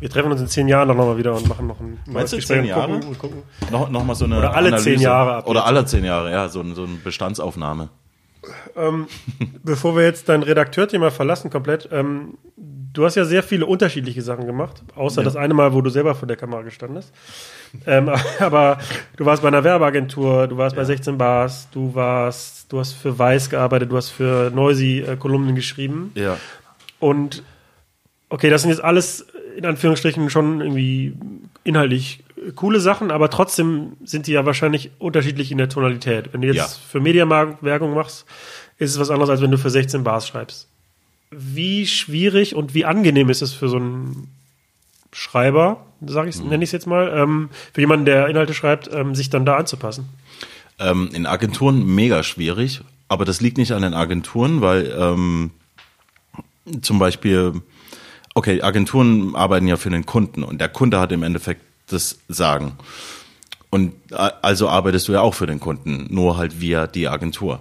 Wir 0.00 0.10
treffen 0.10 0.32
uns 0.32 0.40
in 0.40 0.48
zehn 0.48 0.68
Jahren 0.68 0.88
dann 0.88 0.96
nochmal 0.96 1.16
wieder 1.16 1.34
und 1.34 1.48
machen 1.48 1.66
noch 1.66 1.78
ein 1.80 1.98
Meinst 2.06 2.32
du 2.32 2.38
zehn 2.38 2.64
Jahre? 2.64 2.94
gucken, 3.00 3.18
gucken. 3.18 3.42
Noch, 3.70 3.88
noch 3.88 4.04
mal 4.04 4.14
so 4.14 4.24
eine 4.24 4.38
Oder 4.38 4.54
alle 4.54 4.68
Analyse. 4.68 4.84
zehn 4.90 5.00
Jahre 5.00 5.36
ab 5.36 5.46
Oder 5.48 5.64
alle 5.64 5.84
zehn 5.86 6.04
Jahre, 6.04 6.30
ja, 6.32 6.48
so, 6.48 6.60
ein, 6.60 6.74
so 6.74 6.84
eine 6.84 6.94
Bestandsaufnahme. 6.96 7.88
Bevor 9.62 9.96
wir 9.96 10.04
jetzt 10.04 10.28
dein 10.28 10.42
Redakteurthema 10.42 11.10
verlassen 11.10 11.50
komplett, 11.50 11.88
ähm, 11.92 12.34
du 12.56 13.04
hast 13.04 13.14
ja 13.14 13.24
sehr 13.24 13.42
viele 13.42 13.66
unterschiedliche 13.66 14.22
Sachen 14.22 14.46
gemacht, 14.46 14.82
außer 14.94 15.20
Ja. 15.20 15.24
das 15.24 15.36
eine 15.36 15.54
Mal, 15.54 15.72
wo 15.72 15.80
du 15.80 15.90
selber 15.90 16.14
vor 16.14 16.28
der 16.28 16.36
Kamera 16.36 16.62
gestanden 16.62 16.98
hast. 16.98 17.12
Ähm, 17.86 18.10
aber 18.40 18.78
du 19.16 19.24
warst 19.24 19.42
bei 19.42 19.48
einer 19.48 19.64
Werbeagentur, 19.64 20.46
du 20.48 20.56
warst 20.56 20.76
bei 20.76 20.84
16 20.84 21.18
Bars, 21.18 21.68
du 21.72 21.94
warst, 21.94 22.72
du 22.72 22.78
hast 22.78 22.92
für 22.92 23.18
Weiß 23.18 23.50
gearbeitet, 23.50 23.90
du 23.90 23.96
hast 23.96 24.10
für 24.10 24.50
Noisy 24.54 25.00
äh, 25.06 25.16
Kolumnen 25.16 25.54
geschrieben. 25.54 26.12
Ja. 26.14 26.36
Und 27.00 27.42
okay, 28.28 28.50
das 28.50 28.62
sind 28.62 28.70
jetzt 28.70 28.82
alles 28.84 29.26
in 29.56 29.64
Anführungsstrichen 29.64 30.28
schon 30.30 30.60
irgendwie 30.60 31.14
inhaltlich 31.64 32.22
coole 32.54 32.80
Sachen, 32.80 33.10
aber 33.10 33.30
trotzdem 33.30 33.92
sind 34.04 34.26
die 34.26 34.32
ja 34.32 34.44
wahrscheinlich 34.44 34.90
unterschiedlich 34.98 35.50
in 35.50 35.58
der 35.58 35.68
Tonalität. 35.68 36.32
Wenn 36.32 36.42
du 36.42 36.48
jetzt 36.48 36.56
Ja. 36.56 36.66
für 36.66 37.00
Mediamarkt 37.00 37.62
Werbung 37.62 37.94
machst, 37.94 38.26
ist 38.78 38.90
es 38.90 38.98
was 38.98 39.10
anderes, 39.10 39.30
als 39.30 39.40
wenn 39.40 39.50
du 39.50 39.58
für 39.58 39.70
16 39.70 40.04
Bars 40.04 40.28
schreibst. 40.28 40.68
Wie 41.30 41.86
schwierig 41.86 42.54
und 42.54 42.74
wie 42.74 42.84
angenehm 42.84 43.30
ist 43.30 43.42
es 43.42 43.52
für 43.52 43.68
so 43.68 43.76
einen 43.76 44.28
Schreiber, 45.12 45.84
sage 46.06 46.28
ich, 46.28 46.38
nenne 46.42 46.62
ich 46.62 46.68
es 46.68 46.72
jetzt 46.72 46.86
mal, 46.86 47.10
ähm, 47.16 47.48
für 47.72 47.80
jemanden, 47.80 48.04
der 48.04 48.28
Inhalte 48.28 48.52
schreibt, 48.54 48.90
ähm, 48.92 49.14
sich 49.14 49.30
dann 49.30 49.46
da 49.46 49.56
anzupassen? 49.56 50.08
Ähm, 50.78 51.08
in 51.14 51.24
Agenturen 51.26 51.86
mega 51.94 52.22
schwierig, 52.22 52.82
aber 53.08 53.24
das 53.24 53.40
liegt 53.40 53.56
nicht 53.56 53.72
an 53.72 53.80
den 53.82 53.94
Agenturen, 53.94 54.60
weil 54.60 54.94
ähm, 54.98 55.52
zum 56.82 56.98
Beispiel, 56.98 57.62
okay, 58.34 58.60
Agenturen 58.60 59.34
arbeiten 59.34 59.66
ja 59.66 59.76
für 59.78 59.88
den 59.90 60.04
Kunden 60.04 60.42
und 60.42 60.60
der 60.60 60.68
Kunde 60.68 61.00
hat 61.00 61.12
im 61.12 61.22
Endeffekt 61.22 61.62
das 61.86 62.18
Sagen. 62.28 62.72
Und 63.70 63.92
äh, 64.10 64.30
also 64.42 64.68
arbeitest 64.68 65.08
du 65.08 65.12
ja 65.12 65.20
auch 65.20 65.34
für 65.34 65.46
den 65.46 65.60
Kunden, 65.60 66.06
nur 66.10 66.36
halt 66.36 66.60
via 66.60 66.86
die 66.86 67.08
Agentur. 67.08 67.60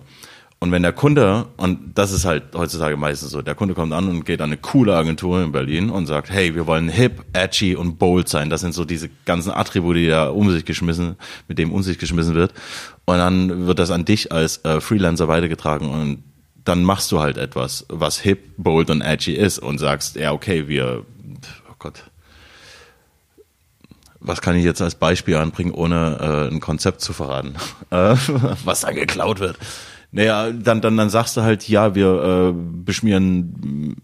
Und 0.60 0.72
wenn 0.72 0.82
der 0.82 0.94
Kunde, 0.94 1.48
und 1.58 1.96
das 1.96 2.12
ist 2.12 2.26
halt 2.26 2.56
heutzutage 2.56 2.96
meistens 2.98 3.32
so, 3.32 3.42
der 3.42 3.56
Kunde 3.56 3.74
kommt 3.74 3.94
an 3.94 4.08
und 4.08 4.26
geht 4.26 4.42
an 4.42 4.50
eine 4.50 4.58
coole 4.58 4.96
Agentur 4.96 5.44
in 5.44 5.52
Berlin 5.52 5.90
und 5.90 6.08
sagt, 6.08 6.30
hey, 6.30 6.56
wir 6.56 6.66
wollen 6.66 6.90
hip, 6.90 7.24
edgy 7.34 7.76
und 7.76 8.00
bold 8.00 8.30
sein. 8.30 8.50
Das 8.50 8.62
sind 8.62 8.74
so 8.74 8.86
diese 8.86 9.10
ganzen 9.26 9.52
Attribute, 9.52 9.98
die 9.98 10.08
da 10.08 10.30
um 10.30 10.50
sich 10.50 10.66
geschmissen, 10.66 11.18
mit 11.48 11.60
dem 11.60 11.72
um 11.72 11.84
sich 11.84 12.00
geschmissen 12.00 12.36
wird. 12.36 12.54
Und 13.06 13.18
dann 13.18 13.68
wird 13.68 13.80
das 13.80 13.92
an 13.92 14.06
dich 14.06 14.32
als 14.32 14.64
äh, 14.64 14.80
Freelancer 14.80 15.28
weitergetragen 15.28 15.90
und 15.90 16.24
dann 16.64 16.84
machst 16.84 17.12
du 17.12 17.20
halt 17.20 17.38
etwas, 17.38 17.86
was 17.90 18.20
hip, 18.20 18.40
bold 18.58 18.90
und 18.90 19.02
edgy 19.02 19.34
ist 19.34 19.60
und 19.60 19.78
sagst, 19.78 20.16
ja, 20.16 20.32
okay, 20.32 20.68
wir, 20.68 21.06
oh 21.70 21.76
Gott, 21.78 22.06
was 24.26 24.42
kann 24.42 24.56
ich 24.56 24.64
jetzt 24.64 24.82
als 24.82 24.96
Beispiel 24.96 25.36
anbringen, 25.36 25.72
ohne 25.72 26.48
äh, 26.50 26.54
ein 26.54 26.60
Konzept 26.60 27.02
zu 27.02 27.14
verraten, 27.14 27.56
äh, 27.92 28.16
was 28.64 28.82
da 28.82 28.92
geklaut 28.92 29.40
wird. 29.40 29.58
Naja, 30.12 30.52
dann, 30.52 30.82
dann, 30.82 30.98
dann 30.98 31.10
sagst 31.10 31.36
du 31.36 31.42
halt, 31.42 31.68
ja, 31.68 31.94
wir 31.94 32.54
äh, 32.54 32.54
beschmieren 32.54 33.96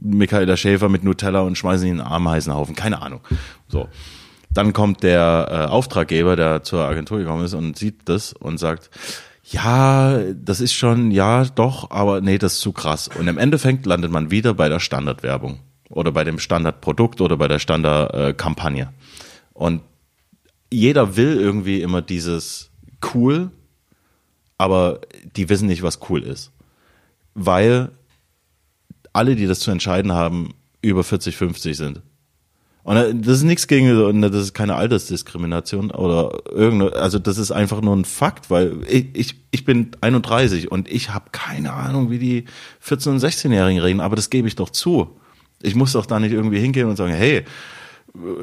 Michaela 0.00 0.56
Schäfer 0.56 0.88
mit 0.88 1.04
Nutella 1.04 1.40
und 1.40 1.56
schmeißen 1.56 1.86
ihn 1.86 1.94
in 1.94 2.00
einen 2.00 2.12
Ameisenhaufen, 2.12 2.74
keine 2.74 3.00
Ahnung. 3.00 3.20
So. 3.68 3.88
Dann 4.50 4.74
kommt 4.74 5.02
der 5.02 5.48
äh, 5.50 5.70
Auftraggeber, 5.70 6.36
der 6.36 6.62
zur 6.62 6.84
Agentur 6.84 7.18
gekommen 7.18 7.44
ist 7.44 7.54
und 7.54 7.78
sieht 7.78 8.08
das 8.08 8.34
und 8.34 8.58
sagt, 8.58 8.90
ja, 9.44 10.18
das 10.34 10.60
ist 10.60 10.74
schon, 10.74 11.10
ja, 11.10 11.44
doch, 11.44 11.90
aber 11.90 12.20
nee, 12.20 12.38
das 12.38 12.54
ist 12.54 12.60
zu 12.60 12.72
krass. 12.72 13.08
Und 13.08 13.28
im 13.28 13.38
Endeffekt 13.38 13.86
landet 13.86 14.10
man 14.10 14.30
wieder 14.30 14.54
bei 14.54 14.68
der 14.68 14.80
Standardwerbung 14.80 15.60
oder 15.88 16.12
bei 16.12 16.24
dem 16.24 16.38
Standardprodukt 16.38 17.20
oder 17.20 17.36
bei 17.36 17.48
der 17.48 17.58
Standardkampagne. 17.58 18.92
Und 19.52 19.82
jeder 20.70 21.16
will 21.16 21.38
irgendwie 21.38 21.82
immer 21.82 22.02
dieses 22.02 22.70
cool, 23.14 23.50
aber 24.58 25.00
die 25.36 25.48
wissen 25.48 25.66
nicht, 25.66 25.82
was 25.82 26.00
cool 26.08 26.22
ist. 26.22 26.50
Weil 27.34 27.90
alle, 29.12 29.36
die 29.36 29.46
das 29.46 29.60
zu 29.60 29.70
entscheiden 29.70 30.12
haben, 30.12 30.54
über 30.80 31.04
40, 31.04 31.36
50 31.36 31.76
sind. 31.76 32.02
Und 32.84 32.96
äh, 32.96 33.14
das 33.14 33.38
ist 33.38 33.42
nichts 33.44 33.68
gegen, 33.68 34.22
das 34.22 34.34
ist 34.34 34.54
keine 34.54 34.74
Altersdiskrimination 34.74 35.90
oder 35.90 36.38
irgendeine, 36.50 36.94
also 36.96 37.18
das 37.18 37.38
ist 37.38 37.52
einfach 37.52 37.80
nur 37.80 37.94
ein 37.94 38.04
Fakt, 38.04 38.50
weil 38.50 38.78
ich, 38.88 39.06
ich, 39.14 39.34
ich 39.52 39.64
bin 39.64 39.92
31 40.00 40.70
und 40.70 40.90
ich 40.90 41.14
habe 41.14 41.26
keine 41.30 41.72
Ahnung, 41.72 42.10
wie 42.10 42.18
die 42.18 42.44
14- 42.84 43.10
und 43.10 43.18
16-Jährigen 43.18 43.80
reden, 43.80 44.00
aber 44.00 44.16
das 44.16 44.30
gebe 44.30 44.48
ich 44.48 44.56
doch 44.56 44.70
zu. 44.70 45.16
Ich 45.62 45.76
muss 45.76 45.92
doch 45.92 46.06
da 46.06 46.18
nicht 46.18 46.32
irgendwie 46.32 46.58
hingehen 46.58 46.88
und 46.88 46.96
sagen, 46.96 47.12
hey, 47.12 47.44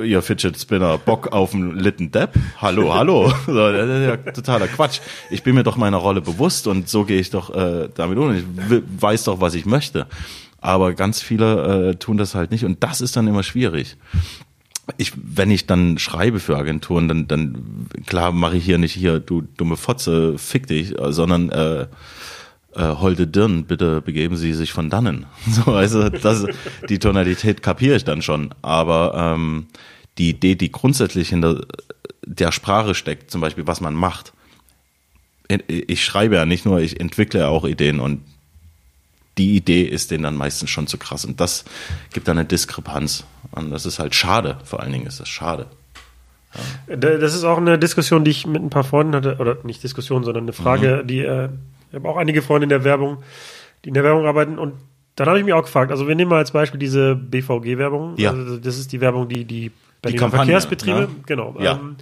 ihr 0.04 0.22
Fidget 0.22 0.60
Spinner, 0.60 0.98
Bock 0.98 1.32
auf 1.32 1.54
einen 1.54 1.78
Litten 1.78 2.12
Depp? 2.12 2.34
Hallo, 2.62 2.94
hallo. 2.94 3.32
So, 3.46 3.72
das 3.72 3.90
ist 3.90 4.08
ja 4.08 4.18
totaler 4.18 4.68
Quatsch. 4.68 5.00
Ich 5.30 5.44
bin 5.44 5.56
mir 5.56 5.64
doch 5.64 5.78
meiner 5.78 5.98
Rolle 5.98 6.22
bewusst 6.22 6.68
und 6.68 6.90
so 6.90 7.06
gehe 7.06 7.20
ich 7.20 7.30
doch 7.30 7.54
äh, 7.56 7.90
damit 7.94 8.18
um. 8.18 8.36
Ich 8.36 8.44
weiß 9.00 9.26
doch, 9.26 9.42
was 9.42 9.54
ich 9.54 9.66
möchte. 9.66 10.08
Aber 10.60 10.94
ganz 10.94 11.22
viele 11.22 11.90
äh, 11.90 11.96
tun 11.96 12.18
das 12.18 12.36
halt 12.36 12.52
nicht 12.52 12.66
und 12.66 12.84
das 12.84 13.02
ist 13.02 13.16
dann 13.16 13.28
immer 13.28 13.44
schwierig. 13.44 13.98
Ich, 14.98 15.14
wenn 15.16 15.52
ich 15.52 15.68
dann 15.68 16.00
schreibe 16.00 16.40
für 16.40 16.58
Agenturen, 16.58 17.08
dann, 17.08 17.28
dann 17.28 17.88
klar 18.08 18.32
mache 18.32 18.58
ich 18.58 18.66
hier 18.66 18.80
nicht 18.80 18.94
hier, 18.94 19.20
du 19.20 19.42
dumme 19.56 19.78
Fotze, 19.78 20.38
fick 20.38 20.66
dich, 20.68 20.96
sondern 21.10 21.50
äh, 21.52 21.86
äh, 22.76 22.82
holde 22.84 23.28
Dirn, 23.28 23.66
bitte 23.66 24.02
begeben 24.02 24.38
Sie 24.38 24.54
sich 24.54 24.72
von 24.74 24.90
dannen. 24.90 25.26
So, 25.50 25.72
also 25.74 26.10
das, 26.10 26.46
die 26.88 27.00
Tonalität 27.00 27.62
kapiere 27.64 27.96
ich 27.96 28.04
dann 28.06 28.22
schon. 28.22 28.54
Aber 28.62 29.14
ähm, 29.36 29.68
die 30.18 30.30
Idee, 30.30 30.56
die 30.56 30.72
grundsätzlich 30.72 31.30
hinter 31.30 31.62
der 32.26 32.52
Sprache 32.52 32.94
steckt, 32.96 33.32
zum 33.32 33.42
Beispiel, 33.42 33.66
was 33.68 33.82
man 33.82 33.94
macht. 33.96 34.34
Ich 35.68 36.04
schreibe 36.06 36.36
ja 36.36 36.46
nicht 36.46 36.66
nur, 36.66 36.80
ich 36.80 37.00
entwickle 37.00 37.40
ja 37.40 37.48
auch 37.48 37.66
Ideen 37.66 38.00
und 38.00 38.22
die 39.40 39.56
Idee 39.56 39.84
ist 39.84 40.12
denen 40.12 40.24
dann 40.24 40.36
meistens 40.36 40.70
schon 40.70 40.86
zu 40.86 40.98
krass. 41.00 41.26
Und 41.26 41.40
das 41.40 41.66
gibt 42.14 42.28
dann 42.28 42.38
eine 42.38 42.48
Diskrepanz. 42.48 43.24
Und 43.52 43.72
das 43.72 43.86
ist 43.88 43.98
halt 43.98 44.14
schade. 44.14 44.58
Vor 44.64 44.82
allen 44.82 44.92
Dingen 44.92 45.08
ist 45.08 45.20
das 45.20 45.30
schade. 45.30 45.66
Da- 46.88 47.18
Das 47.18 47.34
ist 47.34 47.46
auch 47.46 47.58
eine 47.58 47.80
Diskussion, 47.80 48.24
die 48.26 48.32
ich 48.32 48.46
mit 48.46 48.62
ein 48.62 48.70
paar 48.70 48.84
Freunden 48.84 49.16
hatte, 49.16 49.38
oder 49.40 49.58
nicht 49.64 49.82
Diskussion, 49.82 50.24
sondern 50.24 50.44
eine 50.44 50.54
Frage, 50.54 51.04
die, 51.06 51.20
äh, 51.22 51.50
ich 51.90 51.96
habe 51.96 52.08
auch 52.08 52.18
einige 52.18 52.42
Freunde 52.42 52.64
in 52.66 52.70
der 52.70 52.84
Werbung, 52.84 53.18
die 53.84 53.90
in 53.90 53.94
der 53.94 54.04
Werbung 54.04 54.26
arbeiten 54.26 54.58
und 54.60 54.74
dann 55.16 55.28
habe 55.28 55.40
ich 55.40 55.44
mich 55.46 55.54
auch 55.54 55.64
gefragt, 55.64 55.92
also 55.92 56.08
wir 56.08 56.16
nehmen 56.16 56.30
mal 56.30 56.38
als 56.38 56.52
Beispiel 56.52 56.80
diese 56.80 57.16
BVG-Werbung, 57.16 58.14
Ja. 58.18 58.32
also 58.32 58.58
das 58.58 58.78
ist 58.78 58.92
die 58.94 59.02
Werbung, 59.02 59.28
die 59.28 59.44
die 59.46 59.72
Berliner 60.02 60.22
Kampagne, 60.22 60.46
Verkehrsbetriebe, 60.46 61.00
ne? 61.02 61.08
genau, 61.26 61.56
Ja. 61.60 61.74
ähm, 61.74 61.98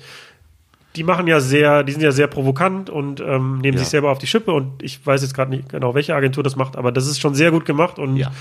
die 0.96 1.04
machen 1.04 1.28
ja 1.28 1.40
sehr, 1.40 1.84
die 1.84 1.92
sind 1.92 2.02
ja 2.02 2.12
sehr 2.12 2.28
provokant 2.28 2.90
und 2.90 3.20
ähm, 3.20 3.60
nehmen 3.60 3.78
Ja. 3.78 3.80
sich 3.84 3.90
selber 3.90 4.12
auf 4.12 4.20
die 4.20 4.28
Schippe 4.28 4.52
und 4.52 4.82
ich 4.84 5.04
weiß 5.06 5.22
jetzt 5.22 5.34
gerade 5.34 5.52
nicht 5.52 5.70
genau, 5.70 5.96
welche 5.96 6.16
Agentur 6.16 6.44
das 6.44 6.56
macht, 6.56 6.76
aber 6.76 6.92
das 6.92 7.08
ist 7.08 7.20
schon 7.20 7.34
sehr 7.36 7.52
gut 7.52 7.66
gemacht 7.66 7.98
und 8.00 8.18
Ja. 8.18 8.32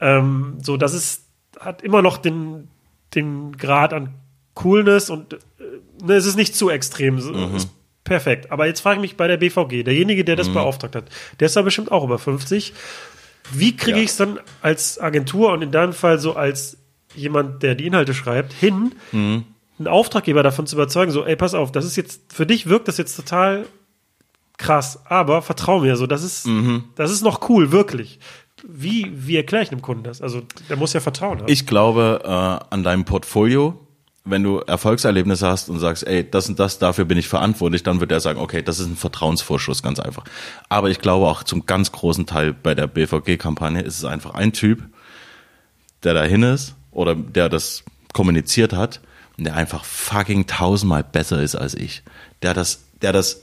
ähm, 0.00 0.54
so, 0.62 0.76
das 0.76 0.94
ist, 0.94 1.24
hat 1.60 1.82
immer 1.82 2.02
noch 2.02 2.18
den, 2.18 2.68
den 3.14 3.56
Grad 3.56 3.92
an 3.92 4.10
Coolness 4.54 5.10
und 5.10 5.34
äh, 5.34 5.38
ne, 6.04 6.14
es 6.14 6.26
ist 6.26 6.36
nicht 6.36 6.54
zu 6.54 6.68
extrem. 6.70 7.14
Mhm. 7.16 7.54
Ist 7.56 7.70
perfekt. 8.08 8.50
Aber 8.50 8.66
jetzt 8.66 8.80
frage 8.80 8.96
ich 8.96 9.02
mich 9.02 9.16
bei 9.16 9.28
der 9.28 9.36
BVG, 9.36 9.84
derjenige, 9.84 10.24
der 10.24 10.34
Mhm. 10.34 10.38
das 10.38 10.48
beauftragt 10.48 10.96
hat, 10.96 11.04
der 11.38 11.46
ist 11.46 11.56
da 11.56 11.62
bestimmt 11.62 11.92
auch 11.92 12.04
über 12.04 12.18
50. 12.18 12.72
Wie 13.52 13.76
kriege 13.76 13.98
Ja. 13.98 14.02
ich 14.04 14.10
es 14.10 14.16
dann 14.16 14.40
als 14.62 14.98
Agentur 15.00 15.52
und 15.52 15.62
in 15.62 15.70
deinem 15.70 15.92
Fall 15.92 16.18
so 16.18 16.34
als 16.36 16.76
jemand, 17.14 17.62
der 17.62 17.74
die 17.74 17.86
Inhalte 17.86 18.14
schreibt, 18.14 18.52
hin, 18.52 18.92
Mhm. 19.12 19.44
einen 19.78 19.88
Auftraggeber 19.88 20.42
davon 20.42 20.66
zu 20.66 20.76
überzeugen, 20.76 21.12
so, 21.12 21.24
ey, 21.24 21.36
pass 21.36 21.54
auf, 21.54 21.70
das 21.72 21.84
ist 21.84 21.96
jetzt, 21.96 22.32
für 22.32 22.44
dich 22.46 22.68
wirkt 22.68 22.88
das 22.88 22.96
jetzt 22.98 23.14
total 23.16 23.66
krass, 24.56 25.00
aber 25.06 25.40
vertrau 25.42 25.80
mir, 25.80 25.96
so, 25.96 26.06
das 26.06 26.22
ist, 26.24 26.46
Mhm. 26.46 26.84
das 26.96 27.10
ist 27.10 27.22
noch 27.22 27.48
cool, 27.48 27.70
wirklich. 27.72 28.18
Wie, 28.66 29.06
wie 29.14 29.36
erkläre 29.36 29.62
ich 29.62 29.70
einem 29.70 29.82
Kunden 29.82 30.02
das? 30.02 30.20
Also, 30.20 30.42
der 30.68 30.76
muss 30.76 30.92
ja 30.92 30.98
Vertrauen 31.00 31.38
haben. 31.38 31.46
Ich 31.48 31.64
glaube 31.64 32.20
äh, 32.24 32.28
an 32.74 32.82
deinem 32.82 33.04
Portfolio. 33.04 33.78
Wenn 34.30 34.42
du 34.42 34.58
Erfolgserlebnisse 34.58 35.46
hast 35.46 35.70
und 35.70 35.78
sagst, 35.78 36.06
ey, 36.06 36.28
das 36.28 36.48
und 36.48 36.58
das, 36.58 36.78
dafür 36.78 37.04
bin 37.04 37.18
ich 37.18 37.28
verantwortlich, 37.28 37.82
dann 37.82 38.00
wird 38.00 38.12
er 38.12 38.20
sagen, 38.20 38.40
okay, 38.40 38.62
das 38.62 38.78
ist 38.78 38.86
ein 38.86 38.96
Vertrauensvorschuss, 38.96 39.82
ganz 39.82 39.98
einfach. 40.00 40.24
Aber 40.68 40.90
ich 40.90 41.00
glaube 41.00 41.26
auch 41.26 41.42
zum 41.42 41.66
ganz 41.66 41.92
großen 41.92 42.26
Teil 42.26 42.52
bei 42.52 42.74
der 42.74 42.86
BVG-Kampagne 42.86 43.82
ist 43.82 43.98
es 43.98 44.04
einfach 44.04 44.34
ein 44.34 44.52
Typ, 44.52 44.82
der 46.02 46.14
dahin 46.14 46.42
ist 46.42 46.74
oder 46.90 47.14
der 47.14 47.48
das 47.48 47.84
kommuniziert 48.12 48.72
hat 48.72 49.00
und 49.36 49.44
der 49.44 49.56
einfach 49.56 49.84
fucking 49.84 50.46
tausendmal 50.46 51.04
besser 51.04 51.42
ist 51.42 51.54
als 51.54 51.74
ich. 51.74 52.02
Der 52.42 52.54
das, 52.54 52.80
der 53.02 53.12
das 53.12 53.40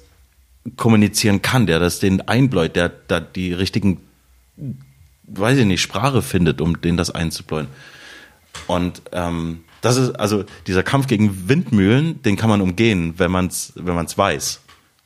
kommunizieren 0.78 1.42
kann, 1.42 1.68
der 1.68 1.80
das 1.80 2.00
den 2.00 2.28
einbläut, 2.28 2.76
der 2.76 2.90
da 2.90 3.20
die 3.20 3.54
richtigen, 3.54 4.02
weiß 5.24 5.60
ich 5.60 5.66
nicht, 5.66 5.82
Sprache 5.82 6.22
findet, 6.22 6.62
um 6.62 6.82
den 6.82 6.98
das 6.98 7.12
einzubläuen. 7.12 7.68
Und 8.68 9.02
ähm, 9.12 9.65
das 9.86 9.98
ist 9.98 10.20
also 10.20 10.46
dieser 10.66 10.82
Kampf 10.82 11.06
gegen 11.06 11.48
Windmühlen, 11.48 12.22
den 12.24 12.36
kann 12.38 12.50
man 12.50 12.60
umgehen, 12.62 13.14
wenn 13.18 13.30
man 13.30 13.48
es 13.48 13.72
wenn 13.76 13.94
man's 13.94 14.18
weiß. 14.18 14.62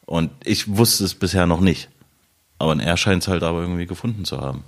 Und 0.05 0.31
ich 0.43 0.77
wusste 0.77 1.03
es 1.03 1.15
bisher 1.15 1.45
noch 1.45 1.59
nicht. 1.59 1.89
Aber 2.59 2.75
er 2.81 2.97
scheint 2.97 3.23
es 3.23 3.27
halt 3.27 3.43
aber 3.43 3.61
irgendwie 3.61 3.85
gefunden 3.85 4.23
zu 4.23 4.39
haben. 4.39 4.63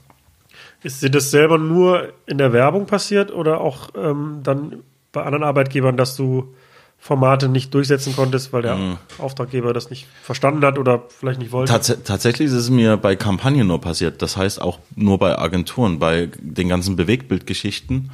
Ist 0.83 1.01
dir 1.01 1.09
das 1.09 1.31
selber 1.31 1.57
nur 1.57 2.11
in 2.25 2.37
der 2.37 2.51
Werbung 2.51 2.87
passiert 2.87 3.31
oder 3.31 3.61
auch 3.61 3.89
ähm, 3.95 4.41
dann 4.43 4.83
bei 5.13 5.23
anderen 5.23 5.43
Arbeitgebern, 5.43 5.95
dass 5.95 6.15
du 6.15 6.53
Formate 6.99 7.47
nicht 7.47 7.73
durchsetzen 7.73 8.15
konntest, 8.15 8.51
weil 8.53 8.61
der 8.61 8.75
Mhm. 8.75 8.97
Auftraggeber 9.17 9.73
das 9.73 9.89
nicht 9.89 10.07
verstanden 10.23 10.63
hat 10.65 10.77
oder 10.77 11.03
vielleicht 11.07 11.39
nicht 11.39 11.51
wollte? 11.51 11.71
Tats 11.71 11.97
tatsächlich 12.03 12.47
ist 12.47 12.53
es 12.53 12.69
mir 12.69 12.97
bei 12.97 13.15
Kampagnen 13.15 13.65
nur 13.65 13.81
passiert. 13.81 14.21
Das 14.21 14.35
heißt 14.37 14.61
auch 14.61 14.79
nur 14.95 15.17
bei 15.17 15.37
Agenturen, 15.39 15.99
bei 15.99 16.29
den 16.39 16.67
ganzen 16.67 16.95
Bewegtbildgeschichten 16.97 18.11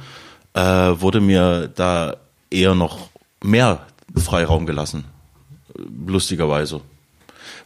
äh, 0.58 1.00
wurde 1.00 1.20
mir 1.20 1.68
da 1.68 2.16
eher 2.50 2.74
noch 2.74 3.10
mehr 3.42 3.86
Freiraum 4.16 4.66
gelassen. 4.66 5.04
Lustigerweise. 6.06 6.80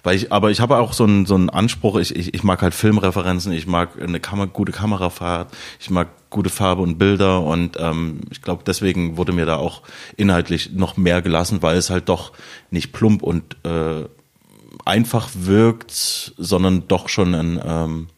Weil 0.02 0.16
ich, 0.16 0.32
aber 0.32 0.50
ich 0.50 0.60
habe 0.60 0.76
auch 0.76 0.92
so 0.92 1.04
einen, 1.04 1.24
so 1.24 1.34
einen 1.34 1.48
Anspruch, 1.48 1.96
ich, 1.96 2.14
ich, 2.14 2.34
ich 2.34 2.42
mag 2.42 2.60
halt 2.60 2.74
Filmreferenzen, 2.74 3.52
ich 3.52 3.66
mag 3.66 3.90
eine 4.02 4.20
Kamera, 4.20 4.46
gute 4.52 4.72
Kamerafahrt, 4.72 5.48
ich 5.80 5.90
mag 5.90 6.08
gute 6.28 6.50
Farbe 6.50 6.82
und 6.82 6.98
Bilder 6.98 7.40
und 7.40 7.76
ähm, 7.78 8.20
ich 8.30 8.42
glaube, 8.42 8.64
deswegen 8.66 9.16
wurde 9.16 9.32
mir 9.32 9.46
da 9.46 9.56
auch 9.56 9.82
inhaltlich 10.16 10.72
noch 10.72 10.96
mehr 10.96 11.22
gelassen, 11.22 11.62
weil 11.62 11.76
es 11.76 11.88
halt 11.88 12.08
doch 12.08 12.32
nicht 12.70 12.92
plump 12.92 13.22
und 13.22 13.56
äh, 13.64 14.04
einfach 14.84 15.30
wirkt, 15.34 15.92
sondern 16.36 16.88
doch 16.88 17.08
schon 17.08 17.34
ein, 17.34 17.60
ähm, 17.64 18.08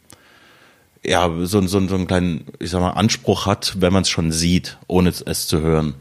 ja, 1.07 1.31
so, 1.43 1.61
so, 1.67 1.87
so 1.87 1.95
einen 1.95 2.07
kleinen, 2.07 2.47
ich 2.59 2.71
sag 2.71 2.81
mal, 2.81 2.91
Anspruch 2.91 3.47
hat, 3.47 3.77
wenn 3.81 3.93
man 3.93 4.03
es 4.03 4.09
schon 4.09 4.33
sieht, 4.33 4.79
ohne 4.87 5.11
es- 5.11 5.47
zu 5.47 5.61
hören. 5.61 5.95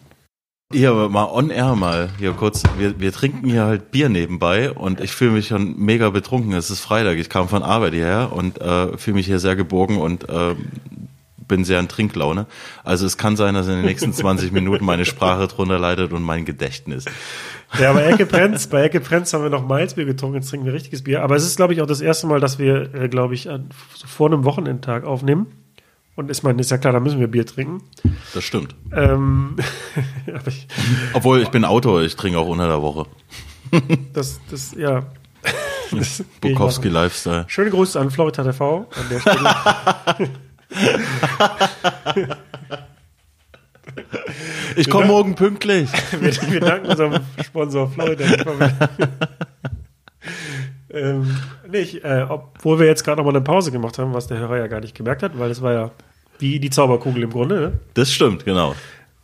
Hier, 0.72 0.92
mal 1.10 1.26
on 1.26 1.52
air 1.52 1.76
mal, 1.76 2.10
hier 2.18 2.32
kurz, 2.32 2.64
wir, 2.80 3.00
wir 3.00 3.12
trinken 3.12 3.48
hier 3.48 3.66
halt 3.66 3.92
Bier 3.92 4.10
nebenbei 4.10 4.72
und 4.72 5.02
ich 5.02 5.12
fühle 5.12 5.32
mich 5.32 5.48
schon 5.50 5.78
mega 5.78 6.10
betrunken. 6.10 6.54
Es 6.54 6.72
ist 6.72 6.80
Freitag, 6.80 7.18
ich 7.18 7.30
kam 7.30 7.48
von 7.48 7.62
Arbeit 7.62 7.94
hierher 7.94 8.32
und 8.34 8.60
äh, 8.60 8.98
fühle 8.98 9.16
mich 9.18 9.28
hier 9.28 9.40
sehr 9.40 9.56
geborgen 9.56 9.98
und 9.98 10.28
äh, 10.30 10.56
bin 11.48 11.64
sehr 11.64 11.80
in 11.80 11.88
Trinklaune. 11.88 12.46
Also 12.84 13.06
es 13.06 13.18
kann 13.18 13.36
sein, 13.36 13.54
dass 13.54 13.68
in 13.68 13.76
den 13.76 13.86
nächsten 13.86 14.14
20 14.14 14.52
Minuten 14.52 14.86
meine 14.86 15.06
Sprache 15.06 15.48
drunter 15.48 15.80
leidet 15.80 16.14
und 16.14 16.24
mein 16.24 16.46
Gedächtnis. 16.46 17.06
Ja, 17.80 17.94
bei 17.94 18.04
Ecke 18.04 18.26
Prenz, 18.26 18.68
bei 18.68 18.84
Ecke 18.84 19.00
Prenz 19.00 19.34
haben 19.34 19.44
wir 19.44 19.50
noch 19.50 19.68
Malzbier 19.68 20.06
getrunken, 20.06 20.36
jetzt 20.36 20.50
trinken 20.50 20.66
wir 20.66 20.74
richtiges 20.74 21.04
Bier. 21.04 21.24
Aber 21.24 21.36
es 21.36 21.44
ist, 21.44 21.56
glaube 21.56 21.74
ich, 21.74 21.82
auch 21.82 21.88
das 21.88 22.02
erste 22.02 22.28
Mal, 22.28 22.40
dass 22.40 22.60
wir, 22.60 22.94
äh, 22.94 23.10
glaube 23.10 23.34
ich, 23.34 23.50
an, 23.50 23.70
so 23.96 24.08
vor 24.08 24.28
einem 24.28 24.44
Wochenendtag 24.46 25.06
aufnehmen. 25.06 25.48
Und 26.16 26.30
ich 26.30 26.44
meine, 26.44 26.62
ist 26.62 26.70
ja 26.70 26.78
klar, 26.78 26.94
da 26.94 27.00
müssen 27.00 27.20
wir 27.20 27.28
Bier 27.28 27.46
trinken. 27.46 27.82
Das 28.36 28.44
stimmt. 28.44 28.76
Ähm, 28.96 29.56
ich, 30.48 30.68
Obwohl, 31.14 31.42
ich 31.42 31.50
bin 31.50 31.66
Autor, 31.66 32.04
ich 32.04 32.16
trinke 32.16 32.38
auch 32.38 32.48
unter 32.48 32.68
der 32.68 32.82
Woche. 32.84 33.08
das, 34.14 34.40
das, 34.50 34.76
ja. 34.78 35.06
Das 35.92 36.24
Bukowski. 36.42 36.88
Lifestyle. 36.88 37.46
Schöne 37.48 37.70
Grüße 37.70 38.00
an 38.00 38.10
Florida 38.10 38.44
TV 38.44 38.88
an 38.96 39.10
der 39.12 39.20
Stelle. 39.20 40.30
Ich 44.76 44.90
komme 44.90 45.06
morgen 45.06 45.36
pünktlich. 45.36 45.90
wir, 46.20 46.52
wir 46.52 46.60
danken 46.60 46.88
unserem 46.88 47.22
Sponsor 47.44 47.92
TV. 47.96 48.52
ähm, 50.90 51.38
nicht, 51.70 52.04
äh, 52.04 52.26
obwohl 52.28 52.80
wir 52.80 52.88
jetzt 52.88 53.04
gerade 53.04 53.18
noch 53.18 53.26
mal 53.26 53.36
eine 53.36 53.42
Pause 53.42 53.72
gemacht 53.72 53.98
haben, 54.00 54.14
was 54.14 54.28
der 54.28 54.38
Hörer 54.40 54.58
ja 54.58 54.68
gar 54.68 54.80
nicht 54.80 54.96
gemerkt 54.96 55.24
hat, 55.24 55.38
weil 55.38 55.52
es 55.52 55.62
war 55.62 55.74
ja 55.74 55.92
wie 56.40 56.60
die 56.60 56.70
Zauberkugel 56.70 57.24
im 57.24 57.30
Grunde. 57.30 57.60
Ne? 57.60 57.74
Das 57.94 58.12
stimmt, 58.12 58.46
genau. 58.46 58.76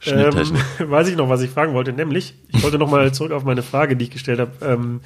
Ähm, 0.06 0.34
weiß 0.80 1.10
ich 1.10 1.18
noch, 1.18 1.28
was 1.28 1.42
ich 1.42 1.50
fragen 1.50 1.74
wollte, 1.74 1.92
nämlich, 1.92 2.34
ich 2.48 2.64
wollte 2.64 2.78
noch 2.78 2.90
mal 2.90 3.12
zurück 3.12 3.34
auf 3.34 3.44
meine 3.44 3.64
Frage, 3.64 3.98
die 3.98 4.06
ich 4.06 4.12
gestellt 4.12 4.40
habe, 4.40 4.52
ähm, 4.62 5.02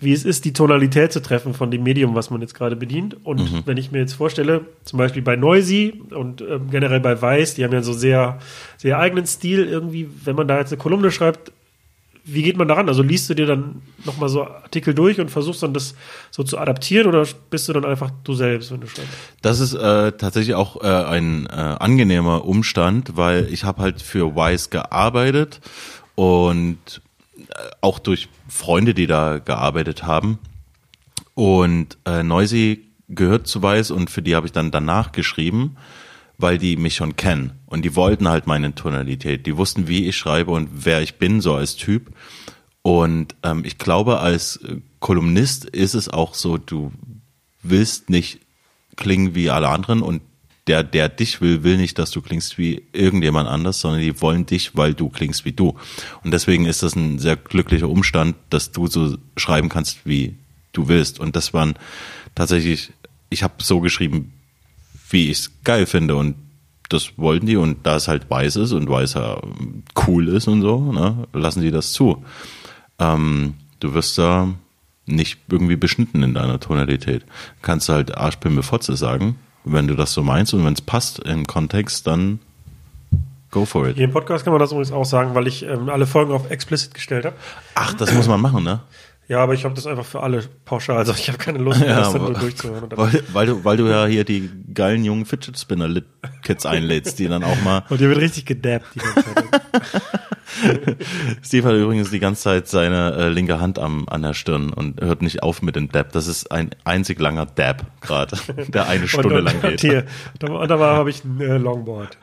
wie 0.00 0.12
es 0.12 0.24
ist, 0.24 0.44
die 0.44 0.52
Tonalität 0.52 1.12
zu 1.12 1.22
treffen 1.22 1.54
von 1.54 1.70
dem 1.70 1.82
Medium, 1.82 2.14
was 2.14 2.30
man 2.30 2.40
jetzt 2.40 2.54
gerade 2.54 2.76
bedient. 2.76 3.16
Und 3.24 3.40
Mhm. 3.52 3.62
wenn 3.64 3.76
ich 3.76 3.92
mir 3.92 3.98
jetzt 3.98 4.14
vorstelle, 4.14 4.62
zum 4.84 4.98
Beispiel 4.98 5.22
bei 5.22 5.36
Noisy 5.36 6.02
und 6.10 6.40
ähm, 6.40 6.70
generell 6.70 7.00
bei 7.00 7.20
Weiß, 7.20 7.54
die 7.54 7.64
haben 7.64 7.72
ja 7.72 7.82
so 7.82 7.92
sehr, 7.92 8.38
sehr 8.76 8.98
eigenen 8.98 9.26
Stil 9.26 9.64
irgendwie, 9.66 10.08
wenn 10.24 10.36
man 10.36 10.48
da 10.48 10.58
jetzt 10.58 10.72
eine 10.72 10.80
Kolumne 10.82 11.10
schreibt, 11.10 11.52
wie 12.26 12.42
geht 12.42 12.56
man 12.56 12.66
daran? 12.66 12.88
Also 12.88 13.02
liest 13.02 13.28
du 13.28 13.34
dir 13.34 13.44
dann 13.44 13.82
nochmal 14.06 14.30
so 14.30 14.44
Artikel 14.46 14.94
durch 14.94 15.20
und 15.20 15.30
versuchst 15.30 15.62
dann 15.62 15.74
das 15.74 15.94
so 16.30 16.42
zu 16.42 16.58
adaptieren 16.58 17.06
oder 17.06 17.26
bist 17.50 17.68
du 17.68 17.74
dann 17.74 17.84
einfach 17.84 18.10
du 18.24 18.32
selbst, 18.32 18.72
wenn 18.72 18.80
du 18.80 18.86
schreibst? 18.86 19.10
Das 19.42 19.60
ist 19.60 19.74
äh, 19.74 20.10
tatsächlich 20.12 20.54
auch 20.54 20.82
äh, 20.82 20.86
ein 20.86 21.44
äh, 21.46 21.50
angenehmer 21.50 22.46
Umstand, 22.46 23.16
weil 23.18 23.46
ich 23.52 23.64
habe 23.64 23.82
halt 23.82 24.00
für 24.00 24.34
Wise 24.36 24.70
gearbeitet 24.70 25.60
und 26.14 26.78
äh, 26.96 27.03
auch 27.80 27.98
durch 27.98 28.28
Freunde, 28.48 28.94
die 28.94 29.06
da 29.06 29.38
gearbeitet 29.38 30.04
haben. 30.04 30.38
Und 31.34 31.98
äh, 32.04 32.22
Noisy 32.22 32.84
gehört 33.08 33.46
zu 33.46 33.62
Wise 33.62 33.94
und 33.94 34.10
für 34.10 34.22
die 34.22 34.34
habe 34.34 34.46
ich 34.46 34.52
dann 34.52 34.70
danach 34.70 35.12
geschrieben, 35.12 35.76
weil 36.38 36.58
die 36.58 36.76
mich 36.76 36.94
schon 36.94 37.16
kennen. 37.16 37.52
Und 37.66 37.84
die 37.84 37.96
wollten 37.96 38.28
halt 38.28 38.46
meine 38.46 38.74
Tonalität. 38.74 39.46
Die 39.46 39.56
wussten, 39.56 39.88
wie 39.88 40.06
ich 40.06 40.16
schreibe 40.16 40.50
und 40.52 40.68
wer 40.72 41.02
ich 41.02 41.16
bin, 41.16 41.40
so 41.40 41.54
als 41.54 41.76
Typ. 41.76 42.12
Und 42.82 43.34
ähm, 43.42 43.62
ich 43.64 43.78
glaube, 43.78 44.20
als 44.20 44.56
äh, 44.56 44.80
Kolumnist 45.00 45.64
ist 45.64 45.94
es 45.94 46.08
auch 46.08 46.34
so, 46.34 46.58
du 46.58 46.92
willst 47.62 48.10
nicht 48.10 48.40
klingen 48.96 49.34
wie 49.34 49.50
alle 49.50 49.68
anderen 49.68 50.02
und 50.02 50.22
der, 50.66 50.82
der 50.82 51.08
dich 51.08 51.40
will, 51.40 51.62
will 51.62 51.76
nicht, 51.76 51.98
dass 51.98 52.10
du 52.10 52.22
klingst 52.22 52.56
wie 52.56 52.82
irgendjemand 52.92 53.48
anders, 53.48 53.80
sondern 53.80 54.00
die 54.00 54.20
wollen 54.20 54.46
dich, 54.46 54.76
weil 54.76 54.94
du 54.94 55.10
klingst 55.10 55.44
wie 55.44 55.52
du. 55.52 55.76
Und 56.22 56.30
deswegen 56.30 56.64
ist 56.64 56.82
das 56.82 56.96
ein 56.96 57.18
sehr 57.18 57.36
glücklicher 57.36 57.88
Umstand, 57.88 58.36
dass 58.50 58.72
du 58.72 58.86
so 58.86 59.18
schreiben 59.36 59.68
kannst, 59.68 60.06
wie 60.06 60.36
du 60.72 60.88
willst. 60.88 61.20
Und 61.20 61.36
das 61.36 61.52
waren 61.52 61.74
tatsächlich, 62.34 62.92
ich 63.28 63.42
habe 63.42 63.54
so 63.58 63.80
geschrieben, 63.80 64.32
wie 65.10 65.30
ich 65.30 65.38
es 65.38 65.50
geil 65.64 65.86
finde 65.86 66.16
und 66.16 66.36
das 66.88 67.16
wollten 67.16 67.46
die 67.46 67.56
und 67.56 67.86
da 67.86 67.96
es 67.96 68.08
halt 68.08 68.28
weiß 68.30 68.56
ist 68.56 68.72
und 68.72 68.88
weiß 68.88 69.14
ja 69.14 69.40
cool 70.06 70.28
ist 70.28 70.48
und 70.48 70.62
so, 70.62 70.92
ne, 70.92 71.26
lassen 71.32 71.62
die 71.62 71.70
das 71.70 71.92
zu. 71.92 72.24
Ähm, 72.98 73.54
du 73.80 73.94
wirst 73.94 74.18
da 74.18 74.48
nicht 75.06 75.40
irgendwie 75.50 75.76
beschnitten 75.76 76.22
in 76.22 76.34
deiner 76.34 76.60
Tonalität. 76.60 77.24
Kannst 77.62 77.88
halt 77.88 78.16
Arschpimpe 78.16 78.62
Fotze 78.62 78.96
sagen, 78.96 79.36
wenn 79.64 79.88
du 79.88 79.94
das 79.94 80.12
so 80.12 80.22
meinst 80.22 80.54
und 80.54 80.64
wenn 80.64 80.74
es 80.74 80.80
passt 80.82 81.18
im 81.20 81.46
Kontext, 81.46 82.06
dann 82.06 82.38
go 83.50 83.64
for 83.64 83.88
it. 83.88 83.96
Hier 83.96 84.04
im 84.04 84.12
Podcast 84.12 84.44
kann 84.44 84.52
man 84.52 84.60
das 84.60 84.72
übrigens 84.72 84.92
auch 84.92 85.04
sagen, 85.04 85.34
weil 85.34 85.46
ich 85.46 85.62
ähm, 85.64 85.88
alle 85.88 86.06
Folgen 86.06 86.32
auf 86.32 86.50
explicit 86.50 86.94
gestellt 86.94 87.24
habe. 87.24 87.36
Ach, 87.74 87.94
das 87.94 88.12
muss 88.12 88.28
man 88.28 88.40
machen, 88.40 88.64
ne? 88.64 88.80
Ja, 89.26 89.38
aber 89.38 89.54
ich 89.54 89.64
habe 89.64 89.74
das 89.74 89.86
einfach 89.86 90.04
für 90.04 90.22
alle 90.22 90.42
pauschal. 90.64 90.98
Also 90.98 91.12
ich 91.12 91.28
habe 91.28 91.38
keine 91.38 91.58
Lust 91.58 91.80
mehr, 91.80 91.96
das 91.96 92.12
dann 92.12 92.22
nur 92.22 92.34
durchzuhören. 92.34 92.84
Und 92.84 92.96
Weil, 92.96 93.22
weil, 93.32 93.46
du, 93.46 93.64
weil 93.64 93.76
du 93.76 93.88
ja 93.88 94.06
hier 94.06 94.24
die 94.24 94.50
geilen 94.74 95.04
jungen 95.04 95.24
Fidget 95.24 95.58
Spinner 95.58 95.88
Kids 96.42 96.66
einlädst, 96.66 97.18
die 97.18 97.28
dann 97.28 97.42
auch 97.42 97.60
mal 97.62 97.84
Und 97.88 98.00
dir 98.00 98.08
wird 98.08 98.20
richtig 98.20 98.44
gedabbt 98.44 98.86
die 98.94 98.98
ganze 99.00 99.34
Zeit. 99.34 99.62
Steve 101.42 101.68
hat 101.68 101.74
übrigens 101.74 102.10
die 102.10 102.20
ganze 102.20 102.42
Zeit 102.42 102.68
seine 102.68 103.14
äh, 103.14 103.28
linke 103.28 103.60
Hand 103.60 103.78
am, 103.78 104.06
an 104.08 104.22
der 104.22 104.34
Stirn 104.34 104.72
und 104.72 105.00
hört 105.00 105.22
nicht 105.22 105.42
auf 105.42 105.62
mit 105.62 105.74
dem 105.74 105.90
Dab. 105.90 106.12
Das 106.12 106.26
ist 106.26 106.52
ein 106.52 106.70
einzig 106.84 107.18
langer 107.18 107.46
Dab 107.46 107.84
gerade, 108.00 108.36
der 108.68 108.88
eine 108.88 109.08
Stunde 109.08 109.38
und, 109.38 109.44
lang 109.44 109.56
und 109.56 109.62
geht. 109.62 109.80
Hier, 109.80 110.04
da, 110.38 110.66
da 110.66 110.78
war 110.78 110.96
habe 110.96 111.10
ich 111.10 111.24
ein 111.24 111.40
äh, 111.40 111.56
Longboard. 111.56 112.18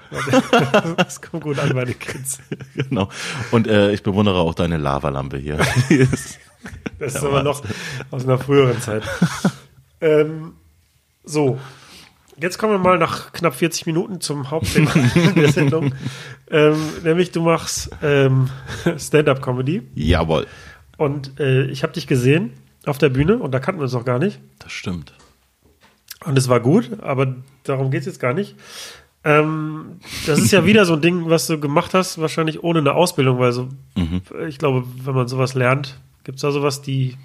Das 0.97 1.22
kommt 1.22 1.43
gut 1.43 1.60
an 1.60 1.74
bei 1.74 1.86
den 1.86 1.97
Kids. 1.97 2.39
genau. 2.76 3.10
Und 3.52 3.68
äh, 3.68 3.91
ich 3.91 4.04
bewundere 4.04 4.39
auch 4.39 4.54
deine 4.54 4.78
Lavalampe 4.78 5.38
hier. 5.38 5.58
Das 7.02 7.16
ist 7.16 7.24
aber 7.24 7.41
noch 7.41 7.64
aus 8.12 8.26
einer 8.26 8.38
früheren 8.38 8.80
Zeit. 8.80 9.02
ähm, 10.02 10.54
so, 11.24 11.60
jetzt 12.39 12.60
kommen 12.60 12.74
wir 12.74 12.78
mal 12.78 12.99
nach 12.99 13.34
knapp 13.34 13.56
40 13.56 13.88
Minuten 13.88 14.22
zum 14.22 14.52
Hauptthema 14.52 14.91
der 15.36 15.52
Sendung. 15.52 15.95
Ähm, 16.52 16.78
nämlich 17.04 17.32
du 17.32 17.41
machst 17.41 17.89
ähm, 18.04 18.49
Stand-up-Comedy 18.97 19.82
Jawohl. 19.95 20.45
und 20.97 21.39
äh, 21.39 21.66
ich 21.66 21.82
habe 21.82 21.93
dich 21.93 22.06
gesehen 22.06 22.54
auf 22.86 22.99
der 22.99 23.10
Bühne 23.10 23.39
und 23.39 23.52
da 23.52 23.60
kannten 23.60 23.80
wir 23.82 23.86
uns 23.86 23.93
noch 23.93 24.06
gar 24.06 24.20
nicht. 24.20 24.39
Das 24.60 24.72
stimmt. 24.72 25.14
Und 26.24 26.38
es 26.38 26.49
war 26.49 26.60
gut, 26.60 27.02
aber 27.02 27.36
darum 27.64 27.89
geht 27.89 28.02
es 28.02 28.06
jetzt 28.06 28.20
gar 28.20 28.36
nicht. 28.36 28.56
Ähm, 29.24 29.99
das 30.28 30.38
ist 30.38 30.52
ja 30.52 30.66
wieder 30.66 30.86
so 30.86 30.93
ein 30.93 31.02
Ding, 31.02 31.30
was 31.32 31.47
du 31.47 31.60
gemacht 31.60 31.95
hast, 31.95 32.22
wahrscheinlich 32.22 32.64
ohne 32.64 32.80
eine 32.80 32.93
Ausbildung, 32.93 33.39
weil 33.39 33.52
so, 33.54 33.70
ich 34.47 34.60
glaube, 34.60 34.84
wenn 35.04 35.16
man 35.16 35.28
sowas 35.28 35.56
lernt, 35.56 35.99
gibt 36.24 36.38
es 36.38 36.41
da 36.41 36.51
sowas, 36.51 36.82
die 36.82 37.17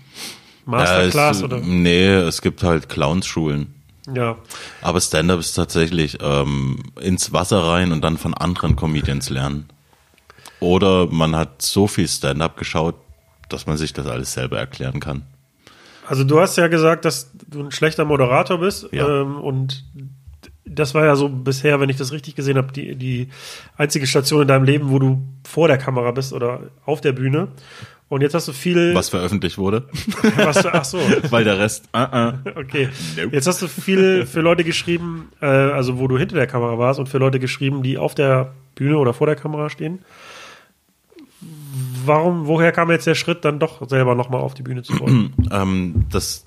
Masterclass 0.65 1.41
Ja, 1.41 1.47
es, 1.47 1.53
oder? 1.53 1.61
Nee, 1.61 2.07
es 2.15 2.43
gibt 2.43 2.63
halt 2.63 2.89
Clownsschulen. 2.89 3.75
Ja, 4.15 4.37
Aber 4.83 5.01
Stand-up 5.01 5.41
ist 5.41 5.55
tatsächlich 5.55 6.19
ähm, 6.23 6.79
ins 7.01 7.33
Wasser 7.33 7.65
rein 7.67 7.91
und 7.91 8.03
dann 8.03 8.19
von 8.19 8.35
anderen 8.35 8.77
Comedians 8.77 9.31
lernen. 9.31 9.67
Oder 10.61 11.07
man 11.09 11.35
hat 11.35 11.61
so 11.61 11.89
viel 11.89 12.07
Stand-up 12.07 12.57
geschaut, 12.57 12.95
dass 13.49 13.67
man 13.67 13.77
sich 13.77 13.93
das 13.93 14.07
alles 14.07 14.33
selber 14.33 14.59
erklären 14.59 15.01
kann. 15.01 15.23
also 16.07 16.23
du 16.23 16.39
hast 16.41 16.57
ja 16.57 16.69
gesagt, 16.69 17.05
dass 17.05 17.33
du 17.49 17.65
ein 17.65 17.73
schlechter 17.73 18.05
Moderator 18.05 18.59
bist 18.59 18.89
Ja. 18.93 19.23
ähm, 19.23 19.37
und 19.41 19.85
das 20.65 20.95
war 20.95 21.05
ja 21.05 21.17
so 21.17 21.29
bisher, 21.29 21.81
wenn 21.81 21.89
ich 21.91 21.97
das 21.97 22.13
richtig 22.13 22.35
gesehen 22.37 22.57
habe, 22.59 22.73
die, 22.73 22.95
die 22.97 23.29
einzige 23.77 24.07
Station 24.07 24.43
in 24.43 24.49
deinem 24.49 24.65
Leben, 24.65 24.91
wo 24.91 24.99
du 24.99 25.23
vor 25.45 25.67
der 25.69 25.79
Kamera 25.79 26.11
bist 26.13 26.33
oder 26.33 26.61
auf 26.85 27.01
der 27.01 27.13
Bühne. 27.13 27.49
Und 28.09 28.21
jetzt 28.21 28.35
hast 28.35 28.47
du 28.47 28.53
viel. 28.53 28.95
Was 28.95 29.09
veröffentlicht 29.09 29.59
wurde, 29.59 29.89
was 30.37 30.65
ach 30.65 30.85
so, 30.85 30.99
weil 31.31 31.45
der 31.45 31.59
Rest, 31.59 31.89
uh 31.95 31.99
-uh. 31.99 32.57
okay. 32.57 32.89
Nope. 33.17 33.35
Jetzt 33.35 33.47
hast 33.49 33.63
du 33.63 33.69
viel 33.69 34.27
für 34.27 34.41
Leute 34.41 34.63
geschrieben, 34.63 35.31
äh, 35.41 35.47
also 35.47 35.99
wo 35.99 36.07
du 36.07 36.17
hinter 36.17 36.37
der 36.37 36.47
Kamera 36.47 36.79
warst 36.79 37.01
und 37.01 37.09
für 37.09 37.19
Leute 37.19 37.41
geschrieben, 37.41 37.83
die 37.83 37.99
auf 37.99 38.15
der 38.15 38.55
Bühne 38.77 38.99
oder 38.99 39.13
vor 39.13 39.27
der 39.27 39.35
Kamera 39.35 39.71
stehen. 39.71 40.01
Warum, 42.05 42.47
woher 42.47 42.71
kam 42.71 42.91
jetzt 42.93 43.09
der 43.09 43.17
Schritt, 43.17 43.45
dann 43.45 43.59
doch 43.59 43.89
selber 43.89 44.15
nochmal 44.15 44.41
auf 44.41 44.55
die 44.55 44.63
Bühne 44.63 44.83
zu 44.83 44.99
wollen? 45.01 45.35
ähm, 45.51 46.07
das 46.11 46.46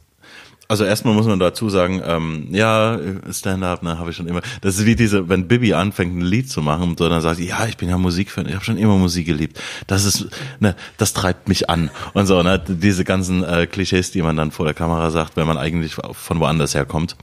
also 0.69 0.85
erstmal 0.85 1.15
muss 1.15 1.25
man 1.25 1.39
dazu 1.39 1.67
sagen, 1.67 1.99
ähm, 2.05 2.47
ja, 2.51 2.99
Stand-up, 3.31 3.81
ne, 3.81 3.97
habe 3.97 4.11
ich 4.11 4.15
schon 4.15 4.27
immer. 4.27 4.41
Das 4.61 4.77
ist 4.77 4.85
wie 4.85 4.95
diese, 4.95 5.27
wenn 5.27 5.47
Bibi 5.47 5.73
anfängt, 5.73 6.15
ein 6.15 6.21
Lied 6.21 6.49
zu 6.49 6.61
machen 6.61 6.89
und 6.89 6.99
so, 6.99 7.09
dann 7.09 7.21
sagt 7.21 7.37
sie, 7.37 7.47
ja, 7.47 7.65
ich 7.65 7.75
bin 7.75 7.89
ja 7.89 7.97
Musikfan, 7.97 8.45
ich 8.45 8.53
habe 8.53 8.63
schon 8.63 8.77
immer 8.77 8.95
Musik 8.95 9.25
geliebt. 9.25 9.59
Das 9.87 10.05
ist, 10.05 10.29
ne, 10.59 10.75
das 10.97 11.13
treibt 11.13 11.49
mich 11.49 11.71
an 11.71 11.89
und 12.13 12.27
so, 12.27 12.43
ne, 12.43 12.61
diese 12.67 13.03
ganzen 13.03 13.43
äh, 13.43 13.65
Klischees, 13.65 14.11
die 14.11 14.21
man 14.21 14.37
dann 14.37 14.51
vor 14.51 14.65
der 14.65 14.75
Kamera 14.75 15.09
sagt, 15.09 15.37
wenn 15.37 15.47
man 15.47 15.57
eigentlich 15.57 15.95
von 16.11 16.39
woanders 16.39 16.75
herkommt. 16.75 17.15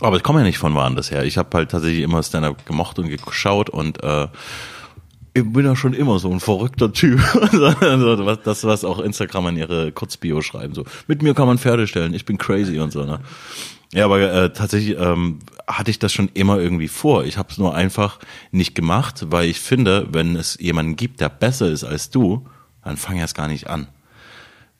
Aber 0.00 0.16
ich 0.16 0.24
komme 0.24 0.40
ja 0.40 0.44
nicht 0.44 0.58
von 0.58 0.74
woanders 0.74 1.12
her. 1.12 1.24
Ich 1.24 1.38
habe 1.38 1.56
halt 1.56 1.70
tatsächlich 1.70 2.02
immer 2.02 2.20
Stand-up 2.20 2.66
gemocht 2.66 2.98
und 2.98 3.08
geschaut 3.24 3.70
und 3.70 4.02
äh, 4.02 4.26
ich 5.34 5.50
bin 5.50 5.64
ja 5.64 5.74
schon 5.74 5.94
immer 5.94 6.18
so 6.18 6.30
ein 6.30 6.40
verrückter 6.40 6.92
Typ. 6.92 7.20
Das, 8.44 8.64
was 8.64 8.84
auch 8.84 8.98
Instagram 8.98 9.46
an 9.46 9.56
ihre 9.56 9.92
Kurzbio 9.92 10.42
schreiben. 10.42 10.74
So, 10.74 10.84
mit 11.06 11.22
mir 11.22 11.34
kann 11.34 11.46
man 11.46 11.58
Pferde 11.58 11.86
stellen, 11.86 12.14
ich 12.14 12.24
bin 12.24 12.38
crazy 12.38 12.78
und 12.78 12.92
so. 12.92 13.04
Ne? 13.04 13.20
Ja, 13.92 14.04
aber 14.06 14.20
äh, 14.20 14.52
tatsächlich 14.52 14.98
ähm, 14.98 15.40
hatte 15.66 15.90
ich 15.90 15.98
das 15.98 16.12
schon 16.12 16.28
immer 16.34 16.58
irgendwie 16.58 16.88
vor. 16.88 17.24
Ich 17.24 17.38
habe 17.38 17.48
es 17.50 17.58
nur 17.58 17.74
einfach 17.74 18.18
nicht 18.50 18.74
gemacht, 18.74 19.26
weil 19.30 19.48
ich 19.48 19.60
finde, 19.60 20.08
wenn 20.10 20.36
es 20.36 20.58
jemanden 20.60 20.96
gibt, 20.96 21.20
der 21.20 21.28
besser 21.28 21.68
ist 21.68 21.84
als 21.84 22.10
du, 22.10 22.46
dann 22.82 22.96
fang 22.96 23.16
erst 23.16 23.34
gar 23.34 23.48
nicht 23.48 23.68
an. 23.68 23.88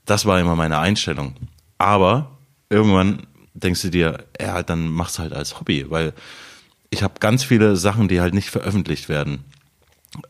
Das 0.04 0.26
war 0.26 0.40
immer 0.40 0.56
meine 0.56 0.78
Einstellung. 0.78 1.34
Aber 1.78 2.38
irgendwann 2.68 3.26
denkst 3.54 3.82
du 3.82 3.90
dir, 3.90 4.24
ja, 4.40 4.62
dann 4.62 4.88
mach's 4.88 5.18
halt 5.18 5.32
als 5.32 5.60
Hobby, 5.60 5.86
weil 5.88 6.12
ich 6.90 7.02
habe 7.02 7.14
ganz 7.20 7.44
viele 7.44 7.76
Sachen, 7.76 8.08
die 8.08 8.20
halt 8.20 8.34
nicht 8.34 8.50
veröffentlicht 8.50 9.08
werden 9.08 9.44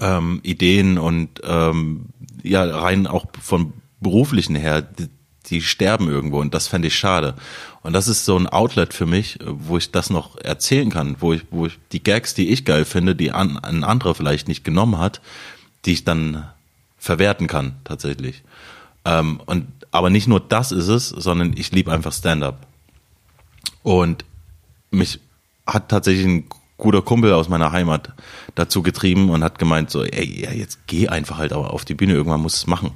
ähm, 0.01 0.41
Ideen 0.43 0.99
und 0.99 1.41
ähm, 1.45 2.07
ja 2.43 2.65
rein 2.65 3.07
auch 3.07 3.27
von 3.41 3.73
beruflichen 4.01 4.57
her, 4.57 4.83
die, 4.83 5.09
die 5.47 5.63
sterben 5.63 6.09
irgendwo 6.09 6.41
und 6.41 6.55
das 6.55 6.69
fände 6.69 6.89
ich 6.89 6.97
schade. 6.97 7.35
Und 7.83 7.93
das 7.95 8.07
ist 8.07 8.25
so 8.25 8.37
ein 8.37 8.47
Outlet 8.47 8.95
für 8.95 9.07
mich, 9.07 9.39
wo 9.45 9.77
ich 9.77 9.91
das 9.91 10.11
noch 10.11 10.39
erzählen 10.39 10.91
kann, 10.91 11.17
wo 11.21 11.33
ich, 11.33 11.43
wo 11.51 11.67
ich 11.67 11.79
die 11.91 12.03
Gags, 12.03 12.35
die 12.35 12.51
ich 12.51 12.65
geil 12.65 12.85
finde, 12.85 13.17
die 13.17 13.33
an, 13.33 13.59
ein 13.59 13.83
anderer 13.83 14.15
vielleicht 14.15 14.49
nicht 14.49 14.65
genommen 14.65 14.99
hat, 14.99 15.21
die 15.85 15.93
ich 15.93 16.05
dann 16.05 16.49
verwerten 16.97 17.49
kann 17.49 17.77
tatsächlich. 17.83 18.43
Ähm, 19.05 19.41
und 19.47 19.67
aber 19.91 20.11
nicht 20.11 20.29
nur 20.29 20.41
das 20.41 20.73
ist 20.73 20.89
es, 20.89 21.09
sondern 21.09 21.55
ich 21.57 21.73
liebe 21.73 21.93
einfach 21.93 22.13
Stand-up. 22.13 22.67
Und 23.83 24.25
mich 24.91 25.19
hat 25.67 25.89
tatsächlich 25.89 26.27
ein 26.27 26.45
guter 26.83 27.01
Kumpel 27.01 27.33
aus 27.33 27.49
meiner 27.49 27.71
Heimat 27.71 28.13
dazu 28.57 28.83
getrieben 28.83 29.31
und 29.31 29.45
hat 29.45 29.61
gemeint 29.61 29.89
so, 29.89 30.03
ey, 30.03 30.43
ja, 30.43 30.51
jetzt 30.51 30.89
geh 30.89 31.09
einfach 31.09 31.39
halt 31.39 31.53
aber 31.53 31.73
auf 31.73 31.85
die 31.85 31.95
Bühne, 31.95 32.15
irgendwann 32.15 32.43
musst 32.43 32.57
du 32.57 32.65
es 32.65 32.67
machen. 32.67 32.91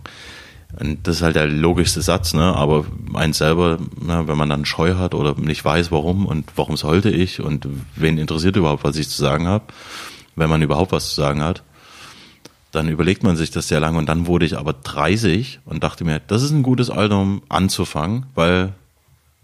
Und 0.78 1.06
das 1.06 1.16
ist 1.16 1.22
halt 1.22 1.36
der 1.36 1.46
logischste 1.46 2.02
Satz, 2.02 2.34
ne? 2.34 2.42
Aber 2.42 2.84
eins 3.14 3.38
selber, 3.38 3.78
ne, 4.00 4.24
wenn 4.26 4.36
man 4.36 4.50
dann 4.50 4.64
Scheu 4.64 4.96
hat 4.96 5.14
oder 5.14 5.36
nicht 5.36 5.64
weiß, 5.64 5.92
warum 5.92 6.26
und 6.26 6.50
warum 6.56 6.76
sollte 6.76 7.10
ich 7.10 7.40
und 7.40 7.68
wen 7.94 8.18
interessiert 8.18 8.56
überhaupt, 8.56 8.82
was 8.82 8.96
ich 8.96 9.08
zu 9.08 9.22
sagen 9.22 9.46
habe, 9.46 9.66
wenn 10.34 10.50
man 10.50 10.62
überhaupt 10.62 10.90
was 10.90 11.10
zu 11.10 11.14
sagen 11.14 11.42
hat, 11.42 11.62
dann 12.72 12.88
überlegt 12.88 13.22
man 13.22 13.36
sich 13.36 13.52
das 13.52 13.68
sehr 13.68 13.78
lange 13.78 13.98
und 13.98 14.08
dann 14.08 14.26
wurde 14.26 14.44
ich 14.46 14.58
aber 14.58 14.72
30 14.72 15.60
und 15.64 15.84
dachte 15.84 16.04
mir, 16.04 16.20
das 16.26 16.42
ist 16.42 16.50
ein 16.50 16.64
gutes 16.64 16.90
Alter, 16.90 17.20
um 17.20 17.42
anzufangen, 17.48 18.26
weil 18.34 18.72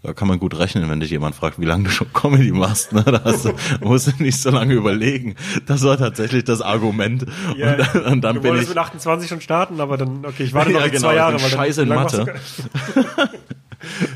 da 0.03 0.13
kann 0.13 0.27
man 0.27 0.37
gut 0.37 0.57
rechnen, 0.59 0.89
wenn 0.89 0.99
dich 0.99 1.09
jemand 1.11 1.33
fragt, 1.33 1.59
wie 1.59 1.65
lange 1.65 1.85
du 1.85 1.89
schon 1.89 2.11
Comedy 2.13 2.51
machst. 2.51 2.91
Ne? 2.93 3.03
Da 3.03 3.21
hast 3.23 3.45
du, 3.45 3.53
musst 3.81 4.07
du 4.07 4.23
nicht 4.23 4.39
so 4.39 4.49
lange 4.51 4.73
überlegen. 4.73 5.35
Das 5.65 5.81
war 5.83 5.97
tatsächlich 5.97 6.43
das 6.43 6.61
Argument. 6.61 7.25
Ja, 7.57 7.71
und, 7.71 7.79
dann- 7.79 8.03
und 8.13 8.21
dann 8.21 8.35
du 8.35 8.41
bin 8.41 8.55
ich. 8.57 8.67
mit 8.69 8.77
28 8.77 9.29
schon 9.29 9.41
starten, 9.41 9.79
aber 9.81 9.97
dann, 9.97 10.25
okay, 10.25 10.43
ich 10.43 10.53
warte 10.53 10.71
noch 10.71 10.81
Ja, 10.81 10.87
genau, 10.87 10.99
zwei 11.01 11.11
ich 11.13 11.17
Jahre. 11.17 11.33
bin 11.35 11.41
weil 11.43 11.49
dann- 11.51 11.59
scheiße 11.59 11.81
in 11.83 11.87
lange 11.87 12.01
machst 12.03 12.17
Mathe. 12.17 12.35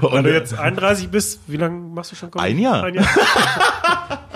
Wenn 0.01 0.09
Und, 0.09 0.23
du 0.23 0.33
jetzt 0.33 0.57
31 0.57 1.09
bist, 1.09 1.41
wie 1.47 1.57
lange 1.57 1.77
machst 1.77 2.11
du 2.11 2.15
schon 2.15 2.31
Comedy? 2.31 2.51
Ein 2.51 2.59
Jahr. 2.59 2.83
Ein 2.83 2.93
Jahr. 2.95 3.07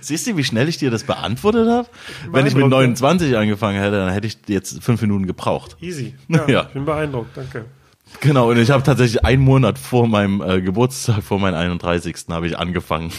siehst 0.00 0.26
du, 0.26 0.36
wie 0.36 0.44
schnell 0.44 0.68
ich 0.68 0.76
dir 0.78 0.90
das 0.90 1.04
beantwortet 1.04 1.68
habe? 1.68 1.88
Wenn 2.30 2.46
ich 2.46 2.54
mit 2.54 2.60
beeindruckt, 2.68 3.00
29 3.00 3.36
angefangen 3.36 3.78
hätte, 3.80 3.96
dann 3.96 4.10
hätte 4.12 4.26
ich 4.26 4.38
jetzt 4.48 4.82
fünf 4.82 5.00
Minuten 5.02 5.26
gebraucht. 5.26 5.76
Easy. 5.80 6.14
Ja, 6.28 6.46
Ja. 6.48 6.60
Ich 6.62 6.68
bin 6.74 6.84
beeindruckt, 6.84 7.36
danke. 7.36 7.64
Genau, 8.20 8.50
und 8.50 8.58
ich 8.58 8.70
habe 8.70 8.82
tatsächlich 8.82 9.24
einen 9.24 9.42
Monat 9.42 9.78
vor 9.78 10.06
meinem 10.06 10.40
äh, 10.40 10.60
Geburtstag, 10.60 11.22
vor 11.22 11.38
meinem 11.38 11.54
31. 11.54 12.16
habe 12.30 12.46
ich 12.46 12.58
angefangen. 12.58 13.12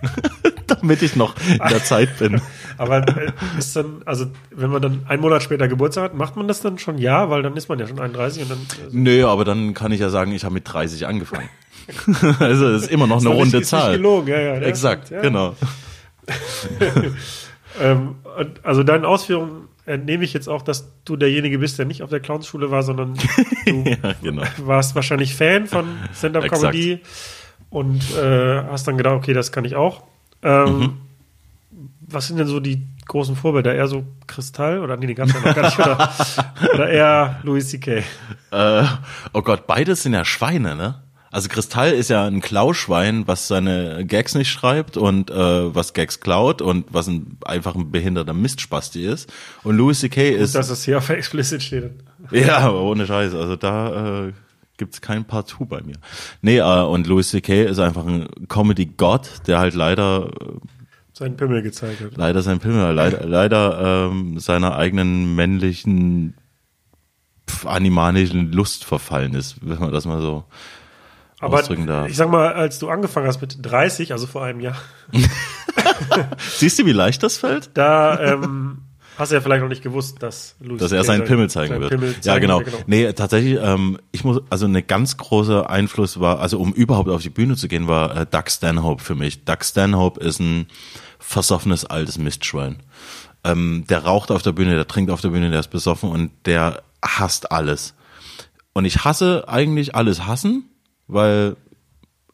Damit 0.66 1.02
ich 1.02 1.16
noch 1.16 1.34
in 1.50 1.58
der 1.58 1.82
Zeit 1.82 2.18
bin. 2.18 2.40
Aber 2.76 3.06
äh, 3.08 3.32
ist 3.58 3.74
dann, 3.74 4.02
also 4.04 4.26
wenn 4.50 4.70
man 4.70 4.80
dann 4.80 5.04
einen 5.08 5.20
Monat 5.20 5.42
später 5.42 5.66
Geburtstag 5.66 6.04
hat, 6.04 6.14
macht 6.14 6.36
man 6.36 6.46
das 6.46 6.60
dann 6.60 6.78
schon 6.78 6.98
ja, 6.98 7.30
weil 7.30 7.42
dann 7.42 7.56
ist 7.56 7.68
man 7.68 7.78
ja 7.78 7.86
schon 7.86 7.98
31 7.98 8.42
und 8.42 8.50
dann 8.50 8.58
äh, 8.58 8.90
Nö, 8.92 9.26
aber 9.26 9.44
dann 9.44 9.74
kann 9.74 9.92
ich 9.92 10.00
ja 10.00 10.08
sagen, 10.08 10.32
ich 10.32 10.44
habe 10.44 10.54
mit 10.54 10.72
30 10.72 11.06
angefangen. 11.06 11.48
also 12.38 12.70
das 12.70 12.82
ist 12.82 12.90
immer 12.90 13.06
noch 13.06 13.20
eine 13.20 13.30
runde 13.30 13.44
nicht, 13.44 13.54
ist 13.54 13.72
nicht 13.72 13.80
Zahl. 13.82 13.96
gelogen, 13.96 14.28
ja, 14.28 14.40
ja. 14.40 14.54
Exakt, 14.60 15.10
ja. 15.10 15.20
genau. 15.20 15.56
Ähm, 17.80 18.16
also 18.62 18.82
deinen 18.82 19.04
Ausführungen 19.04 19.68
entnehme 19.88 20.24
ich 20.24 20.32
jetzt 20.32 20.48
auch, 20.48 20.62
dass 20.62 20.92
du 21.04 21.16
derjenige 21.16 21.58
bist, 21.58 21.78
der 21.78 21.86
nicht 21.86 22.02
auf 22.02 22.10
der 22.10 22.20
Clownsschule 22.20 22.70
war, 22.70 22.82
sondern 22.82 23.14
du 23.66 23.84
Ja, 23.84 24.14
genau. 24.22 24.42
warst 24.58 24.94
wahrscheinlich 24.94 25.34
Fan 25.34 25.66
von 25.66 25.86
Stand-Up-Comedy 26.14 27.00
und 27.70 28.02
äh, 28.16 28.62
hast 28.64 28.86
dann 28.86 28.96
gedacht, 28.96 29.14
okay, 29.14 29.32
das 29.32 29.50
kann 29.52 29.64
ich 29.64 29.74
auch. 29.76 30.02
Ähm, 30.42 30.78
Mhm. 30.78 31.00
Was 32.10 32.26
sind 32.28 32.38
denn 32.38 32.46
so 32.46 32.58
die 32.58 32.86
großen 33.06 33.36
Vorbilder? 33.36 33.74
Eher 33.74 33.86
so 33.86 34.02
Kristall 34.26 34.80
oder 34.80 34.96
nee, 34.96 35.06
die 35.06 35.14
ja 35.34 35.40
noch 35.40 35.54
gar 35.54 35.64
nicht. 35.66 35.78
Oder, 35.78 36.10
oder 36.74 36.88
eher 36.88 37.38
Louis 37.42 37.68
C.K. 37.68 38.02
Äh, 38.50 38.84
oh 39.34 39.42
Gott, 39.42 39.66
beides 39.66 40.04
sind 40.04 40.14
ja 40.14 40.24
Schweine, 40.24 40.74
ne? 40.74 41.02
Also 41.30 41.48
Kristall 41.48 41.92
ist 41.92 42.08
ja 42.08 42.26
ein 42.26 42.40
Klauschwein, 42.40 43.26
was 43.26 43.48
seine 43.48 44.04
Gags 44.06 44.34
nicht 44.34 44.48
schreibt 44.48 44.96
und 44.96 45.30
äh, 45.30 45.74
was 45.74 45.92
Gags 45.92 46.20
klaut 46.20 46.62
und 46.62 46.86
was 46.90 47.06
ein, 47.08 47.36
einfach 47.44 47.74
ein 47.74 47.90
behinderter 47.90 48.32
Mistspasti 48.32 49.04
ist. 49.04 49.30
Und 49.62 49.76
Louis 49.76 50.00
C.K. 50.00 50.30
ist 50.30 50.54
Dass 50.54 50.70
es 50.70 50.84
hier 50.84 50.98
auf 50.98 51.08
Explicit 51.10 51.62
steht. 51.62 51.90
Ja, 52.30 52.58
aber 52.58 52.82
ohne 52.82 53.06
Scheiß. 53.06 53.34
Also 53.34 53.56
da 53.56 54.26
äh, 54.26 54.32
gibt's 54.76 55.00
kein 55.00 55.24
Partout 55.24 55.66
bei 55.66 55.80
mir. 55.82 55.96
Nee, 56.42 56.58
äh, 56.58 56.82
und 56.82 57.06
Louis 57.06 57.30
C.K. 57.30 57.64
ist 57.64 57.78
einfach 57.78 58.06
ein 58.06 58.28
Comedy-Gott, 58.48 59.46
der 59.46 59.58
halt 59.58 59.74
leider 59.74 60.30
äh, 60.40 60.68
seinen 61.12 61.36
Pimmel 61.36 61.62
gezeigt 61.62 62.00
hat. 62.00 62.16
Leider 62.16 62.42
sein 62.42 62.58
Pimmel, 62.58 62.94
leider, 62.94 63.26
leider 63.26 64.10
ähm, 64.10 64.38
seiner 64.38 64.76
eigenen 64.76 65.34
männlichen 65.34 66.34
pf, 67.48 67.66
animalischen 67.66 68.52
Lust 68.52 68.84
verfallen 68.84 69.34
ist, 69.34 69.56
wenn 69.60 69.78
man 69.78 69.92
das 69.92 70.06
mal 70.06 70.20
so 70.20 70.44
Aber 71.40 71.58
ausdrücken 71.60 71.86
darf. 71.86 72.08
ich 72.08 72.16
sag 72.16 72.30
mal, 72.30 72.52
als 72.52 72.78
du 72.78 72.88
angefangen 72.88 73.26
hast 73.26 73.40
mit 73.40 73.58
30, 73.62 74.12
also 74.12 74.26
vor 74.26 74.44
einem 74.44 74.60
Jahr, 74.60 74.76
Siehst 76.56 76.78
du, 76.78 76.86
wie 76.86 76.92
leicht 76.92 77.22
das 77.22 77.36
fällt? 77.36 77.70
da 77.74 78.18
ähm, 78.20 78.78
hast 79.16 79.30
du 79.30 79.36
ja 79.36 79.40
vielleicht 79.40 79.62
noch 79.62 79.68
nicht 79.68 79.82
gewusst, 79.82 80.22
dass 80.22 80.56
Louis 80.60 80.80
Dass 80.80 80.92
er 80.92 81.04
seinen 81.04 81.24
Pimmel 81.24 81.48
zeigen 81.48 81.80
wird. 81.80 81.90
Pimmel 81.90 82.12
ja, 82.12 82.20
zeigen 82.20 82.42
genau. 82.42 82.58
wird, 82.60 82.88
Nee, 82.88 83.12
tatsächlich, 83.12 83.58
ähm, 83.62 83.98
ich 84.12 84.24
muss, 84.24 84.40
also 84.50 84.66
eine 84.66 84.82
ganz 84.82 85.16
große 85.16 85.68
Einfluss 85.68 86.20
war, 86.20 86.40
also 86.40 86.58
um 86.58 86.72
überhaupt 86.72 87.08
auf 87.08 87.22
die 87.22 87.30
Bühne 87.30 87.56
zu 87.56 87.68
gehen, 87.68 87.88
war 87.88 88.16
äh, 88.16 88.26
Doug 88.26 88.44
Stanhope 88.48 89.02
für 89.02 89.14
mich. 89.14 89.44
Doug 89.44 89.58
Stanhope 89.62 90.20
ist 90.20 90.40
ein 90.40 90.66
versoffenes 91.18 91.84
altes 91.84 92.18
Mistschwein. 92.18 92.76
Ähm, 93.44 93.84
der 93.88 94.04
raucht 94.04 94.30
auf 94.30 94.42
der 94.42 94.52
Bühne, 94.52 94.74
der 94.74 94.88
trinkt 94.88 95.10
auf 95.10 95.20
der 95.20 95.30
Bühne, 95.30 95.50
der 95.50 95.60
ist 95.60 95.68
besoffen 95.68 96.10
und 96.10 96.30
der 96.46 96.82
hasst 97.02 97.52
alles. 97.52 97.94
Und 98.72 98.84
ich 98.84 99.04
hasse 99.04 99.44
eigentlich 99.48 99.94
alles 99.94 100.26
hassen, 100.26 100.68
weil 101.08 101.56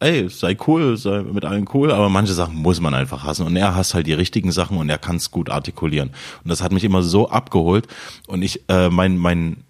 ey, 0.00 0.28
sei 0.28 0.56
cool, 0.66 0.96
sei 0.96 1.22
mit 1.22 1.44
allen 1.44 1.66
cool, 1.72 1.90
aber 1.90 2.08
manche 2.08 2.34
Sachen 2.34 2.56
muss 2.56 2.80
man 2.80 2.94
einfach 2.94 3.24
hassen. 3.24 3.46
Und 3.46 3.56
er 3.56 3.74
hasst 3.74 3.94
halt 3.94 4.06
die 4.06 4.12
richtigen 4.12 4.52
Sachen 4.52 4.76
und 4.76 4.88
er 4.90 4.98
kann 4.98 5.16
es 5.16 5.30
gut 5.30 5.50
artikulieren. 5.50 6.10
Und 6.42 6.50
das 6.50 6.62
hat 6.62 6.72
mich 6.72 6.84
immer 6.84 7.02
so 7.02 7.30
abgeholt. 7.30 7.88
Und 8.26 8.42
ich, 8.42 8.68
äh, 8.68 8.90
mein, 8.90 9.16
mein 9.16 9.64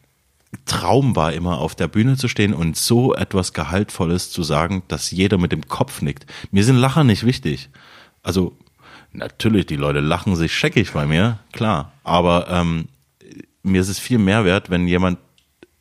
Traum 0.66 1.14
war 1.14 1.32
immer, 1.32 1.58
auf 1.58 1.74
der 1.74 1.88
Bühne 1.88 2.16
zu 2.16 2.28
stehen 2.28 2.54
und 2.54 2.76
so 2.76 3.14
etwas 3.14 3.52
Gehaltvolles 3.52 4.30
zu 4.30 4.42
sagen, 4.42 4.82
dass 4.88 5.10
jeder 5.10 5.38
mit 5.38 5.52
dem 5.52 5.68
Kopf 5.68 6.02
nickt. 6.02 6.26
Mir 6.50 6.64
sind 6.64 6.76
Lacher 6.76 7.04
nicht 7.04 7.24
wichtig. 7.24 7.70
Also, 8.22 8.56
natürlich, 9.12 9.66
die 9.66 9.76
Leute 9.76 10.00
lachen 10.00 10.34
sich 10.36 10.52
scheckig 10.54 10.92
bei 10.92 11.06
mir, 11.06 11.38
klar. 11.52 11.92
Aber 12.02 12.48
ähm, 12.50 12.88
mir 13.62 13.80
ist 13.80 13.88
es 13.88 13.98
viel 13.98 14.18
mehr 14.18 14.44
wert, 14.44 14.70
wenn 14.70 14.88
jemand 14.88 15.18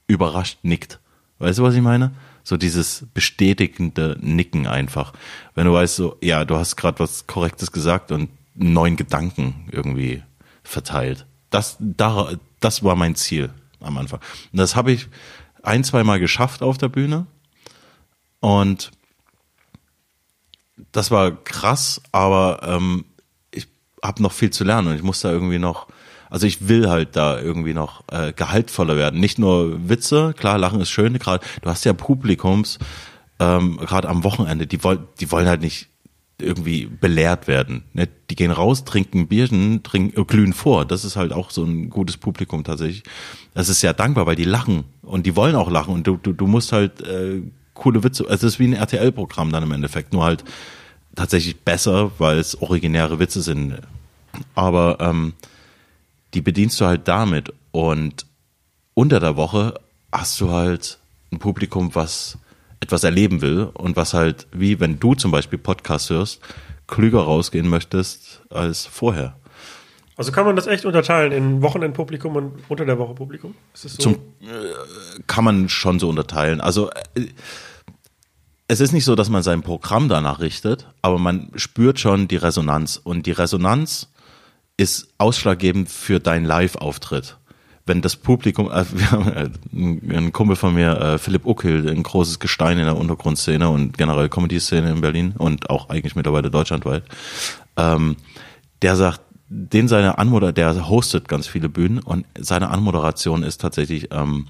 überrascht 0.07 0.59
nickt. 0.63 0.99
Weißt 1.39 1.59
du, 1.59 1.63
was 1.63 1.75
ich 1.75 1.81
meine? 1.81 2.11
So 2.43 2.57
dieses 2.57 3.05
bestätigende 3.13 4.17
Nicken 4.19 4.67
einfach. 4.67 5.13
Wenn 5.55 5.65
du 5.65 5.73
weißt, 5.73 5.95
so, 5.95 6.17
ja, 6.21 6.43
du 6.45 6.57
hast 6.57 6.75
gerade 6.75 6.99
was 6.99 7.25
Korrektes 7.25 7.71
gesagt 7.71 8.11
und 8.11 8.29
neuen 8.55 8.95
Gedanken 8.95 9.67
irgendwie 9.71 10.23
verteilt. 10.63 11.25
Das, 11.49 11.77
da, 11.79 12.33
das 12.59 12.83
war 12.83 12.95
mein 12.95 13.15
Ziel 13.15 13.49
am 13.79 13.97
Anfang. 13.97 14.19
Und 14.51 14.57
das 14.57 14.75
habe 14.75 14.91
ich 14.91 15.07
ein, 15.61 15.83
zwei 15.83 16.03
Mal 16.03 16.19
geschafft 16.19 16.61
auf 16.61 16.77
der 16.77 16.89
Bühne. 16.89 17.27
Und 18.39 18.91
das 20.91 21.11
war 21.11 21.31
krass, 21.31 22.01
aber 22.11 22.59
ähm, 22.63 23.05
ich 23.51 23.67
habe 24.03 24.21
noch 24.21 24.31
viel 24.31 24.49
zu 24.49 24.63
lernen 24.63 24.89
und 24.89 24.95
ich 24.95 25.03
muss 25.03 25.21
da 25.21 25.31
irgendwie 25.31 25.59
noch, 25.59 25.87
also 26.33 26.47
ich 26.47 26.67
will 26.67 26.89
halt 26.89 27.15
da 27.15 27.39
irgendwie 27.39 27.75
noch 27.75 28.03
äh, 28.11 28.33
gehaltvoller 28.33 28.97
werden. 28.97 29.19
Nicht 29.19 29.37
nur 29.37 29.87
Witze, 29.87 30.33
klar, 30.35 30.57
Lachen 30.57 30.81
ist 30.81 30.89
schön, 30.89 31.19
gerade 31.19 31.45
du 31.61 31.69
hast 31.69 31.85
ja 31.85 31.93
Publikums, 31.93 32.79
ähm, 33.39 33.77
gerade 33.77 34.09
am 34.09 34.23
Wochenende, 34.23 34.65
die 34.65 34.83
wollen, 34.83 35.03
die 35.19 35.31
wollen 35.31 35.47
halt 35.47 35.61
nicht 35.61 35.89
irgendwie 36.41 36.87
belehrt 36.87 37.47
werden. 37.47 37.83
Ne? 37.93 38.09
Die 38.31 38.35
gehen 38.35 38.49
raus, 38.49 38.83
trinken 38.83 39.27
Bierchen, 39.27 39.83
trinken, 39.83 40.19
äh, 40.19 40.25
glühen 40.25 40.53
vor. 40.53 40.85
Das 40.85 41.05
ist 41.05 41.15
halt 41.15 41.33
auch 41.33 41.51
so 41.51 41.63
ein 41.65 41.91
gutes 41.91 42.17
Publikum 42.17 42.63
tatsächlich. 42.63 43.03
Das 43.53 43.69
ist 43.69 43.81
sehr 43.81 43.93
dankbar, 43.93 44.25
weil 44.25 44.35
die 44.35 44.43
lachen 44.43 44.85
und 45.03 45.27
die 45.27 45.35
wollen 45.35 45.55
auch 45.55 45.69
lachen 45.69 45.93
und 45.93 46.07
du, 46.07 46.17
du, 46.17 46.33
du 46.33 46.47
musst 46.47 46.71
halt 46.71 46.99
äh, 47.01 47.43
coole 47.75 48.03
Witze, 48.03 48.25
es 48.27 48.41
ist 48.41 48.57
wie 48.57 48.69
ein 48.69 48.73
RTL-Programm 48.73 49.51
dann 49.51 49.61
im 49.61 49.71
Endeffekt, 49.71 50.13
nur 50.13 50.23
halt 50.23 50.43
tatsächlich 51.15 51.59
besser, 51.59 52.09
weil 52.17 52.39
es 52.39 52.59
originäre 52.59 53.19
Witze 53.19 53.43
sind. 53.43 53.77
Aber 54.55 54.97
ähm, 54.99 55.33
die 56.33 56.41
bedienst 56.41 56.79
du 56.81 56.85
halt 56.85 57.07
damit 57.07 57.53
und 57.71 58.25
unter 58.93 59.19
der 59.19 59.35
Woche 59.35 59.73
hast 60.11 60.39
du 60.39 60.51
halt 60.51 60.99
ein 61.31 61.39
Publikum, 61.39 61.95
was 61.95 62.37
etwas 62.79 63.03
erleben 63.03 63.41
will 63.41 63.69
und 63.73 63.95
was 63.95 64.13
halt, 64.13 64.47
wie 64.51 64.79
wenn 64.79 64.99
du 64.99 65.15
zum 65.15 65.31
Beispiel 65.31 65.57
Podcast 65.57 66.09
hörst, 66.09 66.41
klüger 66.87 67.21
rausgehen 67.21 67.67
möchtest 67.67 68.41
als 68.49 68.85
vorher. 68.85 69.35
Also 70.15 70.31
kann 70.31 70.45
man 70.45 70.55
das 70.55 70.67
echt 70.67 70.85
unterteilen 70.85 71.31
in 71.31 71.61
Wochenendpublikum 71.63 72.35
und 72.35 72.53
unter 72.69 72.85
der 72.85 72.99
Woche 72.99 73.15
Publikum? 73.15 73.55
So? 73.73 73.89
Zum, 73.89 74.13
äh, 74.41 74.45
kann 75.25 75.43
man 75.43 75.69
schon 75.69 75.99
so 75.99 76.07
unterteilen. 76.09 76.61
Also 76.61 76.91
äh, 77.15 77.27
es 78.67 78.79
ist 78.79 78.91
nicht 78.91 79.05
so, 79.05 79.15
dass 79.15 79.29
man 79.29 79.43
sein 79.43 79.63
Programm 79.63 80.09
danach 80.09 80.39
richtet, 80.39 80.87
aber 81.01 81.17
man 81.17 81.51
spürt 81.55 81.99
schon 81.99 82.27
die 82.27 82.37
Resonanz. 82.37 82.99
Und 83.03 83.25
die 83.25 83.31
Resonanz 83.31 84.12
ist 84.83 85.07
ausschlaggebend 85.17 85.89
für 85.89 86.19
deinen 86.19 86.45
Live-Auftritt. 86.45 87.37
Wenn 87.85 88.01
das 88.01 88.15
Publikum, 88.15 88.69
äh, 88.69 88.85
wir 88.93 89.11
haben, 89.11 89.27
äh, 89.31 89.49
ein 90.17 90.33
Kumpel 90.33 90.55
von 90.55 90.73
mir, 90.73 90.99
äh, 90.99 91.17
Philipp 91.17 91.45
Uckel, 91.45 91.89
ein 91.89 92.03
großes 92.03 92.39
Gestein 92.39 92.77
in 92.77 92.85
der 92.85 92.97
Untergrundszene 92.97 93.69
und 93.69 93.97
generell 93.97 94.29
Comedy-Szene 94.29 94.91
in 94.91 95.01
Berlin 95.01 95.33
und 95.37 95.69
auch 95.69 95.89
eigentlich 95.89 96.15
mittlerweile 96.15 96.51
deutschlandweit, 96.51 97.03
ähm, 97.77 98.17
der 98.81 98.95
sagt, 98.95 99.21
den 99.47 99.87
seine 99.87 100.17
Anmoder, 100.17 100.51
der 100.51 100.89
hostet 100.89 101.27
ganz 101.27 101.47
viele 101.47 101.69
Bühnen 101.69 101.99
und 101.99 102.25
seine 102.37 102.69
Anmoderation 102.69 103.43
ist 103.43 103.61
tatsächlich, 103.61 104.09
ähm, 104.11 104.47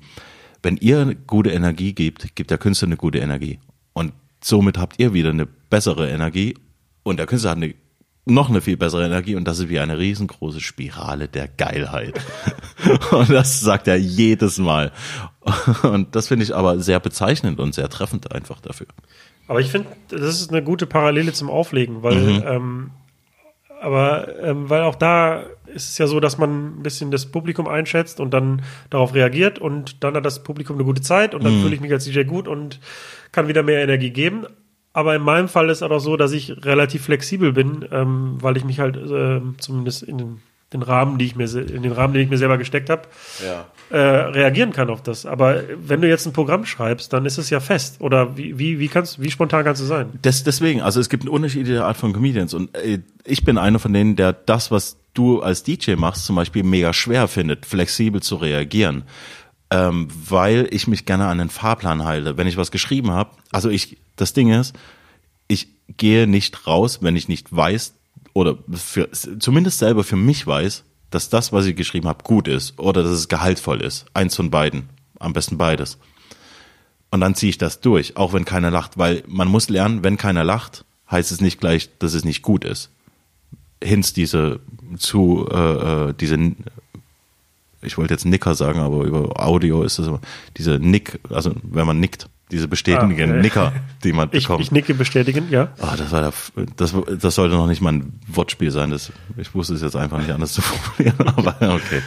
wenn 0.63 0.77
ihr 0.77 1.15
gute 1.27 1.51
Energie 1.51 1.93
gebt, 1.93 2.35
gibt 2.35 2.49
der 2.49 2.57
Künstler 2.57 2.87
eine 2.87 2.97
gute 2.97 3.19
Energie. 3.19 3.59
Und 3.91 4.13
somit 4.41 4.77
habt 4.77 4.99
ihr 4.99 5.13
wieder 5.13 5.31
eine 5.31 5.45
bessere 5.45 6.09
Energie 6.09 6.55
und 7.03 7.17
der 7.17 7.25
Künstler 7.27 7.51
hat 7.51 7.57
eine, 7.57 7.75
noch 8.25 8.49
eine 8.49 8.61
viel 8.61 8.77
bessere 8.77 9.05
Energie 9.05 9.35
und 9.35 9.45
das 9.45 9.59
ist 9.59 9.69
wie 9.69 9.79
eine 9.79 9.97
riesengroße 9.97 10.61
Spirale 10.61 11.27
der 11.27 11.47
Geilheit. 11.47 12.13
und 13.11 13.29
das 13.29 13.59
sagt 13.59 13.87
er 13.87 13.97
jedes 13.97 14.57
Mal. 14.57 14.91
Und 15.83 16.15
das 16.15 16.29
finde 16.29 16.45
ich 16.45 16.55
aber 16.55 16.79
sehr 16.79 16.99
bezeichnend 17.01 17.59
und 17.59 17.75
sehr 17.75 17.89
treffend 17.89 18.33
einfach 18.33 18.61
dafür. 18.61 18.87
Aber 19.47 19.59
ich 19.59 19.69
finde, 19.69 19.89
das 20.07 20.21
ist 20.39 20.51
eine 20.51 20.63
gute 20.63 20.85
Parallele 20.85 21.33
zum 21.33 21.49
Auflegen, 21.49 22.01
weil, 22.01 22.15
Mhm. 22.15 22.43
ähm, 22.45 22.91
aber 23.81 24.39
ähm, 24.41 24.69
weil 24.69 24.83
auch 24.83 24.95
da 24.95 25.43
ist 25.65 25.89
es 25.89 25.97
ja 25.97 26.07
so, 26.07 26.21
dass 26.21 26.37
man 26.37 26.77
ein 26.79 26.83
bisschen 26.83 27.11
das 27.11 27.25
Publikum 27.25 27.67
einschätzt 27.67 28.21
und 28.21 28.31
dann 28.33 28.61
darauf 28.89 29.13
reagiert 29.13 29.59
und 29.59 30.01
dann 30.03 30.15
hat 30.15 30.25
das 30.25 30.43
Publikum 30.43 30.77
eine 30.77 30.85
gute 30.85 31.01
Zeit 31.01 31.33
Mhm. 31.33 31.39
und 31.39 31.43
dann 31.45 31.61
fühle 31.61 31.75
ich 31.75 31.81
mich 31.81 31.91
als 31.91 32.05
DJ 32.05 32.23
gut 32.23 32.47
und 32.47 32.79
kann 33.33 33.49
wieder 33.49 33.63
mehr 33.63 33.81
Energie 33.83 34.11
geben. 34.11 34.45
Aber 34.93 35.15
in 35.15 35.21
meinem 35.23 35.47
Fall 35.47 35.69
ist 35.69 35.81
es 35.81 35.83
auch 35.83 35.99
so, 35.99 36.17
dass 36.17 36.31
ich 36.31 36.65
relativ 36.65 37.03
flexibel 37.05 37.51
bin, 37.51 37.85
ähm, 37.91 38.37
weil 38.39 38.57
ich 38.57 38.63
mich 38.63 38.79
halt 38.79 38.95
ähm, 38.97 39.55
zumindest 39.57 40.03
in 40.03 40.17
den, 40.19 40.41
den 40.71 40.83
Rahmen, 40.83 41.17
die 41.17 41.25
ich 41.25 41.35
mir 41.35 41.45
in 41.55 41.81
den 41.83 41.91
Rahmen, 41.91 42.13
den 42.13 42.23
ich 42.23 42.29
mir 42.29 42.37
selber 42.37 42.57
gesteckt 42.59 42.89
habe, 42.91 43.03
Ja. 43.43 43.65
äh, 43.89 43.97
reagieren 43.97 44.71
kann 44.71 44.89
auf 44.91 45.01
das. 45.01 45.25
Aber 45.25 45.61
wenn 45.77 46.01
du 46.01 46.07
jetzt 46.07 46.25
ein 46.27 46.33
Programm 46.33 46.65
schreibst, 46.65 47.11
dann 47.11 47.25
ist 47.25 47.37
es 47.39 47.49
ja 47.49 47.59
fest. 47.59 48.01
Oder 48.01 48.37
wie, 48.37 48.57
wie, 48.59 48.79
wie 48.79 48.87
kannst 48.87 49.19
wie 49.21 49.31
spontan 49.31 49.63
kannst 49.63 49.81
du 49.81 49.85
sein? 49.85 50.11
Des, 50.23 50.43
deswegen, 50.43 50.81
also 50.81 50.99
es 50.99 51.09
gibt 51.09 51.23
eine 51.23 51.31
unterschiedliche 51.31 51.83
Art 51.83 51.97
von 51.97 52.13
Comedians 52.13 52.53
und 52.53 52.75
äh, 52.77 52.99
ich 53.25 53.43
bin 53.43 53.57
einer 53.57 53.79
von 53.79 53.93
denen, 53.93 54.15
der 54.15 54.33
das, 54.33 54.69
was 54.71 54.97
du 55.15 55.41
als 55.41 55.61
DJ 55.63 55.93
machst, 55.95 56.25
zum 56.25 56.35
Beispiel 56.35 56.63
mega 56.63 56.91
schwer 56.93 57.27
findet, 57.27 57.65
flexibel 57.67 58.21
zu 58.21 58.35
reagieren, 58.35 59.03
ähm, 59.73 60.07
weil 60.29 60.67
ich 60.69 60.87
mich 60.87 61.05
gerne 61.05 61.25
an 61.25 61.39
den 61.39 61.49
Fahrplan 61.49 62.05
halte. 62.05 62.37
Wenn 62.37 62.45
ich 62.45 62.57
was 62.57 62.69
geschrieben 62.69 63.09
habe, 63.09 63.31
also 63.51 63.69
ich, 63.69 63.97
das 64.15 64.33
Ding 64.33 64.53
ist, 64.53 64.75
ich 65.47 65.67
gehe 65.97 66.27
nicht 66.27 66.67
raus, 66.67 66.99
wenn 67.01 67.15
ich 67.15 67.27
nicht 67.27 67.53
weiß 67.53 67.95
oder 68.33 68.59
für, 68.71 69.09
zumindest 69.11 69.79
selber 69.79 70.03
für 70.03 70.15
mich 70.15 70.45
weiß, 70.45 70.83
dass 71.09 71.29
das, 71.29 71.51
was 71.51 71.65
ich 71.65 71.75
geschrieben 71.75 72.07
habe, 72.07 72.23
gut 72.23 72.47
ist 72.47 72.77
oder 72.77 73.01
dass 73.01 73.13
es 73.13 73.29
gehaltvoll 73.29 73.81
ist. 73.81 74.05
Eins 74.13 74.35
von 74.35 74.51
beiden, 74.51 74.89
am 75.19 75.33
besten 75.33 75.57
beides. 75.57 75.97
Und 77.09 77.21
dann 77.21 77.33
ziehe 77.33 77.49
ich 77.49 77.57
das 77.57 77.81
durch, 77.81 78.15
auch 78.15 78.31
wenn 78.31 78.45
keiner 78.45 78.69
lacht, 78.69 78.99
weil 78.99 79.23
man 79.27 79.47
muss 79.47 79.69
lernen, 79.69 80.03
wenn 80.03 80.17
keiner 80.17 80.43
lacht, 80.43 80.85
heißt 81.09 81.31
es 81.31 81.41
nicht 81.41 81.59
gleich, 81.59 81.89
dass 81.97 82.13
es 82.13 82.23
nicht 82.23 82.43
gut 82.43 82.63
ist. 82.63 82.91
Hinz 83.83 84.13
diese 84.13 84.59
zu 84.97 85.47
äh, 85.51 86.09
äh, 86.09 86.13
diese 86.13 86.37
ich 87.83 87.97
wollte 87.97 88.13
jetzt 88.13 88.25
Nicker 88.25 88.55
sagen, 88.55 88.79
aber 88.79 89.03
über 89.03 89.39
Audio 89.45 89.83
ist 89.83 89.99
es 89.99 90.07
immer 90.07 90.19
diese 90.57 90.79
Nick, 90.79 91.19
also 91.29 91.53
wenn 91.63 91.85
man 91.87 91.99
nickt, 91.99 92.29
diese 92.51 92.67
bestätigenden 92.67 93.29
Ah, 93.31 93.33
okay. 93.33 93.41
Nicker, 93.41 93.73
die 94.03 94.13
man 94.13 94.29
Ich, 94.31 94.43
bekommt. 94.43 94.61
ich 94.61 94.71
nicke 94.71 94.93
bestätigen, 94.93 95.47
ja. 95.49 95.69
Ah, 95.79 95.95
das 95.97 96.11
war 96.11 96.21
der, 96.21 96.33
das, 96.75 96.93
das 97.19 97.35
sollte 97.35 97.55
noch 97.55 97.67
nicht 97.67 97.81
mal 97.81 97.93
ein 97.93 98.19
Wortspiel 98.27 98.69
sein. 98.71 98.91
Das, 98.91 99.11
ich 99.37 99.53
wusste 99.55 99.73
es 99.73 99.81
jetzt 99.81 99.95
einfach 99.95 100.19
nicht 100.19 100.29
anders 100.31 100.53
zu 100.53 100.61
formulieren. 100.63 101.27
Aber 101.35 101.55
okay, 101.73 102.01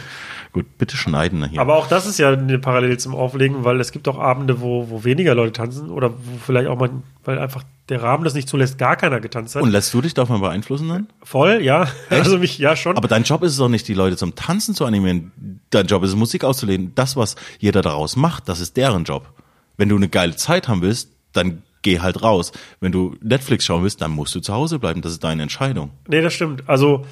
gut, 0.57 0.77
bitte 0.77 0.97
schneiden 0.97 1.47
hier. 1.49 1.61
Aber 1.61 1.75
auch 1.75 1.87
das 1.87 2.07
ist 2.07 2.17
ja 2.17 2.31
eine 2.31 2.57
Parallele 2.57 2.97
zum 2.97 3.13
Auflegen, 3.13 3.63
weil 3.63 3.79
es 3.79 3.91
gibt 3.91 4.07
auch 4.07 4.17
Abende, 4.17 4.59
wo, 4.59 4.89
wo 4.89 5.03
weniger 5.03 5.35
Leute 5.35 5.53
tanzen 5.53 5.89
oder 5.91 6.11
wo 6.11 6.37
vielleicht 6.43 6.67
auch 6.67 6.77
mal, 6.77 6.89
weil 7.23 7.37
einfach 7.37 7.63
der 7.89 8.01
Rahmen 8.01 8.23
das 8.23 8.33
nicht 8.33 8.49
zulässt, 8.49 8.77
gar 8.77 8.95
keiner 8.95 9.19
getanzt 9.19 9.55
hat. 9.55 9.61
Und 9.61 9.69
lässt 9.69 9.93
du 9.93 10.01
dich 10.01 10.13
davon 10.13 10.41
beeinflussen 10.41 10.89
dann? 10.89 11.07
Voll, 11.23 11.61
ja. 11.61 11.87
Also 12.09 12.39
mich, 12.39 12.57
ja 12.57 12.75
schon. 12.75 12.97
Aber 12.97 13.07
dein 13.07 13.23
Job 13.23 13.43
ist 13.43 13.51
es 13.51 13.57
doch 13.57 13.69
nicht, 13.69 13.87
die 13.87 13.93
Leute 13.93 14.17
zum 14.17 14.35
Tanzen 14.35 14.73
zu 14.73 14.85
animieren. 14.85 15.31
Dein 15.69 15.85
Job 15.85 16.03
ist 16.03 16.09
es, 16.09 16.15
Musik 16.15 16.43
auszulehnen. 16.43 16.93
Das, 16.95 17.15
was 17.15 17.35
jeder 17.59 17.81
daraus 17.81 18.15
macht, 18.15 18.49
das 18.49 18.59
ist 18.59 18.77
deren 18.77 19.03
Job. 19.03 19.31
Wenn 19.77 19.89
du 19.89 19.95
eine 19.95 20.09
geile 20.09 20.35
Zeit 20.35 20.67
haben 20.67 20.81
willst, 20.81 21.11
dann 21.33 21.61
geh 21.83 21.99
halt 21.99 22.23
raus. 22.23 22.51
Wenn 22.79 22.91
du 22.91 23.15
Netflix 23.21 23.65
schauen 23.65 23.83
willst, 23.83 24.01
dann 24.01 24.11
musst 24.11 24.33
du 24.33 24.39
zu 24.39 24.53
Hause 24.53 24.79
bleiben. 24.79 25.01
Das 25.01 25.11
ist 25.11 25.23
deine 25.23 25.43
Entscheidung. 25.43 25.91
Nee, 26.07 26.21
das 26.21 26.33
stimmt. 26.33 26.67
Also, 26.67 27.05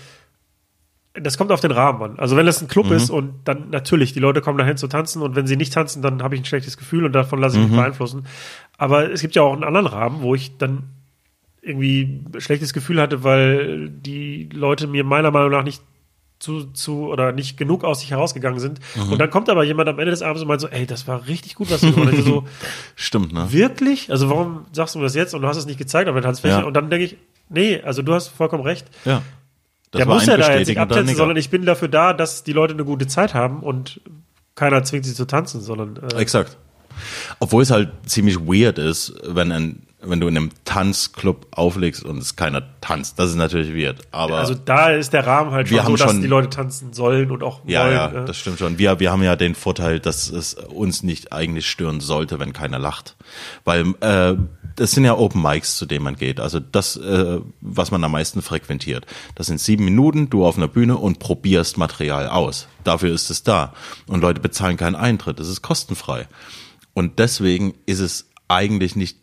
das 1.22 1.38
kommt 1.38 1.51
auf 1.51 1.61
den 1.61 1.72
Rahmen 1.72 2.01
an. 2.01 2.20
Also, 2.20 2.36
wenn 2.36 2.45
das 2.45 2.61
ein 2.61 2.68
Club 2.68 2.88
Mhm. 2.88 2.91
ist 2.93 3.09
und 3.09 3.34
dann 3.45 3.70
natürlich, 3.70 4.13
die 4.13 4.20
Leute 4.20 4.41
kommen 4.41 4.57
dahin 4.57 4.78
zu 4.78 4.88
tanzen 4.88 5.22
und 5.22 5.36
wenn 5.36 5.47
sie 5.47 5.55
nicht 5.57 5.74
tanzen, 5.74 6.01
dann 6.01 6.22
habe 6.24 6.36
ich 6.36 6.41
ein 6.41 6.45
schlechtes 6.45 6.78
Gefühl 6.78 7.05
und 7.05 7.13
davon 7.13 7.39
lasse 7.39 7.57
ich 7.57 7.63
Mhm. 7.63 7.72
mich 7.72 7.80
beeinflussen. 7.80 8.26
Aber 8.78 9.11
es 9.11 9.22
gibt 9.22 9.36
ja 9.36 9.41
auch 9.43 9.53
einen 9.53 9.63
anderen 9.63 9.88
Rahmen, 9.88 10.22
wo 10.22 10.36
ich 10.36 10.57
dann 10.57 10.84
irgendwie 11.61 12.22
ein 12.34 12.39
schlechtes 12.41 12.74
Gefühl 12.74 13.01
hatte, 13.01 13.24
weil 13.24 13.89
die 13.89 14.49
Leute 14.53 14.88
mir 14.88 15.03
meiner 15.03 15.32
Meinung 15.32 15.51
nach 15.51 15.63
nicht 15.63 15.82
zu, 16.38 16.66
zu 16.74 17.07
oder 17.07 17.32
nicht 17.32 17.57
genug 17.57 17.84
aus 17.86 18.01
sich 18.01 18.11
herausgegangen 18.11 18.59
sind. 18.59 18.80
Mhm. 18.95 19.13
Und 19.13 19.20
dann 19.20 19.30
kommt 19.30 19.49
aber 19.49 19.63
jemand 19.63 19.88
am 19.89 19.97
Ende 19.97 20.11
des 20.11 20.22
Abends 20.22 20.41
und 20.41 20.47
meint 20.49 20.59
so, 20.61 20.68
ey, 20.68 20.86
das 20.86 21.07
war 21.07 21.28
richtig 21.28 21.55
gut, 21.55 21.72
was 21.72 21.82
du 21.82 21.93
gemacht 21.93 22.13
hast. 22.18 22.26
So, 22.26 22.43
Stimmt, 22.95 23.32
ne? 23.34 23.47
wirklich? 23.51 24.11
Also 24.11 24.30
warum 24.30 24.66
sagst 24.74 24.93
du 24.95 24.99
mir 24.99 25.05
das 25.05 25.16
jetzt 25.16 25.34
und 25.34 25.41
du 25.41 25.47
hast 25.47 25.57
es 25.57 25.66
nicht 25.66 25.80
gezeigt 25.80 26.09
auf 26.09 26.13
der 26.13 26.24
Tanzfläche? 26.24 26.59
Ja. 26.59 26.63
Und 26.66 26.74
dann 26.74 26.89
denke 26.89 27.05
ich, 27.05 27.18
nee, 27.49 27.82
also 27.82 28.01
du 28.01 28.13
hast 28.13 28.28
vollkommen 28.28 28.63
recht. 28.63 28.86
Ja. 29.05 29.22
Das 29.96 30.06
Der 30.06 30.14
muss 30.14 30.26
ja 30.26 30.38
da 30.38 30.54
jetzt 30.56 30.68
nicht 30.68 30.78
abtanzen, 30.78 31.16
sondern 31.16 31.38
ich 31.38 31.50
bin 31.50 31.66
dafür 31.66 31.88
da, 31.88 32.14
dass 32.14 32.43
die 32.43 32.54
Leute 32.54 32.74
eine 32.74 32.84
gute 32.84 33.08
Zeit 33.08 33.34
haben 33.34 33.64
und 33.64 34.02
keiner 34.56 34.84
zwingt 34.84 35.06
sie 35.06 35.14
zu 35.14 35.26
tanzen, 35.26 35.62
sondern 35.62 35.98
äh, 35.98 36.20
Exakt. 36.20 36.58
Obwohl 37.39 37.64
es 37.64 37.72
halt 37.72 37.89
ziemlich 38.06 38.39
weird 38.39 38.78
ist, 38.78 39.14
wenn 39.26 39.52
ein, 39.52 39.85
wenn 40.10 40.20
du 40.20 40.28
in 40.28 40.38
einem 40.38 40.49
Tanzclub 40.66 41.47
auflegst 41.51 42.03
und 42.03 42.18
es 42.18 42.36
keiner 42.36 42.64
tanzt. 42.82 43.18
Das 43.20 43.30
ist 43.30 43.36
natürlich 43.36 43.74
weird. 43.74 44.01
Aber 44.12 44.38
also 44.38 44.53
da 44.53 44.89
ist 44.89 45.14
der 45.14 45.26
Rahmen 45.26 45.51
halt 45.51 45.68
schon 45.70 45.86
so, 45.86 45.95
dass 45.95 46.12
schon- 46.12 46.22
die 46.22 46.28
Leute 46.28 46.49
tanzen 46.49 46.93
sollen 46.93 47.32
und 47.32 47.43
auch 47.43 47.62
ja, 47.66 47.84
wollen. 47.84 47.93
ja, 47.93 48.12
äh. 48.24 48.26
das 48.26 48.38
stimmt 48.38 48.60
schon. 48.60 48.78
Wir, 48.78 48.99
wir 48.99 49.12
haben 49.12 49.24
ja 49.24 49.36
den 49.36 49.56
Vorteil, 49.56 49.99
dass 49.99 50.30
es 50.30 50.53
uns 50.53 51.03
nicht 51.03 51.34
eigentlich 51.34 51.70
stören 51.70 51.99
sollte, 51.99 52.39
wenn 52.39 52.53
keiner 52.53 52.80
lacht. 52.80 53.16
Weil 53.64 53.93
äh, 54.01 54.36
das 54.76 54.91
sind 54.91 55.06
ja 55.06 55.18
Open 55.18 55.41
Mics, 55.41 55.78
zu 55.78 55.86
denen 55.86 56.03
man 56.03 56.16
geht. 56.16 56.39
Also 56.39 56.60
das, 56.60 56.97
äh, 56.97 57.39
was 57.62 57.91
man 57.91 58.03
am 58.03 58.12
meisten 58.12 58.41
frequentiert. 58.41 59.06
Das 59.36 59.47
sind 59.47 59.60
sieben 59.60 59.86
Minuten, 59.86 60.30
du 60.30 60.45
auf 60.45 60.58
einer 60.58 60.68
Bühne 60.68 60.97
und 60.97 61.20
probierst 61.20 61.78
Material 61.78 62.28
aus. 62.28 62.68
Dafür 62.84 63.14
ist 63.14 63.30
es 63.30 63.43
da. 63.43 63.74
Und 64.08 64.22
Leute 64.22 64.41
bezahlen 64.41 64.78
keinen 64.78 64.95
Eintritt. 64.95 65.39
Das 65.39 65.47
ist 65.47 65.62
kostenfrei. 65.62 66.28
Und 66.93 67.20
deswegen 67.20 67.74
ist 67.86 67.99
es 67.99 68.30
eigentlich 68.47 68.95
nicht 68.95 69.18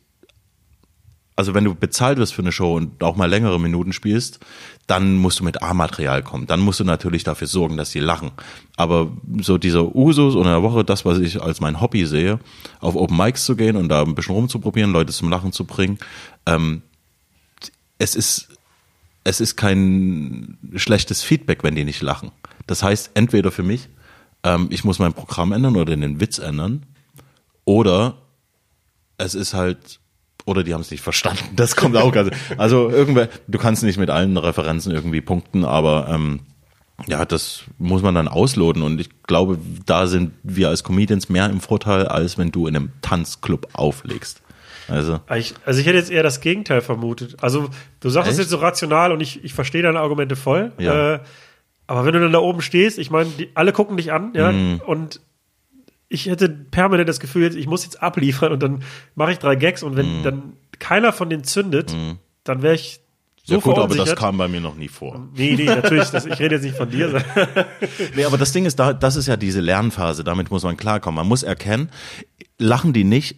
also 1.34 1.54
wenn 1.54 1.64
du 1.64 1.74
bezahlt 1.74 2.18
wirst 2.18 2.34
für 2.34 2.42
eine 2.42 2.52
Show 2.52 2.76
und 2.76 3.02
auch 3.02 3.16
mal 3.16 3.28
längere 3.28 3.58
Minuten 3.58 3.92
spielst, 3.92 4.40
dann 4.86 5.16
musst 5.16 5.40
du 5.40 5.44
mit 5.44 5.62
A-Material 5.62 6.22
kommen. 6.22 6.46
Dann 6.46 6.60
musst 6.60 6.80
du 6.80 6.84
natürlich 6.84 7.24
dafür 7.24 7.46
sorgen, 7.46 7.76
dass 7.76 7.90
sie 7.90 8.00
lachen. 8.00 8.32
Aber 8.76 9.10
so 9.40 9.56
dieser 9.56 9.94
Usus 9.94 10.34
unter 10.34 10.50
der 10.50 10.62
Woche, 10.62 10.84
das, 10.84 11.04
was 11.04 11.18
ich 11.18 11.40
als 11.40 11.60
mein 11.60 11.80
Hobby 11.80 12.04
sehe, 12.06 12.38
auf 12.80 12.96
Open 12.96 13.16
Mics 13.16 13.44
zu 13.44 13.56
gehen 13.56 13.76
und 13.76 13.88
da 13.88 14.02
ein 14.02 14.14
bisschen 14.14 14.34
rumzuprobieren, 14.34 14.92
Leute 14.92 15.12
zum 15.12 15.30
Lachen 15.30 15.52
zu 15.52 15.64
bringen, 15.64 15.98
ähm, 16.46 16.82
es 17.98 18.14
ist, 18.14 18.48
es 19.24 19.40
ist 19.40 19.56
kein 19.56 20.58
schlechtes 20.74 21.22
Feedback, 21.22 21.62
wenn 21.62 21.76
die 21.76 21.84
nicht 21.84 22.02
lachen. 22.02 22.32
Das 22.66 22.82
heißt, 22.82 23.12
entweder 23.14 23.50
für 23.52 23.62
mich, 23.62 23.88
ähm, 24.42 24.66
ich 24.70 24.84
muss 24.84 24.98
mein 24.98 25.14
Programm 25.14 25.52
ändern 25.52 25.76
oder 25.76 25.96
den 25.96 26.20
Witz 26.20 26.38
ändern, 26.38 26.84
oder 27.64 28.18
es 29.18 29.34
ist 29.34 29.54
halt, 29.54 30.00
oder 30.44 30.62
die 30.64 30.74
haben 30.74 30.80
es 30.80 30.90
nicht 30.90 31.02
verstanden. 31.02 31.44
Das 31.56 31.76
kommt 31.76 31.96
auch 31.96 32.12
ganz. 32.12 32.30
Also 32.58 32.88
irgendwer, 32.90 33.28
du 33.48 33.58
kannst 33.58 33.82
nicht 33.82 33.98
mit 33.98 34.10
allen 34.10 34.36
Referenzen 34.36 34.92
irgendwie 34.92 35.20
punkten, 35.20 35.64
aber 35.64 36.08
ähm, 36.10 36.40
ja, 37.06 37.24
das 37.24 37.64
muss 37.78 38.02
man 38.02 38.14
dann 38.14 38.28
ausloten. 38.28 38.82
Und 38.82 39.00
ich 39.00 39.10
glaube, 39.24 39.58
da 39.86 40.06
sind 40.06 40.32
wir 40.42 40.68
als 40.68 40.84
Comedians 40.84 41.28
mehr 41.28 41.46
im 41.50 41.60
Vorteil, 41.60 42.06
als 42.06 42.38
wenn 42.38 42.52
du 42.52 42.66
in 42.66 42.76
einem 42.76 42.92
Tanzclub 43.02 43.68
auflegst. 43.72 44.40
Also, 44.88 45.20
Ich, 45.34 45.54
also 45.64 45.80
ich 45.80 45.86
hätte 45.86 45.96
jetzt 45.96 46.10
eher 46.10 46.22
das 46.24 46.40
Gegenteil 46.40 46.80
vermutet. 46.80 47.36
Also 47.40 47.70
du 48.00 48.08
sagst 48.10 48.30
es 48.32 48.38
jetzt 48.38 48.50
so 48.50 48.56
rational 48.58 49.12
und 49.12 49.20
ich, 49.20 49.42
ich 49.44 49.54
verstehe 49.54 49.82
deine 49.82 50.00
Argumente 50.00 50.36
voll. 50.36 50.72
Ja. 50.78 51.14
Äh, 51.14 51.20
aber 51.86 52.04
wenn 52.04 52.12
du 52.14 52.20
dann 52.20 52.32
da 52.32 52.38
oben 52.40 52.60
stehst, 52.62 52.98
ich 52.98 53.10
meine, 53.10 53.30
alle 53.54 53.72
gucken 53.72 53.96
dich 53.96 54.12
an, 54.12 54.32
ja, 54.34 54.50
Mhm. 54.52 54.80
und 54.86 55.20
ich 56.12 56.26
hätte 56.26 56.48
permanent 56.48 57.08
das 57.08 57.20
Gefühl, 57.20 57.56
ich 57.56 57.66
muss 57.66 57.84
jetzt 57.84 58.02
abliefern 58.02 58.52
und 58.52 58.62
dann 58.62 58.82
mache 59.14 59.32
ich 59.32 59.38
drei 59.38 59.56
Gags 59.56 59.82
und 59.82 59.96
wenn 59.96 60.18
Mhm. 60.18 60.22
dann 60.22 60.52
keiner 60.78 61.12
von 61.12 61.30
denen 61.30 61.44
zündet, 61.44 61.94
dann 62.44 62.62
wäre 62.62 62.74
ich 62.74 63.00
so 63.44 63.54
ja 63.54 63.60
gut, 63.60 63.76
aber 63.76 63.96
das 63.96 64.14
kam 64.14 64.36
bei 64.38 64.46
mir 64.46 64.60
noch 64.60 64.76
nie 64.76 64.86
vor. 64.88 65.28
nee, 65.34 65.54
nee, 65.56 65.64
natürlich, 65.64 66.10
das, 66.10 66.26
ich 66.26 66.38
rede 66.38 66.54
jetzt 66.56 66.64
nicht 66.64 66.76
von 66.76 66.88
dir. 66.90 67.24
Nee, 68.14 68.24
aber 68.24 68.38
das 68.38 68.52
Ding 68.52 68.66
ist, 68.66 68.78
da, 68.78 68.92
das 68.92 69.16
ist 69.16 69.26
ja 69.26 69.36
diese 69.36 69.60
Lernphase, 69.60 70.22
damit 70.22 70.50
muss 70.52 70.62
man 70.62 70.76
klarkommen. 70.76 71.16
Man 71.16 71.26
muss 71.26 71.42
erkennen, 71.42 71.90
lachen 72.58 72.92
die 72.92 73.02
nicht, 73.04 73.36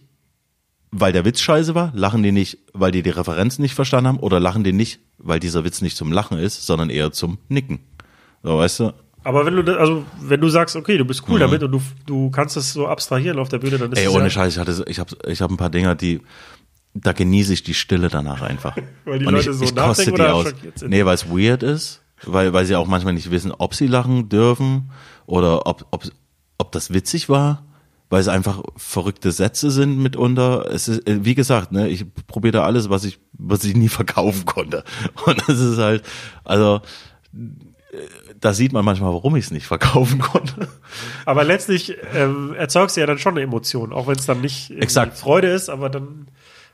weil 0.90 1.12
der 1.12 1.24
Witz 1.24 1.40
scheiße 1.40 1.74
war, 1.74 1.90
lachen 1.94 2.22
die 2.22 2.32
nicht, 2.32 2.58
weil 2.74 2.90
die 2.90 3.02
die 3.02 3.10
Referenz 3.10 3.58
nicht 3.58 3.74
verstanden 3.74 4.08
haben, 4.08 4.18
oder 4.18 4.40
lachen 4.40 4.62
die 4.62 4.72
nicht, 4.74 5.00
weil 5.18 5.40
dieser 5.40 5.64
Witz 5.64 5.80
nicht 5.80 5.96
zum 5.96 6.12
Lachen 6.12 6.38
ist, 6.38 6.66
sondern 6.66 6.90
eher 6.90 7.10
zum 7.12 7.38
Nicken. 7.48 7.78
So, 8.42 8.58
weißt 8.58 8.80
du? 8.80 8.92
Aber 9.24 9.46
wenn 9.46 9.56
du, 9.56 9.78
also 9.78 10.04
wenn 10.20 10.40
du 10.40 10.48
sagst, 10.48 10.76
okay, 10.76 10.98
du 10.98 11.04
bist 11.04 11.24
cool 11.28 11.38
damit 11.40 11.62
und 11.62 11.72
du, 11.72 11.80
du 12.06 12.30
kannst 12.30 12.56
es 12.58 12.72
so 12.74 12.86
abstrahieren 12.86 13.38
auf 13.38 13.48
der 13.48 13.58
Bühne, 13.58 13.78
dann 13.78 13.90
ist 13.90 13.98
Mhm. 13.98 14.06
Ey, 14.06 14.08
ohne 14.08 14.24
ja, 14.24 14.30
Scheiß, 14.30 14.52
ich 14.52 14.58
hatte, 14.58 14.84
ich 14.86 14.98
habe 14.98 15.16
ich 15.26 15.40
hab 15.40 15.50
ein 15.50 15.56
paar 15.56 15.70
Dinger, 15.70 15.94
die, 15.94 16.20
da 16.92 17.12
genieße 17.12 17.52
ich 17.54 17.62
die 17.62 17.74
Stille 17.74 18.08
danach 18.08 18.42
einfach. 18.42 18.76
Weil 19.04 19.18
die 19.18 19.26
Und 19.26 19.34
Leute 19.34 19.50
ich, 19.50 19.56
so 19.56 19.64
ich 19.64 19.74
nachdenken 19.74 19.86
koste 19.86 20.04
die 20.04 20.12
oder 20.12 20.34
aus. 20.34 20.54
Nee, 20.86 21.04
weil 21.04 21.14
es 21.14 21.28
weird 21.30 21.62
ist, 21.62 22.02
weil, 22.22 22.52
weil 22.52 22.66
sie 22.66 22.76
auch 22.76 22.86
manchmal 22.86 23.14
nicht 23.14 23.30
wissen, 23.30 23.50
ob 23.50 23.74
sie 23.74 23.86
lachen 23.86 24.28
dürfen 24.28 24.90
oder 25.26 25.66
ob, 25.66 25.86
ob, 25.90 26.04
ob 26.58 26.72
das 26.72 26.92
witzig 26.92 27.28
war, 27.28 27.64
weil 28.10 28.20
es 28.20 28.28
einfach 28.28 28.62
verrückte 28.76 29.32
Sätze 29.32 29.70
sind 29.70 29.98
mitunter. 29.98 30.70
Es 30.70 30.86
ist, 30.88 31.08
äh, 31.08 31.24
wie 31.24 31.34
gesagt, 31.34 31.72
ne, 31.72 31.88
ich 31.88 32.04
probiere 32.26 32.52
da 32.52 32.64
alles, 32.64 32.90
was 32.90 33.04
ich, 33.04 33.18
was 33.32 33.64
ich 33.64 33.74
nie 33.74 33.88
verkaufen 33.88 34.44
konnte. 34.44 34.84
Und 35.24 35.42
das 35.48 35.58
ist 35.58 35.78
halt, 35.78 36.04
also, 36.44 36.82
äh, 37.32 37.96
da 38.44 38.52
sieht 38.52 38.74
man 38.74 38.84
manchmal, 38.84 39.12
warum 39.14 39.36
ich 39.36 39.46
es 39.46 39.50
nicht 39.50 39.66
verkaufen 39.66 40.18
konnte. 40.20 40.68
Aber 41.24 41.44
letztlich 41.44 41.96
ähm, 42.14 42.54
erzeugst 42.54 42.94
du 42.96 43.00
ja 43.00 43.06
dann 43.06 43.18
schon 43.18 43.32
eine 43.34 43.40
Emotion, 43.40 43.92
auch 43.92 44.06
wenn 44.06 44.16
es 44.16 44.26
dann 44.26 44.42
nicht 44.42 44.70
Exakt. 44.70 45.16
Freude 45.16 45.48
ist, 45.48 45.70
aber 45.70 45.88
dann 45.88 46.26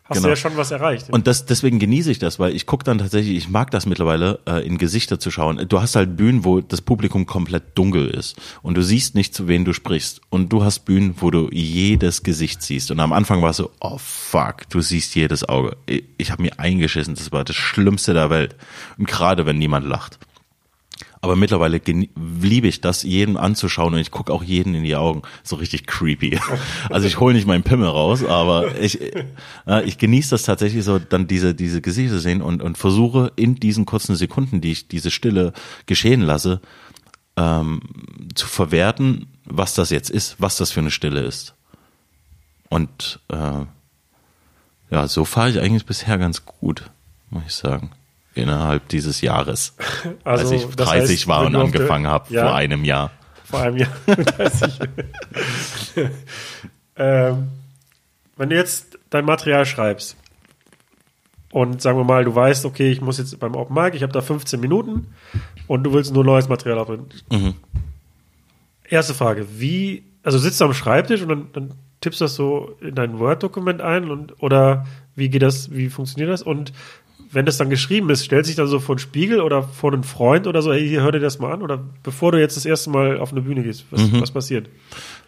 hast 0.03 0.16
Genau. 0.16 0.27
du 0.27 0.31
ja 0.31 0.37
schon 0.37 0.57
was 0.57 0.73
erreicht. 0.73 1.11
Und 1.11 1.29
das, 1.29 1.47
deswegen 1.47 1.79
genieße 1.79 2.11
ich 2.11 2.18
das, 2.18 2.41
weil 2.41 2.57
ich 2.57 2.66
gucke 2.66 2.83
dann 2.83 2.99
tatsächlich, 2.99 3.37
ich 3.37 3.49
mag 3.49 3.71
das 3.71 3.87
mittlerweile, 3.87 4.41
äh, 4.49 4.66
in 4.66 4.79
Gesichter 4.79 5.21
zu 5.21 5.31
schauen. 5.31 5.64
Du 5.68 5.81
hast 5.81 5.95
halt 5.95 6.16
Bühnen, 6.16 6.45
wo 6.45 6.61
das 6.61 6.81
Publikum 6.81 7.25
komplett 7.27 7.79
dunkel 7.79 8.09
ist 8.09 8.35
und 8.62 8.77
du 8.77 8.83
siehst 8.83 9.14
nicht, 9.14 9.33
zu 9.33 9.47
wen 9.47 9.64
du 9.64 9.73
sprichst. 9.73 10.23
Und 10.29 10.53
du 10.53 10.64
hast 10.64 10.81
Bühnen, 10.81 11.14
wo 11.18 11.31
du 11.31 11.49
jedes 11.53 12.25
Gesicht 12.25 12.62
siehst. 12.62 12.91
Und 12.91 12.99
am 12.99 13.12
Anfang 13.12 13.43
war 13.43 13.51
es 13.51 13.59
so, 13.59 13.71
oh 13.81 13.99
fuck, 13.99 14.68
du 14.71 14.81
siehst 14.81 15.14
jedes 15.14 15.49
Auge. 15.49 15.77
Ich, 15.87 16.03
ich 16.18 16.33
habe 16.33 16.43
mir 16.43 16.59
eingeschissen, 16.59 17.14
das 17.14 17.31
war 17.31 17.45
das 17.45 17.55
Schlimmste 17.55 18.12
der 18.12 18.29
Welt. 18.29 18.57
Und 18.99 19.07
gerade 19.07 19.47
wenn 19.47 19.59
niemand 19.59 19.87
lacht. 19.87 20.18
Aber 21.23 21.37
mittlerweile 21.37 21.81
liebe 22.16 22.66
ich 22.66 22.81
das, 22.81 23.03
jedem 23.03 23.37
anzuschauen 23.37 23.93
und 23.93 24.01
ich 24.01 24.11
gucke 24.11 24.33
auch 24.33 24.43
jeden 24.43 24.75
in 24.75 24.85
die 24.85 24.97
Augen. 24.97 25.23
So 25.43 25.57
richtig 25.57 25.87
creepy. 25.87 26.39
Also 26.89 27.07
ich 27.07 27.21
hole 27.21 27.35
nicht 27.35 27.47
meinen 27.47 27.62
Pimmel 27.62 27.89
raus, 27.89 28.25
aber 28.25 28.81
ich, 28.81 29.01
äh, 29.66 29.85
ich 29.85 29.99
genieße 29.99 30.31
das 30.31 30.45
tatsächlich 30.45 30.85
so, 30.85 30.99
dann 30.99 31.27
diese, 31.27 31.55
diese 31.55 31.81
Gesichter 31.83 32.18
sehen 32.18 32.41
und, 32.43 32.62
und 32.62 32.79
versuche 32.79 33.33
in 33.37 33.57
diesen 33.57 33.85
kurzen 33.85 34.16
Sekunden, 34.16 34.61
die 34.61 34.73
ich 34.73 34.89
diese 34.89 35.11
Stille 35.11 35.53
geschehen 35.87 36.23
lasse, 36.23 36.61
ähm, 37.37 37.81
zu 38.35 38.47
verwerten, 38.47 39.27
was 39.45 39.75
das 39.75 39.91
jetzt 39.91 40.11
ist, 40.11 40.37
was 40.39 40.57
das 40.57 40.73
für 40.73 40.81
eine 40.81 40.91
Stille 40.91 41.21
ist. 41.21 41.55
Und 42.68 43.21
äh, 43.29 43.64
ja, 44.91 45.07
so 45.07 45.25
fahre 45.25 45.51
ich 45.51 45.61
eigentlich 45.61 45.87
bisher 45.87 46.18
ganz 46.18 46.45
gut, 46.47 46.91
muss 47.31 47.45
ich 47.47 47.55
sagen. 47.55 47.93
Innerhalb 48.35 48.89
dieses 48.89 49.20
Jahres. 49.20 49.74
Also, 50.24 50.45
als 50.55 50.62
ich 50.62 50.66
das 50.76 50.89
30 50.89 51.11
heißt, 51.20 51.28
war 51.28 51.45
und 51.47 51.57
angefangen 51.57 52.07
habe 52.07 52.33
Ja. 52.33 52.45
vor 52.47 52.55
einem 52.55 52.85
Jahr. 52.85 53.11
Vor 53.45 53.61
allem 53.61 53.76
ja. 53.76 53.87
30. 54.07 54.78
ähm, 56.97 57.49
wenn 58.37 58.51
du 58.51 58.57
jetzt 58.57 58.99
dein 59.11 59.24
Material 59.24 59.66
schreibst 59.66 60.16
und 61.53 61.83
sagen 61.83 61.99
wir 61.99 62.05
mal, 62.05 62.24
du 62.24 62.35
weißt, 62.35 62.64
okay, 62.64 62.91
ich 62.93 63.01
muss 63.01 63.18
jetzt 63.18 63.39
beim 63.41 63.55
Open 63.57 63.74
Mic, 63.74 63.95
ich 63.97 64.03
habe 64.03 64.12
da 64.12 64.20
15 64.20 64.61
Minuten 64.61 65.12
und 65.66 65.83
du 65.85 65.93
willst 65.93 66.12
nur 66.12 66.24
neues 66.24 66.49
Material 66.49 66.78
haben. 66.78 67.07
Mhm. 67.31 67.55
Erste 68.89 69.14
Frage, 69.14 69.47
wie, 69.59 70.05
also 70.22 70.39
sitzt 70.39 70.61
du 70.61 70.64
am 70.66 70.74
Schreibtisch 70.74 71.22
und 71.22 71.28
dann, 71.28 71.49
dann 71.53 71.70
tippst 72.01 72.20
du 72.20 72.24
das 72.24 72.35
so 72.35 72.76
in 72.81 72.95
dein 72.95 73.18
Word-Dokument 73.18 73.81
ein 73.81 74.11
und 74.11 74.43
oder 74.43 74.87
wie 75.16 75.28
geht 75.28 75.43
das, 75.43 75.70
wie 75.72 75.89
funktioniert 75.91 76.31
das? 76.31 76.43
Und 76.43 76.72
wenn 77.33 77.47
das 77.47 77.57
dann 77.59 77.70
geschrieben 77.70 78.11
ist, 78.11 78.24
stellt 78.24 78.47
sich 78.47 78.57
dann 78.57 78.66
so 78.66 78.81
vor 78.81 78.95
einen 78.95 78.99
Spiegel 79.01 79.41
oder 79.41 79.62
vor 79.62 79.93
einen 79.93 80.03
Freund 80.05 80.47
oder 80.47 80.62
so, 80.62 80.72
hey, 80.72 80.87
hier 80.89 81.03
hör 81.03 81.12
dir 81.12 81.20
das 81.20 81.39
mal 81.39 81.53
an 81.53 81.62
oder 81.62 81.78
bevor 82.03 82.33
du 82.33 82.41
jetzt 82.41 82.57
das 82.57 82.64
erste 82.66 82.91
Mal 82.91 83.18
auf 83.18 83.33
eine 83.33 83.43
Bühne 83.43 83.62
gehst, 83.62 83.85
was, 83.91 84.01
Mhm. 84.03 84.20
was 84.20 84.31
passiert? 84.31 84.68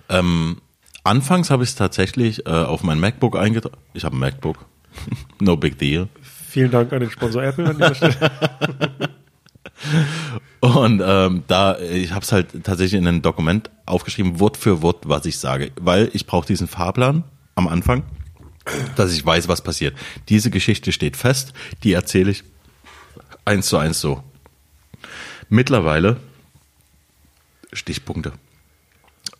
Ähm, 0.09 0.59
anfangs 1.05 1.50
habe 1.50 1.62
ich 1.62 1.70
es 1.70 1.74
tatsächlich 1.76 2.46
äh, 2.46 2.50
auf 2.50 2.82
mein 2.82 2.98
MacBook 3.00 3.36
eingetragen. 3.36 3.76
Ich 3.94 4.05
habe 4.05 4.16
ein 4.16 4.20
MacBook. 4.20 4.59
no 5.40 5.57
big 5.57 5.78
deal. 5.78 6.09
Vielen 6.48 6.70
Dank 6.70 6.92
an 6.92 7.00
den 7.00 7.11
Sponsor 7.11 7.42
Apple 7.42 7.66
an 7.68 7.76
dieser 7.78 7.94
Stelle. 7.94 8.16
Und 10.61 11.03
ähm, 11.05 11.42
da, 11.48 11.78
ich 11.78 12.12
habe 12.12 12.22
es 12.22 12.30
halt 12.30 12.62
tatsächlich 12.62 13.00
in 13.00 13.07
ein 13.09 13.22
Dokument 13.22 13.70
aufgeschrieben, 13.86 14.38
Wort 14.38 14.57
für 14.57 14.80
Wort, 14.82 15.09
was 15.09 15.26
ich 15.26 15.38
sage. 15.38 15.72
Weil 15.80 16.11
ich 16.12 16.26
brauche 16.26 16.46
diesen 16.46 16.68
Fahrplan 16.68 17.24
am 17.57 17.66
Anfang. 17.68 18.05
Dass 18.96 19.12
ich 19.12 19.24
weiß, 19.24 19.48
was 19.48 19.62
passiert. 19.62 19.96
Diese 20.28 20.50
Geschichte 20.50 20.92
steht 20.92 21.16
fest, 21.16 21.52
die 21.82 21.92
erzähle 21.92 22.30
ich 22.30 22.44
eins 23.44 23.66
zu 23.66 23.76
eins 23.76 24.00
so. 24.00 24.22
Mittlerweile 25.48 26.18
Stichpunkte. 27.72 28.32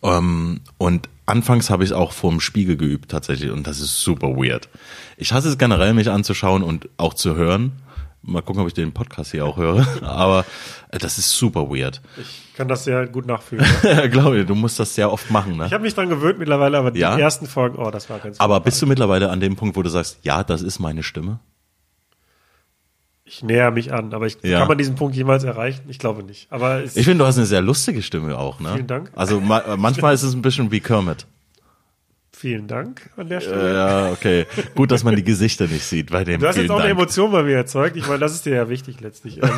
Ähm, 0.01 0.61
und 0.77 1.09
anfangs 1.25 1.69
habe 1.69 1.83
ich 1.83 1.91
es 1.91 1.95
auch 1.95 2.11
vorm 2.11 2.39
Spiegel 2.39 2.77
geübt 2.77 3.11
tatsächlich 3.11 3.51
und 3.51 3.67
das 3.67 3.79
ist 3.79 4.01
super 4.01 4.35
weird. 4.35 4.69
Ich 5.17 5.31
hasse 5.31 5.49
es 5.49 5.57
generell, 5.57 5.93
mich 5.93 6.09
anzuschauen 6.09 6.63
und 6.63 6.89
auch 6.97 7.13
zu 7.13 7.35
hören. 7.35 7.71
Mal 8.25 8.41
gucken, 8.41 8.61
ob 8.61 8.67
ich 8.67 8.73
den 8.73 8.93
Podcast 8.93 9.31
hier 9.31 9.45
auch 9.45 9.57
höre. 9.57 9.85
Aber 10.01 10.45
äh, 10.91 10.97
das 10.97 11.17
ist 11.17 11.29
super 11.31 11.69
weird. 11.69 12.01
Ich 12.17 12.53
kann 12.55 12.67
das 12.69 12.85
sehr 12.85 13.05
gut 13.07 13.25
nachfühlen. 13.25 13.65
Glaube 14.11 14.39
ich, 14.39 14.45
du 14.47 14.55
musst 14.55 14.79
das 14.79 14.95
sehr 14.95 15.11
oft 15.11 15.29
machen. 15.29 15.57
Ne? 15.57 15.65
Ich 15.65 15.73
habe 15.73 15.83
mich 15.83 15.93
dran 15.93 16.07
gewöhnt 16.09 16.39
mittlerweile, 16.39 16.77
aber 16.77 16.95
Ja? 16.95 17.15
die 17.15 17.21
ersten 17.21 17.47
Folgen, 17.47 17.77
oh, 17.77 17.91
das 17.91 18.09
war 18.09 18.19
ganz 18.19 18.39
Aber 18.39 18.59
bist 18.61 18.81
du 18.81 18.87
mittlerweile 18.87 19.29
an 19.29 19.39
dem 19.41 19.55
Punkt, 19.57 19.75
wo 19.75 19.81
du 19.81 19.89
sagst, 19.89 20.19
ja, 20.23 20.43
das 20.43 20.61
ist 20.61 20.79
meine 20.79 21.03
Stimme? 21.03 21.39
Ich 23.25 23.41
näher 23.43 23.71
mich 23.71 23.91
an, 23.91 24.13
aber 24.13 24.27
ich, 24.27 24.37
Ja. 24.41 24.59
kann 24.59 24.67
man 24.67 24.77
diesen 24.77 24.95
Punkt 24.95 25.15
jemals 25.15 25.43
erreichen? 25.43 25.81
Ich 25.87 25.97
glaube 25.99 26.23
nicht. 26.23 26.51
Aber 26.51 26.83
Ich 26.83 26.91
finde, 26.93 27.17
du 27.19 27.25
hast 27.25 27.37
eine 27.37 27.45
sehr 27.45 27.61
lustige 27.61 28.01
Stimme 28.01 28.37
auch. 28.37 28.59
Ne? 28.59 28.73
Vielen 28.73 28.87
Dank. 28.87 29.11
Also 29.15 29.39
ma 29.41 29.59
äh, 29.59 29.77
manchmal 29.77 30.13
ist 30.13 30.23
es 30.23 30.33
ein 30.33 30.41
bisschen 30.41 30.71
wie 30.71 30.79
Kermit. 30.79 31.25
Vielen 32.43 32.67
Dank 32.67 33.09
an 33.15 33.29
der 33.29 33.39
Stelle. 33.39 33.73
Ja, 33.73 34.11
okay. 34.11 34.45
Gut, 34.75 34.91
dass 34.91 35.05
man 35.05 35.15
die 35.15 35.23
Gesichter 35.23 35.65
nicht 35.65 35.85
sieht 35.85 36.11
bei 36.11 36.25
dem. 36.25 36.41
Du 36.41 36.47
hast 36.47 36.57
jetzt 36.57 36.69
auch 36.69 36.75
eine 36.79 36.89
Dank. 36.89 36.99
Emotion 36.99 37.31
bei 37.31 37.41
mir 37.43 37.55
erzeugt. 37.55 37.95
Ich 37.95 38.05
meine, 38.05 38.19
das 38.19 38.33
ist 38.35 38.45
dir 38.45 38.53
ja 38.55 38.67
wichtig 38.69 38.99
letztlich. 38.99 39.39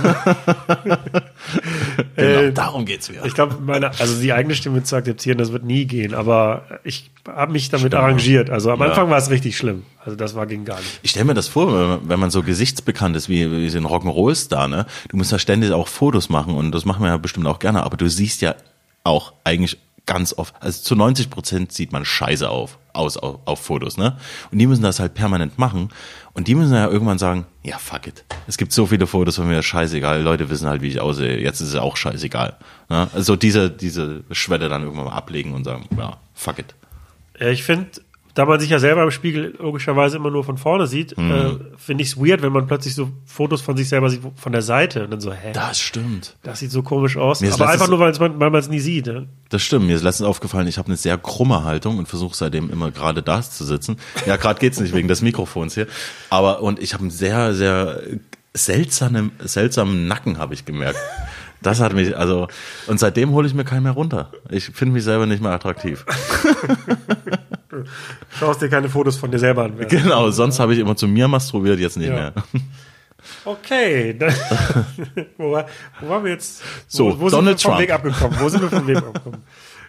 Ähm, 2.17 2.25
Genau, 2.25 2.39
äh, 2.39 2.51
darum 2.53 2.85
geht's 2.85 3.09
mir. 3.09 3.23
Ich 3.25 3.33
glaube, 3.33 3.57
meine, 3.61 3.91
also 3.99 4.19
die 4.21 4.31
eigene 4.33 4.55
Stimme 4.55 4.83
zu 4.83 4.95
akzeptieren, 4.95 5.37
das 5.37 5.51
wird 5.51 5.63
nie 5.65 5.85
gehen. 5.85 6.13
Aber 6.13 6.63
ich 6.83 7.11
habe 7.27 7.51
mich 7.51 7.69
damit 7.69 7.93
arrangiert. 7.93 8.49
Also 8.49 8.71
am 8.71 8.79
Ja. 8.79 8.87
Anfang 8.87 9.09
war 9.09 9.17
es 9.17 9.29
richtig 9.29 9.57
schlimm. 9.57 9.83
Also 10.03 10.15
das 10.15 10.33
war 10.35 10.45
ging 10.47 10.63
gar 10.65 10.77
nicht. 10.79 10.99
Ich 11.03 11.11
stelle 11.11 11.25
mir 11.25 11.33
das 11.33 11.47
vor, 11.47 11.67
wenn 11.77 11.87
man- 11.87 11.99
wenn 12.09 12.19
man 12.19 12.31
so 12.31 12.41
gesichtsbekannt 12.43 13.15
ist 13.17 13.27
wie, 13.29 13.51
wie 13.51 13.69
so 13.69 13.77
ein 13.77 13.85
Rock'n'Roll-Star, 13.85 14.67
ne? 14.67 14.85
Du 15.09 15.17
musst 15.17 15.31
ja 15.31 15.39
ständig 15.39 15.71
auch 15.71 15.87
Fotos 15.87 16.29
machen 16.29 16.55
und 16.55 16.71
das 16.73 16.85
machen 16.85 17.01
wir 17.03 17.09
ja 17.09 17.17
bestimmt 17.17 17.47
auch 17.47 17.59
gerne, 17.59 17.83
aber 17.83 17.97
du 17.97 18.07
siehst 18.09 18.41
ja 18.41 18.55
auch 19.03 19.33
eigentlich 19.43 19.77
ganz 20.05 20.33
oft, 20.33 20.55
also 20.59 20.81
zu 20.81 20.95
90 20.95 21.29
Prozent 21.29 21.71
sieht 21.71 21.91
man 21.91 22.05
scheiße 22.05 22.49
auf, 22.49 22.77
aus 22.93 23.17
auf, 23.17 23.39
auf 23.45 23.59
Fotos, 23.59 23.97
ne? 23.97 24.17
Und 24.51 24.59
die 24.59 24.67
müssen 24.67 24.83
das 24.83 24.99
halt 24.99 25.13
permanent 25.13 25.57
machen 25.57 25.89
und 26.33 26.47
die 26.47 26.55
müssen 26.55 26.73
ja 26.73 26.87
irgendwann 26.87 27.17
sagen, 27.17 27.45
ja, 27.63 27.77
fuck 27.77 28.07
it. 28.07 28.23
Es 28.47 28.57
gibt 28.57 28.71
so 28.71 28.85
viele 28.85 29.07
Fotos 29.07 29.35
von 29.35 29.47
mir, 29.47 29.61
scheißegal, 29.61 30.21
Leute 30.21 30.49
wissen 30.49 30.67
halt, 30.67 30.81
wie 30.81 30.89
ich 30.89 31.01
aussehe, 31.01 31.39
jetzt 31.39 31.61
ist 31.61 31.69
es 31.69 31.75
auch 31.75 31.97
scheißegal. 31.97 32.57
Ne? 32.89 33.07
Also 33.13 33.35
diese, 33.35 33.69
diese 33.69 34.23
Schwelle 34.31 34.69
dann 34.69 34.83
irgendwann 34.83 35.05
mal 35.05 35.13
ablegen 35.13 35.53
und 35.53 35.63
sagen, 35.63 35.87
ja, 35.97 36.17
fuck 36.33 36.59
it. 36.59 36.75
Ja, 37.39 37.47
ich 37.47 37.63
finde, 37.63 37.89
da 38.35 38.45
man 38.45 38.59
sich 38.59 38.69
ja 38.69 38.79
selber 38.79 39.01
im 39.03 39.11
Spiegel 39.11 39.55
logischerweise 39.59 40.17
immer 40.17 40.29
nur 40.29 40.43
von 40.43 40.57
vorne 40.57 40.87
sieht, 40.87 41.17
Mhm. 41.17 41.31
äh, 41.31 41.45
finde 41.77 42.03
ich 42.03 42.09
es 42.09 42.17
weird, 42.17 42.41
wenn 42.41 42.51
man 42.51 42.67
plötzlich 42.67 42.93
so 42.93 43.09
Fotos 43.25 43.61
von 43.61 43.75
sich 43.77 43.89
selber 43.89 44.09
sieht 44.09 44.21
von 44.35 44.51
der 44.51 44.61
Seite 44.61 45.05
und 45.05 45.11
dann 45.11 45.21
so, 45.21 45.31
hä? 45.31 45.51
Das 45.53 45.79
stimmt. 45.79 46.35
Das 46.43 46.59
sieht 46.59 46.69
so 46.69 46.83
komisch 46.83 47.15
aus. 47.17 47.41
Mir 47.41 47.53
Aber 47.53 47.69
einfach 47.69 47.87
nur, 47.87 47.99
weil 47.99 48.11
man 48.29 48.55
es 48.55 48.69
nie 48.69 48.79
sieht. 48.81 49.05
Ne? 49.07 49.27
Das 49.49 49.63
stimmt. 49.63 49.87
Mir 49.87 49.95
ist 49.95 50.03
letztens 50.03 50.27
aufgefallen, 50.27 50.67
ich 50.67 50.77
habe 50.77 50.87
eine 50.89 50.97
sehr 50.97 51.17
krumme 51.17 51.63
Haltung 51.63 51.97
und 51.97 52.07
versuche 52.07 52.35
seitdem 52.35 52.69
immer 52.69 52.91
gerade 52.91 53.23
da 53.23 53.41
zu 53.41 53.63
sitzen. 53.63 53.95
Ja, 54.25 54.35
gerade 54.35 54.59
geht's 54.59 54.79
nicht 54.79 54.93
wegen 54.93 55.07
des 55.07 55.21
Mikrofons 55.21 55.73
hier. 55.73 55.87
Aber 56.29 56.61
und 56.61 56.79
ich 56.79 56.93
habe 56.93 57.01
einen 57.01 57.11
sehr, 57.11 57.53
sehr 57.55 58.01
seltsamen, 58.53 59.31
seltsamen 59.39 60.07
Nacken, 60.07 60.37
habe 60.37 60.53
ich 60.53 60.65
gemerkt. 60.65 60.99
Das 61.61 61.79
hat 61.79 61.93
mich, 61.93 62.15
also, 62.15 62.47
und 62.87 62.99
seitdem 62.99 63.31
hole 63.31 63.47
ich 63.47 63.53
mir 63.53 63.63
keinen 63.63 63.83
mehr 63.83 63.93
runter. 63.93 64.31
Ich 64.49 64.65
finde 64.65 64.93
mich 64.93 65.03
selber 65.03 65.25
nicht 65.25 65.41
mehr 65.41 65.51
attraktiv. 65.51 66.05
Schaust 68.39 68.61
dir 68.61 68.69
keine 68.69 68.89
Fotos 68.89 69.17
von 69.17 69.31
dir 69.31 69.39
selber 69.39 69.63
an. 69.63 69.73
während- 69.77 69.89
Genau, 69.91 70.29
sonst 70.31 70.59
habe 70.59 70.73
ich 70.73 70.79
immer 70.79 70.95
zu 70.95 71.07
mir 71.07 71.27
masturbiert, 71.27 71.79
jetzt 71.79 71.97
nicht 71.97 72.07
Ja. 72.09 72.15
mehr. 72.15 72.33
Okay. 73.43 74.15
Dann, 74.17 74.33
wo, 75.37 75.51
war, 75.51 75.65
wo 76.01 76.09
waren 76.09 76.23
wir 76.23 76.31
jetzt? 76.31 76.61
So, 76.87 77.05
wo, 77.05 77.21
wo 77.21 77.29
sind 77.29 77.37
Donald 77.39 77.57
wir 77.57 77.61
vom 77.63 77.71
Trump. 77.71 77.81
Weg 77.81 77.91
abgekommen? 77.91 78.37
Wo 78.39 78.49
sind 78.49 78.61
wir 78.61 78.69
vom 78.69 78.87
Weg 78.87 78.97
abgekommen? 79.05 79.43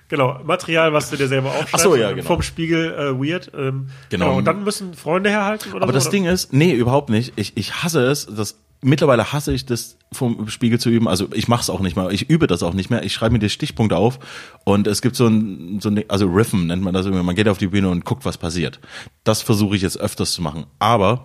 Genau, 0.09 0.41
Material, 0.45 0.93
was 0.93 1.11
du 1.11 1.17
dir 1.17 1.27
selber 1.27 1.49
aufschreibst. 1.51 1.75
Ach 1.75 1.79
so, 1.81 1.97
ja, 1.97 2.13
genau. 2.13 2.23
Vom 2.27 2.41
Spiegel 2.43 2.93
äh, 2.95 3.19
weird. 3.19 3.51
Ähm, 3.57 3.89
Genau. 4.09 4.37
Und 4.37 4.45
dann 4.45 4.63
müssen 4.63 4.95
Freunde 4.95 5.31
herhalten 5.31 5.73
oder 5.73 5.83
Aber 5.83 5.93
so, 5.93 5.97
das 5.97 6.05
oder? 6.07 6.11
Ding 6.13 6.27
ist, 6.27 6.53
nee, 6.53 6.73
überhaupt 6.73 7.11
nicht. 7.11 7.33
Ich, 7.37 7.57
ich 7.57 7.83
hasse 7.83 8.05
es, 8.07 8.27
das 8.27 8.57
mittlerweile 8.83 9.33
hasse 9.33 9.53
ich 9.53 9.67
das 9.67 9.99
vom 10.13 10.49
Spiegel 10.49 10.79
zu 10.79 10.91
üben. 10.91 11.09
Also 11.09 11.29
ich 11.33 11.49
mache 11.49 11.63
es 11.63 11.71
auch 11.71 11.81
nicht 11.81 11.97
mehr. 11.97 12.11
Ich 12.11 12.29
übe 12.31 12.47
das 12.47 12.63
auch 12.63 12.75
nicht 12.75 12.91
mehr. 12.91 13.03
Ich 13.03 13.13
schreibe 13.13 13.33
mir 13.33 13.39
die 13.39 13.51
Stichpunkte 13.51 13.97
auf 13.97 14.19
und 14.65 14.87
es 14.87 15.03
gibt 15.03 15.17
so 15.17 15.27
ein, 15.27 15.81
so 15.81 15.89
ein 15.89 16.05
also 16.09 16.27
Riffen 16.27 16.67
nennt 16.67 16.83
man 16.83 16.95
das 16.95 17.07
immer. 17.07 17.23
Man 17.23 17.35
geht 17.35 17.49
auf 17.49 17.59
die 17.59 17.69
Bühne 17.69 17.89
und 17.91 18.05
guckt, 18.05 18.25
was 18.25 18.39
passiert. 18.39 18.81
Das 19.25 19.43
versuche 19.43 19.77
ich 19.77 19.83
jetzt 19.83 19.99
öfters 19.99 20.33
zu 20.33 20.43
machen. 20.43 20.67
Aber 20.79 21.25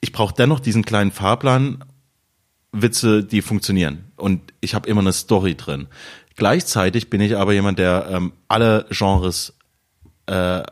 ich 0.00 0.12
brauche 0.12 0.34
dennoch 0.34 0.60
diesen 0.60 0.84
kleinen 0.84 1.12
Fahrplan, 1.12 1.84
Witze, 2.72 3.22
die 3.22 3.42
funktionieren. 3.42 4.12
Und 4.16 4.52
ich 4.60 4.74
habe 4.74 4.88
immer 4.88 5.00
eine 5.00 5.12
Story 5.12 5.54
drin. 5.54 5.88
Gleichzeitig 6.36 7.10
bin 7.10 7.20
ich 7.20 7.36
aber 7.36 7.52
jemand, 7.52 7.78
der 7.78 8.08
ähm, 8.10 8.32
alle 8.48 8.86
Genres 8.90 9.54
äh, 10.26 10.62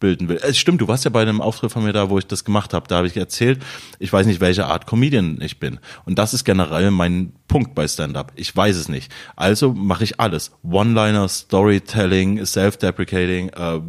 abbilden 0.00 0.28
will. 0.28 0.40
Es 0.42 0.58
stimmt, 0.58 0.80
du 0.80 0.88
warst 0.88 1.04
ja 1.04 1.10
bei 1.10 1.20
einem 1.20 1.42
Auftritt 1.42 1.72
von 1.72 1.84
mir 1.84 1.92
da, 1.92 2.08
wo 2.08 2.18
ich 2.18 2.26
das 2.26 2.44
gemacht 2.44 2.72
habe. 2.72 2.88
Da 2.88 2.96
habe 2.96 3.06
ich 3.06 3.16
erzählt, 3.16 3.62
ich 3.98 4.10
weiß 4.10 4.26
nicht, 4.26 4.40
welche 4.40 4.66
Art 4.66 4.86
Comedian 4.86 5.38
ich 5.42 5.60
bin. 5.60 5.78
Und 6.06 6.18
das 6.18 6.32
ist 6.32 6.44
generell 6.44 6.90
mein 6.90 7.32
Punkt 7.48 7.74
bei 7.74 7.86
Stand-up. 7.86 8.32
Ich 8.34 8.56
weiß 8.56 8.76
es 8.76 8.88
nicht. 8.88 9.12
Also 9.36 9.74
mache 9.74 10.04
ich 10.04 10.18
alles. 10.18 10.52
One-Liner, 10.62 11.28
Storytelling, 11.28 12.44
Self-Deprecating, 12.44 13.50
äh, 13.50 13.80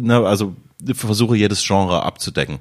ne, 0.00 0.26
also 0.26 0.56
versuche 0.94 1.36
jedes 1.36 1.62
Genre 1.64 2.02
abzudecken. 2.02 2.58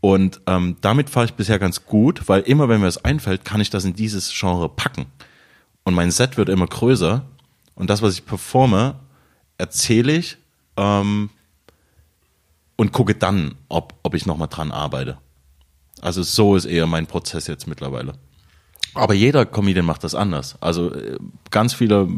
Und 0.00 0.40
ähm, 0.48 0.76
damit 0.80 1.08
fahre 1.08 1.26
ich 1.26 1.34
bisher 1.34 1.60
ganz 1.60 1.86
gut, 1.86 2.28
weil 2.28 2.40
immer 2.42 2.68
wenn 2.68 2.80
mir 2.80 2.86
das 2.86 3.04
einfällt, 3.04 3.44
kann 3.44 3.60
ich 3.60 3.70
das 3.70 3.84
in 3.84 3.94
dieses 3.94 4.32
Genre 4.36 4.68
packen. 4.68 5.06
Und 5.84 5.94
mein 5.94 6.10
Set 6.10 6.36
wird 6.36 6.48
immer 6.48 6.66
größer. 6.66 7.24
Und 7.76 7.90
das, 7.90 8.02
was 8.02 8.14
ich 8.14 8.26
performe, 8.26 8.96
erzähle 9.58 10.12
ich 10.16 10.38
ähm, 10.76 11.30
und 12.76 12.92
gucke 12.92 13.14
dann, 13.14 13.54
ob, 13.68 13.94
ob 14.02 14.14
ich 14.14 14.26
nochmal 14.26 14.48
dran 14.48 14.72
arbeite. 14.72 15.18
Also 16.00 16.22
so 16.22 16.56
ist 16.56 16.64
eher 16.64 16.86
mein 16.86 17.06
Prozess 17.06 17.46
jetzt 17.46 17.66
mittlerweile. 17.66 18.14
Aber 18.94 19.14
jeder 19.14 19.46
Comedian 19.46 19.86
macht 19.86 20.04
das 20.04 20.14
anders. 20.14 20.56
Also 20.60 20.92
äh, 20.92 21.18
ganz 21.50 21.74
viele 21.74 22.08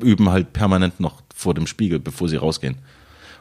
üben 0.00 0.30
halt 0.30 0.52
permanent 0.52 1.00
noch 1.00 1.22
vor 1.34 1.54
dem 1.54 1.66
Spiegel, 1.66 1.98
bevor 1.98 2.28
sie 2.28 2.36
rausgehen. 2.36 2.76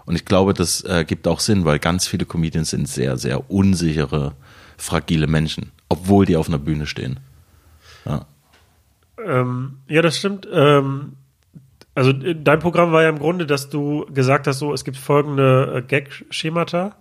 Und 0.06 0.16
ich 0.16 0.26
glaube, 0.26 0.54
das 0.54 0.82
äh, 0.84 1.06
gibt 1.06 1.28
auch 1.28 1.40
Sinn, 1.40 1.66
weil 1.66 1.80
ganz 1.80 2.08
viele 2.08 2.26
Comedians 2.26 2.72
sind 2.72 2.88
sehr, 2.88 3.18
sehr 3.18 3.50
unsichere, 3.50 4.34
fragile 4.78 5.28
Menschen, 5.28 5.72
obwohl 5.90 6.26
die 6.26 6.36
auf 6.36 6.48
einer 6.48 6.58
Bühne 6.58 6.88
stehen. 6.88 7.20
Ja. 8.06 8.26
Ähm, 9.24 9.78
ja, 9.88 10.02
das 10.02 10.18
stimmt. 10.18 10.48
Ähm, 10.52 11.14
also 11.96 12.12
äh, 12.12 12.36
dein 12.36 12.60
Programm 12.60 12.92
war 12.92 13.04
ja 13.04 13.10
im 13.10 13.20
Grunde, 13.20 13.46
dass 13.46 13.70
du 13.70 14.06
gesagt 14.14 14.48
hast, 14.48 14.60
so 14.60 14.74
es 14.74 14.84
gibt 14.84 14.98
folgende 14.98 15.76
äh, 15.78 15.82
Gag-Schemata 15.82 16.96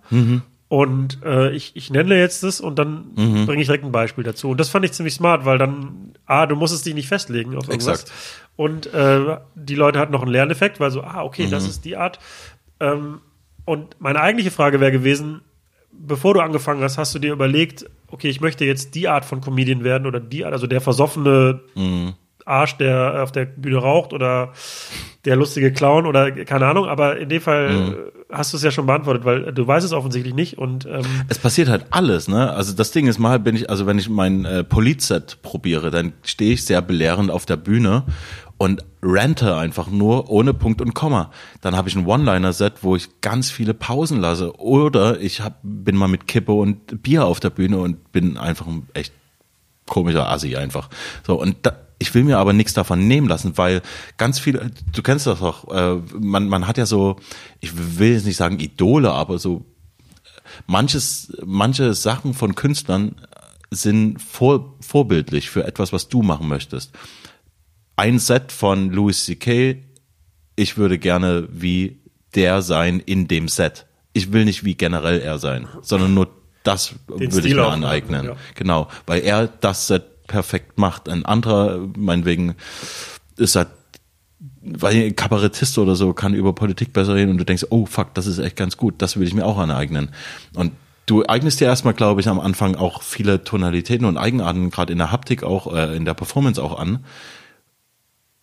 und 0.67 1.19
äh, 1.23 1.51
ich, 1.51 1.75
ich 1.75 1.91
nenne 1.91 2.17
jetzt 2.17 2.41
das 2.43 2.59
und 2.59 2.79
dann 2.79 3.13
bringe 3.45 3.61
ich 3.61 3.67
direkt 3.67 3.83
ein 3.83 3.91
Beispiel 3.91 4.23
dazu. 4.23 4.49
Und 4.49 4.59
das 4.59 4.69
fand 4.69 4.83
ich 4.85 4.91
ziemlich 4.93 5.13
smart, 5.13 5.45
weil 5.45 5.59
dann, 5.59 6.13
ah, 6.25 6.47
du 6.47 6.55
musstest 6.55 6.85
dich 6.85 6.95
nicht 6.95 7.07
festlegen 7.07 7.55
auf 7.55 7.67
irgendwas. 7.67 8.01
Exakt. 8.01 8.11
Und 8.55 8.91
äh, 8.93 9.37
die 9.55 9.75
Leute 9.75 9.99
hatten 9.99 10.11
noch 10.11 10.23
einen 10.23 10.31
Lerneffekt, 10.31 10.79
weil 10.79 10.89
so, 10.89 11.03
ah, 11.03 11.23
okay, 11.23 11.47
das 11.47 11.67
ist 11.67 11.85
die 11.85 11.95
Art. 11.95 12.17
Ähm, 12.79 13.21
und 13.65 13.95
meine 13.99 14.19
eigentliche 14.19 14.49
Frage 14.51 14.79
wäre 14.79 14.91
gewesen, 14.91 15.41
bevor 15.91 16.33
du 16.33 16.39
angefangen 16.39 16.81
hast, 16.81 16.97
hast 16.97 17.13
du 17.13 17.19
dir 17.19 17.33
überlegt, 17.33 17.85
okay, 18.07 18.29
ich 18.29 18.41
möchte 18.41 18.65
jetzt 18.65 18.95
die 18.95 19.07
Art 19.07 19.25
von 19.25 19.41
Comedian 19.41 19.83
werden 19.83 20.07
oder 20.07 20.19
die 20.19 20.43
Art, 20.43 20.53
also 20.53 20.67
der 20.67 20.81
versoffene 20.81 21.61
Arsch, 22.45 22.77
der 22.77 23.23
auf 23.23 23.31
der 23.31 23.45
Bühne 23.45 23.77
raucht 23.77 24.13
oder 24.13 24.53
der 25.25 25.35
lustige 25.35 25.71
Clown 25.71 26.05
oder 26.05 26.31
keine 26.31 26.65
Ahnung, 26.67 26.85
aber 26.87 27.17
in 27.17 27.29
dem 27.29 27.41
Fall 27.41 27.69
äh, 27.69 28.35
hast 28.35 28.51
du 28.51 28.57
es 28.57 28.63
ja 28.63 28.71
schon 28.71 28.85
beantwortet, 28.85 29.23
weil 29.23 29.53
du 29.53 29.65
weißt 29.65 29.85
es 29.85 29.93
offensichtlich 29.93 30.33
nicht 30.33 30.57
und 30.57 30.85
ähm, 30.85 31.05
Es 31.29 31.39
passiert 31.39 31.69
halt 31.69 31.85
alles, 31.91 32.27
ne? 32.27 32.51
Also 32.51 32.73
das 32.73 32.91
Ding 32.91 33.07
ist 33.07 33.19
mal, 33.19 33.39
bin 33.39 33.55
ich, 33.55 33.69
also 33.69 33.85
wenn 33.85 33.97
ich 33.97 34.09
mein 34.09 34.43
äh, 34.43 34.63
Politset 34.63 35.41
probiere, 35.41 35.91
dann 35.91 36.13
stehe 36.23 36.53
ich 36.53 36.65
sehr 36.65 36.81
belehrend 36.81 37.31
auf 37.31 37.45
der 37.45 37.57
Bühne 37.57 38.03
und 38.57 38.85
rante 39.01 39.57
einfach 39.57 39.89
nur 39.89 40.29
ohne 40.29 40.53
Punkt 40.53 40.81
und 40.81 40.93
Komma. 40.93 41.31
Dann 41.61 41.75
habe 41.75 41.89
ich 41.89 41.95
ein 41.95 42.05
One-Liner-Set, 42.05 42.75
wo 42.81 42.95
ich 42.95 43.21
ganz 43.21 43.51
viele 43.51 43.73
Pausen 43.73 44.19
lasse. 44.19 44.57
Oder 44.57 45.19
ich 45.19 45.41
hab, 45.41 45.59
bin 45.63 45.95
mal 45.95 46.07
mit 46.07 46.27
Kippe 46.27 46.53
und 46.53 47.03
Bier 47.03 47.25
auf 47.25 47.39
der 47.39 47.49
Bühne 47.49 47.79
und 47.79 48.11
bin 48.11 48.37
einfach 48.37 48.67
ein 48.67 48.87
echt 48.93 49.13
komischer 49.87 50.29
Assi 50.29 50.55
einfach. 50.55 50.89
So, 51.25 51.39
und 51.39 51.57
da, 51.63 51.73
ich 52.03 52.13
will 52.13 52.25
mir 52.25 52.37
aber 52.37 52.51
nichts 52.51 52.73
davon 52.73 53.07
nehmen 53.07 53.29
lassen, 53.29 53.57
weil 53.57 53.81
ganz 54.17 54.37
viele, 54.37 54.71
du 54.91 55.01
kennst 55.01 55.25
das 55.25 55.39
doch, 55.39 55.69
äh, 55.73 56.01
man, 56.19 56.49
man 56.49 56.67
hat 56.67 56.77
ja 56.77 56.85
so, 56.85 57.15
ich 57.61 57.71
will 57.97 58.11
jetzt 58.11 58.25
nicht 58.25 58.35
sagen 58.35 58.59
Idole, 58.59 59.11
aber 59.13 59.39
so 59.39 59.65
manches, 60.67 61.33
manche 61.45 61.93
Sachen 61.93 62.33
von 62.33 62.55
Künstlern 62.55 63.15
sind 63.71 64.21
vor, 64.21 64.75
vorbildlich 64.81 65.49
für 65.49 65.63
etwas, 65.63 65.93
was 65.93 66.09
du 66.09 66.21
machen 66.23 66.49
möchtest. 66.49 66.91
Ein 67.95 68.19
Set 68.19 68.51
von 68.51 68.91
Louis 68.91 69.23
C.K., 69.25 69.77
ich 70.57 70.77
würde 70.77 70.99
gerne 70.99 71.47
wie 71.51 72.01
der 72.35 72.61
sein 72.61 72.99
in 72.99 73.27
dem 73.29 73.47
Set. 73.47 73.85
ich 74.11 74.33
will 74.33 74.43
nicht 74.45 74.65
wie 74.65 74.75
generell 74.75 75.21
er 75.21 75.39
sein, 75.39 75.67
sondern 75.81 76.13
nur 76.13 76.27
das 76.63 76.89
Den 76.89 77.19
würde 77.19 77.25
ich 77.25 77.33
Stil 77.33 77.55
mir 77.55 77.65
aufnehmen, 77.65 77.85
aneignen. 77.85 78.25
ja. 78.25 78.35
Genau, 78.55 78.87
weil 79.05 79.21
er 79.21 79.47
das 79.47 79.87
Set 79.87 80.03
perfekt 80.27 80.77
macht. 80.77 81.09
Ein 81.09 81.25
anderer, 81.25 81.87
meinetwegen, 81.97 82.55
ist 83.37 83.55
halt, 83.55 83.69
weil 84.61 85.11
Kabarettist 85.11 85.77
oder 85.77 85.95
so 85.95 86.13
kann 86.13 86.33
über 86.33 86.53
Politik 86.53 86.93
besser 86.93 87.15
reden 87.15 87.31
und 87.31 87.37
du 87.37 87.45
denkst, 87.45 87.67
oh 87.69 87.85
fuck, 87.85 88.13
das 88.13 88.27
ist 88.27 88.39
echt 88.39 88.55
ganz 88.55 88.77
gut, 88.77 88.95
das 88.97 89.17
will 89.17 89.27
ich 89.27 89.33
mir 89.33 89.45
auch 89.45 89.57
aneignen. 89.57 90.09
Und 90.55 90.71
du 91.05 91.23
eignest 91.25 91.59
dir 91.59 91.65
erstmal, 91.65 91.93
glaube 91.93 92.21
ich, 92.21 92.27
am 92.27 92.39
Anfang 92.39 92.75
auch 92.75 93.01
viele 93.01 93.43
Tonalitäten 93.43 94.05
und 94.05 94.17
Eigenarten, 94.17 94.69
gerade 94.69 94.91
in 94.91 94.99
der 94.99 95.11
Haptik 95.11 95.43
auch, 95.43 95.73
äh, 95.73 95.95
in 95.95 96.05
der 96.05 96.13
Performance 96.13 96.61
auch 96.61 96.77
an. 96.77 97.03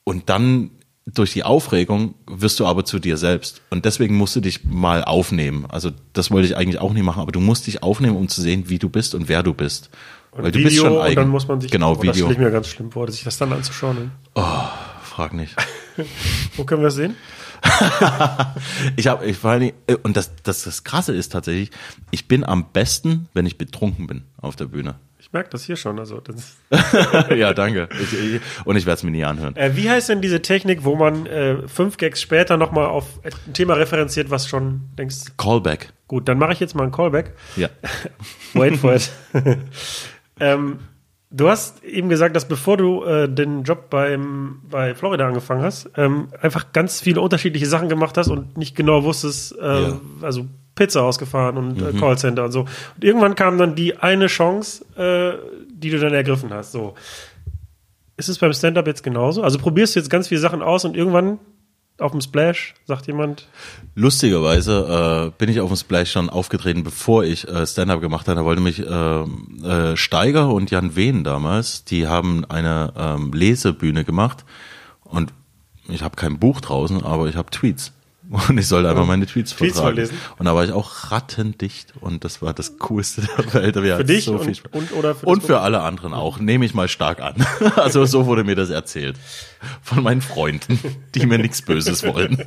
Und 0.05 0.28
dann 0.28 0.70
durch 1.07 1.33
die 1.33 1.45
Aufregung 1.45 2.14
wirst 2.26 2.61
du 2.61 2.66
aber 2.66 2.85
zu 2.85 2.99
dir 2.99 3.16
selbst. 3.16 3.62
Und 3.70 3.85
deswegen 3.85 4.16
musst 4.16 4.37
du 4.37 4.41
dich 4.41 4.64
mal 4.64 5.03
aufnehmen. 5.03 5.66
Also 5.68 5.91
das 6.12 6.31
wollte 6.31 6.47
ich 6.47 6.57
eigentlich 6.57 6.81
auch 6.81 6.93
nicht 6.93 7.05
machen, 7.05 7.20
aber 7.20 7.33
du 7.33 7.41
musst 7.41 7.66
dich 7.66 7.83
aufnehmen, 7.83 8.16
um 8.16 8.28
zu 8.28 8.41
sehen, 8.41 8.68
wie 8.68 8.78
du 8.78 8.89
bist 8.89 9.14
und 9.14 9.28
wer 9.28 9.43
du 9.43 9.55
bist. 9.55 9.91
Weil 10.33 10.53
du 10.53 10.62
bist 10.62 10.76
schon 10.76 10.93
und 10.93 11.01
eigen. 11.01 11.16
dann 11.16 11.28
muss 11.28 11.49
man 11.49 11.61
sich, 11.61 11.70
genau, 11.70 11.93
oh, 11.93 11.95
das 11.95 12.03
Video. 12.03 12.14
stelle 12.14 12.33
ich 12.33 12.39
mir 12.39 12.51
ganz 12.51 12.68
schlimm 12.68 12.93
vor, 12.93 13.11
sich 13.11 13.24
das 13.24 13.39
dann 13.39 13.53
anzuschauen. 13.53 14.12
Ne? 14.35 14.43
Frag 15.03 15.33
nicht. 15.33 15.57
Wo 16.57 16.64
können 16.64 16.83
wir 16.83 16.87
das 16.87 16.95
sehen? 16.95 17.16
Ich 18.97 19.07
habe, 19.07 19.26
ich 19.26 19.37
vor 19.37 19.59
Dingen, 19.59 19.74
äh, 19.87 19.97
und 20.03 20.16
das, 20.16 20.33
das, 20.43 20.64
das 20.64 20.85
Krasse 20.85 21.14
ist 21.14 21.31
tatsächlich, 21.33 21.70
ich 22.11 22.26
bin 22.28 22.45
am 22.45 22.70
besten, 22.72 23.28
wenn 23.35 23.45
ich 23.47 23.59
betrunken 23.59 24.07
bin 24.07 24.22
auf 24.41 24.57
der 24.57 24.66
Bühne. 24.66 24.95
Ich 25.18 25.33
merke 25.33 25.51
das 25.51 25.64
hier 25.64 25.76
schon. 25.76 25.99
Also 25.99 26.20
das 26.20 26.57
ja, 27.37 27.53
danke. 27.53 27.89
Ich, 28.03 28.12
ich, 28.12 28.41
und 28.64 28.76
ich 28.76 28.87
werde 28.87 28.97
es 28.97 29.03
mir 29.03 29.11
nie 29.11 29.24
anhören. 29.24 29.55
äh, 29.57 29.76
wie 29.76 29.91
heißt 29.91 30.09
denn 30.09 30.22
diese 30.22 30.43
Technik, 30.43 30.85
wo 30.85 30.97
man 30.97 31.26
äh, 31.26 31.68
fünf 31.68 31.99
Gags 31.99 32.20
später 32.20 32.57
nochmal 32.57 32.87
auf 32.87 33.20
ein 33.22 33.53
Thema 33.53 33.74
referenziert, 33.74 34.31
was 34.31 34.49
schon 34.49 34.89
denkst, 34.99 35.37
Callback. 35.37 35.93
gut, 36.09 36.28
dann 36.28 36.39
mache 36.39 36.53
ich 36.53 36.61
jetzt 36.61 36.74
mal 36.74 36.85
einen 36.85 36.93
Callback. 36.93 37.35
Ja. 37.57 37.68
Wait 38.55 38.76
for 38.78 38.95
it. 38.95 39.11
Ähm, 40.41 40.78
du 41.30 41.49
hast 41.49 41.84
eben 41.84 42.09
gesagt, 42.09 42.34
dass 42.34 42.49
bevor 42.49 42.76
du 42.76 43.05
äh, 43.05 43.28
den 43.28 43.62
Job 43.62 43.91
beim, 43.91 44.61
bei 44.68 44.95
Florida 44.95 45.26
angefangen 45.26 45.62
hast, 45.62 45.91
ähm, 45.97 46.28
einfach 46.41 46.72
ganz 46.72 47.01
viele 47.01 47.20
unterschiedliche 47.20 47.66
Sachen 47.66 47.88
gemacht 47.88 48.16
hast 48.16 48.28
und 48.28 48.57
nicht 48.57 48.74
genau 48.74 49.05
wusstest, 49.05 49.57
äh, 49.59 49.82
Ja. 49.82 49.88
Mhm. 49.91 50.01
also 50.24 50.47
Pizza 50.74 51.03
ausgefahren 51.03 51.57
und 51.59 51.82
äh, 51.82 51.93
Callcenter 51.99 52.45
und 52.45 52.53
so. 52.53 52.61
Und 52.61 53.05
irgendwann 53.05 53.34
kam 53.34 53.59
dann 53.59 53.74
die 53.74 53.97
eine 53.99 54.28
Chance, 54.28 54.84
äh, 54.97 55.36
die 55.70 55.91
du 55.91 55.99
dann 55.99 56.14
ergriffen 56.14 56.53
hast. 56.53 56.72
So. 56.72 56.95
Ist 58.16 58.28
es 58.28 58.38
beim 58.38 58.53
Stand-up 58.53 58.86
jetzt 58.86 59.03
genauso? 59.03 59.43
Also 59.43 59.59
probierst 59.59 59.95
du 59.95 60.01
jetzt 60.01 60.09
ganz 60.09 60.28
viele 60.28 60.41
Sachen 60.41 60.62
aus 60.62 60.84
und 60.84 60.97
irgendwann 60.97 61.38
auf 62.01 62.13
dem 62.13 62.21
Splash 62.21 62.75
sagt 62.87 63.07
jemand, 63.07 63.49
Lustigerweise 63.95 65.33
äh, 65.33 65.39
bin 65.39 65.49
ich 65.49 65.61
auf 65.61 65.69
dem 65.69 65.77
Splash 65.77 66.13
schon 66.13 66.31
aufgetreten, 66.31 66.85
bevor 66.85 67.25
ich 67.25 67.47
äh, 67.49 67.67
Stand-up 67.67 68.01
gemacht 68.01 68.29
habe. 68.29 68.37
Da 68.37 68.45
wollte 68.45 68.63
mich 68.63 68.81
äh, 68.81 69.93
äh, 69.93 69.97
Steiger 69.97 70.53
und 70.53 70.71
Jan 70.71 70.97
Wehn 70.97 71.25
damals, 71.25 71.85
die 71.85 72.09
haben 72.09 72.45
eine 72.47 72.93
ähm, 72.97 73.33
Lesebühne 73.33 74.05
gemacht 74.05 74.45
und 75.05 75.33
ich 75.89 76.03
habe 76.03 76.17
kein 76.17 76.39
Buch 76.39 76.61
draußen, 76.61 77.03
aber 77.03 77.29
ich 77.29 77.37
habe 77.37 77.51
Tweets. 77.51 77.93
Und 78.31 78.59
ich 78.59 78.68
sollte 78.68 78.89
einfach 78.89 79.07
meine 79.07 79.26
Tweets, 79.26 79.57
Tweets 79.57 79.74
vertragen. 79.74 79.97
vorlesen? 79.97 80.16
Und 80.39 80.47
da 80.47 80.55
war 80.55 80.64
ich 80.64 80.70
auch 80.70 81.11
rattendicht 81.11 81.95
und 82.01 82.22
das 82.22 82.41
war 82.41 82.55
das 82.55 82.78
Coolste 82.78 83.22
der 83.22 83.55
Welt. 83.55 83.83
Wir 83.83 83.97
für 83.97 84.05
dich 84.05 84.24
so 84.26 84.39
und, 84.39 84.57
Spaß. 84.57 84.72
und 84.72 84.93
oder 84.93 85.16
für 85.16 85.26
Und 85.26 85.43
für 85.43 85.61
alle 85.61 85.81
anderen 85.81 86.14
auch. 86.14 86.39
Nehme 86.39 86.64
ich 86.64 86.72
mal 86.72 86.89
stark 86.89 87.20
an. 87.20 87.35
Also 87.76 88.05
so 88.05 88.26
wurde 88.26 88.45
mir 88.45 88.55
das 88.55 88.70
erzählt. 88.70 89.16
Von 89.83 90.03
meinen 90.05 90.20
Freunden, 90.20 90.78
die 91.14 91.26
mir 91.26 91.39
nichts 91.39 91.62
Böses 91.62 92.05
wollen. 92.05 92.45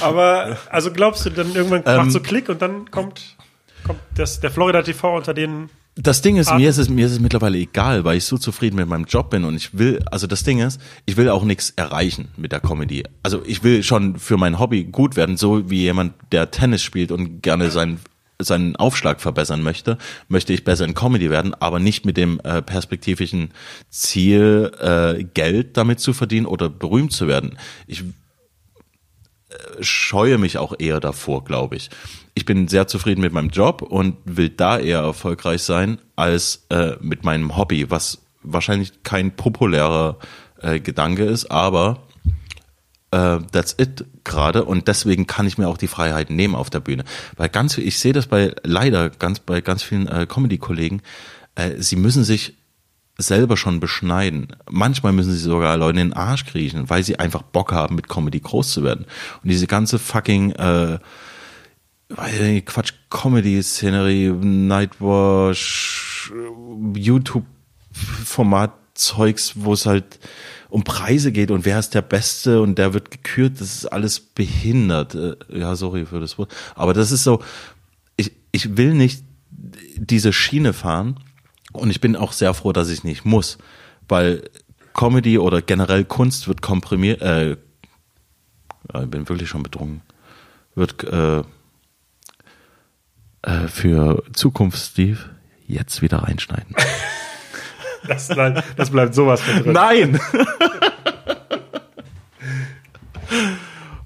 Aber 0.00 0.56
also 0.70 0.92
glaubst 0.92 1.24
du 1.26 1.30
dann 1.30 1.54
irgendwann 1.54 1.82
Ähm, 1.86 1.96
macht 1.96 2.12
so 2.12 2.20
Klick 2.20 2.48
und 2.48 2.60
dann 2.62 2.90
kommt, 2.90 3.36
kommt 3.84 4.00
das, 4.14 4.40
der 4.40 4.50
Florida 4.50 4.82
TV 4.82 5.16
unter 5.16 5.34
den. 5.34 5.70
Das 5.98 6.20
Ding 6.20 6.36
ist, 6.36 6.52
mir 6.52 6.68
ist 6.68 6.76
es, 6.76 6.90
mir 6.90 7.06
ist 7.06 7.12
es 7.12 7.20
mittlerweile 7.20 7.56
egal, 7.56 8.04
weil 8.04 8.18
ich 8.18 8.24
so 8.24 8.36
zufrieden 8.36 8.76
mit 8.76 8.86
meinem 8.86 9.06
Job 9.06 9.30
bin 9.30 9.44
und 9.44 9.56
ich 9.56 9.78
will, 9.78 10.02
also 10.10 10.26
das 10.26 10.44
Ding 10.44 10.60
ist, 10.60 10.78
ich 11.06 11.16
will 11.16 11.30
auch 11.30 11.42
nichts 11.42 11.70
erreichen 11.70 12.28
mit 12.36 12.52
der 12.52 12.60
Comedy. 12.60 13.04
Also 13.22 13.42
ich 13.46 13.64
will 13.64 13.82
schon 13.82 14.18
für 14.18 14.36
mein 14.36 14.58
Hobby 14.58 14.84
gut 14.84 15.16
werden, 15.16 15.38
so 15.38 15.70
wie 15.70 15.80
jemand, 15.80 16.12
der 16.32 16.50
Tennis 16.50 16.82
spielt 16.82 17.10
und 17.10 17.42
gerne 17.42 17.70
seinen 17.70 18.00
seinen 18.38 18.76
Aufschlag 18.76 19.22
verbessern 19.22 19.62
möchte, 19.62 19.96
möchte 20.28 20.52
ich 20.52 20.62
besser 20.62 20.84
in 20.84 20.92
Comedy 20.92 21.30
werden, 21.30 21.54
aber 21.54 21.78
nicht 21.78 22.04
mit 22.04 22.18
dem 22.18 22.38
äh, 22.40 22.60
perspektivischen 22.60 23.48
Ziel, 23.88 24.72
äh, 24.78 25.24
Geld 25.24 25.78
damit 25.78 26.00
zu 26.00 26.12
verdienen 26.12 26.44
oder 26.44 26.68
berühmt 26.68 27.12
zu 27.14 27.28
werden. 27.28 27.56
Ich 27.86 28.04
scheue 29.80 30.38
mich 30.38 30.58
auch 30.58 30.74
eher 30.78 31.00
davor, 31.00 31.44
glaube 31.44 31.76
ich. 31.76 31.90
Ich 32.38 32.44
bin 32.44 32.68
sehr 32.68 32.86
zufrieden 32.86 33.22
mit 33.22 33.32
meinem 33.32 33.48
Job 33.48 33.80
und 33.80 34.18
will 34.26 34.50
da 34.50 34.78
eher 34.78 34.98
erfolgreich 34.98 35.62
sein 35.62 35.98
als 36.16 36.66
äh, 36.68 36.92
mit 37.00 37.24
meinem 37.24 37.56
Hobby, 37.56 37.90
was 37.90 38.18
wahrscheinlich 38.42 39.02
kein 39.04 39.34
populärer 39.34 40.18
äh, 40.60 40.78
Gedanke 40.78 41.24
ist, 41.24 41.50
aber 41.50 42.02
äh, 43.10 43.38
that's 43.52 43.74
it 43.78 44.04
gerade 44.22 44.64
und 44.66 44.86
deswegen 44.86 45.26
kann 45.26 45.46
ich 45.46 45.56
mir 45.56 45.66
auch 45.66 45.78
die 45.78 45.86
Freiheiten 45.86 46.36
nehmen 46.36 46.54
auf 46.54 46.68
der 46.68 46.80
Bühne. 46.80 47.04
Weil 47.38 47.48
ganz, 47.48 47.78
ich 47.78 47.98
sehe 47.98 48.12
das 48.12 48.26
bei 48.26 48.54
leider 48.62 49.08
ganz 49.08 49.40
bei 49.40 49.62
ganz 49.62 49.82
vielen 49.82 50.06
äh, 50.06 50.26
Comedy-Kollegen, 50.28 51.00
äh, 51.54 51.80
sie 51.80 51.96
müssen 51.96 52.22
sich 52.22 52.52
selber 53.16 53.56
schon 53.56 53.80
beschneiden. 53.80 54.48
Manchmal 54.68 55.14
müssen 55.14 55.32
sie 55.32 55.38
sogar 55.38 55.78
Leute 55.78 56.00
in 56.00 56.10
den 56.10 56.12
Arsch 56.12 56.44
kriechen, 56.44 56.90
weil 56.90 57.02
sie 57.02 57.18
einfach 57.18 57.40
Bock 57.40 57.72
haben, 57.72 57.96
mit 57.96 58.10
Comedy 58.10 58.40
groß 58.40 58.72
zu 58.72 58.84
werden. 58.84 59.06
Und 59.42 59.50
diese 59.50 59.66
ganze 59.66 59.98
fucking 59.98 60.52
äh, 60.52 60.98
nicht, 62.08 62.66
Quatsch, 62.66 62.92
Comedy-Szenerie, 63.10 64.30
Nightwash, 64.30 66.32
YouTube-Format-Zeugs, 66.94 69.54
wo 69.56 69.72
es 69.72 69.86
halt 69.86 70.20
um 70.68 70.84
Preise 70.84 71.32
geht 71.32 71.50
und 71.50 71.64
wer 71.64 71.78
ist 71.78 71.94
der 71.94 72.02
Beste 72.02 72.60
und 72.60 72.76
der 72.76 72.92
wird 72.92 73.10
gekürt, 73.10 73.58
das 73.60 73.74
ist 73.76 73.86
alles 73.86 74.20
behindert. 74.20 75.14
Äh, 75.14 75.36
Ja, 75.48 75.74
sorry 75.76 76.04
für 76.06 76.20
das 76.20 76.38
Wort. 76.38 76.54
Aber 76.74 76.92
das 76.92 77.12
ist 77.12 77.24
so, 77.24 77.42
ich, 78.16 78.32
ich 78.52 78.76
will 78.76 78.94
nicht 78.94 79.22
diese 79.96 80.32
Schiene 80.32 80.72
fahren 80.72 81.20
und 81.72 81.90
ich 81.90 82.00
bin 82.00 82.16
auch 82.16 82.32
sehr 82.32 82.52
froh, 82.54 82.72
dass 82.72 82.88
ich 82.88 83.04
nicht 83.04 83.24
muss, 83.24 83.58
weil 84.08 84.50
Comedy 84.92 85.38
oder 85.38 85.62
generell 85.62 86.04
Kunst 86.04 86.48
wird 86.48 86.62
komprimiert, 86.62 87.22
äh, 87.22 87.52
ich 87.52 87.58
bin 89.08 89.28
wirklich 89.28 89.48
schon 89.48 89.62
betrunken, 89.62 90.02
wird 90.74 91.04
äh, 91.04 91.42
äh, 93.46 93.68
für 93.68 94.22
Zukunft, 94.32 94.78
Steve, 94.78 95.18
jetzt 95.66 96.02
wieder 96.02 96.18
reinschneiden. 96.18 96.74
Das, 98.08 98.28
nein, 98.28 98.62
das 98.76 98.90
bleibt 98.90 99.16
sowas 99.16 99.40
von 99.42 99.64
drin. 99.64 99.72
Nein! 99.72 100.20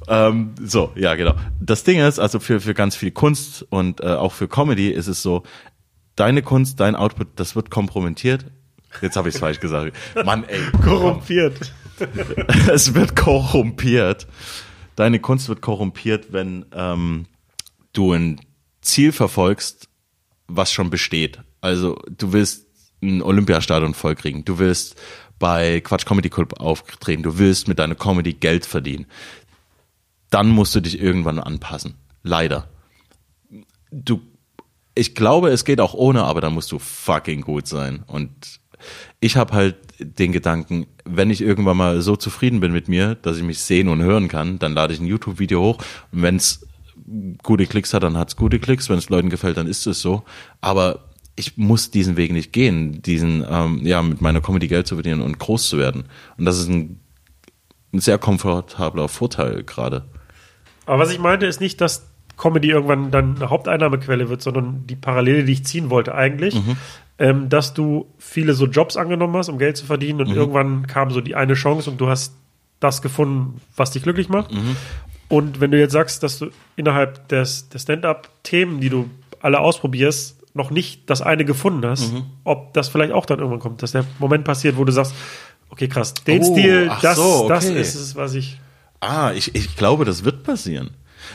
ähm, 0.09 0.55
so, 0.65 0.90
ja, 0.94 1.15
genau. 1.16 1.35
Das 1.60 1.85
Ding 1.85 2.01
ist, 2.01 2.19
also 2.19 2.40
für, 2.40 2.60
für 2.60 2.73
ganz 2.73 2.97
viel 2.97 3.10
Kunst 3.10 3.66
und 3.69 4.01
äh, 4.01 4.06
auch 4.06 4.32
für 4.32 4.48
Comedy 4.48 4.89
ist 4.89 5.06
es 5.06 5.20
so, 5.20 5.43
deine 6.16 6.40
Kunst, 6.40 6.81
dein 6.81 6.97
Output, 6.97 7.28
das 7.36 7.55
wird 7.56 7.70
kompromittiert. 7.70 8.47
Jetzt 9.02 9.16
habe 9.16 9.28
ich 9.28 9.35
es 9.35 9.40
falsch 9.40 9.60
gesagt. 9.60 9.94
Mann, 10.24 10.44
ey. 10.44 10.60
Korrumpiert. 10.82 11.70
es 12.73 12.94
wird 12.94 13.16
korrumpiert. 13.16 14.27
Deine 14.97 15.20
Kunst 15.20 15.51
wird 15.51 15.60
korrumpiert, 15.60 16.32
wenn 16.32 16.65
ähm, 16.73 17.27
du 17.93 18.12
ein 18.12 18.40
Ziel 18.81 19.12
verfolgst, 19.12 19.89
was 20.47 20.73
schon 20.73 20.90
besteht. 20.90 21.40
Also 21.61 22.01
du 22.09 22.32
willst 22.32 22.66
ein 23.02 23.23
Olympiastadion 23.23 23.94
vollkriegen, 23.94 24.44
du 24.44 24.59
willst 24.59 24.97
bei 25.39 25.81
Quatsch 25.81 26.05
Comedy 26.05 26.28
Club 26.28 26.61
auftreten, 26.61 27.23
du 27.23 27.39
willst 27.39 27.69
mit 27.69 27.78
deiner 27.78 27.94
Comedy 27.94 28.35
Geld 28.35 28.66
verdienen. 28.66 29.07
Dann 30.28 30.48
musst 30.48 30.74
du 30.74 30.81
dich 30.81 31.01
irgendwann 31.01 31.39
anpassen. 31.39 31.94
Leider. 32.23 32.69
Du, 33.90 34.20
ich 34.94 35.15
glaube, 35.15 35.51
es 35.51 35.65
geht 35.65 35.81
auch 35.81 35.94
ohne, 35.94 36.24
aber 36.24 36.40
dann 36.40 36.55
musst 36.55 36.70
du 36.73 36.78
fucking 36.78 37.40
gut 37.40 37.66
sein. 37.66 38.05
Und 38.07 38.61
ich 39.19 39.36
habe 39.36 39.55
halt 39.55 39.77
den 39.98 40.32
Gedanken, 40.32 40.86
wenn 41.05 41.31
ich 41.31 41.40
irgendwann 41.40 41.77
mal 41.77 42.01
so 42.01 42.16
zufrieden 42.16 42.61
bin 42.61 42.73
mit 42.73 42.89
mir, 42.89 43.15
dass 43.16 43.36
ich 43.36 43.43
mich 43.43 43.61
sehen 43.61 43.89
und 43.89 44.02
hören 44.02 44.28
kann, 44.28 44.59
dann 44.59 44.73
lade 44.73 44.94
ich 44.94 45.01
ein 45.01 45.07
YouTube-Video 45.07 45.61
hoch 45.61 45.78
und 46.12 46.23
wenn 46.23 46.36
es 46.36 46.66
gute 47.43 47.66
Klicks 47.66 47.93
hat, 47.95 48.03
dann 48.03 48.16
hat's 48.16 48.37
gute 48.37 48.59
Klicks. 48.59 48.89
Wenn 48.89 48.99
es 48.99 49.09
Leuten 49.09 49.31
gefällt, 49.31 49.57
dann 49.57 49.66
ist 49.66 49.87
es 49.87 50.01
so. 50.01 50.23
Aber 50.61 51.01
ich 51.37 51.57
muss 51.57 51.91
diesen 51.91 52.16
Weg 52.16 52.32
nicht 52.32 52.53
gehen, 52.53 53.03
diesen, 53.03 53.45
ähm, 53.49 53.81
ja, 53.82 54.03
mit 54.03 54.20
meiner 54.20 54.41
Comedy 54.41 54.69
Geld 54.69 54.87
zu 54.87 54.97
verdienen 54.97 55.23
und 55.23 55.39
groß 55.39 55.69
zu 55.69 55.78
werden. 55.78 56.05
Und 56.37 56.45
das 56.45 56.59
ist 56.59 56.69
ein, 56.69 57.01
ein 57.93 58.01
sehr 58.01 58.19
komfortabler 58.19 59.09
Vorteil 59.09 59.62
gerade. 59.65 60.05
Aber 60.87 60.99
was 60.99 61.12
ich 61.12 61.19
meinte, 61.19 61.47
ist 61.47 61.61
nicht, 61.61 61.81
dass 61.81 62.07
Comedy 62.37 62.70
irgendwann 62.70 63.11
dann 63.11 63.37
eine 63.37 63.51
Haupteinnahmequelle 63.51 64.28
wird, 64.28 64.43
sondern 64.43 64.87
die 64.87 64.97
Parallele, 64.97 65.45
die 65.45 65.53
ich 65.53 65.65
ziehen 65.65 65.91
wollte 65.91 66.15
eigentlich, 66.15 66.55
Mhm. 66.55 66.77
ähm, 67.19 67.49
dass 67.49 67.74
du 67.74 68.07
viele 68.19 68.55
so 68.55 68.66
Jobs 68.66 68.97
angenommen 68.97 69.37
hast, 69.37 69.49
um 69.49 69.59
Geld 69.59 69.77
zu 69.77 69.87
verdienen 69.87 70.20
Mhm. 70.20 70.27
und 70.27 70.37
irgendwann 70.37 70.87
kam 70.87 71.11
so 71.11 71.20
die 71.20 71.35
eine 71.37 71.55
Chance 71.55 71.91
und 71.91 72.01
du 72.01 72.09
hast 72.09 72.35
das 72.81 73.03
gefunden, 73.03 73.61
was 73.77 73.91
dich 73.91 74.03
glücklich 74.03 74.28
macht. 74.31 74.53
Mhm. 74.53 74.77
Und 75.31 75.61
wenn 75.61 75.70
du 75.70 75.78
jetzt 75.78 75.93
sagst, 75.93 76.23
dass 76.23 76.39
du 76.40 76.51
innerhalb 76.77 77.27
des, 77.28 77.70
der 77.70 77.78
Stand-up-Themen, 77.78 78.81
die 78.81 78.90
du 78.90 79.09
alle 79.40 79.61
ausprobierst, 79.61 80.36
noch 80.55 80.70
nicht 80.70 81.09
das 81.09 81.23
eine 81.23 81.44
gefunden 81.47 81.86
hast, 81.86 82.12
Mhm. 82.12 82.24
ob 82.44 82.74
das 82.74 82.89
vielleicht 82.89 83.12
auch 83.12 83.24
dann 83.24 83.39
irgendwann 83.39 83.61
kommt, 83.61 83.82
dass 83.82 83.93
der 83.93 84.05
Moment 84.19 84.44
passiert, 84.44 84.77
wo 84.77 84.85
du 84.85 84.93
sagst, 84.93 85.15
okay, 85.70 85.86
krass, 85.89 86.12
den 86.15 86.43
Oh, 86.43 86.52
Stil, 86.52 86.90
das, 87.01 87.16
so, 87.16 87.48
das 87.48 87.65
okay. 87.70 87.81
ist 87.81 87.94
es, 87.94 88.16
was 88.16 88.35
ich. 88.35 88.59
Ah, 88.98 89.32
ich, 89.32 89.55
ich 89.55 89.77
glaube, 89.77 90.05
das 90.05 90.24
wird 90.24 90.43
passieren. 90.43 90.90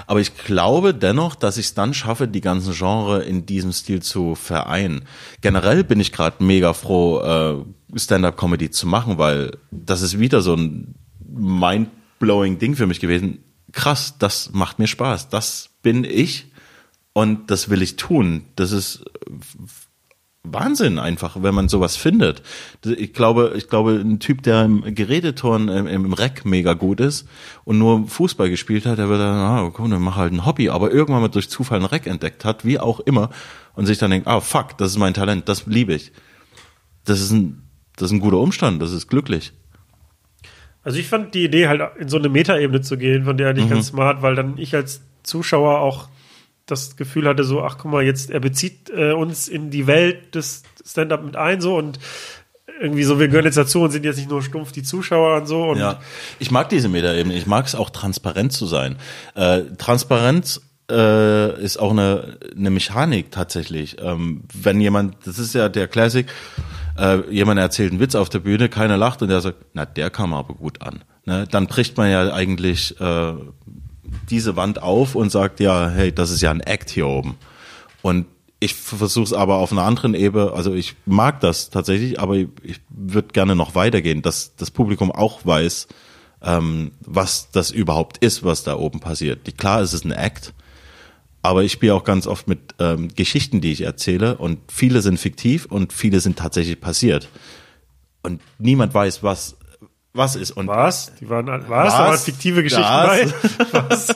Aber 0.08 0.20
ich 0.20 0.36
glaube 0.36 0.94
dennoch, 0.94 1.36
dass 1.36 1.58
ich 1.58 1.68
es 1.68 1.74
dann 1.74 1.94
schaffe, 1.94 2.28
die 2.28 2.42
ganzen 2.42 2.74
Genre 2.74 3.24
in 3.24 3.46
diesem 3.46 3.72
Stil 3.72 4.02
zu 4.02 4.36
vereinen. 4.36 5.06
Generell 5.42 5.84
bin 5.86 6.00
ich 6.02 6.12
gerade 6.12 6.44
mega 6.44 6.74
froh, 6.74 7.22
äh, 7.22 7.98
Stand-up-Comedy 7.98 8.72
zu 8.72 8.88
machen, 8.88 9.18
weil 9.18 9.52
das 9.72 10.02
ist 10.02 10.20
wieder 10.20 10.42
so 10.42 10.56
ein 10.56 10.96
mind-blowing 11.26 12.60
Ding 12.60 12.76
für 12.76 12.88
mich 12.88 13.00
gewesen. 13.00 13.40
Krass, 13.72 14.16
das 14.20 14.52
macht 14.54 14.80
mir 14.80 14.88
Spaß. 14.88 15.30
Das 15.30 15.70
bin 15.82 16.04
ich 16.04 16.52
und 17.14 17.52
das 17.52 17.70
will 17.70 17.82
ich 17.82 17.96
tun. 17.96 18.46
Das 18.56 18.72
ist 18.72 19.06
Wahnsinn 20.54 21.00
einfach, 21.00 21.38
wenn 21.42 21.56
man 21.56 21.70
sowas 21.70 21.96
findet. 21.96 22.42
Ich 22.84 23.14
glaube, 23.14 23.54
ich 23.56 23.70
glaube, 23.70 23.94
ein 23.94 24.20
Typ, 24.20 24.44
der 24.44 24.66
im 24.66 24.96
Geräteturn 24.96 25.68
im, 25.70 25.88
im 25.88 26.14
Reck 26.14 26.46
mega 26.46 26.74
gut 26.74 27.00
ist 27.00 27.28
und 27.64 27.78
nur 27.78 28.08
Fußball 28.08 28.50
gespielt 28.50 28.86
hat, 28.86 28.98
der 28.98 29.10
wird 29.10 29.20
dann, 29.20 29.36
ah, 29.36 29.70
komm, 29.74 29.92
dann 29.92 30.02
mach 30.02 30.16
halt 30.16 30.34
ein 30.34 30.46
Hobby, 30.46 30.70
aber 30.70 30.92
irgendwann 30.92 31.22
mal 31.22 31.30
durch 31.30 31.50
Zufall 31.50 31.80
ein 31.80 31.86
Reck 31.86 32.08
entdeckt 32.08 32.46
hat, 32.46 32.66
wie 32.66 32.80
auch 32.80 33.00
immer, 33.00 33.30
und 33.74 33.86
sich 33.86 33.98
dann 33.98 34.12
denkt, 34.12 34.28
ah, 34.28 34.42
fuck, 34.42 34.78
das 34.78 34.92
ist 34.92 34.98
mein 34.98 35.14
Talent, 35.14 35.50
das 35.50 35.66
liebe 35.68 35.94
ich. 35.94 36.12
Das 37.04 37.22
ist 37.22 37.32
ein, 37.32 37.64
das 37.96 38.08
ist 38.10 38.14
ein 38.14 38.20
guter 38.20 38.38
Umstand, 38.38 38.82
das 38.82 38.92
ist 38.92 39.08
glücklich. 39.08 39.54
Also 40.86 40.98
ich 41.00 41.08
fand 41.08 41.34
die 41.34 41.44
Idee 41.44 41.68
halt 41.68 41.82
in 42.00 42.08
so 42.08 42.18
eine 42.18 42.30
Metaebene 42.30 42.80
zu 42.82 42.98
gehen, 42.98 43.26
von 43.26 43.36
der 43.38 43.50
eigentlich 43.50 43.66
Mhm. 43.66 43.70
ganz 43.72 43.88
smart, 43.88 44.22
weil 44.22 44.36
dann 44.36 44.58
ich 44.58 44.74
als 44.76 45.02
Zuschauer 45.24 45.80
auch 45.80 46.08
das 46.68 46.96
Gefühl 46.96 47.28
hatte, 47.28 47.44
so, 47.44 47.62
ach 47.64 47.78
guck 47.78 47.92
mal, 47.92 48.04
jetzt 48.04 48.30
er 48.32 48.40
bezieht 48.40 48.90
äh, 48.96 49.12
uns 49.12 49.48
in 49.48 49.70
die 49.72 49.88
Welt 49.88 50.34
des 50.36 50.64
Stand-up 50.86 51.24
mit 51.24 51.36
ein, 51.36 51.60
so 51.62 51.76
und 51.78 52.00
irgendwie 52.82 53.04
so, 53.04 53.20
wir 53.20 53.28
gehören 53.28 53.46
jetzt 53.46 53.58
dazu 53.58 53.82
und 53.82 53.92
sind 53.92 54.04
jetzt 54.06 54.18
nicht 54.18 54.30
nur 54.30 54.42
stumpf 54.42 54.72
die 54.72 54.84
Zuschauer 54.84 55.38
und 55.38 55.48
so. 55.48 55.64
Und 55.64 55.78
Ja, 55.78 56.02
ich 56.40 56.52
mag 56.52 56.70
diese 56.70 56.90
Metaebene. 56.90 57.36
Ich 57.36 57.46
mag 57.48 57.66
es 57.66 57.74
auch 57.76 57.90
transparent 57.90 58.52
zu 58.52 58.66
sein. 58.66 58.98
Äh, 59.36 59.62
Transparenz 59.78 60.62
äh, 60.92 61.64
ist 61.64 61.78
auch 61.78 61.92
eine, 61.92 62.38
eine 62.56 62.70
Mechanik 62.70 63.32
tatsächlich. 63.32 63.98
Ähm, 64.02 64.42
wenn 64.54 64.82
jemand, 64.82 65.16
das 65.26 65.40
ist 65.40 65.56
ja 65.56 65.70
der 65.70 65.88
Classic, 65.88 66.28
äh, 66.98 67.30
jemand 67.30 67.60
erzählt 67.60 67.92
einen 67.92 68.00
Witz 68.00 68.16
auf 68.16 68.30
der 68.30 68.40
Bühne, 68.40 68.70
keiner 68.70 68.98
lacht 68.98 69.22
und 69.22 69.30
der 69.30 69.42
sagt, 69.42 69.66
na, 69.74 69.86
der 69.86 70.10
kam 70.10 70.34
aber 70.34 70.54
gut 70.54 70.82
an. 70.82 71.04
Ne? 71.26 71.48
Dann 71.50 71.68
bricht 71.68 71.98
man 71.98 72.10
ja 72.10 72.34
eigentlich 72.34 73.00
äh, 73.00 73.34
diese 74.30 74.56
Wand 74.56 74.82
auf 74.82 75.16
und 75.16 75.32
sagt, 75.32 75.60
ja, 75.60 75.90
hey, 75.90 76.12
das 76.14 76.32
ist 76.32 76.42
ja 76.42 76.52
ein 76.52 76.62
Act 76.62 76.90
hier 76.90 77.08
oben. 77.08 77.36
Und 78.02 78.28
ich 78.60 78.74
versuche 78.74 79.26
es 79.26 79.34
aber 79.34 79.56
auf 79.58 79.72
einer 79.72 79.84
anderen 79.84 80.14
Ebene, 80.14 80.52
also 80.54 80.74
ich 80.74 80.96
mag 81.06 81.40
das 81.42 81.70
tatsächlich, 81.70 82.20
aber 82.20 82.36
ich, 82.36 82.48
ich 82.64 82.82
würde 82.90 83.30
gerne 83.30 83.56
noch 83.56 83.76
weitergehen, 83.76 84.22
dass 84.22 84.56
das 84.56 84.72
Publikum 84.72 85.12
auch 85.12 85.46
weiß, 85.46 85.88
ähm, 86.42 86.92
was 87.02 87.52
das 87.52 87.72
überhaupt 87.72 88.18
ist, 88.20 88.44
was 88.44 88.64
da 88.64 88.76
oben 88.78 89.00
passiert. 89.00 89.58
Klar, 89.58 89.82
es 89.82 89.94
ist 89.94 90.06
ein 90.06 90.12
Act, 90.12 90.54
aber 91.46 91.64
ich 91.64 91.72
spiele 91.72 91.94
auch 91.94 92.04
ganz 92.04 92.28
oft 92.28 92.48
mit 92.48 92.76
ähm, 92.80 93.10
Geschichten, 93.16 93.62
die 93.62 93.72
ich 93.72 93.82
erzähle 93.82 94.38
und 94.38 94.60
viele 94.72 95.02
sind 95.02 95.20
fiktiv 95.20 95.66
und 95.66 95.94
viele 95.94 96.20
sind 96.20 96.38
tatsächlich 96.38 96.80
passiert. 96.80 97.30
Und 98.24 98.42
niemand 98.58 98.94
weiß, 98.94 99.24
was 99.24 99.56
was 100.16 100.38
ist. 100.38 100.52
Und 100.52 100.68
was? 100.68 101.12
Die 101.20 101.30
waren, 101.30 101.48
was? 101.68 101.94
Da 101.94 102.00
waren 102.00 102.18
fiktive 102.18 102.64
Geschichten 102.64 102.84
Das? 102.84 103.34
bei? 103.34 103.34
Was? 103.90 104.16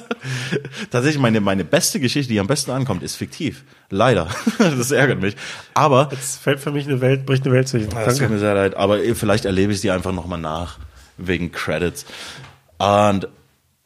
Tatsächlich, 0.89 1.21
meine, 1.21 1.41
meine 1.41 1.65
beste 1.65 1.99
Geschichte, 1.99 2.31
die 2.31 2.39
am 2.39 2.47
besten 2.47 2.71
ankommt, 2.71 3.03
ist 3.03 3.15
fiktiv. 3.15 3.65
Leider. 3.89 4.29
Das 4.57 4.91
ärgert 4.91 5.21
mich. 5.21 5.35
Aber, 5.73 6.07
Jetzt 6.11 6.41
fällt 6.41 6.61
für 6.61 6.71
mich 6.71 6.87
eine 6.87 7.01
Welt, 7.01 7.25
bricht 7.25 7.43
eine 7.45 7.53
Welt 7.53 7.67
zwischen. 7.67 7.89
das 7.89 8.17
tut 8.17 8.29
mir 8.29 8.39
sehr 8.39 8.53
leid, 8.53 8.75
aber 8.75 8.99
vielleicht 9.13 9.43
erlebe 9.43 9.73
ich 9.73 9.81
sie 9.81 9.91
einfach 9.91 10.13
nochmal 10.13 10.39
nach, 10.39 10.77
wegen 11.17 11.51
Credits. 11.51 12.05
Und, 12.77 13.27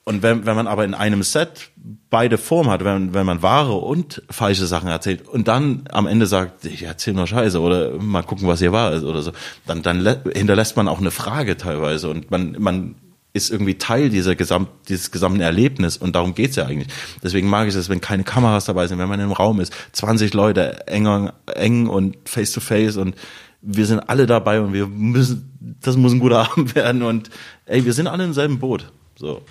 und 0.06 0.22
wenn, 0.22 0.46
wenn 0.46 0.56
man 0.56 0.68
aber 0.68 0.84
in 0.84 0.94
einem 0.94 1.24
Set 1.24 1.72
beide 2.10 2.38
Formen 2.38 2.70
hat, 2.70 2.84
wenn, 2.84 3.14
wenn 3.14 3.26
man 3.26 3.42
wahre 3.42 3.74
und 3.76 4.22
falsche 4.30 4.66
Sachen 4.66 4.90
erzählt 4.90 5.28
und 5.28 5.48
dann 5.48 5.86
am 5.92 6.08
Ende 6.08 6.26
sagt, 6.28 6.66
ich 6.66 6.84
erzähle 6.84 7.16
nur 7.18 7.28
Scheiße 7.28 7.60
oder 7.60 7.92
mal 8.00 8.24
gucken, 8.24 8.48
was 8.48 8.60
hier 8.60 8.72
wahr 8.74 8.92
ist 8.94 9.04
oder 9.04 9.22
so, 9.22 9.32
dann, 9.66 9.82
dann 9.82 10.02
lä- 10.06 10.36
hinterlässt 10.38 10.76
man 10.76 10.88
auch 10.88 11.00
eine 11.00 11.12
Frage 11.12 11.56
teilweise 11.58 12.10
und 12.10 12.32
man, 12.32 12.56
man 12.60 12.96
ist 13.36 13.50
irgendwie 13.50 13.76
Teil 13.80 14.10
dieser 14.10 14.36
Gesamt, 14.36 14.68
dieses 14.90 15.10
gesamten 15.10 15.40
Erlebnis 15.42 15.98
und 15.98 16.16
darum 16.16 16.36
geht's 16.36 16.56
ja 16.56 16.66
eigentlich. 16.68 16.90
Deswegen 17.24 17.50
mag 17.50 17.68
ich 17.68 17.74
es, 17.74 17.90
wenn 17.90 18.00
keine 18.02 18.24
Kameras 18.24 18.66
dabei 18.66 18.86
sind, 18.88 19.00
wenn 19.00 19.10
man 19.10 19.20
im 19.20 19.32
Raum 19.32 19.60
ist, 19.60 19.74
20 19.94 20.34
Leute 20.36 20.86
enger, 20.86 21.34
eng 21.56 21.88
und 21.88 22.18
face 22.26 22.52
to 22.52 22.60
face 22.60 22.96
und 22.98 23.16
wir 23.62 23.86
sind 23.86 24.02
alle 24.02 24.28
dabei 24.28 24.60
und 24.62 24.74
wir 24.74 24.86
müssen, 24.86 25.78
das 25.82 25.96
muss 25.98 26.12
ein 26.14 26.20
guter 26.20 26.40
Abend 26.52 26.76
werden 26.76 27.02
und 27.02 27.30
ey, 27.66 27.86
wir 27.86 27.94
sind 27.94 28.08
alle 28.08 28.24
im 28.26 28.34
selben 28.34 28.60
Boot. 28.60 28.92
So. 29.16 29.42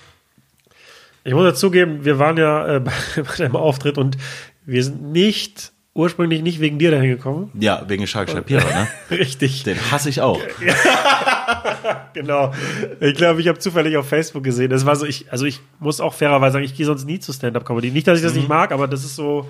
Ich 1.25 1.33
muss 1.35 1.45
dazugeben, 1.45 2.05
wir 2.05 2.19
waren 2.19 2.37
ja 2.37 2.77
äh, 2.77 2.81
bei, 2.85 2.93
bei 3.17 3.37
deinem 3.37 3.57
Auftritt 3.57 3.99
und 3.99 4.17
wir 4.67 4.83
sind 4.85 5.03
nicht, 5.13 5.73
ursprünglich 5.95 6.43
nicht 6.43 6.61
wegen 6.61 6.79
dir 6.79 6.91
dahin 6.91 7.11
gekommen. 7.11 7.51
Ja, 7.59 7.83
wegen 7.89 8.07
Shark 8.07 8.31
Shapira, 8.31 8.63
ne? 8.65 8.89
Richtig. 9.11 9.63
Den 9.65 9.77
hasse 9.91 10.09
ich 10.09 10.21
auch. 10.21 10.41
Genau. 12.15 12.53
Ich 13.01 13.15
glaube, 13.15 13.41
ich 13.41 13.49
habe 13.49 13.59
zufällig 13.59 13.97
auf 13.97 14.07
Facebook 14.09 14.45
gesehen. 14.45 14.71
Das 14.71 14.85
war 14.87 14.97
so, 14.97 15.07
ich, 15.07 15.31
also 15.33 15.47
ich 15.47 15.61
muss 15.81 16.01
auch 16.01 16.13
fairerweise 16.15 16.55
sagen, 16.55 16.65
ich 16.65 16.75
gehe 16.75 16.85
sonst 16.87 17.05
nie 17.07 17.19
zu 17.19 17.33
Stand-Up-Comedy. 17.33 17.91
Nicht, 17.91 18.07
dass 18.07 18.19
ich 18.19 18.25
das 18.25 18.35
nicht 18.35 18.49
mag, 18.49 18.71
aber 18.73 18.87
das 18.87 19.03
ist 19.05 19.17
so, 19.17 19.49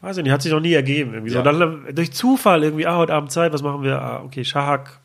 weiß 0.00 0.16
ich 0.16 0.22
nicht, 0.22 0.32
hat 0.32 0.42
sich 0.42 0.52
noch 0.52 0.60
nie 0.60 0.72
ergeben. 0.72 1.14
Irgendwie 1.14 1.32
Ja. 1.32 1.44
so. 1.44 1.58
Dann 1.58 1.86
durch 1.94 2.12
Zufall 2.12 2.62
irgendwie, 2.64 2.86
ah, 2.86 2.96
heute 2.96 3.14
Abend 3.14 3.30
Zeit, 3.32 3.52
was 3.52 3.62
machen 3.62 3.82
wir? 3.82 4.00
Ah, 4.00 4.22
okay, 4.24 4.44
Shahak, 4.44 5.00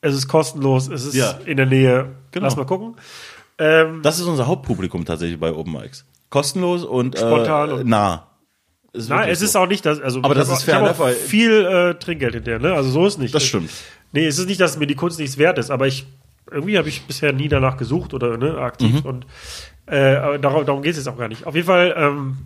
es 0.00 0.14
ist 0.14 0.26
kostenlos, 0.28 0.88
es 0.88 1.04
ist 1.04 1.14
Ja. 1.14 1.38
in 1.44 1.56
der 1.58 1.66
Nähe. 1.66 2.08
Genau. 2.32 2.44
Lass 2.46 2.56
mal 2.56 2.66
gucken. 2.66 2.96
Ähm, 3.58 4.00
Das 4.02 4.18
ist 4.18 4.26
unser 4.26 4.46
Hauptpublikum 4.46 5.04
tatsächlich 5.04 5.38
bei 5.38 5.52
Open 5.52 5.72
Mics. 5.72 6.04
Kostenlos 6.30 6.84
und 6.84 7.16
Spontan 7.18 7.70
äh, 7.70 7.72
und- 7.74 7.86
nah. 7.88 8.26
Ist 8.94 9.08
Nein, 9.08 9.30
es 9.30 9.40
ist 9.40 9.52
so. 9.52 9.60
auch 9.60 9.66
nicht 9.66 9.86
das, 9.86 10.00
also 10.00 10.20
Aber 10.22 10.34
das 10.34 10.48
ist 10.48 10.54
auch- 10.54 10.64
fair 10.64 10.78
enough, 10.78 11.00
auch 11.00 11.08
viel 11.08 11.64
äh, 11.64 11.94
Trinkgeld 11.94 12.34
hinterher, 12.34 12.58
ne? 12.60 12.74
Also 12.74 12.90
so 12.90 13.06
ist 13.06 13.18
nicht. 13.18 13.34
Das 13.34 13.42
stimmt. 13.42 13.70
Nee, 14.12 14.26
es 14.26 14.38
ist 14.38 14.46
nicht, 14.46 14.60
dass 14.60 14.76
mir 14.78 14.86
die 14.86 14.94
Kunst 14.96 15.18
nichts 15.18 15.38
wert 15.38 15.56
ist, 15.58 15.70
aber 15.70 15.86
ich 15.86 16.06
irgendwie 16.50 16.76
habe 16.76 16.88
ich 16.90 17.02
bisher 17.06 17.32
nie 17.32 17.48
danach 17.48 17.78
gesucht 17.78 18.12
oder 18.12 18.36
ne, 18.36 18.58
aktiv 18.58 19.02
Mhm. 19.02 19.08
und 19.08 19.26
äh, 19.86 20.38
darum, 20.38 20.66
darum 20.66 20.82
geht 20.82 20.90
es 20.92 20.98
jetzt 20.98 21.08
auch 21.08 21.16
gar 21.16 21.28
nicht. 21.28 21.46
Auf 21.46 21.54
jeden 21.54 21.66
Fall, 21.66 21.94
ähm, 21.96 22.36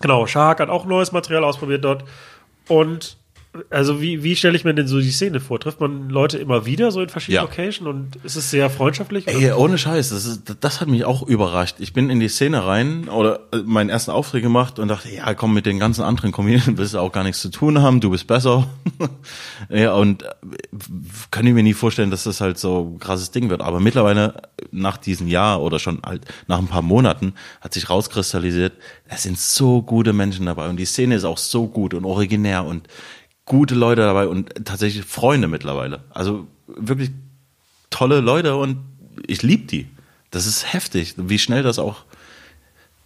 genau, 0.00 0.26
Shark 0.28 0.60
hat 0.60 0.68
auch 0.68 0.84
neues 0.86 1.10
Material 1.10 1.42
ausprobiert 1.42 1.84
dort 1.84 2.04
und 2.68 3.16
also 3.70 4.00
wie, 4.00 4.22
wie 4.22 4.36
stelle 4.36 4.56
ich 4.56 4.64
mir 4.64 4.74
denn 4.74 4.86
so 4.86 5.00
die 5.00 5.10
Szene 5.10 5.40
vor? 5.40 5.60
Trifft 5.60 5.80
man 5.80 6.08
Leute 6.08 6.38
immer 6.38 6.66
wieder 6.66 6.90
so 6.90 7.00
in 7.00 7.08
verschiedenen 7.08 7.44
Ja. 7.44 7.50
Locations 7.50 7.88
und 7.88 8.16
ist 8.24 8.36
es 8.36 8.50
sehr 8.50 8.70
freundschaftlich? 8.70 9.26
oder? 9.26 9.36
Ey, 9.36 9.52
ohne 9.52 9.78
Scheiß, 9.78 10.10
das, 10.10 10.24
ist, 10.24 10.56
das 10.60 10.80
hat 10.80 10.88
mich 10.88 11.04
auch 11.04 11.22
überrascht. 11.22 11.76
Ich 11.78 11.92
bin 11.92 12.10
in 12.10 12.20
die 12.20 12.28
Szene 12.28 12.64
rein 12.66 13.08
oder 13.08 13.40
äh, 13.52 13.58
meinen 13.64 13.90
ersten 13.90 14.10
Auftritt 14.10 14.42
gemacht 14.42 14.78
und 14.78 14.88
dachte, 14.88 15.08
ja, 15.08 15.34
komm, 15.34 15.54
mit 15.54 15.66
den 15.66 15.78
ganzen 15.78 16.02
anderen 16.02 16.32
Comedians 16.32 16.78
willst 16.78 16.94
du 16.94 16.98
auch 16.98 17.12
gar 17.12 17.24
nichts 17.24 17.40
zu 17.40 17.50
tun 17.50 17.80
haben, 17.80 18.00
du 18.00 18.10
bist 18.10 18.26
besser. 18.26 18.66
ja, 19.68 19.94
und 19.94 20.22
äh, 20.22 20.28
kann 21.30 21.46
ich 21.46 21.54
mir 21.54 21.62
nie 21.62 21.74
vorstellen, 21.74 22.10
dass 22.10 22.24
das 22.24 22.40
halt 22.40 22.58
so 22.58 22.94
ein 22.94 22.98
krasses 22.98 23.30
Ding 23.30 23.50
wird. 23.50 23.60
Aber 23.60 23.80
mittlerweile, 23.80 24.42
nach 24.70 24.96
diesem 24.96 25.28
Jahr 25.28 25.62
oder 25.62 25.78
schon 25.78 26.00
halt 26.04 26.22
nach 26.46 26.58
ein 26.58 26.68
paar 26.68 26.82
Monaten, 26.82 27.34
hat 27.60 27.74
sich 27.74 27.90
rauskristallisiert, 27.90 28.72
es 29.08 29.22
sind 29.22 29.38
so 29.38 29.82
gute 29.82 30.12
Menschen 30.12 30.46
dabei 30.46 30.68
und 30.68 30.76
die 30.76 30.84
Szene 30.84 31.14
ist 31.14 31.24
auch 31.24 31.38
so 31.38 31.68
gut 31.68 31.94
und 31.94 32.04
originär 32.04 32.64
und 32.64 32.88
gute 33.46 33.74
Leute 33.74 34.02
dabei 34.02 34.28
und 34.28 34.52
tatsächlich 34.64 35.04
Freunde 35.04 35.48
mittlerweile. 35.48 36.04
Also 36.10 36.46
wirklich 36.66 37.10
tolle 37.90 38.20
Leute 38.20 38.56
und 38.56 38.78
ich 39.26 39.42
lieb 39.42 39.68
die. 39.68 39.88
Das 40.30 40.46
ist 40.46 40.72
heftig, 40.72 41.14
wie 41.16 41.38
schnell 41.38 41.62
das 41.62 41.78
auch 41.78 42.04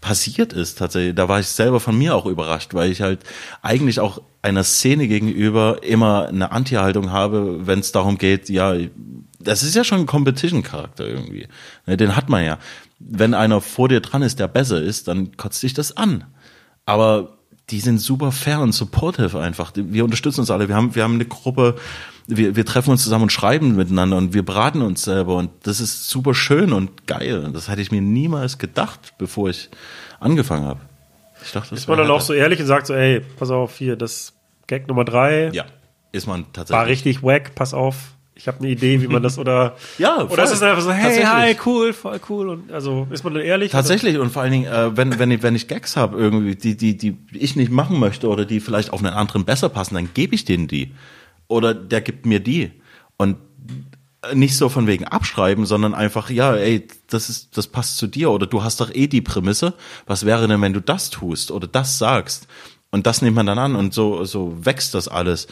passiert 0.00 0.52
ist 0.52 0.78
tatsächlich. 0.78 1.14
Da 1.14 1.28
war 1.28 1.40
ich 1.40 1.46
selber 1.46 1.78
von 1.78 1.96
mir 1.96 2.16
auch 2.16 2.26
überrascht, 2.26 2.74
weil 2.74 2.90
ich 2.90 3.02
halt 3.02 3.20
eigentlich 3.60 4.00
auch 4.00 4.22
einer 4.42 4.64
Szene 4.64 5.06
gegenüber 5.06 5.82
immer 5.82 6.28
eine 6.28 6.50
Anti-Haltung 6.50 7.12
habe, 7.12 7.66
wenn 7.66 7.80
es 7.80 7.92
darum 7.92 8.16
geht, 8.16 8.48
ja, 8.48 8.74
das 9.38 9.62
ist 9.62 9.74
ja 9.74 9.84
schon 9.84 10.00
ein 10.00 10.06
Competition-Charakter 10.06 11.06
irgendwie. 11.06 11.48
Ne, 11.86 11.96
Den 11.98 12.16
hat 12.16 12.30
man 12.30 12.44
ja. 12.44 12.58
Wenn 12.98 13.34
einer 13.34 13.60
vor 13.60 13.88
dir 13.88 14.00
dran 14.00 14.22
ist, 14.22 14.38
der 14.38 14.48
besser 14.48 14.80
ist, 14.80 15.08
dann 15.08 15.36
kotzt 15.36 15.62
dich 15.62 15.74
das 15.74 15.96
an. 15.96 16.24
Aber 16.86 17.38
die 17.70 17.80
sind 17.80 17.98
super 17.98 18.32
fair 18.32 18.60
und 18.60 18.72
supportive 18.72 19.38
einfach. 19.40 19.72
Wir 19.74 20.04
unterstützen 20.04 20.40
uns 20.40 20.50
alle. 20.50 20.68
Wir 20.68 20.74
haben, 20.74 20.94
wir 20.94 21.02
haben 21.04 21.14
eine 21.14 21.24
Gruppe, 21.24 21.76
wir, 22.26 22.56
wir 22.56 22.64
treffen 22.66 22.90
uns 22.90 23.02
zusammen 23.04 23.24
und 23.24 23.32
schreiben 23.32 23.76
miteinander 23.76 24.16
und 24.16 24.34
wir 24.34 24.44
beraten 24.44 24.82
uns 24.82 25.02
selber 25.04 25.36
und 25.36 25.50
das 25.62 25.80
ist 25.80 26.08
super 26.08 26.34
schön 26.34 26.72
und 26.72 27.06
geil. 27.06 27.50
Das 27.52 27.68
hätte 27.68 27.80
ich 27.82 27.90
mir 27.92 28.00
niemals 28.00 28.58
gedacht, 28.58 29.14
bevor 29.18 29.50
ich 29.50 29.70
angefangen 30.18 30.64
habe. 30.66 30.80
Ich 31.42 31.52
dachte, 31.52 31.70
das 31.70 31.80
Ist 31.80 31.88
man 31.88 31.98
dann 31.98 32.10
auch 32.10 32.20
so 32.20 32.32
ehrlich 32.32 32.60
und 32.60 32.66
sagt 32.66 32.86
so, 32.86 32.94
ey, 32.94 33.20
pass 33.38 33.50
auf, 33.50 33.76
hier, 33.76 33.96
das 33.96 34.34
Gag 34.66 34.88
Nummer 34.88 35.04
drei 35.04 35.50
Ja, 35.52 35.64
ist 36.12 36.26
man 36.26 36.44
tatsächlich. 36.52 36.78
war 36.78 36.86
richtig 36.86 37.22
wack, 37.22 37.54
pass 37.54 37.72
auf. 37.72 37.96
Ich 38.40 38.48
habe 38.48 38.60
eine 38.60 38.68
Idee, 38.68 39.02
wie 39.02 39.06
man 39.06 39.22
das 39.22 39.38
oder 39.38 39.76
Ja, 39.98 40.24
oder 40.24 40.44
ist 40.44 40.52
es 40.52 40.62
einfach 40.62 40.82
so, 40.82 40.90
hey, 40.90 41.22
hi, 41.22 41.54
cool, 41.66 41.92
voll 41.92 42.18
cool 42.30 42.48
und 42.48 42.72
also 42.72 43.06
ist 43.10 43.22
man 43.22 43.34
dann 43.34 43.42
ehrlich? 43.42 43.70
Tatsächlich 43.70 44.16
und 44.16 44.30
vor 44.30 44.40
allen 44.40 44.52
Dingen, 44.52 44.72
äh, 44.72 44.96
wenn, 44.96 45.18
wenn, 45.18 45.30
ich, 45.30 45.42
wenn 45.42 45.54
ich 45.54 45.68
Gags 45.68 45.94
habe, 45.94 46.16
irgendwie, 46.16 46.56
die, 46.56 46.74
die, 46.74 46.96
die 46.96 47.18
ich 47.32 47.54
nicht 47.54 47.70
machen 47.70 48.00
möchte 48.00 48.28
oder 48.28 48.46
die 48.46 48.60
vielleicht 48.60 48.94
auf 48.94 49.04
einen 49.04 49.12
anderen 49.12 49.44
besser 49.44 49.68
passen, 49.68 49.94
dann 49.94 50.08
gebe 50.14 50.34
ich 50.34 50.46
denen 50.46 50.68
die. 50.68 50.94
Oder 51.48 51.74
der 51.74 52.00
gibt 52.00 52.24
mir 52.24 52.40
die. 52.40 52.70
Und 53.18 53.36
nicht 54.32 54.56
so 54.56 54.70
von 54.70 54.86
wegen 54.86 55.04
abschreiben, 55.04 55.66
sondern 55.66 55.94
einfach, 55.94 56.30
ja, 56.30 56.54
ey, 56.54 56.88
das 57.08 57.28
ist, 57.28 57.58
das 57.58 57.66
passt 57.66 57.98
zu 57.98 58.06
dir 58.06 58.30
oder 58.30 58.46
du 58.46 58.62
hast 58.62 58.80
doch 58.80 58.90
eh 58.94 59.06
die 59.06 59.20
Prämisse. 59.20 59.74
Was 60.06 60.24
wäre 60.24 60.48
denn, 60.48 60.62
wenn 60.62 60.72
du 60.72 60.80
das 60.80 61.10
tust 61.10 61.50
oder 61.50 61.66
das 61.66 61.98
sagst? 61.98 62.46
Und 62.90 63.06
das 63.06 63.20
nimmt 63.20 63.36
man 63.36 63.46
dann 63.46 63.58
an 63.58 63.76
und 63.76 63.92
so, 63.92 64.24
so 64.24 64.64
wächst 64.64 64.94
das 64.94 65.08
alles. 65.08 65.46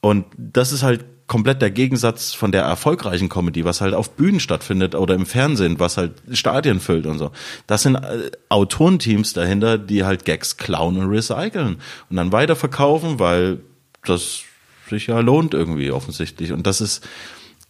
Und 0.00 0.24
das 0.36 0.72
ist 0.72 0.82
halt 0.82 1.04
komplett 1.26 1.60
der 1.60 1.70
Gegensatz 1.70 2.34
von 2.34 2.52
der 2.52 2.62
erfolgreichen 2.62 3.28
Comedy, 3.28 3.64
was 3.64 3.80
halt 3.80 3.94
auf 3.94 4.10
Bühnen 4.10 4.38
stattfindet 4.38 4.94
oder 4.94 5.14
im 5.14 5.26
Fernsehen, 5.26 5.80
was 5.80 5.96
halt 5.96 6.12
Stadien 6.32 6.78
füllt 6.78 7.06
und 7.06 7.18
so. 7.18 7.32
Das 7.66 7.82
sind 7.82 7.96
äh, 7.96 8.30
Autorenteams 8.48 9.32
dahinter, 9.32 9.76
die 9.78 10.04
halt 10.04 10.24
Gags 10.24 10.56
klauen 10.56 10.96
und 10.98 11.08
recyceln 11.10 11.78
und 12.10 12.16
dann 12.16 12.32
weiterverkaufen, 12.32 13.18
weil 13.18 13.58
das 14.04 14.42
sich 14.88 15.08
ja 15.08 15.18
lohnt 15.18 15.52
irgendwie 15.52 15.90
offensichtlich. 15.90 16.52
Und 16.52 16.66
das 16.66 16.80
ist 16.80 17.06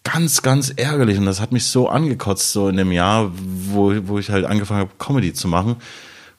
ganz, 0.04 0.42
ganz 0.42 0.70
ärgerlich. 0.70 1.18
Und 1.18 1.26
das 1.26 1.40
hat 1.40 1.52
mich 1.52 1.64
so 1.64 1.88
angekotzt, 1.88 2.52
so 2.52 2.68
in 2.68 2.76
dem 2.76 2.92
Jahr, 2.92 3.32
wo, 3.34 3.94
wo 4.06 4.18
ich 4.18 4.30
halt 4.30 4.44
angefangen 4.44 4.80
habe, 4.80 4.92
Comedy 4.98 5.32
zu 5.32 5.48
machen. 5.48 5.76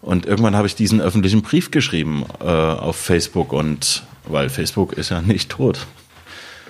Und 0.01 0.25
irgendwann 0.25 0.55
habe 0.55 0.67
ich 0.67 0.75
diesen 0.75 1.01
öffentlichen 1.01 1.41
Brief 1.41 1.71
geschrieben 1.71 2.25
äh, 2.39 2.45
auf 2.45 2.95
Facebook 2.95 3.51
und 3.51 4.03
weil 4.31 4.49
Facebook 4.49 4.93
ist 4.93 5.09
ja 5.09 5.21
nicht 5.21 5.49
tot. 5.51 5.85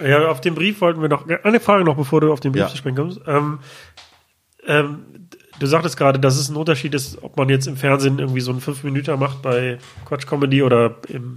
Ja, 0.04 0.28
auf 0.30 0.42
den 0.42 0.54
Brief 0.56 0.82
wollten 0.82 1.02
wir 1.02 1.10
noch 1.10 1.26
eine 1.28 1.60
Frage 1.60 1.84
noch, 1.84 1.96
bevor 1.98 2.22
du 2.22 2.32
auf 2.32 2.40
den 2.40 2.52
Brief 2.52 2.62
Ja. 2.64 2.68
zu 2.70 2.78
sprechen 2.78 2.96
kommst. 2.96 3.20
Ähm, 3.26 3.60
ähm, 4.68 5.00
du 5.60 5.66
sagtest 5.66 5.98
gerade, 5.98 6.20
dass 6.20 6.38
es 6.38 6.50
ein 6.50 6.56
Unterschied 6.56 6.94
ist, 6.94 7.24
ob 7.24 7.36
man 7.38 7.50
jetzt 7.50 7.68
im 7.68 7.78
Fernsehen 7.78 8.20
irgendwie 8.20 8.42
so 8.42 8.52
einen 8.52 8.62
5 8.62 8.84
Minuten 8.84 9.18
macht 9.20 9.42
bei 9.42 9.80
Quatsch 10.06 10.28
Comedy 10.28 10.62
oder 10.62 10.96
im 11.08 11.36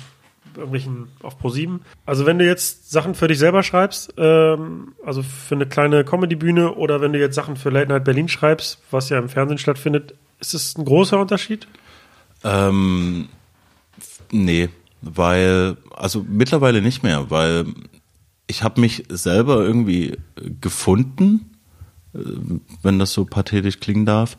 irgendwelchen 0.57 1.07
auf 1.23 1.41
Pro7. 1.41 1.79
Also 2.07 2.27
wenn 2.27 2.39
du 2.41 2.45
jetzt 2.45 2.91
Sachen 2.91 3.15
für 3.15 3.29
dich 3.29 3.39
selber 3.39 3.63
schreibst, 3.63 4.13
ähm, 4.19 4.95
also 5.07 5.23
für 5.23 5.55
eine 5.55 5.65
kleine 5.67 6.05
Comedy-Bühne 6.05 6.75
oder 6.75 7.01
wenn 7.01 7.13
du 7.13 7.21
jetzt 7.21 7.37
Sachen 7.37 7.55
für 7.57 7.71
Late 7.71 7.89
Night 7.89 8.03
Berlin 8.05 8.29
schreibst, 8.29 8.81
was 8.91 9.09
ja 9.11 9.19
im 9.19 9.29
Fernsehen 9.29 9.59
stattfindet, 9.59 10.15
ist 10.41 10.53
es 10.55 10.77
ein 10.77 10.85
großer 10.85 11.19
Unterschied? 11.21 11.69
Ähm, 12.43 13.29
nee, 14.33 14.69
weil, 15.03 15.77
also 15.97 16.25
mittlerweile 16.29 16.83
nicht 16.83 17.03
mehr, 17.03 17.31
weil 17.31 17.67
ich 18.47 18.63
habe 18.63 18.81
mich 18.81 19.05
selber 19.09 19.65
irgendwie 19.65 20.17
gefunden, 20.61 21.51
äh, 22.15 22.19
wenn 22.83 22.99
das 22.99 23.13
so 23.13 23.25
pathetisch 23.25 23.81
klingen 23.81 24.07
darf. 24.07 24.37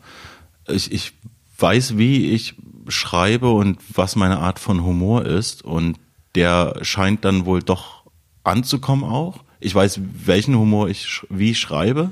Ich, 0.68 0.92
ich 0.92 1.12
weiß, 1.58 1.96
wie 1.96 2.30
ich 2.30 2.54
schreibe 2.88 3.50
und 3.50 3.78
was 3.94 4.16
meine 4.16 4.38
Art 4.38 4.58
von 4.58 4.84
Humor 4.84 5.24
ist 5.24 5.62
und 5.62 5.96
der 6.34 6.78
scheint 6.82 7.24
dann 7.24 7.46
wohl 7.46 7.62
doch 7.62 8.02
anzukommen 8.44 9.04
auch. 9.04 9.44
Ich 9.60 9.74
weiß, 9.74 10.00
welchen 10.24 10.56
Humor 10.56 10.88
ich 10.88 11.24
wie 11.28 11.54
schreibe 11.54 12.10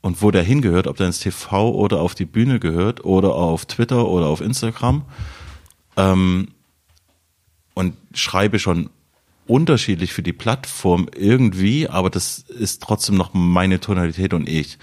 und 0.00 0.22
wo 0.22 0.30
der 0.30 0.42
hingehört, 0.42 0.86
ob 0.86 0.96
der 0.96 1.06
ins 1.06 1.18
TV 1.18 1.72
oder 1.72 2.00
auf 2.00 2.14
die 2.14 2.26
Bühne 2.26 2.60
gehört 2.60 3.04
oder 3.04 3.34
auf 3.34 3.66
Twitter 3.66 4.06
oder 4.06 4.26
auf 4.26 4.40
Instagram. 4.40 5.02
Ähm, 5.96 6.48
und 7.76 7.94
schreibe 8.14 8.58
schon 8.58 8.88
unterschiedlich 9.46 10.12
für 10.12 10.22
die 10.22 10.32
Plattform 10.32 11.08
irgendwie, 11.16 11.88
aber 11.88 12.10
das 12.10 12.38
ist 12.38 12.82
trotzdem 12.82 13.16
noch 13.16 13.32
meine 13.34 13.78
Tonalität 13.80 14.32
und 14.34 14.48
ich. 14.48 14.78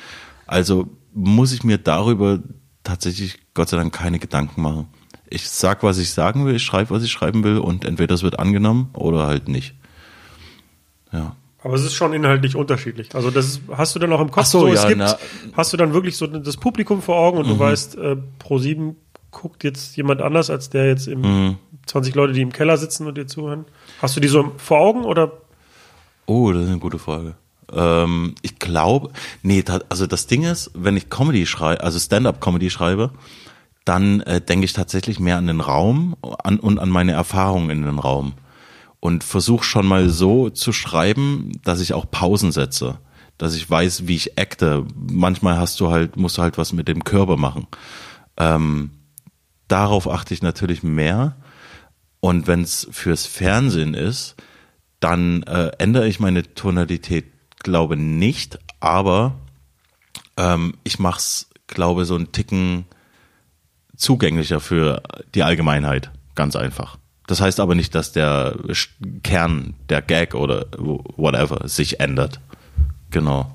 Also 0.46 0.88
muss 1.14 1.52
ich 1.52 1.64
mir 1.64 1.78
darüber 1.80 2.40
tatsächlich 2.84 3.40
Gott 3.56 3.70
sei 3.70 3.78
Dank 3.78 3.94
keine 3.94 4.20
Gedanken 4.20 4.62
machen. 4.62 4.88
Ich 5.28 5.50
sag, 5.50 5.82
was 5.84 5.98
ich 5.98 6.12
sagen 6.12 6.46
will, 6.46 6.56
ich 6.56 6.64
schreibe, 6.64 6.92
was 6.92 7.04
ich 7.04 7.12
schreiben 7.12 7.44
will 7.44 7.58
und 7.58 7.84
entweder 7.84 8.14
es 8.16 8.22
wird 8.24 8.38
angenommen 8.40 8.90
oder 8.94 9.26
halt 9.26 9.48
nicht. 9.50 9.74
Ja. 11.12 11.36
Aber 11.64 11.74
es 11.74 11.84
ist 11.84 11.94
schon 11.96 12.14
inhaltlich 12.14 12.56
unterschiedlich. 12.56 13.16
Also 13.16 13.32
das 13.32 13.46
ist, 13.48 13.62
hast 13.76 13.96
du 13.96 14.00
dann 14.00 14.12
auch 14.14 14.22
im 14.22 14.30
Kopf 14.32 14.44
Ach 14.44 14.46
so, 14.46 14.68
es 14.68 14.84
ja, 14.84 14.88
gibt, 14.90 15.00
na- 15.00 15.18
hast 15.54 15.74
du 15.74 15.78
dann 15.78 15.94
wirklich 15.94 16.16
so 16.16 16.28
das 16.28 16.58
Publikum 16.58 17.02
vor 17.02 17.16
Augen 17.16 17.38
Mhm. 17.40 17.44
und 17.44 17.50
du 17.50 17.60
weißt, 17.60 17.96
äh, 17.98 18.18
pro 18.38 18.60
sieben 18.60 18.98
guckt 19.32 19.64
jetzt 19.64 19.96
jemand 19.98 20.22
anders 20.22 20.50
als 20.50 20.70
der 20.70 20.88
jetzt 20.88 21.08
im 21.08 21.22
Mhm. 21.22 21.56
20 21.86 22.16
Leute, 22.16 22.34
die 22.34 22.42
im 22.42 22.52
Keller 22.52 22.78
sitzen 22.78 23.08
und 23.08 23.18
dir 23.18 23.28
zuhören. 23.28 23.66
Hast 24.02 24.16
du 24.16 24.20
die 24.20 24.28
so 24.28 24.54
vor 24.58 24.80
Augen 24.80 25.04
oder 25.04 25.32
Oh, 26.26 26.52
das 26.52 26.64
ist 26.64 26.70
eine 26.70 26.80
gute 26.80 27.00
Frage. 27.00 27.36
Ähm, 27.72 28.36
ich 28.42 28.60
glaube, 28.60 29.12
nee, 29.42 29.64
also 29.90 30.08
das 30.08 30.28
Ding 30.28 30.44
ist, 30.44 30.72
wenn 30.74 30.98
ich 30.98 31.10
Comedy 31.10 31.46
schreibe, 31.46 31.84
also 31.84 32.00
Stand-up-Comedy 32.00 32.70
schreibe, 32.70 33.12
dann 33.86 34.22
äh, 34.22 34.40
denke 34.40 34.66
ich 34.66 34.74
tatsächlich 34.74 35.20
mehr 35.20 35.38
an 35.38 35.48
den 35.48 35.60
Raum 35.60 36.16
an, 36.22 36.60
und 36.60 36.80
an 36.80 36.90
meine 36.90 37.12
Erfahrungen 37.12 37.70
in 37.70 37.84
den 37.84 38.00
Raum 38.00 38.34
und 39.00 39.24
versuche 39.24 39.66
schon 39.66 39.86
mal 39.86 40.10
so 40.10 40.50
zu 40.50 40.72
schreiben, 40.72 41.52
dass 41.64 41.82
ich 41.82 41.94
auch 41.94 42.10
Pausen 42.10 42.54
setze, 42.54 43.00
dass 43.38 43.56
ich 43.56 43.70
weiß, 43.70 44.08
wie 44.08 44.16
ich 44.16 44.40
acte. 44.40 44.86
Manchmal 44.96 45.58
hast 45.58 45.80
du 45.82 45.92
halt, 45.92 46.16
musst 46.16 46.38
du 46.38 46.42
halt 46.42 46.58
was 46.58 46.72
mit 46.72 46.88
dem 46.88 47.04
Körper 47.04 47.36
machen. 47.36 47.68
Ähm, 48.38 48.92
darauf 49.68 50.10
achte 50.10 50.34
ich 50.34 50.42
natürlich 50.42 50.84
mehr. 50.84 51.36
Und 52.24 52.48
wenn 52.48 52.62
es 52.62 52.88
fürs 52.90 53.26
Fernsehen 53.26 53.94
ist, 53.94 54.38
dann 55.02 55.44
äh, 55.44 55.72
ändere 55.78 56.08
ich 56.08 56.22
meine 56.22 56.44
Tonalität, 56.54 57.26
glaube 57.62 57.98
nicht, 57.98 58.60
aber 58.80 59.36
ähm, 60.38 60.76
ich 60.86 61.00
mache 61.00 61.18
es, 61.18 61.50
glaube 61.68 62.06
so 62.06 62.16
einen 62.16 62.32
Ticken 62.32 62.86
zugänglicher 63.98 64.62
für 64.62 65.04
die 65.36 65.44
Allgemeinheit, 65.44 66.12
ganz 66.34 66.56
einfach. 66.56 66.98
Das 67.28 67.42
heißt 67.42 67.60
aber 67.60 67.76
nicht, 67.76 67.94
dass 67.94 68.14
der 68.14 68.56
Kern, 69.24 69.74
der 69.90 70.02
Gag 70.02 70.34
oder 70.34 70.68
whatever 70.78 71.68
sich 71.68 72.00
ändert. 72.00 72.40
Genau. 73.12 73.54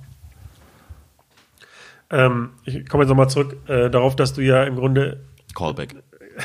ähm, 2.11 2.51
ich 2.65 2.87
komme 2.87 3.05
jetzt 3.05 3.09
nochmal 3.09 3.31
zurück 3.31 3.57
äh, 3.67 3.89
darauf, 3.89 4.15
dass 4.15 4.35
du 4.35 4.43
ja 4.43 4.65
im 4.65 4.77
Grunde 4.77 5.25
Callback. 5.55 5.97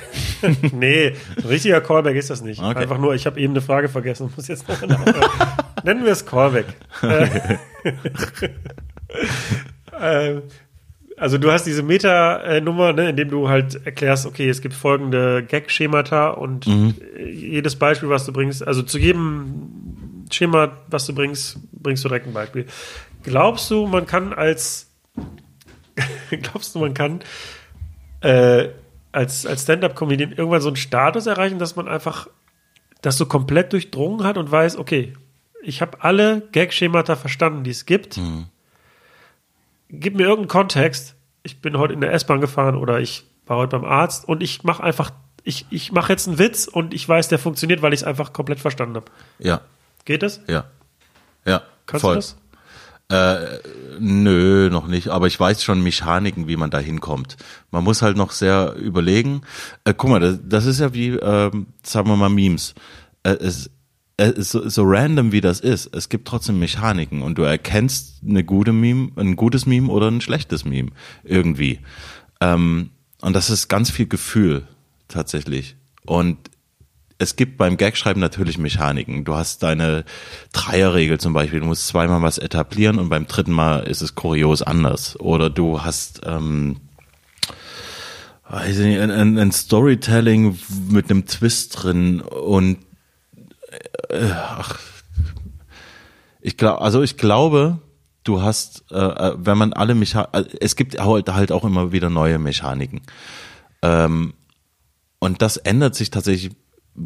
nee, 0.72 1.14
ein 1.38 1.44
richtiger 1.46 1.82
Callback 1.82 2.16
ist 2.16 2.30
das 2.30 2.42
nicht. 2.42 2.62
Okay. 2.62 2.78
Einfach 2.78 2.98
nur, 2.98 3.14
ich 3.14 3.26
habe 3.26 3.40
eben 3.40 3.54
eine 3.54 3.62
Frage 3.62 3.90
vergessen 3.90 4.24
und 4.24 4.36
muss 4.36 4.48
jetzt 4.48 4.68
noch. 4.68 4.82
Nennen 5.84 6.04
wir 6.04 6.12
es 6.12 6.26
Callback. 6.26 6.66
Äh, 7.02 7.58
äh, 10.36 10.42
also 11.18 11.38
du 11.38 11.52
hast 11.52 11.66
diese 11.66 11.84
Meta-Nummer, 11.84 12.94
ne, 12.94 13.10
in 13.10 13.16
dem 13.16 13.30
du 13.30 13.50
halt 13.50 13.86
erklärst, 13.86 14.26
okay, 14.26 14.50
es 14.50 14.62
gibt 14.62 14.74
folgende 14.74 15.44
Gag-Schemata 15.44 16.30
und 16.30 16.68
äh, 16.68 17.30
jedes 17.30 17.76
Beispiel, 17.78 18.10
was 18.10 18.26
du 18.26 18.34
bringst, 18.34 18.66
also 18.66 18.82
zu 18.82 18.98
jedem 18.98 20.26
Schema, 20.32 20.78
was 20.88 21.06
du 21.06 21.14
bringst, 21.14 21.60
bringst 21.72 22.04
du 22.04 22.10
direkt 22.10 22.28
ein 22.28 22.34
Beispiel. 22.34 22.66
Glaubst 23.24 23.70
du, 23.70 23.86
man 23.86 24.06
kann 24.06 24.34
als 24.34 24.90
glaubst 26.42 26.74
du, 26.76 26.80
man 26.80 26.94
kann 26.94 27.22
äh, 28.22 28.70
als, 29.14 29.46
als 29.46 29.64
Stand-Up-Comedian 29.64 30.34
irgendwann 30.34 30.62
so 30.62 30.68
einen 30.70 30.76
Status 30.76 31.26
erreichen, 31.28 31.60
dass 31.60 31.76
man 31.76 31.88
einfach 31.88 32.28
das 33.02 33.18
so 33.18 33.26
komplett 33.26 33.72
durchdrungen 33.74 34.26
hat 34.26 34.38
und 34.38 34.52
weiß, 34.52 34.78
okay, 34.78 35.14
ich 35.62 35.82
habe 35.82 36.04
alle 36.04 36.42
Gag-Schemata 36.52 37.16
verstanden, 37.16 37.64
die 37.64 37.72
es 37.72 37.86
gibt. 37.86 38.20
Gib 39.90 40.16
mir 40.16 40.24
irgendeinen 40.24 40.48
Kontext. 40.48 41.16
Ich 41.44 41.62
bin 41.62 41.78
heute 41.78 41.94
in 41.94 42.02
der 42.02 42.12
S-Bahn 42.14 42.42
gefahren 42.42 42.76
oder 42.76 43.00
ich 43.00 43.26
war 43.46 43.58
heute 43.58 43.78
beim 43.80 43.86
Arzt 43.90 44.28
und 44.28 44.42
ich 44.42 44.64
mache 44.64 44.84
einfach, 44.84 45.12
ich, 45.44 45.66
ich 45.70 45.92
mache 45.92 46.12
jetzt 46.12 46.28
einen 46.28 46.40
Witz 46.40 46.68
und 46.68 46.94
ich 46.94 47.08
weiß, 47.08 47.28
der 47.28 47.40
funktioniert, 47.40 47.82
weil 47.82 47.94
ich 47.94 48.02
es 48.02 48.04
einfach 48.06 48.34
komplett 48.34 48.60
verstanden 48.60 48.96
habe. 48.96 49.06
Ja, 49.40 49.62
Geht 50.06 50.24
das? 50.24 50.42
ja. 50.48 50.66
Ja, 51.46 51.62
Kannst 51.86 52.02
voll. 52.02 52.14
du 52.14 52.20
das? 52.20 52.38
Äh, 53.14 53.60
nö, 54.00 54.70
noch 54.72 54.88
nicht. 54.88 55.10
Aber 55.10 55.28
ich 55.28 55.40
weiß 55.40 55.64
schon 55.64 55.84
Mechaniken, 55.84 56.48
wie 56.48 56.58
man 56.58 56.72
da 56.72 56.80
hinkommt. 56.80 57.38
Man 57.70 57.84
muss 57.84 58.02
halt 58.02 58.18
noch 58.18 58.32
sehr 58.32 58.74
überlegen. 58.74 59.42
Äh, 59.84 59.94
guck 59.96 60.10
mal, 60.10 60.20
das, 60.20 60.40
das 60.44 60.66
ist 60.66 60.80
ja 60.80 60.96
wie, 60.96 61.10
ähm, 61.10 61.68
sagen 61.84 62.08
wir 62.08 62.16
mal, 62.16 62.30
Memes. 62.30 62.74
Äh, 63.22 63.34
es, 63.34 63.70
äh, 64.18 64.34
so, 64.38 64.68
so 64.68 64.82
random 64.84 65.32
wie 65.32 65.42
das 65.42 65.60
ist, 65.60 65.96
es 65.96 66.10
gibt 66.10 66.28
trotzdem 66.28 66.58
Mechaniken 66.58 67.22
und 67.22 67.38
du 67.38 67.44
erkennst 67.44 68.24
eine 68.28 68.44
gute 68.44 68.74
Meme, 68.74 69.12
ein 69.16 69.36
gutes 69.36 69.68
Meme 69.68 69.90
oder 69.90 70.10
ein 70.10 70.22
schlechtes 70.22 70.66
Meme 70.66 70.90
irgendwie. 71.24 71.82
Ähm, 72.42 72.90
und 73.22 73.34
das 73.34 73.52
ist 73.52 73.68
ganz 73.68 73.92
viel 73.92 74.08
Gefühl 74.08 74.68
tatsächlich. 75.08 75.76
Und 76.08 76.38
es 77.24 77.36
gibt 77.36 77.58
beim 77.58 77.78
Gagschreiben 77.78 78.20
natürlich 78.20 78.58
Mechaniken. 78.58 79.26
Du 79.26 79.36
hast 79.36 79.64
deine 79.64 80.06
Dreierregel 80.52 81.20
zum 81.20 81.34
Beispiel. 81.34 81.62
Du 81.62 81.66
musst 81.66 81.88
zweimal 81.88 82.22
was 82.22 82.38
etablieren 82.38 83.00
und 83.00 83.10
beim 83.10 83.28
dritten 83.28 83.52
Mal 83.52 83.80
ist 83.80 84.02
es 84.02 84.16
kurios 84.16 84.62
anders. 84.62 85.20
Oder 85.20 85.50
du 85.50 85.82
hast 85.82 86.22
ähm, 86.26 86.78
weiß 88.50 88.78
ich 88.80 88.86
nicht, 88.86 89.00
ein, 89.00 89.40
ein, 89.40 89.52
Storytelling 89.52 90.60
mit 90.90 91.10
einem 91.10 91.26
Twist 91.26 91.82
drin 91.84 92.22
und 92.22 92.78
äh, 94.10 94.30
ach, 94.32 94.80
Ich 96.42 96.58
glaube, 96.58 96.82
also 96.82 97.02
ich 97.02 97.18
glaube, 97.18 97.80
du 98.24 98.42
hast, 98.42 98.84
äh, 98.92 98.98
äh 98.98 99.34
wenn 99.38 99.58
man 99.58 99.74
alle 99.74 99.96
Mecha 99.96 100.28
äh, 100.34 100.44
es 100.60 100.76
gibt 100.76 101.00
halt, 101.00 101.30
halt 101.30 101.52
auch 101.52 101.64
immer 101.64 101.92
wieder 101.92 102.10
neue 102.10 102.38
Mechaniken. 102.38 103.02
Ähm, 103.82 104.34
und 105.20 105.42
das 105.42 105.58
ändert 105.58 105.96
sich 105.96 106.12
tatsächlich, 106.12 106.54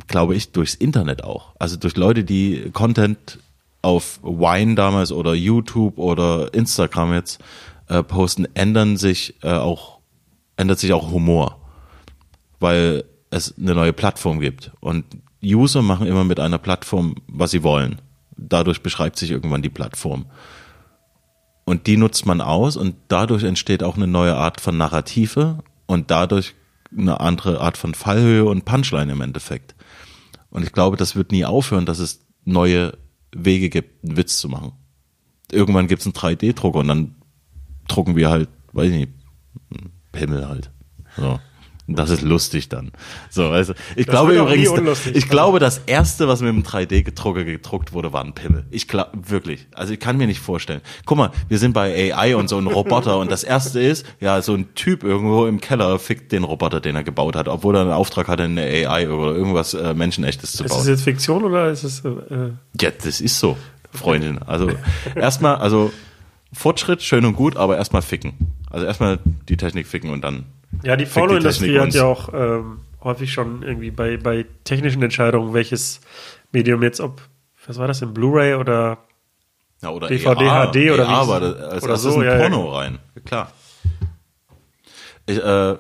glaube 0.08 0.36
ich, 0.36 0.52
durchs 0.52 0.76
Internet 0.76 1.24
auch. 1.24 1.56
Also 1.60 1.78
durch 1.78 1.96
Leute, 1.96 2.24
die 2.24 2.72
Content 2.72 3.40
auf 3.82 4.20
Wine 4.24 4.76
damals 4.76 5.12
oder 5.12 5.34
YouTube 5.34 5.98
oder 5.98 6.54
Instagram 6.54 7.14
jetzt 7.14 7.42
äh, 7.88 8.04
posten, 8.04 8.48
ändern 8.54 8.98
sich 8.98 9.36
äh, 9.44 9.52
auch, 9.52 10.00
ändert 10.58 10.80
sich 10.80 10.94
auch 10.94 11.12
Humor. 11.12 11.60
Weil 12.60 13.06
es 13.30 13.56
eine 13.58 13.76
neue 13.76 13.94
Plattform 13.94 14.40
gibt. 14.40 14.72
Und 14.80 15.06
User 15.44 15.82
machen 15.82 16.08
immer 16.08 16.24
mit 16.24 16.40
einer 16.40 16.58
Plattform, 16.58 17.16
was 17.28 17.52
sie 17.52 17.64
wollen. 17.64 18.02
Dadurch 18.36 18.82
beschreibt 18.82 19.18
sich 19.18 19.32
irgendwann 19.32 19.62
die 19.62 19.70
Plattform. 19.70 20.26
Und 21.66 21.88
die 21.88 21.98
nutzt 21.98 22.26
man 22.26 22.42
aus 22.42 22.78
und 22.78 22.96
dadurch 23.10 23.44
entsteht 23.44 23.84
auch 23.84 23.98
eine 23.98 24.08
neue 24.08 24.36
Art 24.36 24.62
von 24.62 24.78
Narrative 24.78 25.60
und 25.86 26.12
dadurch 26.12 26.56
eine 26.98 27.20
andere 27.20 27.60
Art 27.60 27.78
von 27.78 27.94
Fallhöhe 27.94 28.46
und 28.46 28.64
Punchline 28.64 29.12
im 29.12 29.22
Endeffekt. 29.22 29.76
Und 30.50 30.64
ich 30.64 30.72
glaube, 30.72 30.98
das 30.98 31.16
wird 31.16 31.32
nie 31.32 31.46
aufhören, 31.46 31.86
dass 31.86 32.00
es 32.00 32.26
neue 32.46 32.98
Wege 33.36 33.70
gibt, 33.70 34.04
einen 34.04 34.18
Witz 34.18 34.40
zu 34.40 34.50
machen. 34.50 34.72
Irgendwann 35.52 35.88
gibt 35.88 36.02
es 36.02 36.06
einen 36.06 36.14
3D-Drucker 36.14 36.80
und 36.80 36.88
dann 36.88 37.16
drucken 37.88 38.16
wir 38.16 38.30
halt, 38.30 38.50
weiß 38.74 38.92
ich 38.92 38.98
nicht, 38.98 39.12
Pimmel 40.12 40.48
halt. 40.48 40.72
So. 41.16 41.40
Und 41.88 41.98
das 41.98 42.10
ist 42.10 42.22
lustig 42.22 42.68
dann. 42.68 42.92
So, 43.30 43.46
also 43.48 43.74
ich 43.96 44.06
das 44.06 44.14
glaube 44.14 44.36
übrigens, 44.36 45.06
ich 45.14 45.30
glaube, 45.30 45.60
das 45.60 45.82
erste, 45.86 46.28
was 46.28 46.42
mit 46.42 46.50
dem 46.50 46.64
3D-Drucker 46.64 47.46
gedruckt 47.46 47.94
wurde, 47.94 48.12
war 48.12 48.24
ein 48.24 48.34
Pimmel. 48.34 48.66
Ich 48.72 48.90
glaube 48.90 49.12
wirklich. 49.30 49.68
Also 49.74 49.94
ich 49.94 50.00
kann 50.00 50.18
mir 50.18 50.28
nicht 50.28 50.42
vorstellen. 50.42 50.82
Guck 51.06 51.18
mal, 51.18 51.32
wir 51.48 51.58
sind 51.60 51.72
bei 51.72 52.14
AI 52.14 52.36
und 52.36 52.50
so 52.50 52.58
ein 52.58 52.68
Roboter 52.68 53.18
und 53.20 53.32
das 53.32 53.46
erste 53.46 53.80
ist, 53.80 54.06
ja, 54.20 54.42
so 54.42 54.54
ein 54.54 54.74
Typ 54.76 55.04
irgendwo 55.04 55.46
im 55.46 55.62
Keller 55.62 55.98
fickt 55.98 56.34
den 56.34 56.44
Roboter, 56.44 56.82
den 56.82 56.96
er 56.96 57.04
gebaut 57.04 57.38
hat, 57.38 57.48
obwohl 57.48 57.76
er 57.76 57.84
einen 57.84 57.92
Auftrag 57.92 58.28
hatte, 58.28 58.44
eine 58.44 58.64
AI 58.64 59.10
oder 59.10 59.34
irgendwas 59.34 59.74
äh, 59.74 59.94
Menschenechtes 59.94 60.52
zu 60.52 60.64
bauen. 60.66 60.72
Ist 60.72 60.78
das 60.80 60.88
jetzt 60.88 61.04
Fiktion 61.04 61.46
oder 61.46 61.72
ist 61.72 61.84
es? 61.84 62.04
Äh 62.04 62.52
ja, 62.82 62.92
das 62.92 63.22
ist 63.22 63.40
so, 63.40 63.56
Freundin. 63.94 64.40
Also 64.40 64.72
erstmal, 65.16 65.56
also 65.56 65.94
Fortschritt 66.52 67.02
schön 67.02 67.24
und 67.24 67.36
gut, 67.36 67.56
aber 67.56 67.78
erstmal 67.78 68.02
ficken. 68.02 68.34
Also 68.70 68.86
erstmal 68.86 69.20
die 69.48 69.56
Technik 69.56 69.88
ficken 69.88 70.10
und 70.10 70.22
dann 70.22 70.46
ja, 70.84 70.96
die 70.96 71.06
Pornoindustrie 71.06 71.80
hat 71.80 71.94
ja 71.94 72.04
auch 72.04 72.30
ähm, 72.34 72.80
häufig 73.04 73.32
schon 73.32 73.64
irgendwie 73.64 73.92
bei, 73.92 74.18
bei 74.18 74.46
technischen 74.64 75.02
Entscheidungen, 75.02 75.54
welches 75.54 76.02
Medium 76.52 76.84
jetzt, 76.84 77.00
ob, 77.00 77.22
was 77.66 77.78
war 77.78 77.88
das, 77.88 78.02
in 78.02 78.14
Blu-ray 78.14 78.56
oder, 78.56 79.00
ja, 79.82 79.90
oder 79.90 80.08
DVD, 80.08 80.44
EA, 80.44 80.72
HD 80.72 80.92
oder 80.92 81.04
EA, 81.04 81.28
wie 81.28 81.34
aber 81.34 81.72
als 81.72 81.84
oder 81.84 81.98
so, 81.98 82.20
ein 82.20 82.26
ja, 82.26 82.38
Porno 82.38 82.72
ja. 82.72 82.78
rein. 82.78 83.00
Klar. 83.26 83.52
Ich, 85.26 85.38
äh, 85.38 85.76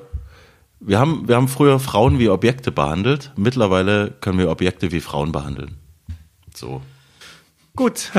wir 0.80 1.00
haben, 1.00 1.28
wir 1.28 1.36
haben 1.36 1.48
früher 1.48 1.80
Frauen 1.80 2.20
wie 2.20 2.30
Objekte 2.30 2.72
behandelt. 2.72 3.32
Mittlerweile 3.36 4.12
können 4.22 4.38
wir 4.38 4.50
Objekte 4.50 4.92
wie 4.92 5.02
Frauen 5.02 5.32
behandeln. 5.32 5.78
So. 6.54 6.82
Gut. 7.76 8.12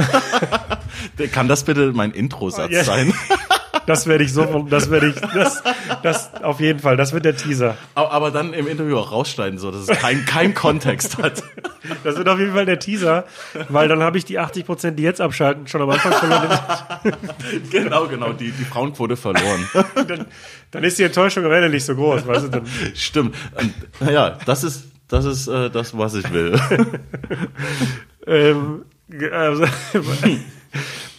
Kann 1.32 1.48
das 1.48 1.64
bitte 1.64 1.92
mein 1.92 2.12
Intro-Satz 2.12 2.72
ja. 2.72 2.84
sein? 2.84 3.12
Das 3.88 4.06
werde 4.06 4.22
ich 4.22 4.34
so, 4.34 4.66
das 4.68 4.90
werde 4.90 5.08
ich, 5.08 5.14
das, 5.14 5.62
das 6.02 6.34
auf 6.42 6.60
jeden 6.60 6.78
Fall, 6.78 6.98
das 6.98 7.14
wird 7.14 7.24
der 7.24 7.34
Teaser. 7.34 7.74
Aber 7.94 8.30
dann 8.30 8.52
im 8.52 8.68
Interview 8.68 8.98
auch 8.98 9.12
rausschneiden, 9.12 9.58
so, 9.58 9.70
dass 9.70 9.88
es 9.88 9.98
keinen 9.98 10.26
kein 10.26 10.52
Kontext 10.52 11.16
hat. 11.16 11.42
Das 12.04 12.18
wird 12.18 12.28
auf 12.28 12.38
jeden 12.38 12.52
Fall 12.52 12.66
der 12.66 12.78
Teaser, 12.78 13.24
weil 13.70 13.88
dann 13.88 14.02
habe 14.02 14.18
ich 14.18 14.26
die 14.26 14.38
80 14.38 14.66
Prozent, 14.66 14.98
die 14.98 15.04
jetzt 15.04 15.22
abschalten, 15.22 15.66
schon 15.68 15.80
am 15.80 15.88
Anfang 15.88 16.12
verloren. 16.12 16.58
genau, 17.70 18.06
genau, 18.08 18.32
die, 18.34 18.50
die 18.50 18.64
Frauenquote 18.64 19.16
verloren. 19.16 19.66
Dann, 20.06 20.26
dann 20.70 20.84
ist 20.84 20.98
die 20.98 21.04
Enttäuschung 21.04 21.46
am 21.46 21.52
Ende 21.52 21.70
nicht 21.70 21.86
so 21.86 21.94
groß, 21.94 22.26
weißt 22.26 22.44
du? 22.44 22.48
Dann. 22.48 22.66
Stimmt. 22.94 23.36
Naja, 24.00 24.36
das 24.44 24.64
ist, 24.64 24.84
das 25.08 25.24
ist 25.24 25.48
äh, 25.48 25.70
das, 25.70 25.96
was 25.96 26.12
ich 26.12 26.30
will. 26.30 26.60
ähm, 28.26 28.84
also, 29.32 29.64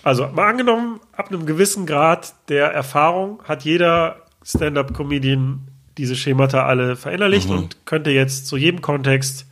also 0.03 0.27
mal 0.27 0.49
angenommen, 0.49 0.99
ab 1.11 1.29
einem 1.29 1.45
gewissen 1.45 1.85
Grad 1.85 2.33
der 2.49 2.67
Erfahrung 2.67 3.41
hat 3.43 3.63
jeder 3.63 4.23
Stand-up-Comedian 4.43 5.67
diese 5.97 6.15
Schemata 6.15 6.65
alle 6.65 6.95
verinnerlicht 6.95 7.49
mhm. 7.49 7.57
und 7.57 7.85
könnte 7.85 8.09
jetzt 8.11 8.47
zu 8.47 8.57
jedem 8.57 8.81
Kontext 8.81 9.45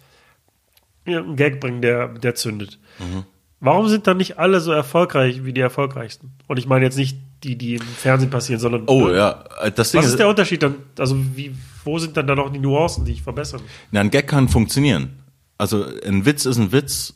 einen 1.05 1.35
Gag 1.35 1.59
bringen, 1.59 1.81
der, 1.81 2.07
der 2.07 2.35
zündet. 2.35 2.79
Mhm. 2.99 3.23
Warum 3.59 3.87
sind 3.87 4.07
dann 4.07 4.17
nicht 4.17 4.37
alle 4.37 4.59
so 4.59 4.71
erfolgreich 4.71 5.43
wie 5.43 5.53
die 5.53 5.61
erfolgreichsten? 5.61 6.31
Und 6.47 6.57
ich 6.57 6.67
meine 6.67 6.85
jetzt 6.85 6.97
nicht 6.97 7.17
die, 7.43 7.57
die 7.57 7.75
im 7.75 7.81
Fernsehen 7.81 8.29
passieren, 8.29 8.59
sondern. 8.59 8.83
Oh 8.87 9.09
ja, 9.09 9.43
das 9.75 9.91
Ding 9.91 10.01
Was 10.01 10.09
ist 10.09 10.19
der 10.19 10.27
Unterschied 10.27 10.61
dann? 10.61 10.75
Also, 10.97 11.17
wie, 11.35 11.55
wo 11.83 11.97
sind 11.97 12.17
dann 12.17 12.27
da 12.27 12.35
noch 12.35 12.51
die 12.51 12.59
Nuancen, 12.59 13.05
die 13.05 13.13
ich 13.13 13.23
verbessern? 13.23 13.61
Na, 13.91 14.01
ein 14.01 14.11
Gag 14.11 14.27
kann 14.27 14.47
funktionieren. 14.47 15.19
Also, 15.57 15.85
ein 16.05 16.25
Witz 16.25 16.45
ist 16.45 16.57
ein 16.57 16.71
Witz, 16.71 17.15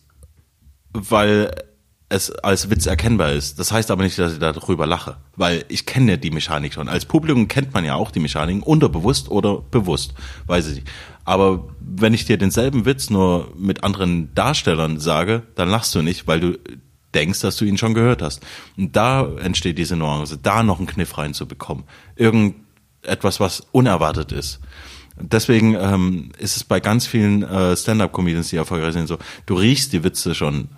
weil 0.94 1.52
es 2.12 2.30
als 2.30 2.70
Witz 2.70 2.86
erkennbar 2.86 3.32
ist. 3.32 3.58
Das 3.58 3.72
heißt 3.72 3.90
aber 3.90 4.04
nicht, 4.04 4.20
dass 4.20 4.34
ich 4.34 4.40
darüber 4.40 4.86
lache, 4.86 5.18
weil 5.36 5.64
ich 5.70 5.86
kenne 5.86 6.18
die 6.18 6.30
Mechanik 6.30 6.74
schon. 6.74 6.90
Als 6.90 7.06
Publikum 7.06 7.48
kennt 7.48 7.74
man 7.74 7.86
ja 7.86 7.96
auch 7.96 8.12
die 8.12 8.20
Mechanik, 8.20 8.66
unterbewusst 8.68 9.32
oder 9.32 9.62
bewusst, 9.62 10.14
weiß 10.46 10.68
ich 10.68 10.76
nicht. 10.76 10.88
Aber 11.24 11.70
wenn 11.80 12.14
ich 12.14 12.26
dir 12.26 12.38
denselben 12.38 12.86
Witz 12.86 13.10
nur 13.10 13.54
mit 13.58 13.84
anderen 13.84 14.34
Darstellern 14.36 15.00
sage, 15.00 15.44
dann 15.56 15.70
lachst 15.70 15.96
du 15.96 16.02
nicht, 16.02 16.28
weil 16.28 16.40
du 16.42 16.60
denkst, 17.14 17.40
dass 17.40 17.56
du 17.56 17.66
ihn 17.66 17.78
schon 17.78 17.94
gehört 17.94 18.22
hast. 18.22 18.46
Und 18.78 18.96
da 18.96 19.28
entsteht 19.38 19.78
diese 19.78 19.96
Nuance, 19.96 20.38
da 20.38 20.64
noch 20.64 20.80
einen 20.80 20.88
Kniff 20.88 21.18
reinzubekommen. 21.18 21.86
Irgendetwas, 22.16 23.40
was 23.40 23.62
unerwartet 23.72 24.32
ist. 24.34 24.60
Deswegen 25.18 25.76
ähm, 25.76 26.32
ist 26.38 26.58
es 26.58 26.64
bei 26.64 26.80
ganz 26.80 27.06
vielen 27.06 27.44
äh, 27.44 27.76
Stand-up-Comedians, 27.78 28.50
die 28.50 28.58
erfolgreich 28.58 28.94
sind, 28.94 29.08
so, 29.08 29.18
du 29.46 29.56
riechst 29.56 29.94
die 29.94 30.04
Witze 30.04 30.36
schon 30.36 30.70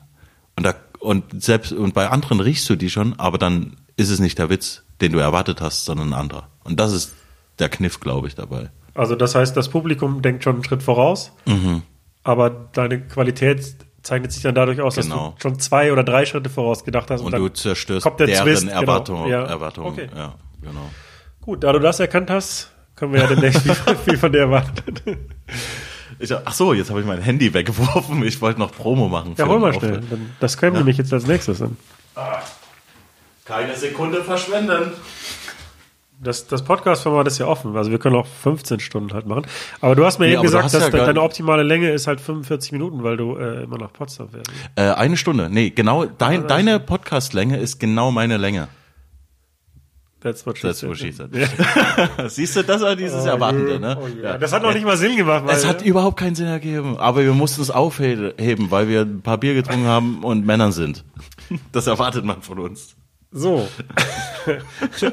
und 0.55 0.65
da 0.65 0.76
und 1.03 1.43
selbst 1.43 1.73
und 1.73 1.93
bei 1.93 2.09
anderen 2.09 2.39
riechst 2.39 2.69
du 2.69 2.75
die 2.75 2.89
schon, 2.89 3.19
aber 3.19 3.38
dann 3.38 3.77
ist 3.97 4.09
es 4.09 4.19
nicht 4.19 4.39
der 4.39 4.49
Witz, 4.49 4.84
den 5.01 5.11
du 5.11 5.19
erwartet 5.19 5.61
hast, 5.61 5.85
sondern 5.85 6.09
ein 6.09 6.13
anderer. 6.13 6.47
Und 6.63 6.80
das 6.80 6.93
ist 6.93 7.13
der 7.59 7.69
Kniff, 7.69 7.99
glaube 7.99 8.27
ich, 8.27 8.35
dabei. 8.35 8.71
Also 8.95 9.15
das 9.15 9.35
heißt, 9.35 9.55
das 9.55 9.69
Publikum 9.69 10.21
denkt 10.21 10.43
schon 10.43 10.55
einen 10.55 10.63
Schritt 10.63 10.81
voraus, 10.81 11.31
mhm. 11.45 11.84
aber 12.23 12.49
deine 12.49 13.01
Qualität 13.01 13.75
zeichnet 14.01 14.31
sich 14.31 14.43
dann 14.43 14.55
dadurch 14.55 14.81
aus, 14.81 14.95
genau. 14.95 15.30
dass 15.30 15.35
du 15.35 15.41
schon 15.41 15.59
zwei 15.59 15.91
oder 15.91 16.03
drei 16.03 16.25
Schritte 16.25 16.49
voraus 16.49 16.84
gedacht 16.84 17.09
hast. 17.09 17.21
Und, 17.21 17.34
und 17.34 17.39
du 17.39 17.49
zerstörst 17.49 18.03
kommt 18.03 18.19
der 18.19 18.27
deren 18.27 18.45
Twist, 18.45 18.63
genau. 18.63 18.81
Erwartungen. 18.81 19.23
Genau. 19.25 19.35
Ja. 19.35 19.45
Erwartung, 19.45 19.85
okay. 19.85 20.09
ja, 20.15 20.35
genau. 20.61 20.89
Gut, 21.41 21.63
da 21.63 21.73
du 21.73 21.80
das 21.80 21.99
erkannt 21.99 22.30
hast, 22.30 22.71
können 22.95 23.13
wir 23.13 23.21
ja 23.21 23.27
demnächst 23.27 23.61
viel 24.05 24.17
von 24.17 24.31
dir 24.31 24.41
erwarten. 24.41 24.95
Ich, 26.19 26.34
ach 26.34 26.53
so, 26.53 26.73
jetzt 26.73 26.90
habe 26.90 26.99
ich 26.99 27.06
mein 27.06 27.22
Handy 27.22 27.53
weggeworfen. 27.53 28.23
Ich 28.23 28.41
wollte 28.41 28.60
noch 28.60 28.72
Promo 28.72 29.07
machen. 29.10 29.35
Ja, 29.38 29.48
hol 29.48 29.60
mal 29.60 29.73
schnell. 29.73 30.02
Das 30.40 30.57
können 30.57 30.73
wir 30.73 30.80
ja. 30.80 30.84
nämlich 30.84 30.98
jetzt 30.98 31.14
als 31.14 31.27
nächstes 31.27 31.61
an. 31.61 31.77
Ah, 32.15 32.40
keine 33.45 33.76
Sekunde 33.76 34.23
verschwenden. 34.23 34.91
Das, 36.22 36.48
das 36.48 36.64
Podcast-Format 36.64 37.27
ist 37.27 37.40
ja 37.40 37.48
offen. 37.48 37.76
Also 37.76 37.91
wir 37.91 37.99
können 37.99 38.15
auch 38.15 38.26
15 38.26 38.80
Stunden 38.80 39.14
halt 39.14 39.27
machen. 39.27 39.45
Aber 39.81 39.95
du 39.95 40.06
hast 40.06 40.19
mir 40.19 40.27
nee, 40.27 40.34
eben 40.34 40.41
gesagt, 40.41 40.73
dass 40.73 40.84
ja 40.84 40.90
deine 40.90 41.22
optimale 41.22 41.64
Länge 41.64 41.91
ist 41.91 42.07
halt 42.07 42.22
45 42.22 42.72
Minuten, 42.72 43.03
weil 43.03 43.18
du 43.18 43.35
äh, 43.35 43.64
immer 43.64 43.77
nach 43.77 43.91
Potsdam 43.91 44.30
fährst. 44.30 44.49
Äh, 44.76 44.94
eine 44.94 45.18
Stunde. 45.18 45.49
Nee, 45.49 45.72
genau. 45.72 46.06
Dein, 46.06 46.48
deine 46.48 46.80
Podcast-Länge 46.80 47.57
ist 47.57 47.80
genau 47.80 48.11
meine 48.11 48.38
Länge. 48.38 48.69
That's 50.23 50.45
what 50.45 50.57
she 50.57 50.67
That's 50.67 50.79
said. 50.79 50.89
What 50.89 50.97
she 50.97 51.11
said. 51.11 51.31
Siehst 52.31 52.55
du, 52.55 52.63
das 52.63 52.81
war 52.81 52.95
dieses 52.95 53.25
oh, 53.25 53.27
Erwartende, 53.27 53.77
ne? 53.77 53.97
Oh, 53.99 54.07
yeah. 54.07 54.31
ja. 54.31 54.37
Das 54.37 54.53
hat 54.53 54.63
noch 54.63 54.73
nicht 54.73 54.85
mal 54.85 54.95
Sinn 54.95 55.17
gemacht. 55.17 55.43
Es 55.49 55.67
hat 55.67 55.81
überhaupt 55.81 56.17
keinen 56.17 56.35
Sinn 56.35 56.47
ergeben. 56.47 56.97
Aber 56.97 57.23
wir 57.23 57.33
mussten 57.33 57.61
es 57.61 57.69
aufheben, 57.69 58.71
weil 58.71 58.87
wir 58.87 59.01
ein 59.01 59.21
paar 59.21 59.37
Bier 59.37 59.53
getrunken 59.53 59.85
haben 59.85 60.23
und 60.23 60.45
Männern 60.45 60.71
sind. 60.71 61.03
Das 61.73 61.87
erwartet 61.87 62.23
man 62.23 62.41
von 62.41 62.59
uns. 62.59 62.95
So. 63.31 63.67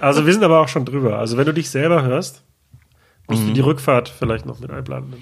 Also 0.01 0.27
wir 0.27 0.33
sind 0.33 0.43
aber 0.43 0.59
auch 0.59 0.67
schon 0.67 0.85
drüber. 0.85 1.21
Also 1.21 1.37
wenn 1.37 1.47
du 1.47 1.55
dich 1.55 1.71
selber 1.71 2.03
hörst, 2.03 2.43
musst 3.29 3.43
mhm. 3.43 3.49
du 3.49 3.53
die 3.53 3.61
Rückfahrt 3.61 4.09
vielleicht 4.09 4.45
noch 4.45 4.59
mit 4.59 4.71
einplanen. 4.71 5.15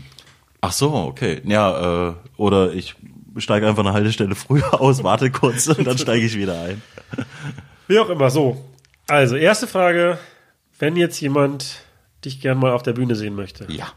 Ach 0.63 0.73
so, 0.73 0.95
okay. 0.95 1.43
Ja, 1.45 2.09
äh, 2.09 2.15
oder 2.39 2.73
ich 2.73 2.95
steige 3.37 3.69
einfach 3.69 3.85
eine 3.85 3.93
Haltestelle 3.93 4.35
früher 4.35 4.81
aus, 4.81 5.05
warte 5.05 5.31
kurz 5.31 5.67
und 5.67 5.87
dann 5.87 5.99
steige 5.99 6.25
ich 6.25 6.37
wieder 6.37 6.59
ein. 6.63 6.83
Wie 7.87 7.99
auch 7.99 8.09
immer, 8.09 8.31
so. 8.31 8.65
Also, 9.09 9.37
erste 9.37 9.67
Frage. 9.67 10.19
Wenn 10.79 10.97
jetzt 10.97 11.21
jemand 11.21 11.83
dich 12.25 12.41
gern 12.41 12.59
mal 12.59 12.73
auf 12.73 12.83
der 12.83 12.93
Bühne 12.93 13.15
sehen 13.15 13.35
möchte. 13.35 13.67
Ja. 13.71 13.89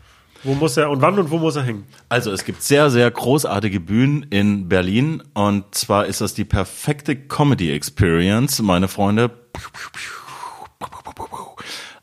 Wo 0.43 0.55
muss 0.55 0.75
er 0.77 0.89
und 0.89 1.01
wann 1.01 1.19
und 1.19 1.29
wo 1.29 1.37
muss 1.37 1.55
er 1.55 1.63
hängen? 1.63 1.85
Also 2.09 2.31
es 2.31 2.45
gibt 2.45 2.63
sehr, 2.63 2.89
sehr 2.89 3.09
großartige 3.11 3.79
Bühnen 3.79 4.23
in 4.31 4.69
Berlin 4.69 5.21
und 5.35 5.75
zwar 5.75 6.07
ist 6.07 6.21
das 6.21 6.33
die 6.33 6.45
perfekte 6.45 7.15
Comedy 7.15 7.71
Experience, 7.71 8.59
meine 8.61 8.87
Freunde. 8.87 9.29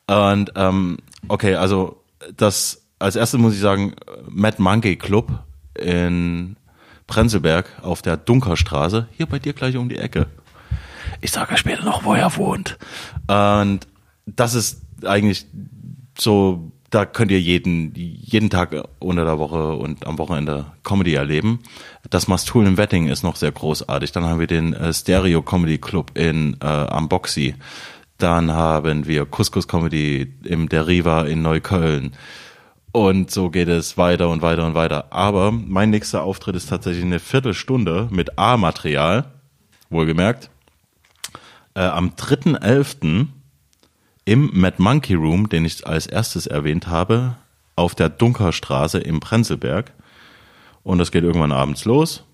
Und 0.06 0.52
ähm, 0.54 0.98
okay, 1.26 1.56
also 1.56 2.04
das 2.36 2.86
als 3.00 3.16
erstes 3.16 3.40
muss 3.40 3.54
ich 3.54 3.60
sagen, 3.60 3.94
Mad 4.28 4.62
Monkey 4.62 4.96
Club 4.96 5.30
in 5.74 6.56
Prenzlberg 7.08 7.66
auf 7.82 8.02
der 8.02 8.16
Dunkerstraße, 8.16 9.08
hier 9.10 9.26
bei 9.26 9.40
dir 9.40 9.52
gleich 9.52 9.76
um 9.76 9.88
die 9.88 9.98
Ecke. 9.98 10.26
Ich 11.20 11.32
sage 11.32 11.56
später 11.56 11.84
noch, 11.84 12.04
wo 12.04 12.14
er 12.14 12.36
wohnt. 12.36 12.78
Und 13.26 13.80
das 14.26 14.54
ist 14.54 14.82
eigentlich 15.04 15.46
so, 16.16 16.72
da 16.90 17.04
könnt 17.04 17.30
ihr 17.30 17.40
jeden, 17.40 17.92
jeden 17.94 18.50
Tag 18.50 18.74
unter 18.98 19.24
der 19.24 19.38
Woche 19.38 19.74
und 19.74 20.06
am 20.06 20.18
Wochenende 20.18 20.66
Comedy 20.84 21.14
erleben. 21.14 21.60
Das 22.08 22.28
Mastul 22.28 22.66
im 22.66 22.76
Wetting 22.76 23.08
ist 23.08 23.22
noch 23.22 23.36
sehr 23.36 23.52
großartig. 23.52 24.12
Dann 24.12 24.24
haben 24.24 24.40
wir 24.40 24.46
den 24.46 24.72
äh, 24.72 24.92
Stereo 24.92 25.42
Comedy 25.42 25.78
Club 25.78 26.12
in 26.16 26.56
äh, 26.62 26.66
am 26.66 27.08
Boxy. 27.08 27.54
Dann 28.16 28.50
haben 28.50 29.06
wir 29.06 29.26
Couscous 29.26 29.68
Comedy 29.68 30.34
im 30.44 30.68
Deriva 30.68 31.22
in 31.22 31.42
Neukölln. 31.42 32.12
Und 32.90 33.30
so 33.30 33.50
geht 33.50 33.68
es 33.68 33.98
weiter 33.98 34.30
und 34.30 34.42
weiter 34.42 34.66
und 34.66 34.74
weiter. 34.74 35.12
Aber 35.12 35.52
mein 35.52 35.90
nächster 35.90 36.22
Auftritt 36.22 36.56
ist 36.56 36.70
tatsächlich 36.70 37.04
eine 37.04 37.20
Viertelstunde 37.20 38.08
mit 38.10 38.38
A-Material, 38.38 39.26
wohlgemerkt, 39.90 40.50
äh, 41.78 41.82
am 41.82 42.10
3.11. 42.10 43.28
im 44.24 44.50
Mad 44.52 44.76
Monkey 44.78 45.14
Room, 45.14 45.48
den 45.48 45.64
ich 45.64 45.86
als 45.86 46.06
erstes 46.06 46.48
erwähnt 46.48 46.88
habe, 46.88 47.36
auf 47.76 47.94
der 47.94 48.08
Dunkerstraße 48.08 48.98
im 48.98 49.20
Prenzlberg. 49.20 49.92
Und 50.82 50.98
das 50.98 51.12
geht 51.12 51.22
irgendwann 51.22 51.52
abends 51.52 51.84
los. 51.84 52.24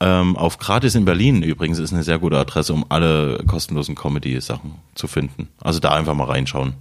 Ähm, 0.00 0.36
auf 0.36 0.58
Gratis 0.58 0.96
in 0.96 1.04
Berlin 1.04 1.42
übrigens 1.42 1.78
ist 1.78 1.92
eine 1.92 2.02
sehr 2.02 2.18
gute 2.18 2.36
Adresse, 2.36 2.74
um 2.74 2.84
alle 2.88 3.44
kostenlosen 3.46 3.94
Comedy-Sachen 3.94 4.74
zu 4.96 5.06
finden. 5.06 5.48
Also 5.60 5.78
da 5.78 5.90
einfach 5.90 6.14
mal 6.14 6.24
reinschauen. 6.24 6.74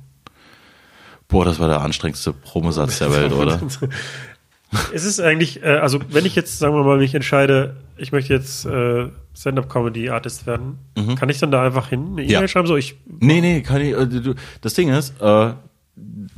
Boah, 1.27 1.45
das 1.45 1.59
war 1.59 1.67
der 1.67 1.81
anstrengendste 1.81 2.33
Promosatz 2.33 2.97
der 2.99 3.11
Welt, 3.11 3.33
oder? 3.33 3.61
es 4.93 5.05
ist 5.05 5.19
eigentlich, 5.19 5.63
äh, 5.63 5.77
also 5.77 5.99
wenn 6.09 6.25
ich 6.25 6.35
jetzt, 6.35 6.59
sagen 6.59 6.75
wir 6.75 6.83
mal, 6.83 6.97
mich 6.97 7.15
entscheide, 7.15 7.77
ich 7.97 8.11
möchte 8.11 8.33
jetzt 8.33 8.65
äh, 8.65 9.07
Stand-Up-Comedy-Artist 9.35 10.47
werden, 10.47 10.79
mhm. 10.97 11.15
kann 11.15 11.29
ich 11.29 11.39
dann 11.39 11.51
da 11.51 11.63
einfach 11.63 11.89
hin, 11.89 12.09
eine 12.13 12.23
E-Mail 12.23 12.41
ja. 12.41 12.47
schreiben? 12.47 12.67
So, 12.67 12.75
ich, 12.75 12.95
nee, 13.05 13.41
nee, 13.41 13.61
kann 13.61 13.81
ich. 13.81 13.93
Äh, 13.93 14.07
du, 14.07 14.35
das 14.61 14.73
Ding 14.73 14.89
ist, 14.89 15.13
äh, 15.21 15.53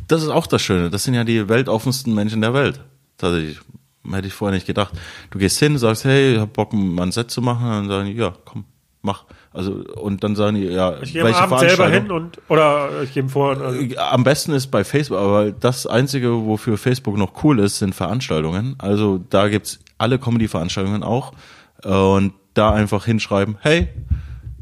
das 0.07 0.23
ist 0.23 0.29
auch 0.29 0.47
das 0.47 0.61
Schöne. 0.61 0.89
Das 0.89 1.03
sind 1.03 1.13
ja 1.13 1.23
die 1.23 1.47
weltoffensten 1.47 2.13
Menschen 2.13 2.41
der 2.41 2.53
Welt. 2.53 2.81
Tatsächlich. 3.17 3.59
Hätte 4.11 4.27
ich 4.27 4.33
vorher 4.33 4.53
nicht 4.53 4.67
gedacht. 4.67 4.93
Du 5.31 5.39
gehst 5.39 5.57
hin, 5.57 5.77
sagst, 5.77 6.05
hey, 6.05 6.35
ich 6.35 6.39
hab 6.39 6.53
Bock, 6.53 6.73
mal 6.73 7.03
ein 7.03 7.11
Set 7.11 7.31
zu 7.31 7.41
machen, 7.41 7.65
und 7.65 7.71
dann 7.71 7.87
sagen 7.87 8.05
die, 8.07 8.13
ja, 8.13 8.35
komm, 8.45 8.65
mach. 9.05 9.23
Also 9.53 9.83
und 9.95 10.23
dann 10.23 10.35
sagen 10.35 10.57
die, 10.57 10.63
ja, 10.65 11.01
ich 11.01 11.13
gehe 11.13 11.23
welche 11.23 11.41
am 11.41 11.53
Abend 11.53 11.69
selber 11.69 11.89
hin 11.89 12.11
und 12.11 12.41
oder 12.49 12.89
ich 13.03 13.13
gebe 13.13 13.29
vor. 13.29 13.57
Also. 13.61 13.79
Am 13.97 14.23
besten 14.23 14.51
ist 14.51 14.67
bei 14.67 14.83
Facebook, 14.83 15.17
aber 15.17 15.51
das 15.51 15.87
einzige, 15.87 16.45
wofür 16.45 16.77
Facebook 16.77 17.17
noch 17.17 17.43
cool 17.43 17.59
ist, 17.59 17.79
sind 17.79 17.95
Veranstaltungen. 17.95 18.75
Also 18.79 19.23
da 19.29 19.47
gibt's 19.47 19.79
alle 19.97 20.19
Comedy-Veranstaltungen 20.19 21.03
auch 21.03 21.31
und 21.83 22.33
da 22.53 22.73
einfach 22.73 23.05
hinschreiben, 23.05 23.57
hey, 23.61 23.87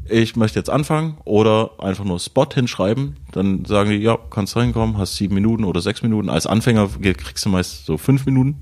ich 0.08 0.36
möchte 0.36 0.58
jetzt 0.58 0.70
anfangen 0.70 1.18
oder 1.24 1.70
einfach 1.78 2.04
nur 2.04 2.20
Spot 2.20 2.46
hinschreiben, 2.52 3.16
dann 3.32 3.64
sagen 3.64 3.90
die, 3.90 3.96
ja, 3.96 4.18
kannst 4.30 4.56
reinkommen, 4.56 4.98
hast 4.98 5.16
sieben 5.16 5.34
Minuten 5.34 5.64
oder 5.64 5.80
sechs 5.80 6.02
Minuten. 6.02 6.28
Als 6.28 6.46
Anfänger 6.46 6.88
kriegst 7.00 7.44
du 7.44 7.48
meist 7.48 7.86
so 7.86 7.96
fünf 7.96 8.26
Minuten. 8.26 8.60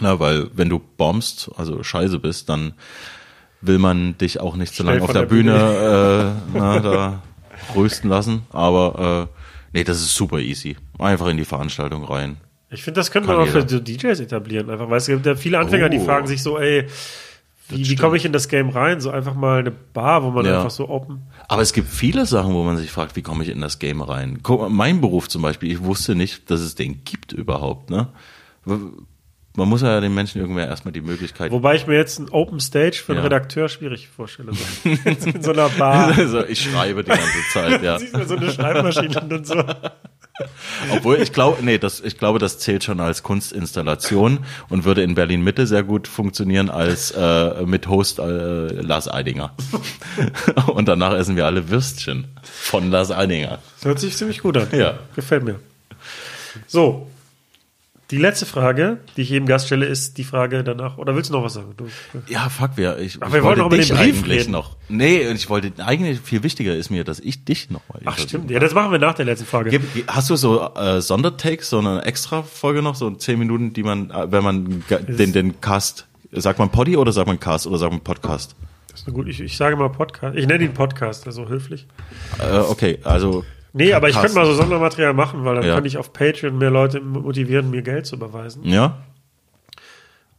Na, 0.00 0.18
weil 0.20 0.50
wenn 0.54 0.68
du 0.68 0.78
bombst, 0.78 1.50
also 1.56 1.82
scheiße 1.82 2.18
bist, 2.18 2.48
dann 2.48 2.74
will 3.60 3.78
man 3.78 4.16
dich 4.18 4.40
auch 4.40 4.56
nicht 4.56 4.74
so 4.74 4.84
lange 4.84 5.02
auf 5.02 5.12
der, 5.12 5.22
der 5.22 5.28
Bühne, 5.28 5.52
Bühne. 5.52 6.36
Äh, 6.54 6.58
na, 6.58 6.80
da 6.80 7.22
rösten 7.74 8.08
lassen. 8.08 8.42
Aber 8.52 9.28
äh, 9.32 9.38
nee, 9.72 9.84
das 9.84 9.98
ist 9.98 10.14
super 10.14 10.38
easy. 10.38 10.76
Einfach 10.98 11.26
in 11.26 11.36
die 11.36 11.44
Veranstaltung 11.44 12.04
rein. 12.04 12.36
Ich 12.70 12.82
finde, 12.82 13.00
das 13.00 13.10
könnte 13.10 13.28
man 13.28 13.38
auch 13.38 13.46
für 13.46 13.66
so 13.68 13.78
DJs 13.78 14.20
etablieren. 14.20 14.70
Einfach, 14.70 14.90
weil 14.90 14.98
es 14.98 15.06
gibt 15.06 15.24
ja 15.24 15.36
viele 15.36 15.58
Anfänger, 15.58 15.86
oh. 15.86 15.90
die 15.90 16.00
fragen 16.00 16.26
sich 16.26 16.42
so, 16.42 16.58
ey, 16.58 16.86
wie, 17.68 17.88
wie 17.88 17.96
komme 17.96 18.16
ich 18.16 18.24
in 18.24 18.32
das 18.32 18.48
Game 18.48 18.68
rein? 18.68 19.00
So 19.00 19.10
einfach 19.10 19.34
mal 19.34 19.60
eine 19.60 19.70
Bar, 19.70 20.22
wo 20.22 20.30
man 20.30 20.44
ja. 20.44 20.58
einfach 20.58 20.70
so 20.70 20.88
open. 20.88 21.22
Aber 21.48 21.62
es 21.62 21.72
gibt 21.72 21.88
viele 21.88 22.26
Sachen, 22.26 22.54
wo 22.54 22.62
man 22.62 22.76
sich 22.76 22.90
fragt, 22.90 23.16
wie 23.16 23.22
komme 23.22 23.42
ich 23.42 23.50
in 23.50 23.60
das 23.60 23.78
Game 23.78 24.02
rein? 24.02 24.40
Guck, 24.42 24.68
mein 24.70 25.00
Beruf 25.00 25.28
zum 25.28 25.42
Beispiel, 25.42 25.72
ich 25.72 25.82
wusste 25.82 26.14
nicht, 26.14 26.50
dass 26.50 26.60
es 26.60 26.74
den 26.74 27.04
gibt 27.04 27.32
überhaupt, 27.32 27.90
ne? 27.90 28.08
Man 29.56 29.68
muss 29.68 29.82
ja 29.82 30.00
den 30.00 30.14
Menschen 30.14 30.40
irgendwer 30.40 30.66
erstmal 30.66 30.92
die 30.92 31.00
Möglichkeit. 31.00 31.50
Wobei 31.50 31.74
ich 31.76 31.86
mir 31.86 31.96
jetzt 31.96 32.18
ein 32.18 32.28
Open 32.30 32.60
Stage 32.60 32.96
für 33.04 33.12
einen 33.12 33.20
ja. 33.20 33.24
Redakteur 33.24 33.68
schwierig 33.68 34.08
vorstelle. 34.08 34.52
So. 34.52 34.90
in 35.30 35.42
so 35.42 35.52
einer 35.52 35.68
Bar. 35.70 36.16
Also 36.26 36.44
ich 36.44 36.62
schreibe 36.62 37.04
die 37.04 37.10
ganze 37.10 37.42
Zeit, 37.52 37.82
ja. 37.82 37.98
Siehst 37.98 38.14
du 38.14 38.24
so 38.26 38.36
eine 38.36 38.50
Schreibmaschine 38.50 39.20
und 39.20 39.46
so. 39.46 39.62
Obwohl 40.92 41.16
ich 41.16 41.32
glaube, 41.32 41.62
nee, 41.62 41.78
das, 41.78 42.00
ich 42.00 42.18
glaube, 42.18 42.38
das 42.38 42.58
zählt 42.58 42.84
schon 42.84 43.00
als 43.00 43.22
Kunstinstallation 43.22 44.40
und 44.68 44.84
würde 44.84 45.02
in 45.02 45.14
Berlin 45.14 45.42
Mitte 45.42 45.66
sehr 45.66 45.82
gut 45.82 46.08
funktionieren 46.08 46.68
als 46.68 47.10
äh, 47.12 47.62
mit 47.64 47.88
Host 47.88 48.18
äh, 48.18 48.22
Lars 48.22 49.08
Eidinger. 49.10 49.54
und 50.66 50.88
danach 50.88 51.14
essen 51.14 51.36
wir 51.36 51.46
alle 51.46 51.70
Würstchen 51.70 52.26
von 52.42 52.90
Lars 52.90 53.10
Eidinger. 53.10 53.58
Das 53.76 53.86
hört 53.86 53.98
sich 54.00 54.16
ziemlich 54.16 54.40
gut 54.40 54.56
an. 54.56 54.68
Ja. 54.72 54.98
Gefällt 55.14 55.44
mir. 55.44 55.60
So, 56.66 57.08
die 58.10 58.18
letzte 58.18 58.46
Frage, 58.46 58.98
die 59.16 59.22
ich 59.22 59.30
jedem 59.30 59.46
Gast 59.46 59.66
stelle, 59.66 59.86
ist 59.86 60.16
die 60.16 60.22
Frage 60.24 60.62
danach. 60.62 60.96
Oder 60.96 61.16
willst 61.16 61.30
du 61.30 61.34
noch 61.34 61.42
was 61.42 61.54
sagen? 61.54 61.74
Du, 61.76 61.86
ja, 62.28 62.48
fuck, 62.48 62.76
wir. 62.76 62.98
Ich, 62.98 63.18
Ach, 63.20 63.32
wir 63.32 63.38
ich 63.38 63.44
wollen 63.44 63.58
noch 63.58 63.66
über 63.66 63.78
den 63.78 63.88
Brief 63.96 64.28
reden. 64.28 64.52
noch. 64.52 64.76
Nee, 64.88 65.22
ich 65.32 65.48
wollte 65.50 65.72
eigentlich 65.84 66.20
viel 66.20 66.44
wichtiger 66.44 66.74
ist 66.74 66.90
mir, 66.90 67.02
dass 67.02 67.18
ich 67.18 67.44
dich 67.44 67.68
noch 67.70 67.80
mal. 67.88 68.00
Ach 68.04 68.16
stimmt, 68.16 68.50
ja, 68.50 68.60
das 68.60 68.74
machen 68.74 68.92
wir 68.92 69.00
nach 69.00 69.14
der 69.14 69.24
letzten 69.24 69.46
Frage. 69.46 69.80
Hast 70.06 70.30
du 70.30 70.36
so 70.36 70.72
äh, 70.74 71.00
Sondertakes, 71.00 71.68
so 71.70 71.78
eine 71.80 72.04
extra 72.04 72.42
Folge 72.42 72.80
noch, 72.80 72.94
so 72.94 73.10
zehn 73.10 73.38
Minuten, 73.40 73.72
die 73.72 73.82
man, 73.82 74.10
äh, 74.10 74.30
wenn 74.30 74.44
man 74.44 74.84
den 74.88 75.32
den 75.32 75.60
Cast, 75.60 76.06
sagt 76.30 76.58
man 76.60 76.70
Poddy 76.70 76.96
oder 76.96 77.10
sagt 77.10 77.26
man 77.26 77.40
Cast 77.40 77.66
oder 77.66 77.78
sagt 77.78 77.90
man 77.92 78.02
Podcast? 78.02 78.54
Das 78.92 79.00
ist 79.00 79.08
eine 79.08 79.14
gute. 79.16 79.30
Ich, 79.30 79.40
ich 79.40 79.56
sage 79.56 79.74
mal 79.76 79.90
Podcast. 79.90 80.38
Ich 80.38 80.46
nenne 80.46 80.64
ihn 80.64 80.72
Podcast, 80.74 81.26
also 81.26 81.48
höflich. 81.48 81.86
Äh, 82.38 82.58
okay, 82.58 82.98
also 83.02 83.44
Nee, 83.76 83.92
aber 83.92 84.08
ich 84.08 84.18
könnte 84.18 84.34
mal 84.34 84.46
so 84.46 84.54
Sondermaterial 84.54 85.12
machen, 85.12 85.44
weil 85.44 85.56
dann 85.56 85.66
ja. 85.66 85.74
könnte 85.74 85.88
ich 85.88 85.98
auf 85.98 86.14
Patreon 86.14 86.56
mehr 86.56 86.70
Leute 86.70 86.98
motivieren, 87.00 87.70
mir 87.70 87.82
Geld 87.82 88.06
zu 88.06 88.16
überweisen. 88.16 88.64
Ja. 88.64 89.02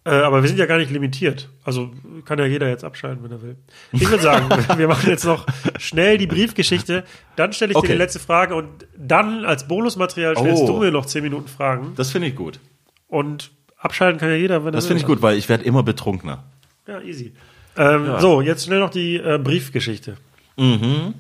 Äh, 0.06 0.10
aber 0.10 0.42
wir 0.42 0.50
sind 0.50 0.58
ja 0.58 0.66
gar 0.66 0.80
nicht 0.80 0.90
limitiert. 0.90 1.48
Also 1.64 1.92
kann 2.26 2.40
ja 2.40 2.46
jeder 2.46 2.68
jetzt 2.68 2.84
abschalten, 2.84 3.24
wenn 3.24 3.32
er 3.32 3.44
will. 3.44 3.56
Ich 3.92 4.10
würde 4.10 4.24
sagen, 4.24 4.50
wir 4.78 4.88
machen 4.88 5.08
jetzt 5.08 5.24
noch 5.24 5.46
schnell 5.78 6.18
die 6.18 6.26
Briefgeschichte. 6.26 7.04
Dann 7.36 7.54
stelle 7.54 7.74
ich 7.74 7.78
okay. 7.78 7.88
dir 7.88 7.94
die 7.94 8.00
letzte 8.00 8.18
Frage 8.20 8.56
und 8.56 8.88
dann 8.98 9.46
als 9.46 9.68
Bonusmaterial 9.68 10.36
stellst 10.36 10.64
oh. 10.64 10.68
du 10.68 10.78
mir 10.80 10.92
noch 10.92 11.06
zehn 11.06 11.22
Minuten 11.22 11.48
Fragen. 11.48 11.94
Das 11.96 12.10
finde 12.10 12.30
ich 12.30 12.36
gut. 12.36 12.60
Und 13.08 13.52
abschalten 13.78 14.20
kann 14.20 14.30
ja 14.30 14.36
jeder, 14.36 14.62
wenn 14.62 14.70
er 14.70 14.78
Das 14.78 14.88
finde 14.88 15.02
ich 15.02 15.06
gut, 15.06 15.22
weil 15.22 15.38
ich 15.38 15.48
werde 15.48 15.64
immer 15.64 15.84
betrunkener. 15.84 16.44
Ja, 16.88 17.02
easy. 17.02 17.34
Ähm, 17.76 18.06
ja. 18.08 18.20
So, 18.20 18.42
jetzt 18.42 18.66
schnell 18.66 18.80
noch 18.80 18.90
die 18.90 19.18
äh, 19.18 19.38
Briefgeschichte. 19.38 20.18
Mhm. 20.58 21.14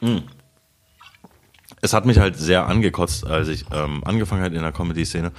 mhm 0.00 0.22
es 1.82 1.92
hat 1.92 2.06
mich 2.06 2.18
halt 2.18 2.36
sehr 2.36 2.66
angekotzt, 2.66 3.26
als 3.26 3.48
ich 3.48 3.66
ähm, 3.72 4.02
angefangen 4.04 4.42
habe 4.42 4.54
in 4.54 4.62
der 4.62 4.72
Comedy-Szene, 4.72 5.32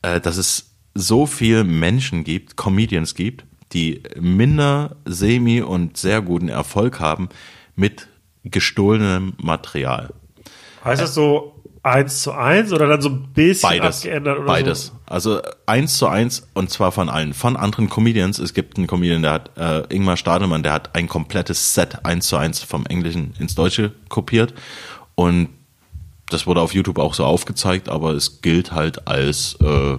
äh, 0.00 0.20
dass 0.20 0.36
es 0.38 0.70
so 0.94 1.26
viel 1.26 1.64
Menschen 1.64 2.24
gibt, 2.24 2.56
Comedians 2.56 3.14
gibt, 3.14 3.44
die 3.72 4.02
minder, 4.18 4.96
semi 5.04 5.60
und 5.60 5.96
sehr 5.96 6.22
guten 6.22 6.48
Erfolg 6.48 7.00
haben 7.00 7.28
mit 7.74 8.08
gestohlenem 8.44 9.34
Material. 9.38 10.10
Heißt 10.84 11.02
das 11.02 11.14
so 11.14 11.60
eins 11.82 12.22
zu 12.22 12.32
eins 12.32 12.72
oder 12.72 12.86
dann 12.86 13.00
so 13.00 13.08
ein 13.08 13.32
bisschen 13.32 13.70
Beides. 13.70 13.98
abgeändert 13.98 14.38
oder 14.38 14.46
Beides. 14.46 14.86
So? 14.86 14.92
Also 15.06 15.40
eins 15.66 15.98
zu 15.98 16.06
eins 16.06 16.46
und 16.54 16.70
zwar 16.70 16.92
von 16.92 17.08
allen. 17.08 17.34
Von 17.34 17.56
anderen 17.56 17.88
Comedians. 17.88 18.38
Es 18.38 18.54
gibt 18.54 18.76
einen 18.76 18.86
Comedian, 18.86 19.22
der 19.22 19.32
hat, 19.32 19.50
äh, 19.56 19.94
Ingmar 19.94 20.16
Stadelmann, 20.16 20.62
der 20.62 20.74
hat 20.74 20.94
ein 20.94 21.08
komplettes 21.08 21.74
Set 21.74 22.04
eins 22.04 22.28
zu 22.28 22.36
eins 22.36 22.62
vom 22.62 22.86
Englischen 22.86 23.34
ins 23.38 23.54
Deutsche 23.56 23.92
kopiert. 24.08 24.54
Und 25.14 25.48
das 26.32 26.46
wurde 26.46 26.60
auf 26.60 26.74
YouTube 26.74 26.98
auch 26.98 27.14
so 27.14 27.24
aufgezeigt, 27.24 27.88
aber 27.88 28.12
es 28.12 28.42
gilt 28.42 28.72
halt 28.72 29.06
als 29.06 29.56
äh, 29.60 29.98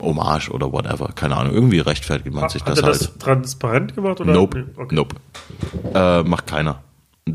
Hommage 0.00 0.50
oder 0.50 0.72
whatever. 0.72 1.10
Keine 1.14 1.36
Ahnung. 1.36 1.54
Irgendwie 1.54 1.80
rechtfertigt 1.80 2.34
man 2.34 2.48
sich 2.48 2.62
Hat 2.62 2.70
das 2.70 2.78
er 2.80 2.86
das 2.88 3.08
halt. 3.08 3.20
transparent 3.20 3.94
gemacht 3.94 4.20
oder? 4.20 4.32
Nope. 4.32 4.66
Okay. 4.76 4.94
Nope. 4.94 5.16
Äh, 5.94 6.22
macht 6.22 6.46
keiner 6.46 6.82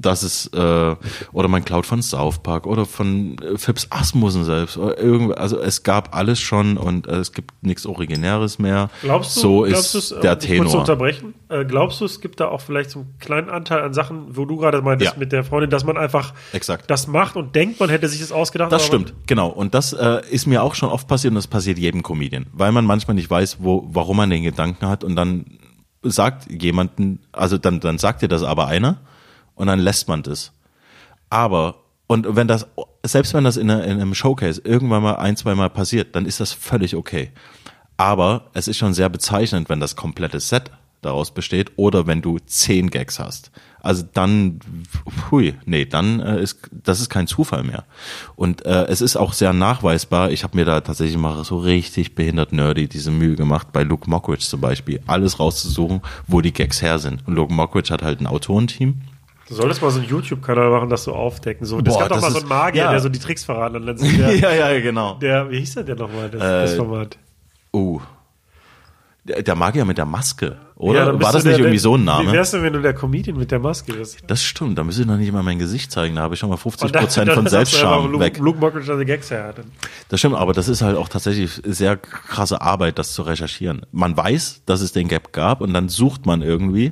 das 0.01 0.23
ist 0.23 0.53
äh, 0.53 0.95
oder 1.31 1.47
man 1.47 1.65
klaut 1.65 1.85
von 1.85 2.01
South 2.01 2.39
Park 2.39 2.65
oder 2.65 2.85
von 2.85 3.37
äh, 3.39 3.57
Phipps 3.57 3.87
Asmussen 3.89 4.43
selbst 4.45 4.77
oder 4.77 4.97
irgendwie, 4.97 5.35
also 5.35 5.59
es 5.59 5.83
gab 5.83 6.15
alles 6.15 6.39
schon 6.39 6.77
und 6.77 7.07
äh, 7.07 7.15
es 7.15 7.33
gibt 7.33 7.51
nichts 7.61 7.85
Originäres 7.85 8.59
mehr. 8.59 8.89
Glaubst 9.01 9.37
du? 9.37 9.41
So 9.41 9.61
glaubst 9.61 9.95
ist 9.95 10.15
der 10.23 10.33
ich 10.33 10.45
Tenor. 10.45 10.75
unterbrechen. 10.75 11.33
Äh, 11.49 11.65
glaubst 11.65 12.01
du, 12.01 12.05
es 12.05 12.21
gibt 12.21 12.39
da 12.39 12.47
auch 12.47 12.61
vielleicht 12.61 12.89
so 12.89 12.99
einen 12.99 13.15
kleinen 13.19 13.49
Anteil 13.49 13.81
an 13.81 13.93
Sachen, 13.93 14.35
wo 14.35 14.45
du 14.45 14.57
gerade 14.57 14.81
meintest 14.81 15.13
ja. 15.13 15.19
mit 15.19 15.31
der 15.31 15.43
Freundin, 15.43 15.69
dass 15.69 15.83
man 15.83 15.97
einfach 15.97 16.33
Exakt. 16.51 16.89
das 16.89 17.07
macht 17.07 17.35
und 17.35 17.55
denkt, 17.55 17.79
man 17.79 17.89
hätte 17.89 18.07
sich 18.07 18.19
das 18.19 18.31
ausgedacht. 18.31 18.71
Das 18.71 18.85
stimmt, 18.85 19.13
genau. 19.27 19.49
Und 19.49 19.73
das 19.73 19.93
äh, 19.93 20.21
ist 20.29 20.47
mir 20.47 20.63
auch 20.63 20.75
schon 20.75 20.89
oft 20.89 21.07
passiert 21.07 21.31
und 21.31 21.35
das 21.35 21.47
passiert 21.47 21.77
jedem 21.77 22.03
Comedian, 22.03 22.45
weil 22.53 22.71
man 22.71 22.85
manchmal 22.85 23.15
nicht 23.15 23.29
weiß, 23.29 23.57
wo, 23.59 23.87
warum 23.91 24.17
man 24.17 24.29
den 24.29 24.43
Gedanken 24.43 24.87
hat 24.87 25.03
und 25.03 25.15
dann 25.15 25.45
sagt 26.03 26.51
jemanden, 26.51 27.19
also 27.31 27.57
dann, 27.57 27.79
dann 27.79 27.97
sagt 27.97 28.21
dir 28.21 28.27
das 28.27 28.43
aber 28.43 28.67
einer 28.67 28.97
und 29.55 29.67
dann 29.67 29.79
lässt 29.79 30.07
man 30.07 30.23
das. 30.23 30.51
Aber, 31.29 31.75
und 32.07 32.35
wenn 32.35 32.47
das, 32.47 32.67
selbst 33.03 33.33
wenn 33.33 33.43
das 33.43 33.57
in, 33.57 33.69
einem 33.69 34.13
Showcase 34.13 34.61
irgendwann 34.63 35.03
mal 35.03 35.15
ein, 35.15 35.35
zwei 35.37 35.55
Mal 35.55 35.69
passiert, 35.69 36.15
dann 36.15 36.25
ist 36.25 36.39
das 36.39 36.53
völlig 36.53 36.95
okay. 36.95 37.31
Aber 37.97 38.49
es 38.53 38.67
ist 38.67 38.77
schon 38.77 38.93
sehr 38.93 39.09
bezeichnend, 39.09 39.69
wenn 39.69 39.79
das 39.79 39.95
komplette 39.95 40.39
Set 40.39 40.71
daraus 41.01 41.31
besteht 41.31 41.71
oder 41.75 42.07
wenn 42.07 42.21
du 42.21 42.39
zehn 42.39 42.89
Gags 42.89 43.19
hast. 43.19 43.51
Also 43.81 44.05
dann, 44.13 44.61
hui, 45.29 45.55
nee, 45.65 45.85
dann 45.85 46.21
äh, 46.21 46.41
ist 46.41 46.69
das 46.71 47.01
ist 47.01 47.09
kein 47.09 47.27
Zufall 47.27 47.63
mehr. 47.63 47.83
Und 48.37 48.65
äh, 48.65 48.85
es 48.85 49.01
ist 49.01 49.17
auch 49.17 49.33
sehr 49.33 49.51
nachweisbar. 49.51 50.31
Ich 50.31 50.43
habe 50.43 50.55
mir 50.55 50.63
da 50.63 50.79
tatsächlich 50.79 51.17
mal 51.17 51.43
so 51.43 51.57
richtig 51.57 52.15
behindert 52.15 52.53
nerdy 52.53 52.87
diese 52.87 53.11
Mühe 53.11 53.35
gemacht, 53.35 53.73
bei 53.73 53.83
Luke 53.83 54.09
Mockridge 54.09 54.45
zum 54.45 54.61
Beispiel, 54.61 55.01
alles 55.05 55.39
rauszusuchen, 55.39 56.01
wo 56.27 56.39
die 56.39 56.53
Gags 56.53 56.81
her 56.81 56.97
sind. 56.97 57.27
Und 57.27 57.35
Luke 57.35 57.53
Mockridge 57.53 57.93
hat 57.93 58.03
halt 58.03 58.21
ein 58.21 58.27
Autorenteam. 58.27 59.01
Du 59.55 59.61
solltest 59.61 59.81
mal 59.81 59.91
so 59.91 59.99
einen 59.99 60.09
YouTube-Kanal 60.09 60.69
machen, 60.69 60.89
das 60.89 61.03
so 61.03 61.13
aufdecken. 61.13 61.65
So, 61.65 61.79
das 61.81 61.93
Boah, 61.93 62.01
gab 62.01 62.09
doch 62.09 62.15
das 62.17 62.23
mal 62.23 62.31
so 62.31 62.39
einen 62.39 62.47
Magier, 62.49 62.83
ja. 62.83 62.91
der 62.91 62.99
so 62.99 63.09
die 63.09 63.19
Tricks 63.19 63.43
verraten 63.43 63.85
der, 63.85 63.95
ja, 64.35 64.51
ja, 64.71 64.79
genau. 64.81 65.15
der, 65.15 65.49
wie 65.51 65.59
hieß 65.59 65.75
der 65.75 65.83
denn 65.83 65.97
nochmal, 65.97 66.29
das, 66.29 66.39
das 66.41 66.73
Äh, 66.73 66.75
Format? 66.77 67.17
Oh. 67.71 67.99
Der, 69.25 69.41
der 69.41 69.55
Magier 69.55 69.85
mit 69.85 69.97
der 69.97 70.05
Maske, 70.05 70.57
oder? 70.75 71.05
Ja, 71.13 71.21
War 71.21 71.31
das 71.31 71.43
der- 71.43 71.53
nicht 71.53 71.59
irgendwie 71.59 71.75
der- 71.77 71.79
so 71.79 71.95
ein 71.95 72.01
Wie 72.01 72.05
Name? 72.05 72.31
wär's 72.33 72.51
denn, 72.51 72.61
wenn 72.61 72.73
du 72.73 72.81
der 72.81 72.93
Comedian 72.93 73.37
mit 73.37 73.51
der 73.51 73.59
Maske 73.59 73.93
bist? 73.93 74.17
Das 74.27 74.43
stimmt, 74.43 74.77
da 74.77 74.83
müsste 74.83 75.03
ich 75.03 75.07
noch 75.07 75.15
nicht 75.15 75.31
mal 75.31 75.43
mein 75.43 75.59
Gesicht 75.59 75.93
zeigen, 75.93 76.15
da 76.17 76.23
habe 76.23 76.33
ich 76.33 76.41
schon 76.41 76.49
mal 76.49 76.57
50 76.57 76.87
Und 76.87 76.95
dann- 76.95 77.03
Prozent 77.05 77.27
dann 77.29 77.35
von 77.35 77.47
Selbstscham 77.47 78.19
weg. 78.19 78.37
Luke 78.39 78.59
Mockridge 78.59 78.85
seine 78.87 79.05
Gags 79.05 79.31
hat. 79.31 79.55
Das 80.09 80.19
stimmt, 80.19 80.35
aber 80.35 80.51
das 80.51 80.67
ist 80.67 80.81
halt 80.81 80.97
auch 80.97 81.07
tatsächlich 81.07 81.61
sehr 81.63 81.95
krasse 81.95 82.61
Arbeit, 82.61 82.99
das 82.99 83.13
zu 83.13 83.21
recherchieren. 83.21 83.85
Man 83.93 84.17
weiß, 84.17 84.63
dass 84.65 84.81
es 84.81 84.91
den 84.91 85.07
Gap 85.07 85.31
gab 85.31 85.61
und 85.61 85.73
dann 85.73 85.87
sucht 85.87 86.25
man 86.25 86.41
irgendwie 86.41 86.91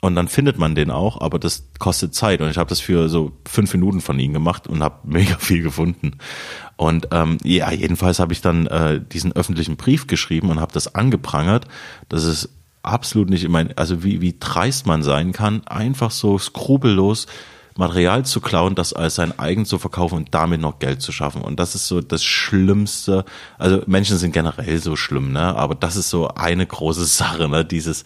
und 0.00 0.14
dann 0.14 0.28
findet 0.28 0.58
man 0.58 0.74
den 0.74 0.90
auch, 0.90 1.20
aber 1.20 1.38
das 1.38 1.68
kostet 1.78 2.14
Zeit 2.14 2.40
und 2.40 2.48
ich 2.50 2.58
habe 2.58 2.68
das 2.68 2.80
für 2.80 3.08
so 3.08 3.32
fünf 3.46 3.72
Minuten 3.72 4.00
von 4.00 4.18
ihnen 4.18 4.32
gemacht 4.32 4.68
und 4.68 4.82
habe 4.82 4.96
mega 5.04 5.36
viel 5.38 5.62
gefunden. 5.62 6.18
Und 6.76 7.08
ähm, 7.10 7.38
ja, 7.42 7.72
jedenfalls 7.72 8.20
habe 8.20 8.32
ich 8.32 8.40
dann 8.40 8.66
äh, 8.68 9.00
diesen 9.00 9.32
öffentlichen 9.34 9.76
Brief 9.76 10.06
geschrieben 10.06 10.50
und 10.50 10.60
habe 10.60 10.72
das 10.72 10.94
angeprangert, 10.94 11.66
dass 12.08 12.22
es 12.22 12.50
absolut 12.82 13.28
nicht, 13.28 13.42
ich 13.42 13.50
meine, 13.50 13.76
also 13.76 14.04
wie, 14.04 14.20
wie 14.20 14.36
dreist 14.38 14.86
man 14.86 15.02
sein 15.02 15.32
kann, 15.32 15.66
einfach 15.66 16.12
so 16.12 16.38
skrupellos 16.38 17.26
Material 17.76 18.24
zu 18.24 18.40
klauen, 18.40 18.74
das 18.74 18.92
als 18.92 19.14
sein 19.14 19.38
eigen 19.38 19.64
zu 19.64 19.78
verkaufen 19.78 20.16
und 20.16 20.34
damit 20.34 20.60
noch 20.60 20.80
Geld 20.80 21.00
zu 21.00 21.12
schaffen. 21.12 21.42
Und 21.42 21.60
das 21.60 21.76
ist 21.76 21.86
so 21.86 22.00
das 22.00 22.24
Schlimmste. 22.24 23.24
Also 23.56 23.82
Menschen 23.86 24.18
sind 24.18 24.32
generell 24.32 24.78
so 24.78 24.96
schlimm, 24.96 25.30
ne? 25.30 25.54
Aber 25.54 25.76
das 25.76 25.94
ist 25.94 26.10
so 26.10 26.28
eine 26.28 26.66
große 26.66 27.04
Sache, 27.06 27.48
ne? 27.48 27.64
Dieses, 27.64 28.04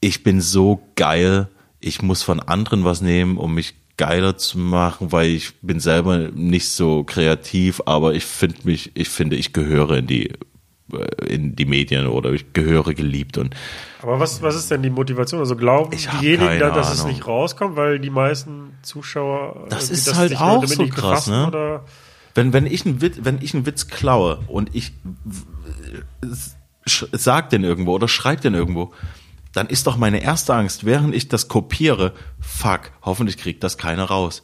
ich 0.00 0.22
bin 0.22 0.40
so 0.40 0.82
geil, 0.96 1.48
ich 1.80 2.02
muss 2.02 2.22
von 2.22 2.40
anderen 2.40 2.84
was 2.84 3.00
nehmen, 3.00 3.36
um 3.36 3.54
mich 3.54 3.74
geiler 3.96 4.38
zu 4.38 4.58
machen, 4.58 5.12
weil 5.12 5.28
ich 5.28 5.60
bin 5.60 5.78
selber 5.78 6.30
nicht 6.32 6.70
so 6.70 7.04
kreativ, 7.04 7.82
aber 7.84 8.14
ich 8.14 8.24
finde 8.24 8.56
mich, 8.64 8.92
ich 8.94 9.10
finde, 9.10 9.36
ich 9.36 9.52
gehöre 9.52 9.98
in 9.98 10.06
die 10.06 10.32
äh, 10.92 11.26
in 11.26 11.54
die 11.54 11.66
Medien 11.66 12.06
oder 12.06 12.32
ich 12.32 12.52
gehöre 12.54 12.94
geliebt 12.94 13.36
und 13.36 13.54
Aber 14.00 14.18
was, 14.18 14.40
was 14.40 14.56
ist 14.56 14.70
denn 14.70 14.82
die 14.82 14.90
Motivation? 14.90 15.40
Also 15.40 15.54
glauben 15.54 15.90
diejenigen, 15.90 16.58
da, 16.58 16.70
dass 16.70 16.92
es 16.92 17.00
Ahnung. 17.00 17.12
nicht 17.12 17.26
rauskommt, 17.26 17.76
weil 17.76 17.98
die 17.98 18.10
meisten 18.10 18.72
Zuschauer 18.82 19.66
Das 19.68 19.84
irgendwie 19.84 19.94
ist 19.94 20.14
halt 20.16 20.30
sich 20.30 20.40
auch 20.40 20.66
so 20.66 20.86
krass, 20.86 21.26
ne? 21.26 21.46
Oder? 21.46 21.84
Wenn, 22.34 22.52
wenn, 22.52 22.66
ich 22.66 22.86
einen 22.86 23.02
Witz, 23.02 23.18
wenn 23.22 23.38
ich 23.42 23.54
einen 23.54 23.66
Witz 23.66 23.88
klaue 23.88 24.38
und 24.46 24.74
ich 24.74 24.92
sag 26.86 27.50
den 27.50 27.64
irgendwo 27.64 27.92
oder 27.92 28.08
schreib 28.08 28.40
den 28.40 28.54
irgendwo, 28.54 28.92
dann 29.52 29.66
ist 29.66 29.86
doch 29.86 29.96
meine 29.96 30.22
erste 30.22 30.54
Angst, 30.54 30.84
während 30.84 31.14
ich 31.14 31.28
das 31.28 31.48
kopiere, 31.48 32.12
fuck, 32.38 32.92
hoffentlich 33.02 33.36
kriegt 33.36 33.64
das 33.64 33.78
keiner 33.78 34.04
raus. 34.04 34.42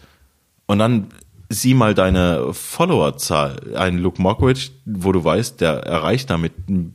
Und 0.67 0.79
dann 0.79 1.09
sieh 1.49 1.75
mal 1.75 1.95
deine 1.95 2.53
Followerzahl, 2.53 3.77
ein 3.77 3.99
Luke 3.99 4.21
Mockridge, 4.21 4.71
wo 4.85 5.13
du 5.13 5.23
weißt, 5.23 5.61
der 5.61 5.85
erreicht 5.85 6.31
damit 6.31 6.69
ein 6.69 6.95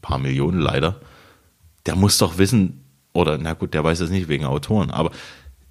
paar 0.00 0.18
Millionen 0.18 0.58
leider. 0.58 1.00
Der 1.86 1.94
muss 1.94 2.18
doch 2.18 2.38
wissen, 2.38 2.84
oder 3.12 3.38
na 3.38 3.52
gut, 3.52 3.74
der 3.74 3.84
weiß 3.84 4.00
es 4.00 4.10
nicht 4.10 4.28
wegen 4.28 4.44
Autoren, 4.44 4.90
aber 4.90 5.12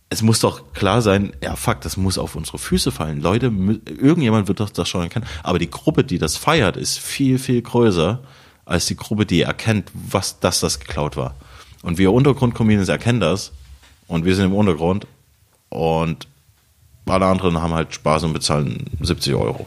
es 0.09 0.21
muss 0.21 0.39
doch 0.39 0.73
klar 0.73 1.01
sein, 1.01 1.33
ja 1.41 1.55
fuck, 1.55 1.81
das 1.81 1.95
muss 1.95 2.17
auf 2.17 2.35
unsere 2.35 2.57
Füße 2.57 2.91
fallen. 2.91 3.21
Leute, 3.21 3.45
irgendjemand 3.85 4.49
wird 4.49 4.59
doch 4.59 4.69
das 4.69 4.89
schon 4.89 5.03
erkennen. 5.03 5.25
Aber 5.41 5.57
die 5.57 5.69
Gruppe, 5.69 6.03
die 6.03 6.17
das 6.17 6.35
feiert, 6.35 6.75
ist 6.75 6.99
viel, 6.99 7.39
viel 7.39 7.61
größer 7.61 8.21
als 8.65 8.87
die 8.87 8.97
Gruppe, 8.97 9.25
die 9.25 9.41
erkennt, 9.41 9.89
was, 9.93 10.39
dass 10.41 10.59
das 10.59 10.81
geklaut 10.81 11.15
war. 11.15 11.35
Und 11.83 11.97
wir 11.97 12.11
Untergrund-Comedians 12.11 12.89
erkennen 12.89 13.19
das 13.19 13.51
und 14.07 14.25
wir 14.25 14.35
sind 14.35 14.45
im 14.45 14.53
Untergrund 14.53 15.07
und 15.69 16.27
alle 17.05 17.25
anderen 17.25 17.61
haben 17.61 17.73
halt 17.73 17.93
Spaß 17.93 18.23
und 18.23 18.33
bezahlen 18.33 18.85
70 19.01 19.35
Euro 19.35 19.65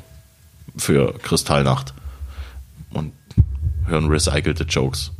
für 0.76 1.12
Kristallnacht 1.18 1.92
und 2.92 3.12
hören 3.86 4.06
recycelte 4.06 4.64
Jokes. 4.64 5.12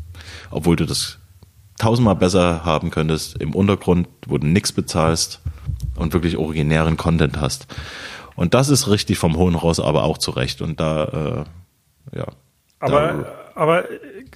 Obwohl 0.51 0.77
du 0.77 0.87
das 0.87 1.19
tausendmal 1.79 2.16
besser 2.16 2.65
haben 2.65 2.91
könntest 2.91 3.41
im 3.41 3.55
Untergrund, 3.55 4.09
wo 4.27 4.39
du 4.39 4.47
nichts 4.47 4.73
bezahlst 4.73 5.41
und 5.97 6.12
wirklich 6.12 6.37
originären 6.37 6.97
Content 6.97 7.41
hast. 7.41 7.66
Und 8.37 8.55
das 8.55 8.69
ist 8.69 8.89
richtig 8.89 9.19
vom 9.19 9.37
Hohen 9.37 9.55
Ross, 9.55 9.81
aber 9.81 10.05
auch 10.05 10.19
zurecht. 10.19 10.61
Und 10.61 10.81
da, 10.81 11.45
äh, 12.12 12.19
ja. 12.19 12.27
Aber, 12.81 13.27
aber 13.55 13.85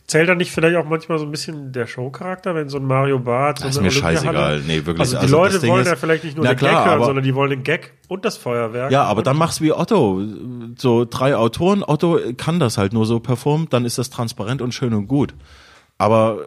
zählt 0.08 0.28
da 0.28 0.34
nicht 0.34 0.50
vielleicht 0.50 0.76
auch 0.76 0.84
manchmal 0.86 1.18
so 1.18 1.24
ein 1.26 1.30
bisschen 1.30 1.70
der 1.70 1.86
Showcharakter, 1.86 2.54
wenn 2.54 2.68
so 2.68 2.78
ein 2.78 2.84
Mario 2.86 3.18
Barth 3.20 3.58
so 3.58 3.64
Das 3.66 3.72
ist 3.74 3.78
eine 3.78 3.86
mir 3.86 3.90
scheißegal. 3.92 4.34
Olympiahalle- 4.34 4.66
Nee, 4.66 4.76
wirklich. 4.86 5.00
Also 5.00 5.16
die 5.16 5.22
Also 5.22 5.36
Leute 5.36 5.62
wollen 5.68 5.82
ist- 5.82 5.88
ja 5.88 5.96
vielleicht 5.96 6.24
nicht 6.24 6.36
nur 6.36 6.46
den 6.46 6.56
klar, 6.56 6.72
Gag 6.72 6.84
hören, 6.86 6.94
aber- 6.96 7.04
sondern 7.04 7.24
die 7.24 7.34
wollen 7.34 7.50
den 7.50 7.62
Gag 7.62 7.92
und 8.08 8.24
das 8.24 8.36
Feuerwerk. 8.36 8.90
Ja, 8.90 9.04
aber 9.04 9.22
dann 9.22 9.36
machst 9.36 9.60
du 9.60 9.64
wie 9.64 9.72
Otto. 9.72 10.20
So 10.78 11.04
drei 11.04 11.36
Autoren. 11.36 11.84
Otto 11.86 12.18
kann 12.36 12.58
das 12.58 12.78
halt 12.78 12.92
nur 12.92 13.06
so 13.06 13.20
performen, 13.20 13.68
dann 13.70 13.84
ist 13.84 13.98
das 13.98 14.10
transparent 14.10 14.62
und 14.62 14.72
schön 14.72 14.94
und 14.94 15.06
gut. 15.08 15.34
Aber 15.98 16.38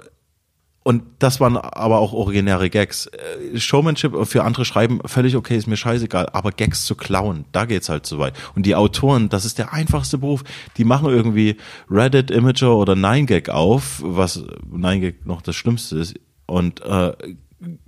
und 0.83 1.03
das 1.19 1.39
waren 1.39 1.57
aber 1.57 1.99
auch 1.99 2.13
originäre 2.13 2.69
Gags. 2.69 3.07
Äh, 3.07 3.59
Showmanship 3.59 4.13
für 4.25 4.43
andere 4.43 4.65
schreiben, 4.65 4.99
völlig 5.05 5.35
okay, 5.35 5.55
ist 5.55 5.67
mir 5.67 5.77
scheißegal, 5.77 6.29
aber 6.33 6.51
Gags 6.51 6.85
zu 6.85 6.95
klauen, 6.95 7.45
da 7.51 7.65
geht's 7.65 7.89
halt 7.89 8.05
zu 8.05 8.17
weit. 8.17 8.33
Und 8.55 8.65
die 8.65 8.75
Autoren, 8.75 9.29
das 9.29 9.45
ist 9.45 9.59
der 9.59 9.73
einfachste 9.73 10.17
Beruf. 10.17 10.43
Die 10.77 10.83
machen 10.83 11.09
irgendwie 11.09 11.57
Reddit, 11.89 12.31
Imager 12.31 12.75
oder 12.75 12.93
9gag 12.93 13.49
auf, 13.49 14.01
was 14.03 14.43
9gag 14.71 15.15
noch 15.25 15.41
das 15.41 15.55
Schlimmste 15.55 15.97
ist, 15.97 16.15
und 16.47 16.81
äh, 16.81 17.13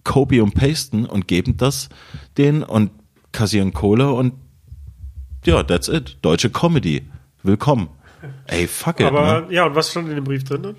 copy 0.04 0.40
und 0.40 0.54
pasten 0.54 1.06
und 1.06 1.28
geben 1.28 1.58
das 1.58 1.90
denen 2.38 2.64
und 2.64 2.92
kassieren 3.32 3.74
Kohle 3.74 4.12
und 4.12 4.34
ja, 5.46 5.62
that's 5.64 5.90
it. 5.90 6.18
Deutsche 6.22 6.50
Comedy. 6.50 7.06
Willkommen. 7.42 7.90
Ey, 8.46 8.68
fuck 8.68 9.02
it. 9.02 9.08
Aber 9.08 9.42
ne? 9.42 9.54
ja, 9.54 9.66
und 9.66 9.76
was 9.76 9.92
stand 9.92 10.08
in 10.08 10.16
dem 10.16 10.24
Brief 10.24 10.46
drin? 10.46 10.76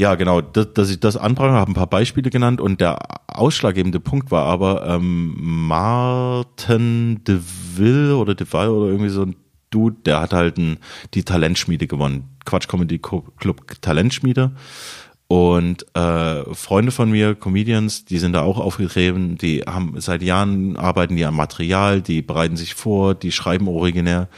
Ja, 0.00 0.14
genau, 0.14 0.40
dass, 0.40 0.72
dass 0.72 0.88
ich 0.88 0.98
das 0.98 1.18
anprangere, 1.18 1.58
habe 1.58 1.72
ein 1.72 1.74
paar 1.74 1.86
Beispiele 1.86 2.30
genannt 2.30 2.58
und 2.58 2.80
der 2.80 3.00
ausschlaggebende 3.26 4.00
Punkt 4.00 4.30
war 4.30 4.46
aber 4.46 4.86
ähm, 4.86 5.34
Martin 5.36 7.22
de 7.24 7.38
Ville 7.76 8.16
oder 8.16 8.34
de 8.34 8.50
Ville 8.50 8.72
oder 8.72 8.86
irgendwie 8.86 9.10
so 9.10 9.26
ein 9.26 9.36
Dude, 9.68 9.96
der 10.06 10.22
hat 10.22 10.32
halt 10.32 10.56
ein, 10.56 10.78
die 11.12 11.22
Talentschmiede 11.22 11.86
gewonnen. 11.86 12.30
Quatsch 12.46 12.66
Comedy 12.66 12.98
Club 12.98 13.82
Talentschmiede. 13.82 14.52
Und 15.28 15.84
äh, 15.94 16.44
Freunde 16.54 16.92
von 16.92 17.10
mir, 17.10 17.34
Comedians, 17.34 18.06
die 18.06 18.18
sind 18.18 18.32
da 18.32 18.40
auch 18.40 18.58
aufgetreten, 18.58 19.36
die 19.36 19.64
haben 19.64 20.00
seit 20.00 20.22
Jahren 20.22 20.78
arbeiten 20.78 21.16
die 21.16 21.26
am 21.26 21.36
Material, 21.36 22.00
die 22.00 22.22
bereiten 22.22 22.56
sich 22.56 22.72
vor, 22.72 23.14
die 23.14 23.32
schreiben 23.32 23.68
originär, 23.68 24.30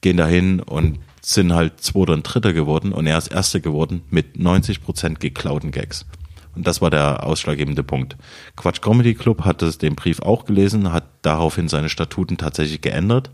gehen 0.00 0.16
dahin 0.16 0.60
und 0.60 1.00
sind 1.20 1.54
halt 1.54 1.80
Zweiter 1.80 2.12
und 2.12 2.22
Dritter 2.22 2.52
geworden 2.52 2.92
und 2.92 3.06
er 3.06 3.18
ist 3.18 3.28
Erster 3.28 3.60
geworden 3.60 4.02
mit 4.10 4.38
90 4.38 4.82
Prozent 4.82 5.20
geklauten 5.20 5.70
Gags. 5.70 6.06
Und 6.54 6.66
das 6.66 6.80
war 6.80 6.90
der 6.90 7.24
ausschlaggebende 7.24 7.84
Punkt. 7.84 8.16
Quatsch 8.56 8.80
Comedy 8.80 9.14
Club 9.14 9.44
hat 9.44 9.62
das, 9.62 9.78
den 9.78 9.94
Brief 9.94 10.20
auch 10.20 10.44
gelesen, 10.44 10.92
hat 10.92 11.04
daraufhin 11.22 11.68
seine 11.68 11.88
Statuten 11.88 12.36
tatsächlich 12.36 12.80
geändert. 12.80 13.30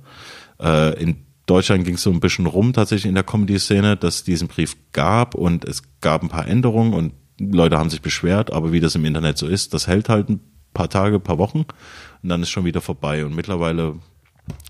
Äh, 0.61 1.01
in 1.01 1.25
Deutschland 1.47 1.85
ging 1.85 1.95
es 1.95 2.03
so 2.03 2.11
ein 2.11 2.21
bisschen 2.21 2.47
rum 2.47 2.73
tatsächlich 2.73 3.09
in 3.09 3.15
der 3.15 3.25
Comedy-Szene, 3.25 3.97
dass 3.97 4.17
es 4.17 4.25
diesen 4.25 4.49
Brief 4.49 4.77
gab 4.93 5.35
und 5.35 5.65
es 5.65 5.83
gab 6.01 6.23
ein 6.23 6.29
paar 6.29 6.47
Änderungen 6.47 6.95
und 6.95 7.13
Leute 7.39 7.79
haben 7.79 7.91
sich 7.91 8.03
beschwert, 8.03 8.53
aber 8.53 8.73
wie 8.73 8.81
das 8.81 8.95
im 8.95 9.05
Internet 9.05 9.39
so 9.39 9.47
ist, 9.47 9.75
das 9.75 9.87
hält 9.87 10.09
halt 10.09 10.29
ein 10.29 10.41
paar 10.73 10.89
Tage, 10.89 11.19
paar 11.19 11.39
Wochen 11.39 11.65
und 12.23 12.29
dann 12.29 12.43
ist 12.43 12.51
schon 12.51 12.65
wieder 12.65 12.81
vorbei. 12.81 13.25
Und 13.25 13.35
mittlerweile 13.35 13.97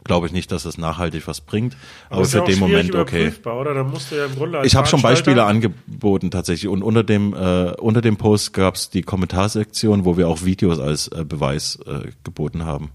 glaube 0.05 0.27
ich 0.27 0.33
nicht, 0.33 0.53
dass 0.53 0.65
das 0.65 0.79
nachhaltig 0.79 1.27
was 1.27 1.41
bringt, 1.41 1.77
aber, 2.11 2.23
ist 2.23 2.33
für 2.33 2.39
ja 2.39 2.45
den 2.45 2.59
Moment 2.59 2.95
okay. 2.95 3.33
ja 4.11 4.29
Ich 4.65 4.77
habe 4.77 4.87
schon 4.87 5.03
Beispiele 5.03 5.45
angeboten 5.45 6.31
tatsächlich 6.31 6.69
und 6.69 6.83
unter 6.83 7.03
dem 7.03 7.35
äh, 7.35 7.73
unter 7.73 8.01
dem 8.01 8.17
Post 8.17 8.53
gab 8.53 8.77
es 8.77 8.91
die 8.91 9.03
Kommentarsektion, 9.03 10.05
wo 10.05 10.17
wir 10.17 10.29
auch 10.29 10.45
Videos 10.45 10.79
als 10.79 11.09
äh, 11.09 11.25
Beweis 11.25 11.79
äh, 11.87 12.11
geboten 12.23 12.65
haben. 12.65 12.91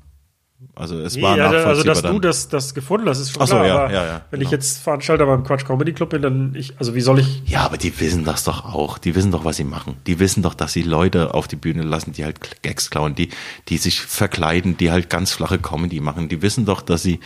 Also 0.75 0.99
es 0.99 1.15
Nee, 1.15 1.21
war 1.21 1.37
ja, 1.37 1.49
also 1.49 1.83
dass 1.83 2.01
dann. 2.01 2.13
du 2.13 2.19
das, 2.19 2.49
das 2.49 2.73
gefunden 2.73 3.07
hast, 3.07 3.19
ist 3.19 3.31
schon 3.31 3.41
Ach 3.41 3.47
so, 3.47 3.55
klar. 3.55 3.67
ja, 3.67 3.75
aber 3.83 3.93
ja, 3.93 4.05
ja, 4.05 4.21
wenn 4.29 4.39
genau. 4.39 4.47
ich 4.49 4.51
jetzt 4.51 4.79
Veranstalter 4.79 5.25
beim 5.25 5.43
Quatsch 5.43 5.65
Comedy 5.65 5.93
Club 5.93 6.09
bin, 6.09 6.21
dann 6.21 6.53
ich, 6.55 6.77
also 6.79 6.95
wie 6.95 7.01
soll 7.01 7.19
ich 7.19 7.43
Ja, 7.45 7.61
aber 7.61 7.77
die 7.77 7.97
wissen 7.99 8.25
das 8.25 8.43
doch 8.43 8.65
auch. 8.65 8.97
Die 8.97 9.15
wissen 9.15 9.31
doch, 9.31 9.45
was 9.45 9.55
sie 9.57 9.63
machen. 9.63 9.95
Die 10.05 10.19
wissen 10.19 10.43
doch, 10.43 10.53
dass 10.53 10.73
sie 10.73 10.81
Leute 10.81 11.33
auf 11.33 11.47
die 11.47 11.55
Bühne 11.55 11.83
lassen, 11.83 12.11
die 12.11 12.25
halt 12.25 12.61
Gags 12.61 12.89
klauen, 12.89 13.15
die, 13.15 13.29
die 13.69 13.77
sich 13.77 14.01
verkleiden, 14.01 14.77
die 14.77 14.91
halt 14.91 15.09
ganz 15.09 15.31
flache 15.31 15.59
Comedy 15.59 16.01
machen. 16.01 16.27
Die 16.27 16.41
wissen 16.41 16.65
doch, 16.65 16.81
dass 16.81 17.03
sie, 17.03 17.19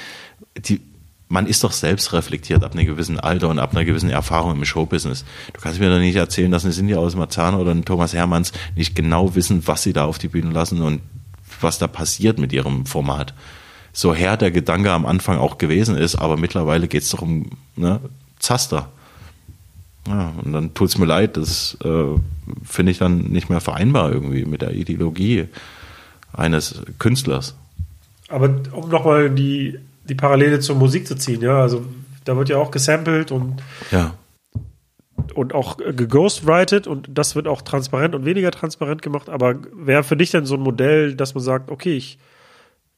die, 0.55 0.81
man 1.27 1.47
ist 1.47 1.64
doch 1.64 1.72
selbst 1.72 2.14
reflektiert 2.14 2.64
ab 2.64 2.73
einem 2.73 2.85
gewissen 2.85 3.19
Alter 3.19 3.49
und 3.49 3.57
ab 3.57 3.72
einer 3.72 3.85
gewissen 3.85 4.11
Erfahrung 4.11 4.51
im 4.55 4.64
Showbusiness. 4.65 5.26
Du 5.53 5.60
kannst 5.60 5.80
mir 5.80 5.89
doch 5.89 5.97
nicht 5.97 6.15
erzählen, 6.15 6.51
dass 6.51 6.65
eine 6.65 6.73
Cindy 6.73 6.93
aus 6.93 7.15
Marzahn 7.15 7.55
oder 7.55 7.72
ein 7.72 7.85
Thomas 7.85 8.14
Hermanns 8.14 8.51
nicht 8.76 8.95
genau 8.95 9.34
wissen, 9.34 9.65
was 9.65 9.81
sie 9.81 9.93
da 9.93 10.05
auf 10.05 10.19
die 10.19 10.27
Bühne 10.27 10.51
lassen 10.51 10.81
und 10.84 11.01
was 11.64 11.80
da 11.80 11.88
passiert 11.88 12.38
mit 12.38 12.53
ihrem 12.53 12.85
Format. 12.85 13.34
So 13.91 14.14
her 14.14 14.38
der 14.38 14.52
Gedanke 14.52 14.91
am 14.91 15.06
Anfang 15.06 15.38
auch 15.38 15.57
gewesen 15.57 15.95
ist, 15.95 16.15
aber 16.15 16.38
mittlerweile 16.38 16.88
geht 16.88 17.03
es 17.03 17.10
doch 17.10 17.22
um 17.22 17.52
ne, 17.76 17.99
Zaster. 18.40 18.90
Ja, 20.07 20.34
und 20.44 20.52
dann 20.52 20.73
tut's 20.73 20.98
mir 20.98 21.06
leid, 21.06 21.38
das 21.38 21.77
äh, 21.84 22.19
finde 22.65 22.91
ich 22.91 22.98
dann 22.98 23.19
nicht 23.30 23.49
mehr 23.49 23.61
vereinbar 23.61 24.11
irgendwie 24.11 24.45
mit 24.45 24.61
der 24.61 24.73
Ideologie 24.73 25.48
eines 26.34 26.81
Künstlers. 26.99 27.56
Aber 28.27 28.49
um 28.72 28.90
nochmal 28.90 29.30
die, 29.30 29.80
die 30.10 30.15
Parallele 30.15 30.60
zur 30.60 30.76
Musik 30.76 31.07
zu 31.07 31.15
ziehen, 31.15 31.41
ja, 31.41 31.61
also 31.61 31.85
da 32.26 32.35
wird 32.35 32.49
ja 32.49 32.57
auch 32.57 32.72
gesampelt 32.72 33.31
und, 33.31 33.61
Ja. 33.91 34.15
Und 35.31 35.53
auch 35.53 35.77
geghostwritet 35.77 36.87
und 36.87 37.09
das 37.11 37.35
wird 37.35 37.47
auch 37.47 37.61
transparent 37.61 38.15
und 38.15 38.25
weniger 38.25 38.51
transparent 38.51 39.01
gemacht. 39.01 39.29
Aber 39.29 39.55
wäre 39.73 40.03
für 40.03 40.17
dich 40.17 40.31
denn 40.31 40.45
so 40.45 40.55
ein 40.55 40.61
Modell, 40.61 41.15
dass 41.15 41.33
man 41.33 41.43
sagt, 41.43 41.71
okay, 41.71 41.95
ich, 41.95 42.17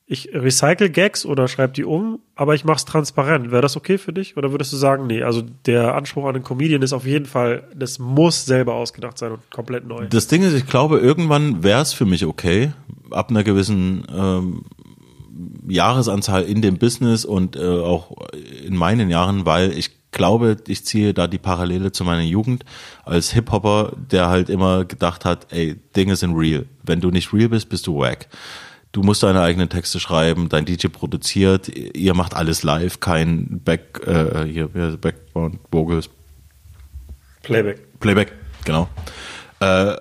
ich 0.08 0.30
recycle 0.34 0.90
Gags 0.90 1.26
oder 1.26 1.48
schreibe 1.48 1.74
die 1.74 1.84
um, 1.84 2.20
aber 2.36 2.56
ich 2.56 2.66
mache 2.66 2.78
es 2.78 2.86
transparent. 2.86 3.52
Wäre 3.52 3.62
das 3.62 3.78
okay 3.78 3.98
für 3.98 4.14
dich? 4.14 4.38
Oder 4.38 4.52
würdest 4.52 4.74
du 4.74 4.78
sagen, 4.78 5.08
nee, 5.08 5.24
also 5.24 5.44
der 5.66 5.96
Anspruch 5.96 6.26
an 6.26 6.34
den 6.34 6.44
Comedian 6.44 6.82
ist 6.82 6.94
auf 6.94 7.06
jeden 7.06 7.26
Fall, 7.26 7.70
das 7.76 8.00
muss 8.00 8.46
selber 8.46 8.76
ausgedacht 8.76 9.18
sein 9.18 9.32
und 9.32 9.52
komplett 9.52 9.88
neu. 9.88 10.08
Das 10.08 10.28
Ding 10.28 10.44
ist, 10.44 10.54
ich 10.54 10.68
glaube, 10.68 11.00
irgendwann 11.00 11.64
wäre 11.64 11.82
es 11.82 11.94
für 11.94 12.06
mich 12.06 12.26
okay, 12.26 12.72
ab 13.12 13.30
einer 13.30 13.44
gewissen 13.44 14.06
ähm, 14.14 14.66
Jahresanzahl 15.68 16.44
in 16.44 16.62
dem 16.62 16.78
Business 16.78 17.26
und 17.26 17.56
äh, 17.56 17.66
auch 17.66 18.12
in 18.64 18.76
meinen 18.76 19.10
Jahren, 19.10 19.46
weil 19.46 19.72
ich 19.78 19.95
glaube, 20.16 20.58
ich 20.68 20.84
ziehe 20.84 21.14
da 21.14 21.28
die 21.28 21.38
Parallele 21.38 21.92
zu 21.92 22.04
meiner 22.04 22.24
Jugend 22.24 22.66
als 23.04 23.32
Hip-Hopper, 23.34 23.94
der 23.96 24.30
halt 24.30 24.50
immer 24.50 24.86
gedacht 24.86 25.26
hat, 25.26 25.48
ey, 25.52 25.76
Dinge 25.96 26.16
sind 26.16 26.34
real. 26.36 26.66
Wenn 26.82 27.02
du 27.02 27.12
nicht 27.12 27.32
real 27.32 27.50
bist, 27.50 27.70
bist 27.70 27.86
du 27.86 28.00
wack. 28.00 28.28
Du 28.92 29.04
musst 29.04 29.22
deine 29.22 29.42
eigenen 29.42 29.70
Texte 29.70 30.00
schreiben, 30.00 30.50
dein 30.50 30.66
DJ 30.66 30.88
produziert, 30.88 31.68
ihr 31.68 32.14
macht 32.14 32.34
alles 32.34 32.64
live, 32.64 33.02
kein 33.02 33.60
Back, 33.60 34.02
äh, 34.08 34.46
hier, 34.46 34.70
Background 34.70 35.60
Vocals, 35.70 36.10
Playback. 37.44 38.00
Playback, 38.00 38.32
genau. 38.64 38.90
Äh, 39.60 39.96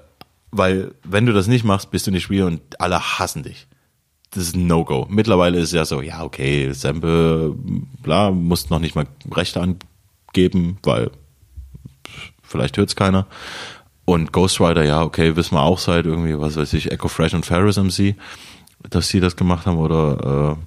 weil 0.51 0.95
wenn 1.03 1.27
du 1.27 1.33
das 1.33 1.47
nicht 1.47 1.65
machst, 1.65 1.91
bist 1.91 2.07
du 2.07 2.11
nicht 2.11 2.31
real 2.31 2.47
und 2.47 2.61
alle 2.81 3.01
hassen 3.01 3.43
dich. 3.43 3.67
Das 4.31 4.45
ist 4.45 4.57
ein 4.57 4.67
No-Go. 4.67 5.07
Mittlerweile 5.11 5.59
ist 5.59 5.67
es 5.69 5.73
ja 5.73 5.85
so, 5.85 6.01
ja, 6.01 6.23
okay, 6.23 6.73
Sample, 6.73 7.55
bla, 8.03 8.31
musst 8.31 8.71
noch 8.71 8.79
nicht 8.79 8.95
mal 8.95 9.07
Rechte 9.31 9.61
angeben, 10.35 10.79
weil 10.83 11.11
vielleicht 12.43 12.77
hört's 12.77 12.97
keiner. 12.97 13.27
Und 14.05 14.33
Ghostwriter, 14.33 14.85
ja, 14.85 15.03
okay, 15.03 15.37
wissen 15.37 15.55
wir 15.55 15.63
auch 15.63 15.79
seit 15.79 16.05
irgendwie, 16.05 16.39
was 16.39 16.57
weiß 16.57 16.75
ich, 16.75 16.91
Echo 16.91 17.09
Fresh 17.09 17.33
und 17.35 17.47
Ferris 17.47 17.79
MC, 17.79 18.17
dass 18.91 19.09
sie 19.09 19.21
das 19.21 19.37
gemacht 19.37 19.65
haben 19.67 19.79
oder 19.79 20.59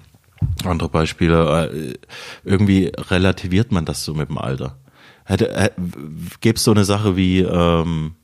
äh, 0.64 0.68
andere 0.68 0.90
Beispiele. 0.90 1.70
Äh, 1.72 1.94
irgendwie 2.44 2.92
relativiert 2.96 3.72
man 3.72 3.86
das 3.86 4.04
so 4.04 4.16
mit 4.16 4.30
dem 4.30 4.40
Alter. 4.40 4.78
Hätte, 5.26 5.50
äh, 5.50 5.70
gäbe 6.42 6.56
es 6.56 6.64
so 6.64 6.72
eine 6.72 6.86
Sache 6.86 7.16
wie, 7.16 7.42
ähm, 7.42 8.16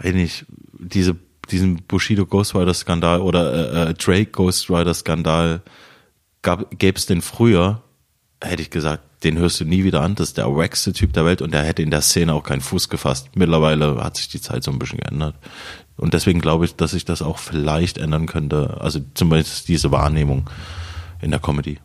weiß 0.00 0.14
nicht, 0.14 0.46
diese, 0.78 1.16
diesen 1.50 1.82
Bushido 1.82 2.24
Ghostwriter 2.24 2.72
Skandal 2.72 3.20
oder 3.20 3.86
äh, 3.86 3.90
äh, 3.90 3.94
Drake 3.94 4.30
Ghostwriter 4.30 4.94
Skandal, 4.94 5.60
gäbe 6.42 6.96
es 6.96 7.04
den 7.04 7.20
früher, 7.20 7.82
hätte 8.42 8.62
ich 8.62 8.70
gesagt, 8.70 9.02
den 9.24 9.38
hörst 9.38 9.60
du 9.60 9.64
nie 9.64 9.84
wieder 9.84 10.02
an. 10.02 10.14
Das 10.14 10.28
ist 10.28 10.38
der 10.38 10.54
wackste 10.54 10.92
Typ 10.92 11.12
der 11.12 11.24
Welt 11.24 11.42
und 11.42 11.52
der 11.52 11.62
hätte 11.62 11.82
in 11.82 11.90
der 11.90 12.00
Szene 12.00 12.34
auch 12.34 12.42
keinen 12.42 12.60
Fuß 12.60 12.88
gefasst. 12.88 13.30
Mittlerweile 13.34 14.02
hat 14.02 14.16
sich 14.16 14.28
die 14.28 14.40
Zeit 14.40 14.64
so 14.64 14.70
ein 14.70 14.78
bisschen 14.78 14.98
geändert. 14.98 15.36
Und 15.96 16.14
deswegen 16.14 16.40
glaube 16.40 16.64
ich, 16.64 16.74
dass 16.74 16.92
sich 16.92 17.04
das 17.04 17.22
auch 17.22 17.38
vielleicht 17.38 17.98
ändern 17.98 18.26
könnte. 18.26 18.78
Also 18.80 19.00
zumindest 19.14 19.68
diese 19.68 19.92
Wahrnehmung 19.92 20.48
in 21.20 21.30
der 21.30 21.40
Comedy. 21.40 21.78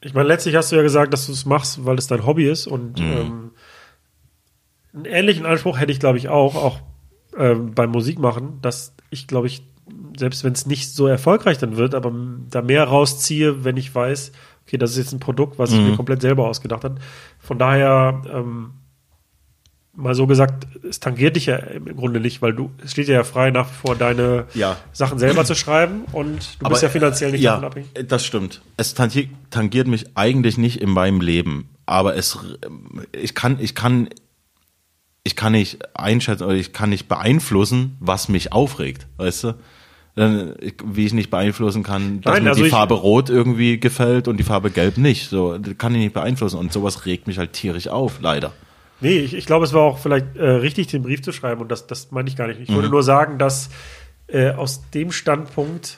Ich 0.00 0.14
meine, 0.14 0.28
letztlich 0.28 0.56
hast 0.56 0.72
du 0.72 0.76
ja 0.76 0.82
gesagt, 0.82 1.12
dass 1.12 1.26
du 1.26 1.32
es 1.32 1.44
machst, 1.44 1.84
weil 1.84 1.96
es 1.96 2.06
dein 2.06 2.26
Hobby 2.26 2.48
ist 2.48 2.66
und 2.66 3.00
ähm, 3.00 3.52
einen 4.92 5.04
ähnlichen 5.04 5.46
Anspruch 5.46 5.78
hätte 5.78 5.92
ich, 5.92 6.00
glaube 6.00 6.18
ich, 6.18 6.28
auch, 6.28 6.54
auch 6.56 6.80
ähm, 7.36 7.72
beim 7.74 7.90
Musikmachen, 7.90 8.60
dass 8.62 8.94
ich, 9.10 9.26
glaube 9.26 9.46
ich, 9.46 9.62
selbst 10.16 10.44
wenn 10.44 10.52
es 10.52 10.66
nicht 10.66 10.94
so 10.94 11.06
erfolgreich 11.06 11.58
dann 11.58 11.76
wird, 11.76 11.94
aber 11.94 12.12
da 12.50 12.62
mehr 12.62 12.84
rausziehe, 12.84 13.64
wenn 13.64 13.76
ich 13.76 13.94
weiß, 13.94 14.32
okay, 14.66 14.78
das 14.78 14.92
ist 14.92 14.96
jetzt 14.98 15.12
ein 15.12 15.20
Produkt, 15.20 15.58
was 15.58 15.72
ich 15.72 15.80
mir 15.80 15.96
komplett 15.96 16.20
selber 16.20 16.48
ausgedacht 16.48 16.84
habe. 16.84 16.96
Von 17.38 17.58
daher, 17.58 18.22
ähm, 18.32 18.70
mal 19.94 20.14
so 20.14 20.26
gesagt, 20.26 20.66
es 20.88 21.00
tangiert 21.00 21.36
dich 21.36 21.46
ja 21.46 21.56
im 21.56 21.96
Grunde 21.96 22.20
nicht, 22.20 22.40
weil 22.40 22.54
du, 22.54 22.70
es 22.82 22.92
steht 22.92 23.08
dir 23.08 23.14
ja 23.14 23.24
frei, 23.24 23.50
nach 23.50 23.68
wie 23.68 23.74
vor 23.86 23.96
deine 23.96 24.46
Ja. 24.54 24.78
Sachen 24.92 25.18
selber 25.18 25.44
zu 25.44 25.54
schreiben 25.54 26.04
und 26.12 26.60
du 26.60 26.68
bist 26.68 26.82
ja 26.82 26.88
finanziell 26.88 27.32
nicht 27.32 27.42
ja, 27.42 27.52
davon 27.52 27.66
abhängig. 27.66 28.08
Das 28.08 28.24
stimmt. 28.24 28.62
Es 28.76 28.94
tangiert, 28.94 29.28
tangiert 29.50 29.86
mich 29.86 30.06
eigentlich 30.16 30.56
nicht 30.56 30.80
in 30.80 30.90
meinem 30.90 31.20
Leben, 31.20 31.68
aber 31.84 32.16
es, 32.16 32.38
ich 33.12 33.34
kann, 33.34 33.58
ich 33.60 33.74
kann, 33.74 34.08
ich 35.24 35.36
kann 35.36 35.52
nicht 35.52 35.78
einschätzen 35.94 36.44
oder 36.44 36.54
ich 36.54 36.72
kann 36.72 36.90
nicht 36.90 37.08
beeinflussen, 37.08 37.96
was 38.00 38.28
mich 38.28 38.52
aufregt, 38.52 39.06
weißt 39.18 39.44
du? 39.44 39.54
Dann, 40.14 40.54
Wie 40.84 41.06
ich 41.06 41.14
nicht 41.14 41.30
beeinflussen 41.30 41.82
kann, 41.82 42.20
dass 42.20 42.34
Nein, 42.34 42.44
mir 42.44 42.50
also 42.50 42.62
die 42.64 42.68
Farbe 42.70 42.94
Rot 42.94 43.30
irgendwie 43.30 43.80
gefällt 43.80 44.28
und 44.28 44.36
die 44.36 44.42
Farbe 44.44 44.70
Gelb 44.70 44.98
nicht. 44.98 45.30
So, 45.30 45.56
das 45.56 45.78
kann 45.78 45.94
ich 45.94 46.00
nicht 46.02 46.12
beeinflussen 46.14 46.58
und 46.58 46.70
sowas 46.72 47.06
regt 47.06 47.26
mich 47.26 47.38
halt 47.38 47.54
tierisch 47.54 47.88
auf, 47.88 48.20
leider. 48.20 48.52
Nee, 49.00 49.18
ich, 49.20 49.32
ich 49.34 49.46
glaube, 49.46 49.64
es 49.64 49.72
war 49.72 49.80
auch 49.82 49.98
vielleicht 49.98 50.36
äh, 50.36 50.44
richtig, 50.46 50.88
den 50.88 51.02
Brief 51.02 51.22
zu 51.22 51.32
schreiben 51.32 51.62
und 51.62 51.70
das, 51.70 51.86
das 51.86 52.10
meine 52.12 52.28
ich 52.28 52.36
gar 52.36 52.46
nicht. 52.46 52.60
Ich 52.60 52.68
Mhm. 52.68 52.74
würde 52.74 52.88
nur 52.90 53.02
sagen, 53.02 53.38
dass 53.38 53.70
äh, 54.28 54.50
aus 54.50 54.82
dem 54.90 55.12
Standpunkt, 55.12 55.96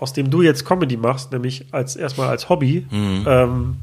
aus 0.00 0.12
dem 0.12 0.28
du 0.28 0.42
jetzt 0.42 0.64
Comedy 0.66 0.96
machst, 0.96 1.30
nämlich 1.32 1.66
als 1.70 1.94
erstmal 1.94 2.28
als 2.28 2.48
Hobby, 2.48 2.84
Mhm. 2.90 3.24
ähm, 3.28 3.76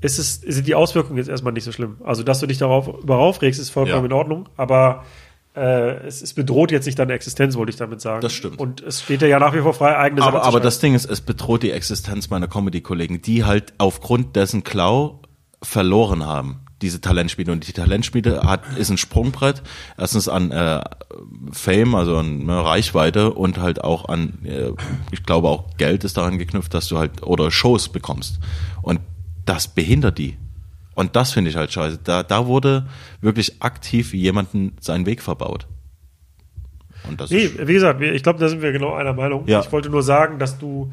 ist 0.00 0.18
es, 0.18 0.36
sind 0.40 0.66
die 0.66 0.74
Auswirkungen 0.74 1.18
jetzt 1.18 1.28
erstmal 1.28 1.52
nicht 1.52 1.64
so 1.64 1.72
schlimm. 1.72 1.96
Also, 2.04 2.22
dass 2.22 2.40
du 2.40 2.46
dich 2.46 2.58
darauf 2.58 2.88
überhaupt 2.88 3.36
aufregst, 3.36 3.60
ist 3.60 3.70
vollkommen 3.70 4.00
Ja. 4.02 4.06
in 4.06 4.12
Ordnung, 4.12 4.48
aber 4.56 5.04
äh, 5.54 6.06
es, 6.06 6.22
es 6.22 6.32
bedroht 6.32 6.70
jetzt 6.70 6.86
nicht 6.86 6.98
deine 6.98 7.12
Existenz, 7.12 7.56
wollte 7.56 7.70
ich 7.70 7.76
damit 7.76 8.00
sagen. 8.00 8.22
Das 8.22 8.32
stimmt. 8.32 8.58
Und 8.58 8.80
es 8.80 9.02
steht 9.02 9.20
dir 9.20 9.28
ja 9.28 9.38
nach 9.38 9.54
wie 9.54 9.60
vor 9.60 9.74
frei, 9.74 9.96
eigene 9.96 10.22
Sachen 10.22 10.34
Aber, 10.34 10.44
aber 10.44 10.60
das 10.60 10.78
Ding 10.78 10.94
ist, 10.94 11.04
es 11.04 11.20
bedroht 11.20 11.62
die 11.62 11.70
Existenz 11.70 12.30
meiner 12.30 12.48
Comedy-Kollegen, 12.48 13.20
die 13.20 13.44
halt 13.44 13.74
aufgrund 13.78 14.34
dessen 14.36 14.64
Klau 14.64 15.20
verloren 15.62 16.24
haben. 16.24 16.60
Diese 16.80 17.00
Talentspiele. 17.00 17.52
Und 17.52 17.68
die 17.68 17.72
Talentspiele 17.72 18.42
hat, 18.42 18.62
ist 18.76 18.90
ein 18.90 18.98
Sprungbrett. 18.98 19.62
Erstens 19.98 20.28
an 20.28 20.50
äh, 20.50 20.82
Fame, 21.52 21.94
also 21.94 22.16
an 22.16 22.46
ne, 22.46 22.64
Reichweite 22.64 23.32
und 23.34 23.58
halt 23.58 23.84
auch 23.84 24.08
an, 24.08 24.38
äh, 24.44 24.72
ich 25.12 25.22
glaube 25.22 25.48
auch 25.48 25.76
Geld 25.76 26.02
ist 26.02 26.16
daran 26.16 26.38
geknüpft, 26.38 26.74
dass 26.74 26.88
du 26.88 26.98
halt, 26.98 27.22
oder 27.22 27.50
Shows 27.50 27.90
bekommst. 27.90 28.40
Und 28.80 29.00
das 29.44 29.68
behindert 29.68 30.18
die. 30.18 30.38
Und 30.94 31.16
das 31.16 31.32
finde 31.32 31.50
ich 31.50 31.56
halt 31.56 31.72
scheiße. 31.72 31.98
Da, 32.04 32.22
da 32.22 32.46
wurde 32.46 32.86
wirklich 33.20 33.62
aktiv 33.62 34.12
jemanden 34.14 34.76
seinen 34.80 35.06
Weg 35.06 35.22
verbaut. 35.22 35.66
Und 37.08 37.20
das 37.20 37.30
Nee, 37.30 37.50
wie 37.64 37.72
gesagt, 37.72 38.00
ich 38.00 38.22
glaube, 38.22 38.38
da 38.38 38.48
sind 38.48 38.62
wir 38.62 38.72
genau 38.72 38.94
einer 38.94 39.12
Meinung. 39.12 39.44
Ja. 39.46 39.60
Ich 39.60 39.72
wollte 39.72 39.88
nur 39.90 40.02
sagen, 40.02 40.38
dass 40.38 40.58
du 40.58 40.92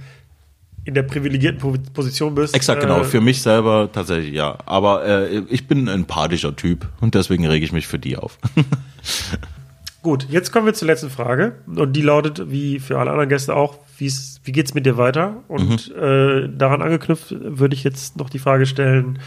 in 0.86 0.94
der 0.94 1.04
privilegierten 1.04 1.60
Po- 1.60 1.76
Position 1.94 2.34
bist. 2.34 2.56
Exakt, 2.56 2.82
genau. 2.82 3.02
äh, 3.02 3.04
Für 3.04 3.22
mich 3.22 3.42
selber 3.42 3.90
tatsächlich 3.92 4.34
ja. 4.34 4.58
Aber 4.66 5.06
äh, 5.06 5.40
ich 5.50 5.68
bin 5.68 5.88
ein 5.88 5.88
empathischer 5.94 6.56
Typ 6.56 6.88
und 7.02 7.14
deswegen 7.14 7.46
rege 7.46 7.64
ich 7.66 7.74
mich 7.74 7.86
für 7.86 8.00
die 8.00 8.16
auf. 8.18 8.40
Gut, 10.02 10.28
jetzt 10.30 10.52
kommen 10.54 10.66
wir 10.66 10.74
zur 10.74 10.88
letzten 10.88 11.10
Frage. 11.10 11.56
Und 11.68 11.92
die 11.94 12.02
lautet, 12.02 12.50
wie 12.50 12.80
für 12.80 12.98
alle 13.00 13.12
anderen 13.12 13.28
Gäste 13.30 13.54
auch, 13.54 13.80
wie 13.98 14.10
geht's 14.54 14.74
mit 14.74 14.86
dir 14.86 14.96
weiter? 14.98 15.44
Und 15.50 15.90
Mhm. 15.94 16.02
äh, 16.02 16.48
daran 16.58 16.82
angeknüpft 16.82 17.36
würde 17.38 17.76
ich 17.76 17.84
jetzt 17.84 18.16
noch 18.16 18.30
die 18.30 18.40
Frage 18.40 18.66
stellen, 18.66 19.20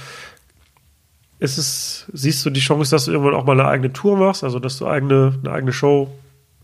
ist 1.42 1.58
es, 1.58 2.06
siehst 2.12 2.44
du 2.46 2.50
die 2.50 2.60
Chance, 2.60 2.90
dass 2.90 3.06
du 3.06 3.12
irgendwann 3.12 3.34
auch 3.34 3.44
mal 3.44 3.58
eine 3.58 3.68
eigene 3.68 3.92
Tour 3.92 4.16
machst, 4.16 4.44
also 4.44 4.58
dass 4.58 4.78
du 4.78 4.86
eigene, 4.86 5.38
eine 5.42 5.52
eigene 5.52 5.72
Show 5.72 6.10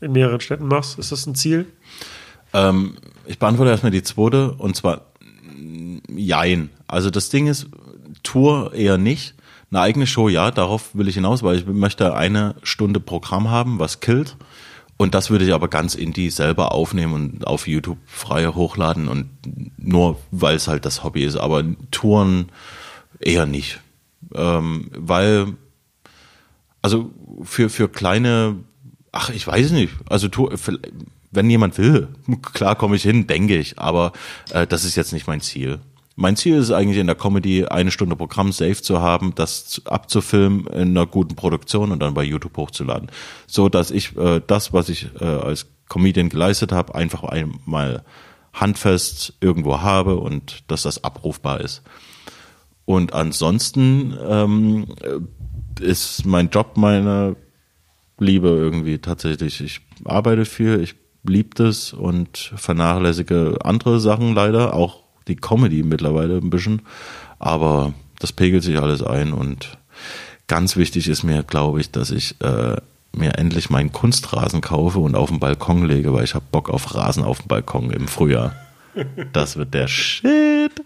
in 0.00 0.12
mehreren 0.12 0.40
Städten 0.40 0.66
machst? 0.66 0.98
Ist 0.98 1.12
das 1.12 1.26
ein 1.26 1.34
Ziel? 1.34 1.66
ähm, 2.52 2.96
ich 3.26 3.38
beantworte 3.38 3.70
erstmal 3.70 3.92
die 3.92 4.02
zweite 4.02 4.52
und 4.52 4.76
zwar 4.76 5.02
jein. 6.14 6.70
Also 6.86 7.10
das 7.10 7.28
Ding 7.28 7.46
ist, 7.46 7.66
Tour 8.22 8.72
eher 8.74 8.98
nicht. 8.98 9.34
Eine 9.70 9.80
eigene 9.80 10.06
Show, 10.06 10.28
ja, 10.28 10.50
darauf 10.50 10.94
will 10.94 11.08
ich 11.08 11.14
hinaus, 11.14 11.42
weil 11.42 11.56
ich 11.56 11.66
möchte 11.66 12.14
eine 12.14 12.54
Stunde 12.62 13.00
Programm 13.00 13.50
haben, 13.50 13.78
was 13.78 14.00
killt. 14.00 14.36
Und 14.96 15.14
das 15.14 15.30
würde 15.30 15.44
ich 15.44 15.52
aber 15.52 15.68
ganz 15.68 15.94
indie 15.94 16.30
selber 16.30 16.72
aufnehmen 16.72 17.12
und 17.12 17.46
auf 17.46 17.68
YouTube 17.68 17.98
frei 18.06 18.46
hochladen 18.46 19.08
und 19.08 19.28
nur 19.76 20.18
weil 20.30 20.56
es 20.56 20.66
halt 20.66 20.86
das 20.86 21.04
Hobby 21.04 21.22
ist. 21.22 21.36
Aber 21.36 21.62
Touren 21.90 22.48
eher 23.20 23.46
nicht. 23.46 23.80
Ähm, 24.34 24.90
weil 24.96 25.54
also 26.82 27.10
für, 27.42 27.70
für 27.70 27.88
kleine, 27.88 28.56
ach, 29.12 29.30
ich 29.30 29.46
weiß 29.46 29.72
nicht, 29.72 29.92
also 30.08 30.28
tu- 30.28 30.50
wenn 31.30 31.50
jemand 31.50 31.76
will, 31.78 32.08
klar 32.52 32.76
komme 32.76 32.96
ich 32.96 33.02
hin, 33.02 33.26
denke 33.26 33.56
ich, 33.56 33.78
aber 33.78 34.12
äh, 34.50 34.66
das 34.66 34.84
ist 34.84 34.96
jetzt 34.96 35.12
nicht 35.12 35.26
mein 35.26 35.40
Ziel. 35.40 35.80
mein 36.16 36.36
Ziel 36.36 36.56
ist 36.56 36.70
eigentlich 36.70 36.98
in 36.98 37.06
der 37.06 37.16
Comedy 37.16 37.66
eine 37.66 37.90
Stunde 37.90 38.16
Programm 38.16 38.52
safe 38.52 38.80
zu 38.80 39.00
haben, 39.00 39.34
das 39.34 39.82
abzufilmen 39.86 40.66
in 40.68 40.90
einer 40.96 41.06
guten 41.06 41.34
Produktion 41.36 41.90
und 41.92 42.00
dann 42.00 42.14
bei 42.14 42.22
YouTube 42.24 42.56
hochzuladen. 42.56 43.10
So 43.46 43.68
dass 43.68 43.90
ich 43.90 44.16
äh, 44.16 44.40
das, 44.46 44.72
was 44.72 44.88
ich 44.88 45.08
äh, 45.20 45.24
als 45.24 45.66
Comedian 45.88 46.28
geleistet 46.28 46.70
habe, 46.72 46.94
einfach 46.94 47.24
einmal 47.24 48.04
handfest 48.52 49.34
irgendwo 49.40 49.80
habe 49.80 50.16
und 50.16 50.64
dass 50.68 50.82
das 50.82 51.02
abrufbar 51.04 51.60
ist. 51.60 51.82
Und 52.88 53.12
ansonsten 53.12 54.16
ähm, 54.26 54.86
ist 55.78 56.24
mein 56.24 56.48
Job 56.48 56.78
meine 56.78 57.36
Liebe 58.18 58.48
irgendwie 58.48 58.96
tatsächlich. 58.96 59.60
Ich 59.60 59.82
arbeite 60.06 60.46
viel, 60.46 60.80
ich 60.80 60.94
liebe 61.22 61.50
das 61.54 61.92
und 61.92 62.54
vernachlässige 62.56 63.58
andere 63.62 64.00
Sachen 64.00 64.34
leider, 64.34 64.72
auch 64.72 65.02
die 65.26 65.36
Comedy 65.36 65.82
mittlerweile 65.82 66.38
ein 66.38 66.48
bisschen. 66.48 66.80
Aber 67.38 67.92
das 68.20 68.32
pegelt 68.32 68.62
sich 68.62 68.78
alles 68.78 69.02
ein 69.02 69.34
und 69.34 69.76
ganz 70.46 70.78
wichtig 70.78 71.08
ist 71.08 71.24
mir, 71.24 71.42
glaube 71.42 71.82
ich, 71.82 71.90
dass 71.90 72.10
ich 72.10 72.40
äh, 72.40 72.76
mir 73.14 73.34
endlich 73.36 73.68
meinen 73.68 73.92
Kunstrasen 73.92 74.62
kaufe 74.62 75.00
und 75.00 75.14
auf 75.14 75.28
den 75.28 75.40
Balkon 75.40 75.84
lege, 75.84 76.14
weil 76.14 76.24
ich 76.24 76.34
habe 76.34 76.46
Bock 76.50 76.70
auf 76.70 76.94
Rasen 76.94 77.22
auf 77.22 77.40
dem 77.40 77.48
Balkon 77.48 77.90
im 77.90 78.08
Frühjahr. 78.08 78.56
Das 79.34 79.58
wird 79.58 79.74
der 79.74 79.88
Shit. 79.88 80.82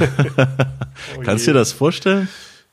Oh 0.00 1.20
Kannst 1.24 1.46
du 1.46 1.52
dir 1.52 1.58
das 1.58 1.72
vorstellen? 1.72 2.28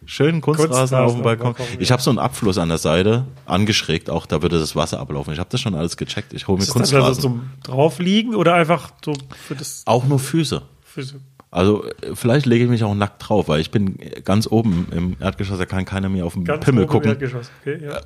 Schön 0.06 0.42
Kunstrasen, 0.42 0.70
Kunstrasen 0.70 0.98
auf 0.98 1.14
dem 1.14 1.24
Balkon. 1.24 1.54
Balkon 1.54 1.66
ja. 1.74 1.82
Ich 1.82 1.92
habe 1.92 2.02
so 2.02 2.10
einen 2.10 2.20
Abfluss 2.20 2.58
an 2.58 2.70
der 2.70 2.78
Seite, 2.78 3.26
angeschrägt 3.46 4.10
auch, 4.10 4.26
da 4.26 4.42
würde 4.42 4.60
das 4.60 4.76
Wasser 4.76 5.00
ablaufen. 5.00 5.34
Ich 5.34 5.40
habe 5.40 5.50
das 5.52 5.60
schon 5.60 5.76
alles 5.76 5.98
gecheckt. 5.98 6.34
Ich 6.34 6.48
hole 6.48 6.60
mir 6.60 6.66
Kunstrasen. 6.66 7.12
Ist 7.12 7.18
das 7.18 7.18
also 7.18 7.22
zum 7.22 7.50
draufliegen 7.64 8.36
oder 8.36 8.54
einfach 8.54 8.92
so 9.04 9.14
für 9.48 9.56
das? 9.56 9.84
Auch 9.86 10.06
nur 10.06 10.20
Füße. 10.20 10.62
Füße. 10.84 11.20
Also 11.50 11.86
vielleicht 12.14 12.46
lege 12.46 12.66
ich 12.66 12.70
mich 12.70 12.84
auch 12.84 12.94
nackt 12.94 13.28
drauf, 13.28 13.48
weil 13.48 13.62
ich 13.62 13.72
bin 13.72 13.98
ganz 14.24 14.48
oben 14.48 14.88
im 14.92 15.16
Erdgeschoss, 15.20 15.58
da 15.58 15.66
kann 15.66 15.86
keiner 15.86 16.10
mehr 16.10 16.26
auf 16.26 16.34
den 16.34 16.44
ganz 16.44 16.64
Pimmel 16.64 16.86
gucken. 16.86 17.06
Im 17.06 17.10
Erdgeschoss. 17.12 17.52
Okay, 17.62 17.80
ja. 17.84 18.02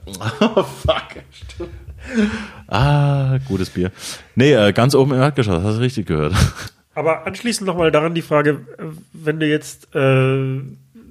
oh, 0.55 0.63
fuck. 0.87 1.23
ah, 2.67 3.37
gutes 3.47 3.71
Bier. 3.71 3.91
Nee, 4.35 4.53
äh, 4.53 4.73
ganz 4.73 4.95
oben 4.95 5.11
im 5.13 5.21
Erdgeschoss, 5.21 5.63
hast 5.63 5.77
du 5.77 5.81
richtig 5.81 6.05
gehört. 6.05 6.33
Aber 7.01 7.25
anschließend 7.25 7.65
nochmal 7.65 7.89
daran 7.89 8.13
die 8.13 8.21
Frage, 8.21 8.59
wenn 9.11 9.39
du 9.39 9.47
jetzt 9.47 9.95
äh, 9.95 10.61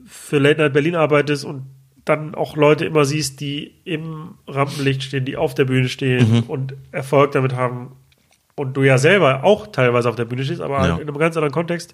für 0.06 0.38
Late 0.38 0.60
Night 0.60 0.72
Berlin 0.72 0.94
arbeitest 0.94 1.44
und 1.44 1.64
dann 2.04 2.36
auch 2.36 2.56
Leute 2.56 2.84
immer 2.84 3.04
siehst, 3.04 3.40
die 3.40 3.74
im 3.84 4.36
Rampenlicht 4.46 5.02
stehen, 5.02 5.24
die 5.24 5.36
auf 5.36 5.54
der 5.54 5.64
Bühne 5.64 5.88
stehen 5.88 6.30
mhm. 6.30 6.42
und 6.44 6.74
Erfolg 6.92 7.32
damit 7.32 7.56
haben 7.56 7.96
und 8.54 8.76
du 8.76 8.84
ja 8.84 8.98
selber 8.98 9.42
auch 9.42 9.66
teilweise 9.66 10.08
auf 10.08 10.14
der 10.14 10.26
Bühne 10.26 10.44
stehst, 10.44 10.60
aber 10.60 10.86
ja. 10.86 10.94
in 10.94 11.08
einem 11.08 11.18
ganz 11.18 11.36
anderen 11.36 11.52
Kontext, 11.52 11.92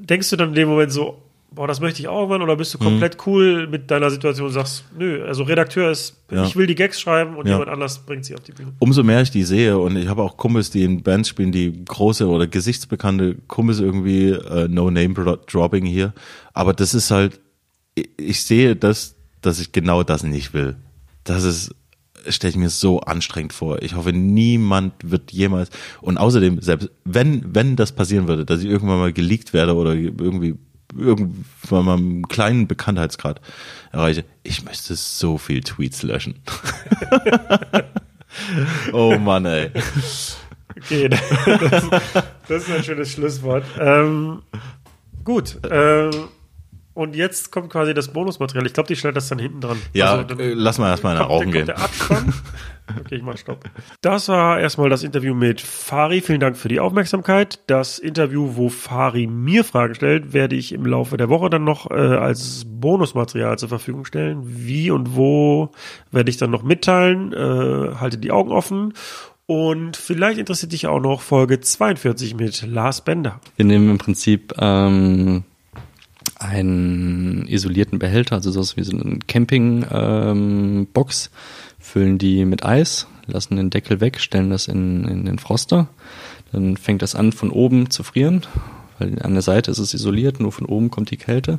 denkst 0.00 0.28
du 0.28 0.34
dann 0.34 0.48
in 0.48 0.54
dem 0.56 0.70
Moment 0.70 0.90
so, 0.90 1.22
boah, 1.54 1.66
das 1.66 1.80
möchte 1.80 2.00
ich 2.00 2.08
auch 2.08 2.20
irgendwann 2.20 2.42
oder 2.42 2.56
bist 2.56 2.74
du 2.74 2.78
mhm. 2.78 2.84
komplett 2.84 3.16
mhm. 3.16 3.22
cool 3.26 3.66
mit 3.66 3.90
deiner 3.90 4.10
Situation 4.10 4.46
und 4.46 4.52
sagst, 4.52 4.84
nö, 4.98 5.24
also 5.24 5.42
Redakteur 5.42 5.90
ist, 5.90 6.16
ja. 6.30 6.44
ich 6.44 6.56
will 6.56 6.66
die 6.66 6.74
Gags 6.74 7.00
schreiben 7.00 7.36
und 7.36 7.46
ja. 7.46 7.52
jemand 7.52 7.70
anders 7.70 7.98
bringt 8.00 8.24
sie 8.24 8.34
auf 8.34 8.42
die 8.42 8.52
Bühne. 8.52 8.72
Umso 8.78 9.02
mehr 9.02 9.22
ich 9.22 9.30
die 9.30 9.44
sehe 9.44 9.78
und 9.78 9.96
ich 9.96 10.08
habe 10.08 10.22
auch 10.22 10.36
Kumpels, 10.36 10.70
die 10.70 10.84
in 10.84 11.02
Bands 11.02 11.28
spielen, 11.28 11.52
die 11.52 11.84
große 11.84 12.26
oder 12.26 12.46
gesichtsbekannte 12.46 13.36
Kumpels 13.48 13.80
irgendwie, 13.80 14.30
äh, 14.30 14.68
No-Name-Dropping 14.68 15.84
hier, 15.84 16.12
aber 16.52 16.72
das 16.72 16.94
ist 16.94 17.10
halt, 17.10 17.40
ich 18.16 18.42
sehe 18.42 18.76
das, 18.76 19.16
dass 19.40 19.60
ich 19.60 19.72
genau 19.72 20.02
das 20.02 20.22
nicht 20.22 20.54
will. 20.54 20.76
Das 21.24 21.44
ist, 21.44 21.74
stelle 22.28 22.52
ich 22.52 22.56
mir 22.56 22.70
so 22.70 23.00
anstrengend 23.00 23.52
vor. 23.52 23.82
Ich 23.82 23.94
hoffe, 23.94 24.12
niemand 24.12 24.94
wird 25.02 25.32
jemals, 25.32 25.70
und 26.00 26.18
außerdem, 26.18 26.60
selbst 26.60 26.90
wenn, 27.04 27.54
wenn 27.54 27.76
das 27.76 27.92
passieren 27.92 28.28
würde, 28.28 28.44
dass 28.44 28.60
ich 28.60 28.66
irgendwann 28.66 28.98
mal 28.98 29.12
geleakt 29.12 29.52
werde 29.52 29.74
oder 29.74 29.94
irgendwie 29.94 30.54
irgendwann 30.96 31.84
mal 31.84 31.96
einen 31.96 32.28
kleinen 32.28 32.66
Bekanntheitsgrad 32.66 33.40
erreiche, 33.92 34.24
ich 34.42 34.64
möchte 34.64 34.94
so 34.94 35.38
viel 35.38 35.62
Tweets 35.62 36.02
löschen. 36.02 36.40
oh 38.92 39.16
Mann, 39.18 39.46
ey. 39.46 39.70
Okay, 40.76 41.08
das, 41.08 41.88
das, 42.48 42.62
ist 42.62 42.70
ein 42.70 42.82
schönes 42.82 43.12
Schlusswort. 43.12 43.64
Ähm, 43.78 44.42
gut. 45.24 45.58
Ähm, 45.70 46.28
und 46.94 47.16
jetzt 47.16 47.52
kommt 47.52 47.70
quasi 47.70 47.94
das 47.94 48.12
Bonusmaterial. 48.12 48.66
Ich 48.66 48.72
glaube, 48.72 48.88
die 48.88 48.96
schneidet 48.96 49.16
das 49.16 49.28
dann 49.28 49.38
hinten 49.38 49.60
dran. 49.60 49.78
Ja, 49.92 50.16
also, 50.16 50.38
äh, 50.38 50.52
lass 50.54 50.78
mal 50.78 50.90
erstmal 50.90 51.14
nach 51.14 51.28
Augen 51.28 51.52
gehen. 51.52 51.72
Okay, 53.00 53.16
ich 53.16 53.22
mach 53.22 53.36
Stopp. 53.36 53.64
Das 54.00 54.28
war 54.28 54.60
erstmal 54.60 54.90
das 54.90 55.02
Interview 55.02 55.34
mit 55.34 55.60
Fari. 55.60 56.20
Vielen 56.20 56.40
Dank 56.40 56.56
für 56.56 56.68
die 56.68 56.80
Aufmerksamkeit. 56.80 57.60
Das 57.66 57.98
Interview, 57.98 58.56
wo 58.56 58.68
Fari 58.68 59.26
mir 59.26 59.64
Fragen 59.64 59.94
stellt, 59.94 60.32
werde 60.32 60.56
ich 60.56 60.72
im 60.72 60.84
Laufe 60.84 61.16
der 61.16 61.28
Woche 61.28 61.48
dann 61.48 61.64
noch 61.64 61.90
äh, 61.90 61.94
als 61.94 62.64
Bonusmaterial 62.66 63.58
zur 63.58 63.68
Verfügung 63.68 64.04
stellen. 64.04 64.42
Wie 64.44 64.90
und 64.90 65.16
wo 65.16 65.70
werde 66.10 66.30
ich 66.30 66.36
dann 66.36 66.50
noch 66.50 66.64
mitteilen. 66.64 67.32
Äh, 67.32 67.94
halte 67.94 68.18
die 68.18 68.32
Augen 68.32 68.50
offen. 68.50 68.94
Und 69.46 69.96
vielleicht 69.96 70.38
interessiert 70.38 70.72
dich 70.72 70.86
auch 70.86 71.00
noch 71.00 71.20
Folge 71.20 71.60
42 71.60 72.34
mit 72.36 72.62
Lars 72.66 73.02
Bender. 73.02 73.40
Wir 73.56 73.64
nehmen 73.64 73.90
im 73.90 73.98
Prinzip 73.98 74.54
ähm, 74.58 75.44
einen 76.42 77.46
isolierten 77.46 77.98
Behälter, 77.98 78.36
also 78.36 78.50
so 78.50 78.76
wie 78.76 78.82
so 78.82 78.96
eine 78.96 79.18
Campingbox, 79.26 81.26
ähm, 81.26 81.32
füllen 81.78 82.18
die 82.18 82.44
mit 82.44 82.64
Eis, 82.64 83.06
lassen 83.26 83.56
den 83.56 83.70
Deckel 83.70 84.00
weg, 84.00 84.20
stellen 84.20 84.50
das 84.50 84.68
in, 84.68 85.04
in 85.04 85.24
den 85.24 85.38
Froster. 85.38 85.88
Dann 86.52 86.76
fängt 86.76 87.02
das 87.02 87.14
an 87.14 87.32
von 87.32 87.50
oben 87.50 87.90
zu 87.90 88.02
frieren, 88.02 88.42
weil 88.98 89.20
an 89.22 89.32
der 89.32 89.42
Seite 89.42 89.70
ist 89.70 89.78
es 89.78 89.94
isoliert, 89.94 90.40
nur 90.40 90.52
von 90.52 90.66
oben 90.66 90.90
kommt 90.90 91.10
die 91.10 91.16
Kälte. 91.16 91.58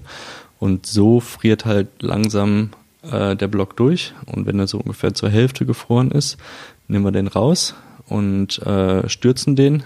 Und 0.60 0.86
so 0.86 1.20
friert 1.20 1.66
halt 1.66 1.88
langsam 2.02 2.70
äh, 3.04 3.36
der 3.36 3.48
Block 3.48 3.76
durch. 3.76 4.14
Und 4.26 4.46
wenn 4.46 4.60
er 4.60 4.68
so 4.68 4.78
ungefähr 4.78 5.14
zur 5.14 5.30
Hälfte 5.30 5.66
gefroren 5.66 6.12
ist, 6.12 6.38
nehmen 6.88 7.06
wir 7.06 7.12
den 7.12 7.28
raus 7.28 7.76
und 8.08 8.60
äh, 8.60 9.08
stürzen 9.10 9.56
den. 9.56 9.84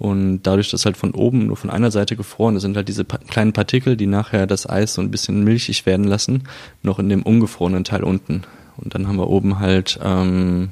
Und 0.00 0.44
dadurch, 0.44 0.70
dass 0.70 0.86
halt 0.86 0.96
von 0.96 1.10
oben 1.10 1.48
nur 1.48 1.58
von 1.58 1.68
einer 1.68 1.90
Seite 1.90 2.16
gefroren 2.16 2.56
ist, 2.56 2.62
sind 2.62 2.74
halt 2.74 2.88
diese 2.88 3.04
pa 3.04 3.18
kleinen 3.18 3.52
Partikel, 3.52 3.98
die 3.98 4.06
nachher 4.06 4.46
das 4.46 4.66
Eis 4.66 4.94
so 4.94 5.02
ein 5.02 5.10
bisschen 5.10 5.44
milchig 5.44 5.84
werden 5.84 6.06
lassen, 6.06 6.44
noch 6.82 6.98
in 6.98 7.10
dem 7.10 7.22
ungefrorenen 7.22 7.84
Teil 7.84 8.02
unten. 8.02 8.44
Und 8.78 8.94
dann 8.94 9.06
haben 9.06 9.18
wir 9.18 9.28
oben 9.28 9.58
halt 9.58 10.00
ähm, 10.02 10.70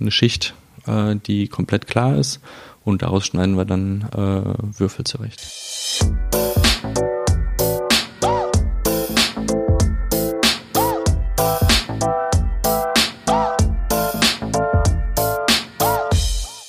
eine 0.00 0.10
Schicht, 0.10 0.54
äh, 0.86 1.14
die 1.26 1.48
komplett 1.48 1.86
klar 1.86 2.16
ist 2.16 2.40
und 2.84 3.02
daraus 3.02 3.26
schneiden 3.26 3.54
wir 3.58 3.66
dann 3.66 4.08
äh, 4.14 4.78
Würfel 4.80 5.04
zurecht. 5.04 5.46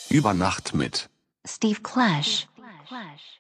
Über 0.10 0.34
Nacht 0.34 0.76
mit 0.76 1.08
Steve 1.46 1.84
Clash. 1.84 2.48
Clash. 2.88 3.35